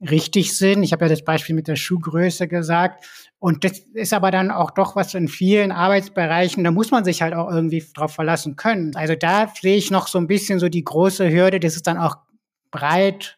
richtig 0.00 0.56
sind. 0.56 0.82
Ich 0.82 0.92
habe 0.92 1.04
ja 1.04 1.08
das 1.08 1.24
Beispiel 1.24 1.54
mit 1.54 1.68
der 1.68 1.76
Schuhgröße 1.76 2.48
gesagt. 2.48 3.04
Und 3.38 3.64
das 3.64 3.78
ist 3.94 4.12
aber 4.12 4.30
dann 4.30 4.50
auch 4.50 4.70
doch 4.70 4.96
was 4.96 5.14
in 5.14 5.28
vielen 5.28 5.72
Arbeitsbereichen, 5.72 6.64
da 6.64 6.70
muss 6.70 6.90
man 6.90 7.04
sich 7.04 7.22
halt 7.22 7.34
auch 7.34 7.50
irgendwie 7.50 7.84
drauf 7.94 8.14
verlassen 8.14 8.56
können. 8.56 8.94
Also 8.96 9.14
da 9.14 9.50
sehe 9.60 9.76
ich 9.76 9.90
noch 9.90 10.08
so 10.08 10.18
ein 10.18 10.26
bisschen 10.26 10.58
so 10.58 10.68
die 10.68 10.84
große 10.84 11.30
Hürde, 11.30 11.60
dass 11.60 11.76
es 11.76 11.82
dann 11.82 11.98
auch 11.98 12.16
breit 12.70 13.36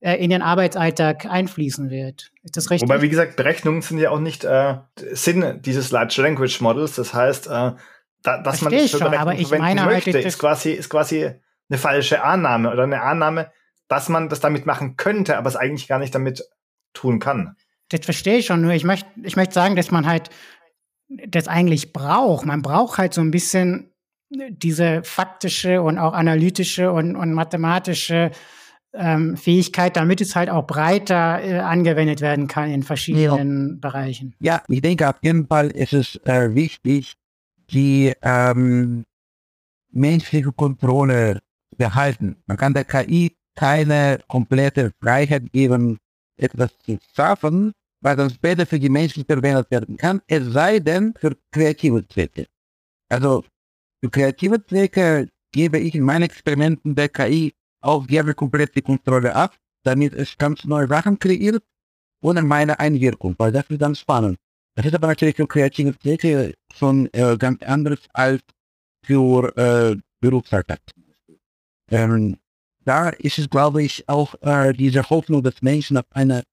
äh, 0.00 0.14
in 0.16 0.30
den 0.30 0.42
Arbeitsalltag 0.42 1.26
einfließen 1.26 1.90
wird. 1.90 2.32
Ist 2.42 2.56
das 2.56 2.70
richtig? 2.70 2.88
Wobei, 2.88 3.02
wie 3.02 3.08
gesagt, 3.08 3.36
Berechnungen 3.36 3.82
sind 3.82 3.98
ja 3.98 4.10
auch 4.10 4.20
nicht 4.20 4.44
äh, 4.44 4.76
Sinn 5.12 5.60
dieses 5.64 5.90
Large 5.90 6.20
Language 6.22 6.60
Models. 6.60 6.96
Das 6.96 7.14
heißt, 7.14 7.46
äh, 7.46 7.50
da, 7.50 7.76
dass 8.22 8.58
Versteh 8.58 8.64
man 8.64 8.72
das 8.74 8.90
für 8.90 8.98
schon, 8.98 9.14
aber 9.14 9.34
ich 9.34 9.50
meine 9.50 9.84
möchte, 9.84 10.12
halt, 10.12 10.24
ist 10.24 10.38
quasi, 10.38 10.72
ist 10.72 10.90
quasi 10.90 11.30
eine 11.68 11.78
falsche 11.78 12.22
Annahme 12.22 12.72
oder 12.72 12.82
eine 12.82 13.02
Annahme, 13.02 13.50
dass 13.88 14.08
man 14.08 14.28
das 14.28 14.40
damit 14.40 14.66
machen 14.66 14.96
könnte, 14.96 15.36
aber 15.38 15.48
es 15.48 15.56
eigentlich 15.56 15.88
gar 15.88 15.98
nicht 15.98 16.14
damit 16.14 16.48
tun 16.92 17.18
kann. 17.18 17.56
Das 17.88 18.00
verstehe 18.04 18.38
ich 18.38 18.46
schon, 18.46 18.62
nur 18.62 18.72
ich 18.72 18.84
möchte 18.84 19.08
ich 19.22 19.36
möchte 19.36 19.54
sagen, 19.54 19.76
dass 19.76 19.90
man 19.90 20.06
halt 20.06 20.30
das 21.08 21.46
eigentlich 21.46 21.92
braucht. 21.92 22.46
Man 22.46 22.62
braucht 22.62 22.98
halt 22.98 23.14
so 23.14 23.20
ein 23.20 23.30
bisschen 23.30 23.92
diese 24.28 25.02
faktische 25.04 25.82
und 25.82 25.98
auch 25.98 26.12
analytische 26.12 26.90
und, 26.90 27.14
und 27.14 27.32
mathematische 27.32 28.32
ähm, 28.92 29.36
Fähigkeit, 29.36 29.96
damit 29.96 30.20
es 30.20 30.34
halt 30.34 30.50
auch 30.50 30.66
breiter 30.66 31.42
äh, 31.42 31.58
angewendet 31.58 32.20
werden 32.20 32.48
kann 32.48 32.70
in 32.70 32.82
verschiedenen 32.82 33.74
ja. 33.74 33.76
Bereichen. 33.80 34.34
Ja, 34.40 34.62
ich 34.68 34.80
denke 34.80 35.08
auf 35.08 35.16
jeden 35.22 35.46
Fall 35.46 35.68
ist 35.68 35.92
es 35.92 36.16
äh, 36.24 36.54
wichtig, 36.54 37.14
die 37.70 38.12
ähm, 38.22 39.04
menschliche 39.90 40.52
Kontrolle 40.52 41.40
behalten. 41.76 42.36
Man 42.46 42.56
kann 42.56 42.74
der 42.74 42.84
KI 42.84 43.36
keine 43.56 44.20
komplette 44.28 44.92
Freiheit 45.02 45.52
geben, 45.52 45.98
etwas 46.38 46.70
zu 46.84 46.98
schaffen, 47.14 47.72
was 48.02 48.16
dann 48.16 48.30
später 48.30 48.66
für 48.66 48.78
die 48.78 48.88
Menschen 48.88 49.24
verwendet 49.24 49.70
werden 49.70 49.96
kann, 49.96 50.20
es 50.26 50.44
sei 50.52 50.78
denn 50.78 51.14
für 51.18 51.36
kreative 51.50 52.06
Zwecke. 52.06 52.46
Also 53.08 53.44
für 54.02 54.10
kreative 54.10 54.64
Zwecke 54.64 55.28
gebe 55.52 55.78
ich 55.78 55.94
in 55.94 56.02
meinen 56.02 56.22
Experimenten 56.22 56.94
der 56.94 57.08
KI 57.08 57.54
auch 57.80 58.06
gerne 58.06 58.34
komplett 58.34 58.74
die 58.76 58.82
Kontrolle 58.82 59.34
ab, 59.34 59.56
damit 59.84 60.12
es 60.12 60.36
ganz 60.36 60.64
neue 60.64 60.88
Sachen 60.88 61.18
kreiert 61.18 61.62
ohne 62.22 62.42
meine 62.42 62.78
Einwirkung, 62.78 63.34
weil 63.38 63.52
das 63.52 63.68
ist 63.68 63.80
dann 63.80 63.94
spannend. 63.94 64.38
Das 64.74 64.86
ist 64.86 64.94
aber 64.94 65.06
natürlich 65.06 65.36
für 65.36 65.46
kreative 65.46 65.98
Zwecke 65.98 66.54
schon 66.74 67.08
äh, 67.12 67.36
ganz 67.38 67.62
anderes 67.62 68.00
als 68.12 68.42
für 69.04 69.56
äh, 69.56 69.96
Berufsalltag. 70.20 70.80
Ähm, 71.90 72.36
da 72.86 73.08
ist 73.10 73.38
es, 73.38 73.50
glaube 73.50 73.82
ich, 73.82 74.08
auch 74.08 74.34
äh, 74.42 74.72
diese 74.72 75.08
Hoffnung 75.10 75.42
des 75.42 75.60
Menschen 75.60 75.96
auf 75.96 76.06
eine, 76.10 76.44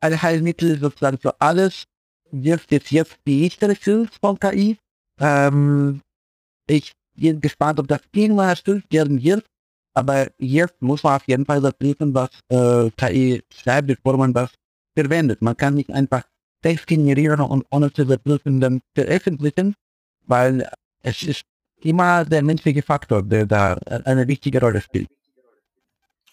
eine 0.00 0.20
Heilmittel 0.20 0.78
sozusagen 0.78 1.18
für 1.18 1.38
alles 1.40 1.84
wird 2.32 2.70
jetzt 2.70 2.90
jetzt 2.90 3.18
die 3.26 3.44
erste 3.44 3.74
von 4.20 4.38
KI. 4.38 4.78
Ähm, 5.18 6.00
ich 6.66 6.92
bin 7.16 7.40
gespannt, 7.40 7.78
ob 7.80 7.88
das 7.88 8.00
irgendwann 8.12 8.50
erfüllt 8.50 8.84
werden 8.90 9.22
wird. 9.22 9.44
Aber 9.92 10.28
jetzt 10.38 10.80
muss 10.80 11.02
man 11.02 11.16
auf 11.16 11.26
jeden 11.26 11.44
Fall 11.44 11.60
das 11.60 11.74
prüfen, 11.74 12.14
was 12.14 12.30
äh, 12.48 12.90
KI 12.96 13.42
schreibt, 13.52 13.88
bevor 13.88 14.16
man 14.16 14.32
das 14.32 14.50
verwendet. 14.96 15.42
Man 15.42 15.56
kann 15.56 15.74
nicht 15.74 15.90
einfach 15.90 16.22
Text 16.62 16.86
generieren 16.86 17.40
und 17.40 17.66
ohne 17.70 17.92
zu 17.92 18.02
überprüfen 18.02 18.60
dann 18.60 18.80
veröffentlichen, 18.94 19.74
weil 20.26 20.70
es 21.02 21.22
ist 21.22 21.42
immer 21.84 22.24
der 22.24 22.42
menschliche 22.42 22.82
Faktor, 22.82 23.22
der 23.22 23.46
da 23.46 23.74
eine 24.04 24.26
wichtige 24.28 24.60
Rolle 24.60 24.80
spielt. 24.80 25.08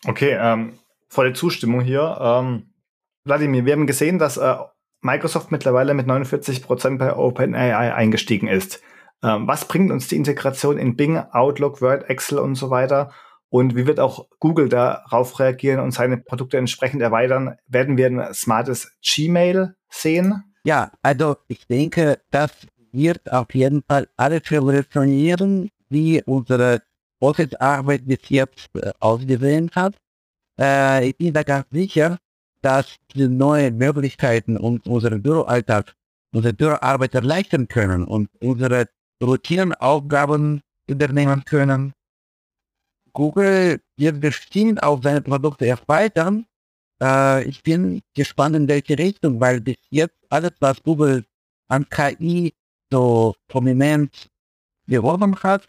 Okay, 0.05 0.37
ähm, 0.39 0.73
volle 1.07 1.33
Zustimmung 1.33 1.81
hier. 1.81 2.17
Ähm, 2.19 2.73
Wladimir, 3.23 3.65
wir 3.65 3.73
haben 3.73 3.87
gesehen, 3.87 4.19
dass 4.19 4.37
äh, 4.37 4.55
Microsoft 5.01 5.51
mittlerweile 5.51 5.93
mit 5.93 6.07
49 6.07 6.63
Prozent 6.63 6.99
bei 6.99 7.15
OpenAI 7.15 7.93
eingestiegen 7.93 8.47
ist. 8.47 8.81
Ähm, 9.23 9.47
was 9.47 9.67
bringt 9.67 9.91
uns 9.91 10.07
die 10.07 10.15
Integration 10.15 10.77
in 10.77 10.95
Bing, 10.95 11.17
Outlook, 11.17 11.81
Word, 11.81 12.09
Excel 12.09 12.39
und 12.39 12.55
so 12.55 12.69
weiter? 12.69 13.11
Und 13.49 13.75
wie 13.75 13.87
wird 13.87 13.99
auch 13.99 14.27
Google 14.39 14.69
darauf 14.69 15.39
reagieren 15.39 15.79
und 15.79 15.91
seine 15.91 16.17
Produkte 16.17 16.57
entsprechend 16.57 17.01
erweitern? 17.01 17.55
Werden 17.67 17.97
wir 17.97 18.07
ein 18.07 18.33
smartes 18.33 18.91
Gmail 19.01 19.75
sehen? 19.89 20.43
Ja, 20.63 20.91
also 21.01 21.37
ich 21.47 21.65
denke, 21.65 22.19
das 22.29 22.51
wird 22.97 23.31
auf 23.31 23.53
jeden 23.53 23.83
Fall 23.83 24.07
alles 24.17 24.51
revolutionieren, 24.51 25.69
wie 25.89 26.21
unsere 26.23 26.81
Office-Arbeit 27.19 28.05
bis 28.05 28.19
jetzt 28.29 28.69
äh, 28.75 28.91
ausgesehen 28.99 29.71
hat. 29.73 29.95
Äh, 30.59 31.09
ich 31.09 31.17
bin 31.17 31.33
da 31.33 31.43
ganz 31.43 31.67
sicher, 31.71 32.17
dass 32.61 32.97
die 33.15 33.27
neuen 33.27 33.77
Möglichkeiten 33.77 34.57
und 34.57 34.87
unseren 34.87 35.21
Büroalltag, 35.21 35.95
unsere 36.33 36.53
Büroarbeit 36.53 37.15
erleichtern 37.15 37.67
können 37.67 38.03
und 38.03 38.29
unsere 38.41 38.87
Routinenaufgaben 39.21 40.61
übernehmen 40.87 41.43
können. 41.45 41.93
Google 43.13 43.79
wird 43.95 44.19
bestimmt 44.19 44.83
auch 44.83 45.01
seine 45.01 45.21
Produkte 45.21 45.67
erweitern. 45.67 46.45
Äh, 47.01 47.43
ich 47.45 47.63
bin 47.63 48.01
gespannt 48.15 48.55
in 48.55 48.67
welche 48.67 48.97
Richtung, 48.97 49.39
weil 49.39 49.61
bis 49.61 49.77
jetzt 49.89 50.17
alles, 50.29 50.53
was 50.59 50.81
Google 50.83 51.25
an 51.67 51.87
KI 51.89 52.53
so 52.91 53.35
prominent 53.47 54.29
beworben 54.85 55.35
hat, 55.43 55.67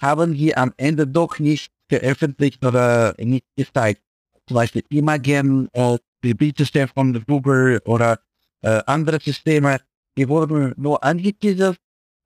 haben 0.00 0.34
sie 0.36 0.56
am 0.56 0.72
Ende 0.76 1.06
doch 1.06 1.38
nicht 1.38 1.72
veröffentlicht 1.88 2.64
oder 2.64 3.14
nicht 3.18 3.46
gezeigt. 3.56 4.02
Zum 4.46 4.56
Beispiel 4.56 4.84
Imagen, 4.90 5.68
äh, 5.72 5.98
die 6.22 6.34
Beatsystem 6.34 6.88
von 6.88 7.24
Google 7.26 7.80
oder 7.84 8.18
äh, 8.62 8.82
andere 8.86 9.20
Systeme, 9.20 9.80
die 10.16 10.28
wurden 10.28 10.74
nur 10.76 11.02
angeteasert, 11.02 11.76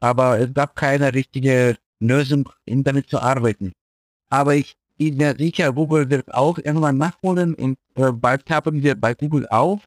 aber 0.00 0.38
es 0.38 0.52
gab 0.52 0.74
keine 0.76 1.12
richtige 1.14 1.76
Lösung, 2.00 2.48
in 2.64 2.84
damit 2.84 3.08
zu 3.08 3.20
arbeiten. 3.20 3.72
Aber 4.30 4.54
ich 4.54 4.76
bin 4.96 5.16
mir 5.16 5.34
sicher, 5.36 5.72
Google 5.72 6.10
wird 6.10 6.32
auch 6.34 6.58
irgendwann 6.58 6.98
nachholen 6.98 7.54
und 7.54 7.78
äh, 7.94 8.12
bald 8.12 8.48
haben 8.50 8.82
wir 8.82 8.94
bei 8.94 9.14
Google 9.14 9.46
auch 9.48 9.80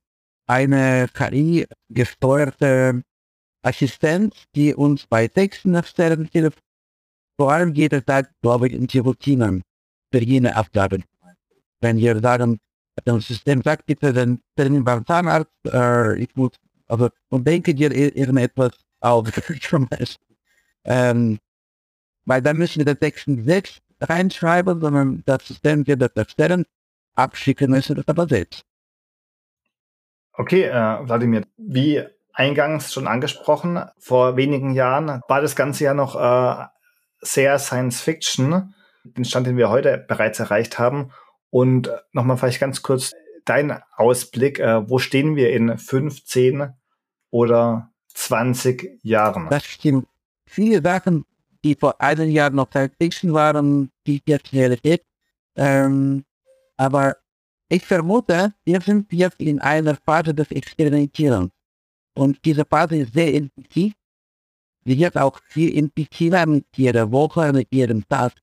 eine 0.48 1.08
KI-gesteuerte 1.14 3.04
Assistenz, 3.62 4.36
die 4.56 4.74
uns 4.74 5.06
bei 5.08 5.28
Texten 5.28 5.76
erstellen 5.76 6.30
hilft. 6.32 6.60
Vor 7.38 7.52
allem 7.52 7.74
geht 7.74 7.94
es 7.94 8.04
da, 8.06 8.22
glaube 8.42 8.68
ich, 8.68 8.74
in 8.74 8.88
die 8.88 9.00
Routinen 9.00 9.64
für 10.12 10.24
jene 10.24 10.58
Aufgaben. 10.58 11.04
Wenn 11.80 11.98
wir 11.98 12.20
sagen, 12.20 12.60
das 13.04 13.28
System 13.28 13.62
sagt 13.62 13.86
bitte 13.86 14.14
den 14.14 14.42
Termin 14.56 14.84
beim 14.84 15.06
Zahnarzt, 15.06 15.52
äh, 15.66 16.20
ich 16.20 16.36
muss, 16.36 16.52
also, 16.88 17.10
und 17.30 17.48
denke 17.48 17.74
dir 17.74 17.92
irgendetwas 17.92 18.74
auf, 19.00 19.28
ähm, 20.84 21.40
weil 22.26 22.42
dann 22.42 22.58
müssen 22.58 22.80
wir 22.80 22.86
den 22.86 23.00
Text 23.00 23.26
selbst 23.28 23.82
reinschreiben, 24.00 24.80
sondern 24.82 25.24
das 25.26 25.48
System 25.48 25.86
wird 25.88 26.02
das 26.02 26.12
erstellen, 26.16 26.66
abschicken 27.16 27.72
müssen 27.72 27.96
das 27.96 28.08
aber 28.08 28.28
selbst. 28.28 28.64
Okay, 30.34 30.64
äh, 30.64 31.08
Wladimir, 31.08 31.46
wie 31.58 32.04
eingangs 32.34 32.94
schon 32.94 33.08
angesprochen, 33.08 33.84
vor 34.00 34.38
wenigen 34.38 34.72
Jahren 34.72 35.22
war 35.28 35.42
das 35.42 35.56
Ganze 35.56 35.84
ja 35.86 35.94
noch 35.94 36.16
äh, 36.16 36.66
sehr 37.22 37.60
Science 37.60 38.02
Fiction, 38.02 38.74
den 39.04 39.26
Stand, 39.26 39.48
den 39.48 39.58
wir 39.58 39.70
heute 39.70 39.98
bereits 40.08 40.40
erreicht 40.40 40.80
haben. 40.80 41.12
Und 41.50 41.92
nochmal 42.14 42.38
vielleicht 42.38 42.60
ganz 42.60 42.82
kurz 42.82 43.12
dein 43.46 43.82
Ausblick, 43.96 44.60
äh, 44.60 44.90
wo 44.90 45.00
stehen 45.00 45.36
wir 45.36 45.52
in 45.52 45.78
15 45.78 46.74
oder 47.30 47.92
20 48.14 49.00
Jahren? 49.04 49.48
Das 49.50 49.66
stimmt. 49.66 50.08
Viele 50.46 50.82
Sachen, 50.82 51.26
die 51.64 51.76
vor 51.76 52.00
einem 52.02 52.30
Jahr 52.30 52.50
noch 52.50 52.70
Science 52.70 52.96
Fiction 53.00 53.34
waren, 53.34 53.92
die 54.08 54.22
jetzt 54.26 54.54
Realität. 54.54 55.04
Ähm, 55.56 56.24
aber 56.78 57.18
ich 57.70 57.86
vermute, 57.86 58.54
wir 58.66 58.82
sind 58.82 59.12
jetzt 59.14 59.40
in 59.40 59.60
einer 59.62 59.96
Phase 59.96 60.34
des 60.34 60.52
Experimentierens. 60.52 61.52
Und 62.14 62.44
diese 62.46 62.66
Phase 62.66 62.98
ist 62.98 63.14
sehr 63.14 63.34
intensiv. 63.34 63.94
Sie 64.84 64.98
wird 64.98 65.18
auch 65.18 65.40
viel 65.48 65.76
intensiver 65.76 66.46
mit 66.46 66.66
jeder 66.76 67.12
Woche, 67.12 67.54
mit 67.54 67.68
jedem 67.72 68.08
Tag. 68.08 68.34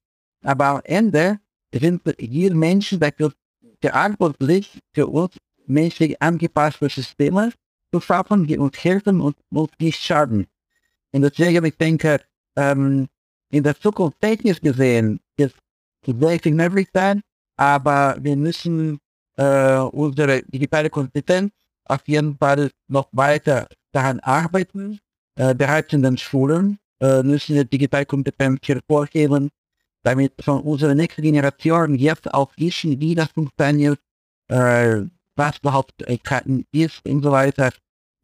Aber 0.43 0.67
am 0.67 0.81
Ende 0.85 1.41
sind 1.73 2.03
wir 2.05 2.55
Menschen 2.55 3.01
dafür 3.01 3.33
verantwortlich, 3.81 4.79
für 4.95 5.07
uns 5.07 5.37
menschlich 5.67 6.21
angepasste 6.23 6.89
Systeme 6.89 7.53
zu 7.93 8.01
schaffen, 8.01 8.47
die 8.47 8.59
uns 8.59 8.83
helfen 8.83 9.21
und 9.21 9.37
uns 9.51 9.71
nicht 9.79 10.01
schaden. 10.01 10.47
Und 11.13 11.23
deswegen, 11.23 11.65
ich 11.65 11.77
denke, 11.77 12.21
ähm, 12.57 13.09
in 13.51 13.63
der 13.63 13.79
Zukunft 13.79 14.21
technisch 14.21 14.61
gesehen 14.61 15.21
ist 15.37 15.57
viel 16.05 16.15
möglich 16.15 16.89
sein, 16.93 17.23
aber 17.57 18.17
wir 18.21 18.37
müssen 18.37 18.99
äh, 19.37 19.79
unsere 19.79 20.43
digitale 20.43 20.91
Kompetenz 20.91 21.53
auf 21.89 22.07
jeden 22.07 22.37
Fall 22.37 22.71
noch 22.89 23.09
weiter 23.13 23.69
daran 23.93 24.21
arbeiten. 24.21 25.01
Äh, 25.37 25.55
bereits 25.55 25.93
in 25.93 26.03
den 26.03 26.19
Schulen 26.19 26.79
äh, 27.01 27.23
müssen 27.23 27.55
wir 27.55 27.65
Digitalkompetenz 27.65 28.61
hervorheben, 28.67 29.51
damit 30.03 30.33
von 30.41 30.63
unserer 30.63 30.95
nächsten 30.95 31.23
Generation 31.23 31.95
jetzt 31.95 32.33
auch 32.33 32.53
wissen, 32.57 33.01
wie 33.01 33.15
das 33.15 33.29
funktioniert, 33.29 34.01
äh, 34.49 35.03
was 35.37 35.59
überhaupt 35.59 35.95
KI 35.99 36.67
ist 36.73 37.05
und 37.07 37.23
so 37.23 37.31
weiter. 37.31 37.71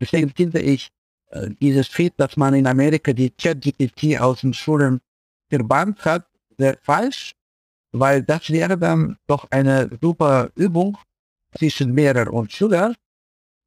Deswegen 0.01 0.31
finde 0.31 0.61
ich, 0.61 0.91
äh, 1.31 1.51
dieses 1.61 1.87
Schritt, 1.87 2.15
dass 2.17 2.37
man 2.37 2.55
in 2.55 2.67
Amerika 2.67 3.13
die 3.13 3.31
ChatGPT 3.31 4.21
aus 4.21 4.41
den 4.41 4.55
Schulen 4.55 5.01
verbannt 5.49 6.05
hat, 6.05 6.27
sehr 6.59 6.79
falsch, 6.83 7.33
weil 7.93 8.23
das 8.23 8.51
wäre 8.51 8.77
dann 8.77 9.17
doch 9.27 9.47
eine 9.51 9.91
super 10.01 10.51
Übung 10.57 10.97
zwischen 11.57 11.95
Lehrer 11.95 12.33
und 12.33 12.53
Schüler, 12.53 12.95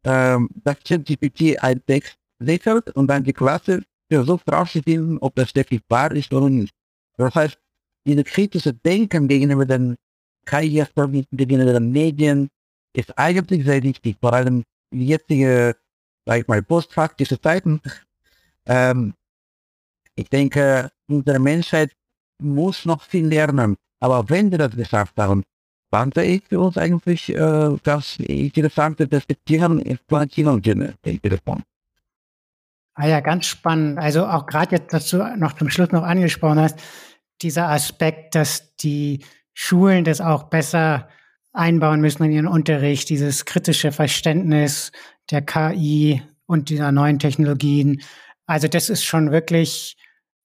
ähm, 0.07 0.49
dass 0.63 0.77
ChatGPT 0.83 1.61
ein 1.61 1.85
Text 1.85 2.15
liefert 2.39 2.89
und 2.91 3.07
dann 3.07 3.23
die 3.23 3.33
Klasse 3.33 3.83
versucht 4.09 4.49
rauszufinden, 4.49 5.17
ob 5.19 5.35
das 5.35 5.53
wirklich 5.53 5.81
wahr 5.89 6.11
ist 6.13 6.33
oder 6.33 6.49
nicht. 6.49 6.73
Das 7.17 7.35
heißt, 7.35 7.59
diese 8.05 8.23
kritische 8.23 8.73
Denken 8.73 9.27
gegenüber 9.27 9.65
den 9.65 9.97
KI-Services, 10.45 11.27
gegenüber 11.33 11.73
den 11.73 11.91
Medien, 11.91 12.47
ist 12.95 13.17
eigentlich 13.17 13.65
sehr 13.65 13.83
wichtig, 13.83 14.15
vor 14.21 14.31
allem 14.31 14.63
jetzige, 14.93 15.75
sag 16.25 16.39
ich 16.39 16.47
mal, 16.47 16.63
postfaktische 16.63 17.39
Zeiten. 17.41 17.81
Ähm, 18.65 19.13
ich 20.15 20.29
denke, 20.29 20.89
unsere 21.09 21.39
Menschheit 21.39 21.91
muss 22.41 22.85
noch 22.85 23.01
viel 23.01 23.27
lernen. 23.27 23.75
Aber 23.99 24.29
wenn 24.29 24.51
wir 24.51 24.57
das 24.57 24.75
geschafft 24.75 25.17
haben, 25.17 25.43
fand 25.89 26.17
ich 26.17 26.43
für 26.47 26.59
uns 26.59 26.77
eigentlich 26.77 27.29
äh, 27.29 27.75
das 27.83 28.17
interessante 28.19 29.07
Perspektiven 29.07 29.81
Exploration 29.85 30.61
davon. 30.61 31.63
Ah 32.95 33.07
ja, 33.07 33.19
ganz 33.19 33.45
spannend. 33.45 33.99
Also 33.99 34.25
auch 34.25 34.47
gerade 34.47 34.75
jetzt, 34.75 34.91
dass 34.93 35.09
du 35.09 35.17
noch 35.37 35.53
zum 35.53 35.69
Schluss 35.69 35.91
noch 35.91 36.03
angesprochen 36.03 36.59
hast, 36.59 36.79
dieser 37.41 37.69
Aspekt, 37.69 38.33
dass 38.33 38.75
die 38.77 39.23
Schulen 39.53 40.03
das 40.03 40.19
auch 40.19 40.43
besser 40.43 41.07
einbauen 41.53 42.01
müssen 42.01 42.23
in 42.23 42.31
ihren 42.31 42.47
Unterricht, 42.47 43.09
dieses 43.09 43.45
kritische 43.45 43.91
Verständnis 43.91 44.91
der 45.29 45.41
KI 45.41 46.21
und 46.45 46.69
dieser 46.69 46.91
neuen 46.91 47.19
Technologien. 47.19 48.01
Also 48.45 48.67
das 48.67 48.89
ist 48.89 49.03
schon 49.03 49.31
wirklich 49.31 49.97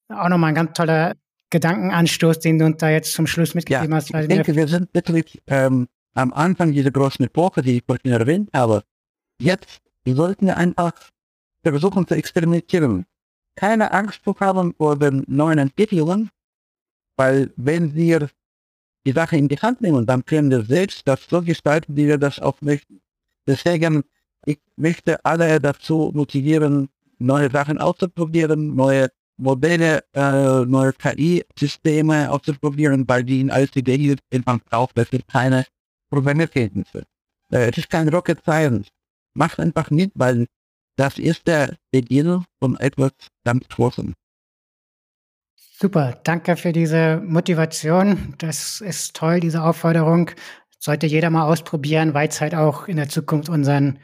auch 0.09 0.29
nochmal 0.29 0.49
ein 0.49 0.55
ganz 0.55 0.73
toller 0.73 1.15
Gedankenanstoß, 1.53 2.39
den 2.39 2.57
du 2.57 2.65
uns 2.65 2.77
da 2.77 2.89
jetzt 2.89 3.13
zum 3.13 3.27
Schluss 3.27 3.53
mitgegeben 3.53 3.91
ja, 3.91 3.97
hast. 3.97 4.11
Ich 4.13 4.27
denke, 4.27 4.55
wir 4.55 4.67
sind 4.67 4.89
wirklich 4.93 5.39
ähm, 5.45 5.87
am 6.15 6.33
Anfang 6.33 6.71
dieser 6.71 6.89
großen 6.89 7.23
Epoche, 7.23 7.61
die 7.61 7.77
ich 7.77 7.83
vorhin 7.85 8.11
erwähnt 8.11 8.49
habe. 8.55 8.83
Jetzt 9.39 9.81
sollten 10.03 10.47
wir 10.47 10.57
einfach 10.57 10.93
versuchen 11.63 12.07
zu 12.07 12.15
experimentieren. 12.15 13.05
Keine 13.55 13.91
Angst 13.91 14.23
zu 14.23 14.35
haben 14.39 14.73
vor 14.75 14.97
den 14.97 15.23
neuen 15.27 15.59
Entwicklungen, 15.59 16.31
weil 17.17 17.53
wenn 17.55 17.93
wir 17.93 18.29
die 19.05 19.11
Sache 19.11 19.37
in 19.37 19.47
die 19.47 19.57
Hand 19.57 19.79
nehmen, 19.81 20.07
dann 20.07 20.25
können 20.25 20.49
wir 20.49 20.63
selbst 20.63 21.07
das 21.07 21.27
so 21.29 21.43
gestalten, 21.43 21.95
wie 21.95 22.07
wir 22.07 22.17
das 22.17 22.39
auch 22.39 22.59
möchten. 22.61 22.99
Deswegen, 23.47 24.03
ich 24.47 24.59
möchte 24.75 25.23
alle 25.23 25.59
dazu 25.59 26.11
motivieren, 26.15 26.89
neue 27.19 27.51
Sachen 27.51 27.77
auszuprobieren, 27.77 28.75
neue 28.75 29.09
Modelle, 29.37 30.03
äh, 30.13 30.65
neue 30.65 30.93
KI-Systeme 30.93 32.31
auszuprobieren, 32.31 33.07
weil 33.07 33.23
die 33.23 33.41
in 33.41 33.51
alles 33.51 33.75
Ideen 33.75 34.17
man 34.45 34.59
braucht, 34.59 34.97
das 34.97 35.09
sind 35.09 35.27
keine 35.27 35.65
Programmierkenntnisse. 36.09 37.03
Äh, 37.51 37.69
es 37.69 37.77
ist 37.77 37.89
kein 37.89 38.09
Rocket 38.09 38.41
Science. 38.41 38.87
Macht 39.35 39.59
einfach 39.59 39.89
nicht, 39.89 40.11
weil 40.15 40.47
das 40.95 41.17
ist 41.17 41.47
der 41.47 41.75
Beginn 41.91 42.43
von 42.59 42.77
etwas 42.77 43.13
ganz 43.43 43.67
Großem. 43.67 44.13
Super, 45.55 46.19
danke 46.23 46.55
für 46.55 46.71
diese 46.71 47.17
Motivation. 47.25 48.35
Das 48.37 48.79
ist 48.79 49.15
toll, 49.15 49.39
diese 49.39 49.63
Aufforderung. 49.63 50.29
Sollte 50.79 51.07
jeder 51.07 51.29
mal 51.29 51.47
ausprobieren, 51.47 52.13
weil 52.13 52.27
es 52.27 52.39
halt 52.39 52.53
auch 52.53 52.87
in 52.87 52.97
der 52.97 53.09
Zukunft 53.09 53.49
unseren 53.49 53.99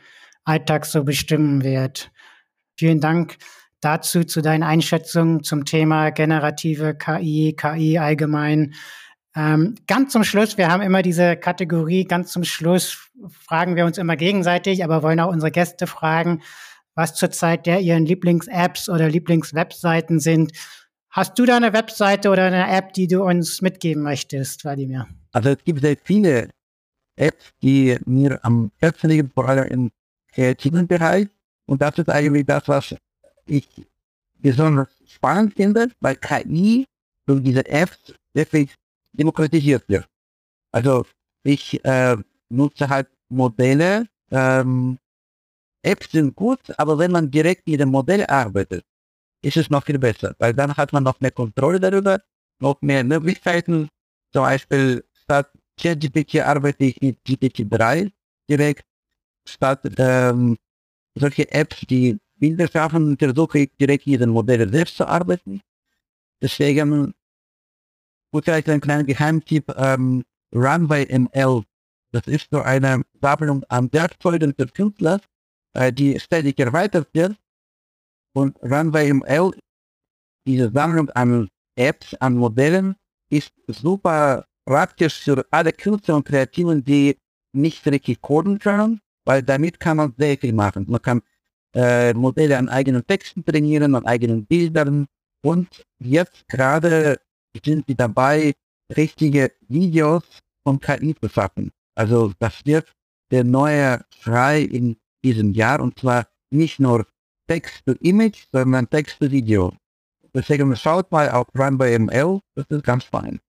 Alltag 0.46 0.86
so 0.86 1.04
bestimmen 1.04 1.64
wird. 1.64 2.12
Vielen 2.78 3.00
Dank 3.00 3.38
dazu, 3.82 4.24
zu 4.24 4.42
deinen 4.42 4.64
Einschätzungen 4.64 5.44
zum 5.44 5.66
Thema 5.66 6.10
generative 6.10 6.96
KI, 6.96 7.56
KI 7.56 7.98
allgemein. 7.98 8.74
Ähm, 9.36 9.76
ganz 9.88 10.12
zum 10.12 10.24
Schluss, 10.24 10.58
wir 10.58 10.70
haben 10.70 10.82
immer 10.82 11.02
diese 11.02 11.38
Kategorie, 11.38 12.06
ganz 12.06 12.32
zum 12.32 12.44
Schluss 12.44 13.10
fragen 13.30 13.76
wir 13.76 13.86
uns 13.86 13.98
immer 13.98 14.16
gegenseitig, 14.16 14.84
aber 14.84 15.04
wollen 15.04 15.20
auch 15.20 15.32
unsere 15.32 15.52
Gäste 15.52 15.88
fragen, 15.88 16.42
was 16.96 17.16
zurzeit 17.16 17.66
der 17.66 17.80
ihren 17.80 18.06
Lieblings-Apps 18.06 18.90
oder 18.90 19.08
Lieblings-Webseiten 19.08 20.20
sind. 20.20 20.52
Hast 21.10 21.38
du 21.40 21.46
da 21.46 21.58
eine 21.58 21.74
Webseite 21.74 22.30
oder 22.30 22.46
eine 22.46 22.70
App, 22.70 22.94
die 22.94 23.08
du 23.08 23.24
uns 23.24 23.62
mitgeben 23.62 24.04
möchtest, 24.04 24.62
Vladimir? 24.62 25.08
Also 25.32 25.50
es 25.50 25.64
gibt 25.64 25.82
sehr 25.82 25.98
viele 26.04 26.50
Apps, 27.16 27.52
die 27.62 27.98
mir 28.06 28.40
am 28.44 28.72
Herzen 28.78 29.10
liegen, 29.10 29.32
vor 29.34 29.48
allem 29.48 29.66
im 29.66 29.92
kreativen 30.34 30.88
Bereich. 30.88 31.28
Und 31.66 31.82
das 31.82 31.98
ist 31.98 32.10
eigentlich 32.10 32.46
das, 32.46 32.68
was 32.68 32.96
ich 33.50 33.68
besonders 34.42 34.90
spannend 35.08 35.54
finde, 35.56 35.90
weil 36.00 36.16
KI 36.16 36.86
durch 37.26 37.44
diese 37.44 37.66
Apps 37.66 38.14
wirklich 38.34 38.74
demokratisiert 39.14 39.88
wird. 39.88 40.08
Also 40.72 41.06
ich 41.44 41.84
äh, 41.84 42.18
nutze 42.50 42.88
halt 42.90 43.08
Modelle. 43.30 44.08
Ähm, 44.32 44.98
Apps 45.84 46.12
sind 46.12 46.36
gut, 46.36 46.60
aber 46.78 46.98
wenn 46.98 47.12
man 47.12 47.32
direkt 47.32 47.68
mit 47.68 47.80
dem 47.80 47.90
Modell 47.90 48.26
arbeitet, 48.26 48.84
ist 49.42 49.58
es 49.58 49.70
noch 49.70 49.86
viel 49.86 49.98
besser, 49.98 50.36
weil 50.40 50.54
dann 50.54 50.76
hat 50.76 50.92
man 50.92 51.04
noch 51.04 51.20
mehr 51.22 51.32
Kontrolle 51.32 51.80
darüber, 51.80 52.22
noch 52.60 52.82
mehr 52.82 53.04
Möglichkeiten. 53.04 53.88
Zum 54.34 54.44
Beispiel 54.44 55.04
statt 55.24 55.50
ChatGPT 55.80 56.42
arbeite 56.42 56.84
ich 56.84 57.02
mit 57.02 57.18
GPT-3 57.26 58.12
direkt, 58.50 58.84
statt 59.48 59.82
ähm, 59.98 60.58
solche 61.16 61.50
Apps, 61.52 61.80
die 61.90 62.20
Bilder 62.40 62.68
schaffen, 62.68 63.18
versuche 63.18 63.60
ich 63.60 63.72
direkt 63.80 64.08
mit 64.08 64.22
den 64.22 64.30
Modellen 64.30 64.72
selbst 64.72 64.98
zu 64.98 65.08
arbeiten. 65.08 65.62
Deswegen 66.42 67.14
vielleicht 68.34 68.70
ein 68.70 68.82
kleiner 68.82 69.04
Geheimtipp, 69.04 69.74
ähm, 69.76 70.24
Runway 70.54 71.06
ML. 71.10 71.64
Das 72.12 72.26
ist 72.28 72.48
so 72.52 72.62
eine 72.62 73.04
Sammlung 73.22 73.64
an 73.70 73.92
Werkzeugen 73.92 74.54
für 74.58 74.68
Künstler, 74.68 75.20
äh, 75.74 75.92
die 75.92 76.20
ständig 76.20 76.60
erweitert 76.60 77.08
wird 77.14 77.36
und 78.34 78.58
Runway 78.62 79.14
ML, 79.14 79.52
diese 80.46 80.72
Sammlung 80.72 81.10
an 81.12 81.50
Apps, 81.76 82.14
an 82.16 82.36
Modellen, 82.36 82.96
ist 83.30 83.54
super 83.68 84.46
praktisch 84.66 85.24
für 85.24 85.46
alle 85.52 85.72
Künstler 85.74 86.16
und 86.16 86.26
Kreativen, 86.26 86.84
die 86.84 87.18
nicht 87.54 87.86
richtig 87.88 88.22
coden 88.22 88.60
können, 88.60 89.02
weil 89.26 89.44
damit 89.44 89.80
kann 89.80 89.98
man 89.98 90.14
sehr 90.18 90.38
viel 90.38 90.54
machen. 90.54 90.86
Man 90.88 91.02
kann 91.02 91.22
äh, 91.74 92.14
Modelle 92.14 92.58
an 92.58 92.70
eigenen 92.70 93.06
Texten 93.06 93.44
trainieren, 93.46 93.96
an 93.96 94.06
eigenen 94.06 94.46
Bildern 94.46 95.08
und 95.44 95.86
jetzt 96.00 96.48
gerade 96.48 97.20
sind 97.64 97.86
sie 97.88 97.96
dabei, 97.96 98.54
richtige 98.96 99.52
Videos 99.68 100.24
von 100.64 100.80
KI 100.80 101.16
zu 101.16 101.30
schaffen. 101.30 101.72
Also 101.96 102.34
das 102.40 102.66
wird 102.66 102.94
der 103.32 103.44
neue 103.44 104.04
Schrei 104.22 104.62
in 104.62 104.98
diesem 105.24 105.52
Jahr 105.54 105.80
und 105.82 106.00
zwar 106.00 106.28
nicht 106.52 106.80
nur 106.80 107.06
Text 107.48 107.86
to 107.86 107.94
Image, 108.02 108.46
sondern 108.52 108.90
Text 108.90 109.20
to 109.20 109.30
Video. 109.32 109.74
Deswegen 110.34 110.76
schaut 110.76 111.12
mal 111.12 111.30
auf 111.30 111.48
Runway 111.58 111.98
ML, 111.98 112.40
das 112.56 112.66
ist 112.70 112.84
ganz 112.84 113.04
fein. 113.04 113.40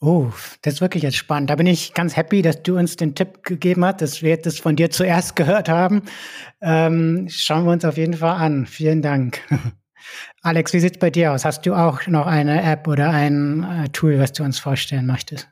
Oh, 0.00 0.30
das 0.62 0.74
ist 0.74 0.80
wirklich 0.80 1.02
jetzt 1.02 1.16
spannend. 1.16 1.48
Da 1.50 1.56
bin 1.56 1.66
ich 1.66 1.94
ganz 1.94 2.16
happy, 2.16 2.42
dass 2.42 2.62
du 2.62 2.76
uns 2.76 2.96
den 2.96 3.14
Tipp 3.14 3.42
gegeben 3.42 3.84
hast, 3.84 4.02
dass 4.02 4.22
wir 4.22 4.36
das 4.36 4.58
von 4.58 4.76
dir 4.76 4.90
zuerst 4.90 5.36
gehört 5.36 5.68
haben. 5.68 6.02
Ähm, 6.60 7.26
schauen 7.30 7.64
wir 7.64 7.72
uns 7.72 7.84
auf 7.84 7.96
jeden 7.96 8.14
Fall 8.14 8.36
an. 8.36 8.66
Vielen 8.66 9.00
Dank. 9.00 9.40
Alex, 10.42 10.72
wie 10.72 10.80
sieht 10.80 10.94
es 10.94 10.98
bei 10.98 11.10
dir 11.10 11.32
aus? 11.32 11.44
Hast 11.44 11.64
du 11.66 11.74
auch 11.74 12.06
noch 12.06 12.26
eine 12.26 12.62
App 12.62 12.86
oder 12.86 13.10
ein 13.10 13.64
äh, 13.64 13.88
Tool, 13.88 14.18
was 14.18 14.32
du 14.32 14.44
uns 14.44 14.58
vorstellen 14.58 15.06
möchtest? 15.06 15.48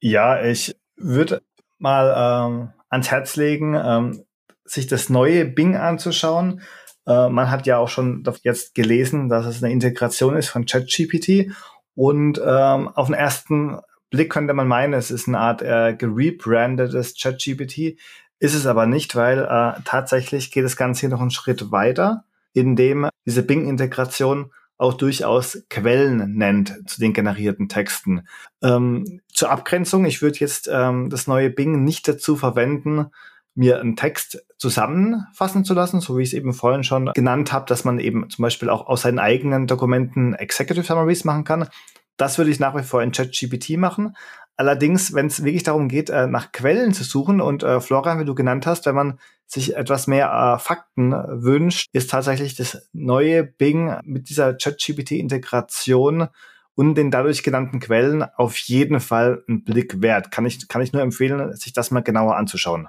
Ja, 0.00 0.42
ich 0.42 0.74
würde 0.96 1.42
mal 1.78 2.48
ähm, 2.48 2.70
ans 2.88 3.10
Herz 3.10 3.36
legen, 3.36 3.74
ähm, 3.74 4.24
sich 4.64 4.86
das 4.86 5.10
neue 5.10 5.44
Bing 5.44 5.76
anzuschauen. 5.76 6.62
Äh, 7.06 7.28
man 7.28 7.50
hat 7.50 7.66
ja 7.66 7.78
auch 7.78 7.88
schon 7.88 8.24
jetzt 8.42 8.74
gelesen, 8.74 9.28
dass 9.28 9.46
es 9.46 9.62
eine 9.62 9.72
Integration 9.72 10.36
ist 10.36 10.48
von 10.48 10.66
ChatGPT 10.66 11.52
und 11.94 12.40
ähm, 12.44 12.88
auf 12.88 13.06
den 13.06 13.14
ersten 13.14 13.78
Blick 14.10 14.30
könnte 14.30 14.54
man 14.54 14.68
meinen, 14.68 14.92
es 14.92 15.10
ist 15.10 15.28
eine 15.28 15.38
Art 15.38 15.62
äh, 15.62 15.94
gerebrandetes 15.94 17.14
ChatGPT, 17.20 17.98
ist 18.38 18.54
es 18.54 18.66
aber 18.66 18.86
nicht, 18.86 19.16
weil 19.16 19.38
äh, 19.38 19.80
tatsächlich 19.84 20.50
geht 20.50 20.64
das 20.64 20.76
Ganze 20.76 21.00
hier 21.00 21.08
noch 21.08 21.20
einen 21.20 21.30
Schritt 21.30 21.70
weiter, 21.70 22.24
indem 22.52 23.08
diese 23.24 23.42
Bing-Integration 23.42 24.50
auch 24.78 24.94
durchaus 24.94 25.62
Quellen 25.70 26.34
nennt 26.36 26.76
zu 26.86 27.00
den 27.00 27.12
generierten 27.12 27.68
Texten. 27.68 28.26
Ähm, 28.62 29.20
zur 29.32 29.50
Abgrenzung, 29.50 30.04
ich 30.04 30.22
würde 30.22 30.38
jetzt 30.38 30.68
ähm, 30.70 31.08
das 31.08 31.28
neue 31.28 31.50
Bing 31.50 31.84
nicht 31.84 32.08
dazu 32.08 32.36
verwenden, 32.36 33.06
mir 33.54 33.80
einen 33.80 33.96
Text 33.96 34.44
zusammenfassen 34.56 35.64
zu 35.64 35.74
lassen, 35.74 36.00
so 36.00 36.16
wie 36.16 36.22
ich 36.22 36.30
es 36.30 36.34
eben 36.34 36.52
vorhin 36.52 36.84
schon 36.84 37.12
genannt 37.12 37.52
habe, 37.52 37.66
dass 37.66 37.84
man 37.84 37.98
eben 37.98 38.28
zum 38.30 38.42
Beispiel 38.42 38.70
auch 38.70 38.86
aus 38.86 39.02
seinen 39.02 39.18
eigenen 39.18 39.66
Dokumenten 39.66 40.34
Executive 40.34 40.84
Summaries 40.84 41.24
machen 41.24 41.44
kann. 41.44 41.68
Das 42.16 42.38
würde 42.38 42.50
ich 42.50 42.60
nach 42.60 42.76
wie 42.76 42.82
vor 42.82 43.02
in 43.02 43.12
ChatGPT 43.12 43.76
machen. 43.76 44.14
Allerdings, 44.56 45.14
wenn 45.14 45.26
es 45.26 45.44
wirklich 45.44 45.62
darum 45.62 45.88
geht, 45.88 46.10
äh, 46.10 46.26
nach 46.26 46.52
Quellen 46.52 46.92
zu 46.92 47.04
suchen 47.04 47.40
und 47.40 47.62
äh, 47.62 47.80
Florian, 47.80 48.20
wie 48.20 48.24
du 48.24 48.34
genannt 48.34 48.66
hast, 48.66 48.86
wenn 48.86 48.94
man 48.94 49.18
sich 49.46 49.76
etwas 49.76 50.06
mehr 50.06 50.30
äh, 50.30 50.58
Fakten 50.58 51.12
wünscht, 51.12 51.88
ist 51.92 52.10
tatsächlich 52.10 52.54
das 52.54 52.88
neue 52.92 53.44
Bing 53.44 53.98
mit 54.04 54.28
dieser 54.28 54.54
ChatGPT-Integration 54.54 56.28
und 56.74 56.94
den 56.94 57.10
dadurch 57.10 57.42
genannten 57.42 57.80
Quellen 57.80 58.22
auf 58.22 58.56
jeden 58.56 59.00
Fall 59.00 59.42
einen 59.48 59.64
Blick 59.64 60.00
wert. 60.00 60.30
Kann 60.30 60.46
ich, 60.46 60.68
kann 60.68 60.82
ich 60.82 60.92
nur 60.92 61.02
empfehlen, 61.02 61.54
sich 61.56 61.72
das 61.72 61.90
mal 61.90 62.00
genauer 62.00 62.36
anzuschauen. 62.36 62.88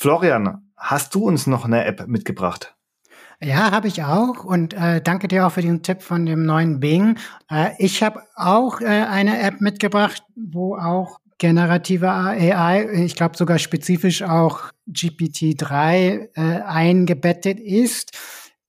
Florian, 0.00 0.62
hast 0.78 1.14
du 1.14 1.26
uns 1.26 1.46
noch 1.46 1.66
eine 1.66 1.84
App 1.84 2.06
mitgebracht? 2.06 2.74
Ja, 3.38 3.70
habe 3.70 3.86
ich 3.86 4.02
auch. 4.02 4.44
Und 4.44 4.72
äh, 4.72 5.02
danke 5.02 5.28
dir 5.28 5.46
auch 5.46 5.52
für 5.52 5.60
den 5.60 5.82
Tipp 5.82 6.00
von 6.00 6.24
dem 6.24 6.46
neuen 6.46 6.80
Bing. 6.80 7.18
Äh, 7.50 7.72
ich 7.76 8.02
habe 8.02 8.22
auch 8.34 8.80
äh, 8.80 8.86
eine 8.86 9.42
App 9.42 9.60
mitgebracht, 9.60 10.22
wo 10.34 10.74
auch 10.74 11.18
generative 11.36 12.10
AI, 12.10 12.88
ich 13.04 13.14
glaube 13.14 13.36
sogar 13.36 13.58
spezifisch 13.58 14.22
auch 14.22 14.70
GPT-3 14.88 16.30
äh, 16.34 16.62
eingebettet 16.62 17.60
ist. 17.60 18.16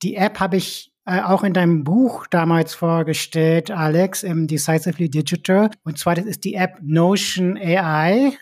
Die 0.02 0.18
App 0.18 0.41
habe 0.41 0.58
ich 0.58 0.91
äh, 1.06 1.22
auch 1.22 1.45
in 1.45 1.53
deinem 1.53 1.86
Buch 1.86 2.28
damals 2.28 2.74
vorgestellt, 2.74 3.72
Alex, 3.72 4.24
im 4.24 4.48
Decisively 4.48 5.10
Digital. 5.10 5.70
Und 5.86 5.98
zwar 5.98 6.16
das 6.16 6.26
ist 6.26 6.44
die 6.44 6.56
App 6.56 6.80
Notion 6.82 7.58
AI. 7.58 8.34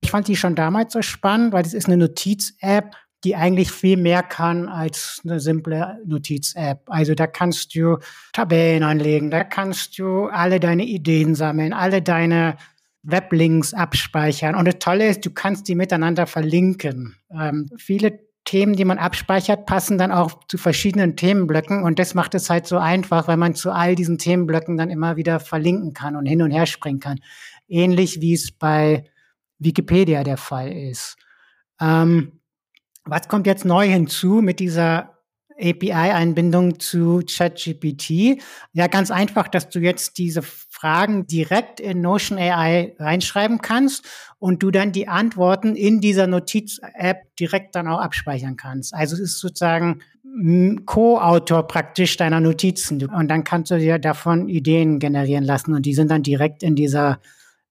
Ich 0.01 0.11
fand 0.11 0.27
die 0.27 0.35
schon 0.35 0.55
damals 0.55 0.91
so 0.91 1.01
spannend, 1.01 1.53
weil 1.53 1.63
das 1.63 1.73
ist 1.73 1.88
eine 1.88 1.95
Notiz-App, 1.95 2.93
die 3.23 3.38
eigentlich 3.38 3.71
viel 3.71 3.95
mehr 3.95 4.21
kann 4.21 4.67
als 4.67 5.21
eine 5.23 5.39
simple 5.39 5.99
Notiz-App. 6.05 6.81
Also 6.88 7.15
da 7.15 7.25
kannst 7.25 7.73
du 7.73 7.99
Tabellen 8.34 8.84
anlegen, 8.84 9.31
da 9.31 9.45
kannst 9.45 9.97
du 9.97 10.25
alle 10.25 10.59
deine 10.59 10.84
Ideen 10.84 11.35
sammeln, 11.35 11.71
alle 11.71 12.01
deine 12.01 12.57
Weblinks 13.03 13.73
abspeichern. 13.73 14.55
Und 14.55 14.65
das 14.65 14.79
Tolle 14.79 15.07
ist, 15.07 15.25
du 15.25 15.31
kannst 15.31 15.69
die 15.69 15.75
miteinander 15.75 16.27
verlinken. 16.27 17.15
Ähm, 17.31 17.69
viele 17.77 18.26
Themen, 18.48 18.78
die 18.78 18.86
man 18.86 18.98
abspeichert, 18.98 19.65
passen 19.65 19.98
dann 19.98 20.14
auch 20.14 20.40
zu 20.48 20.57
verschiedenen 20.57 21.18
Themenblöcken 21.18 21.84
und 21.84 21.99
das 21.99 22.14
macht 22.14 22.34
es 22.34 22.49
halt 22.49 22.65
so 22.65 22.78
einfach, 22.78 23.28
weil 23.28 23.36
man 23.36 23.56
zu 23.56 23.72
all 23.72 23.94
diesen 23.94 24.18
Themenblöcken 24.18 24.78
dann 24.78 24.90
immer 24.90 25.18
wieder 25.18 25.41
verlinken 25.41 25.94
kann 25.94 26.15
und 26.15 26.26
hin 26.26 26.41
und 26.41 26.52
her 26.52 26.65
springen 26.65 27.02
kann. 27.02 27.19
Ähnlich 27.68 28.22
wie 28.22 28.34
es 28.34 28.53
bei 28.53 29.03
Wikipedia 29.60 30.24
der 30.24 30.38
Fall 30.38 30.72
ist. 30.72 31.18
Ähm, 31.82 32.40
was 33.03 33.28
kommt 33.28 33.48
jetzt 33.48 33.65
neu 33.65 33.86
hinzu 33.86 34.41
mit 34.41 34.61
dieser 34.61 35.18
API-Einbindung 35.60 36.80
zu 36.80 37.22
ChatGPT? 37.30 38.41
Ja, 38.72 38.88
ganz 38.88 39.11
einfach, 39.11 39.49
dass 39.49 39.68
du 39.69 39.80
jetzt 39.80 40.18
diese 40.18 40.41
Fragen 40.79 41.25
direkt 41.25 41.79
in 41.79 42.01
Notion 42.01 42.37
AI 42.37 42.95
reinschreiben 42.99 43.61
kannst 43.61 44.05
und 44.37 44.61
du 44.61 44.69
dann 44.69 44.91
die 44.91 45.07
Antworten 45.07 45.75
in 45.75 46.01
dieser 46.01 46.27
Notiz-App 46.27 47.35
direkt 47.39 47.73
dann 47.75 47.87
auch 47.87 47.99
abspeichern 47.99 48.57
kannst. 48.57 48.93
Also 48.93 49.15
es 49.15 49.21
ist 49.21 49.39
sozusagen 49.39 50.01
Co-Autor 50.85 51.63
praktisch 51.67 52.15
deiner 52.17 52.39
Notizen. 52.39 53.03
Und 53.07 53.27
dann 53.27 53.43
kannst 53.43 53.71
du 53.71 53.79
dir 53.79 53.97
davon 53.97 54.49
Ideen 54.49 54.99
generieren 54.99 55.43
lassen 55.43 55.73
und 55.73 55.85
die 55.85 55.95
sind 55.95 56.11
dann 56.11 56.21
direkt 56.21 56.61
in 56.61 56.75
dieser 56.75 57.19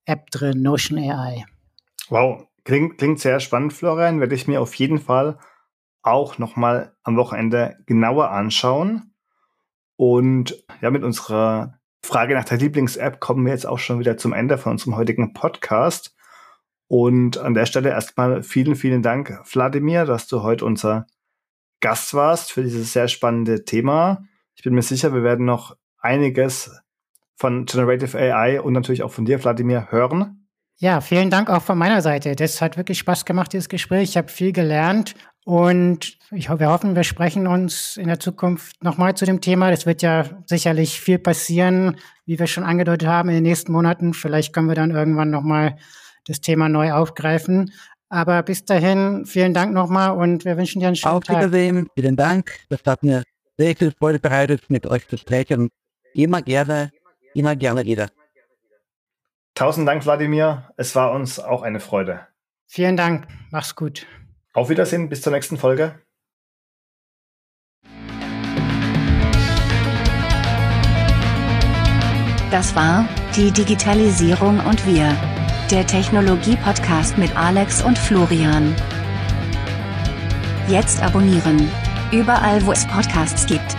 App 0.04 0.30
drin, 0.32 0.62
Notion 0.62 0.98
AI. 0.98 1.44
Wow, 2.08 2.48
klingt, 2.64 2.98
klingt 2.98 3.20
sehr 3.20 3.38
spannend, 3.38 3.72
Florian. 3.72 4.18
Werde 4.18 4.34
ich 4.34 4.48
mir 4.48 4.60
auf 4.60 4.74
jeden 4.74 4.98
Fall 4.98 5.38
auch 6.02 6.38
nochmal 6.38 6.96
am 7.04 7.16
Wochenende 7.16 7.76
genauer 7.86 8.30
anschauen. 8.30 9.12
Und 9.94 10.64
ja, 10.80 10.90
mit 10.90 11.04
unserer 11.04 11.78
Frage 12.06 12.34
nach 12.34 12.44
der 12.44 12.58
Lieblings-App 12.58 13.20
kommen 13.20 13.44
wir 13.44 13.52
jetzt 13.52 13.66
auch 13.66 13.78
schon 13.78 13.98
wieder 13.98 14.16
zum 14.16 14.32
Ende 14.32 14.58
von 14.58 14.72
unserem 14.72 14.96
heutigen 14.96 15.32
Podcast. 15.34 16.14
Und 16.88 17.36
an 17.36 17.54
der 17.54 17.66
Stelle 17.66 17.90
erstmal 17.90 18.42
vielen, 18.44 18.76
vielen 18.76 19.02
Dank, 19.02 19.40
Wladimir, 19.52 20.04
dass 20.04 20.28
du 20.28 20.42
heute 20.42 20.64
unser 20.64 21.06
Gast 21.80 22.14
warst 22.14 22.52
für 22.52 22.62
dieses 22.62 22.92
sehr 22.92 23.08
spannende 23.08 23.64
Thema. 23.64 24.22
Ich 24.54 24.62
bin 24.62 24.74
mir 24.74 24.82
sicher, 24.82 25.12
wir 25.12 25.24
werden 25.24 25.44
noch 25.44 25.76
einiges 25.98 26.70
von 27.34 27.66
Generative 27.66 28.16
AI 28.16 28.60
und 28.60 28.72
natürlich 28.72 29.02
auch 29.02 29.10
von 29.10 29.24
dir, 29.24 29.42
Wladimir, 29.42 29.88
hören. 29.90 30.48
Ja, 30.78 31.00
vielen 31.00 31.30
Dank 31.30 31.50
auch 31.50 31.62
von 31.62 31.76
meiner 31.76 32.02
Seite. 32.02 32.36
Das 32.36 32.62
hat 32.62 32.76
wirklich 32.76 32.98
Spaß 32.98 33.24
gemacht, 33.24 33.52
dieses 33.52 33.68
Gespräch. 33.68 34.10
Ich 34.10 34.16
habe 34.16 34.28
viel 34.28 34.52
gelernt 34.52 35.14
und 35.46 36.18
ich, 36.32 36.50
wir 36.50 36.68
hoffen, 36.68 36.96
wir 36.96 37.04
sprechen 37.04 37.46
uns 37.46 37.96
in 37.96 38.08
der 38.08 38.18
Zukunft 38.18 38.82
nochmal 38.82 39.14
zu 39.14 39.24
dem 39.26 39.40
Thema. 39.40 39.70
Das 39.70 39.86
wird 39.86 40.02
ja 40.02 40.24
sicherlich 40.44 41.00
viel 41.00 41.20
passieren, 41.20 42.00
wie 42.24 42.40
wir 42.40 42.48
schon 42.48 42.64
angedeutet 42.64 43.06
haben 43.06 43.28
in 43.28 43.36
den 43.36 43.44
nächsten 43.44 43.70
Monaten. 43.70 44.12
Vielleicht 44.12 44.52
können 44.52 44.66
wir 44.66 44.74
dann 44.74 44.90
irgendwann 44.90 45.30
nochmal 45.30 45.76
das 46.26 46.40
Thema 46.40 46.68
neu 46.68 46.90
aufgreifen. 46.90 47.72
Aber 48.08 48.42
bis 48.42 48.64
dahin, 48.64 49.24
vielen 49.24 49.54
Dank 49.54 49.72
nochmal 49.72 50.16
und 50.16 50.44
wir 50.44 50.56
wünschen 50.56 50.80
dir 50.80 50.88
einen 50.88 50.96
schönen 50.96 51.14
Auf 51.14 51.22
Tag. 51.22 51.36
Auf 51.36 51.42
Wiedersehen, 51.42 51.86
vielen 51.94 52.16
Dank. 52.16 52.50
Das 52.68 52.80
hat 52.84 53.04
mir 53.04 53.22
sehr 53.56 53.76
viel 53.76 53.92
Freude 53.96 54.18
bereitet, 54.18 54.68
mit 54.68 54.84
euch 54.84 55.06
zu 55.06 55.16
sprechen. 55.16 55.70
Immer 56.12 56.42
gerne, 56.42 56.90
immer 57.34 57.54
gerne 57.54 57.84
wieder. 57.84 58.08
Tausend 59.54 59.86
Dank, 59.86 60.04
Wladimir. 60.04 60.68
Es 60.76 60.96
war 60.96 61.12
uns 61.12 61.38
auch 61.38 61.62
eine 61.62 61.78
Freude. 61.78 62.26
Vielen 62.66 62.96
Dank. 62.96 63.28
Mach's 63.52 63.76
gut. 63.76 64.08
Auf 64.56 64.70
Wiedersehen, 64.70 65.10
bis 65.10 65.20
zur 65.20 65.32
nächsten 65.32 65.58
Folge. 65.58 66.00
Das 72.50 72.74
war 72.74 73.06
die 73.36 73.50
Digitalisierung 73.50 74.58
und 74.60 74.86
wir. 74.86 75.14
Der 75.70 75.86
Technologie-Podcast 75.86 77.18
mit 77.18 77.36
Alex 77.36 77.82
und 77.82 77.98
Florian. 77.98 78.74
Jetzt 80.68 81.02
abonnieren. 81.02 81.70
Überall, 82.10 82.64
wo 82.64 82.72
es 82.72 82.86
Podcasts 82.86 83.44
gibt. 83.44 83.76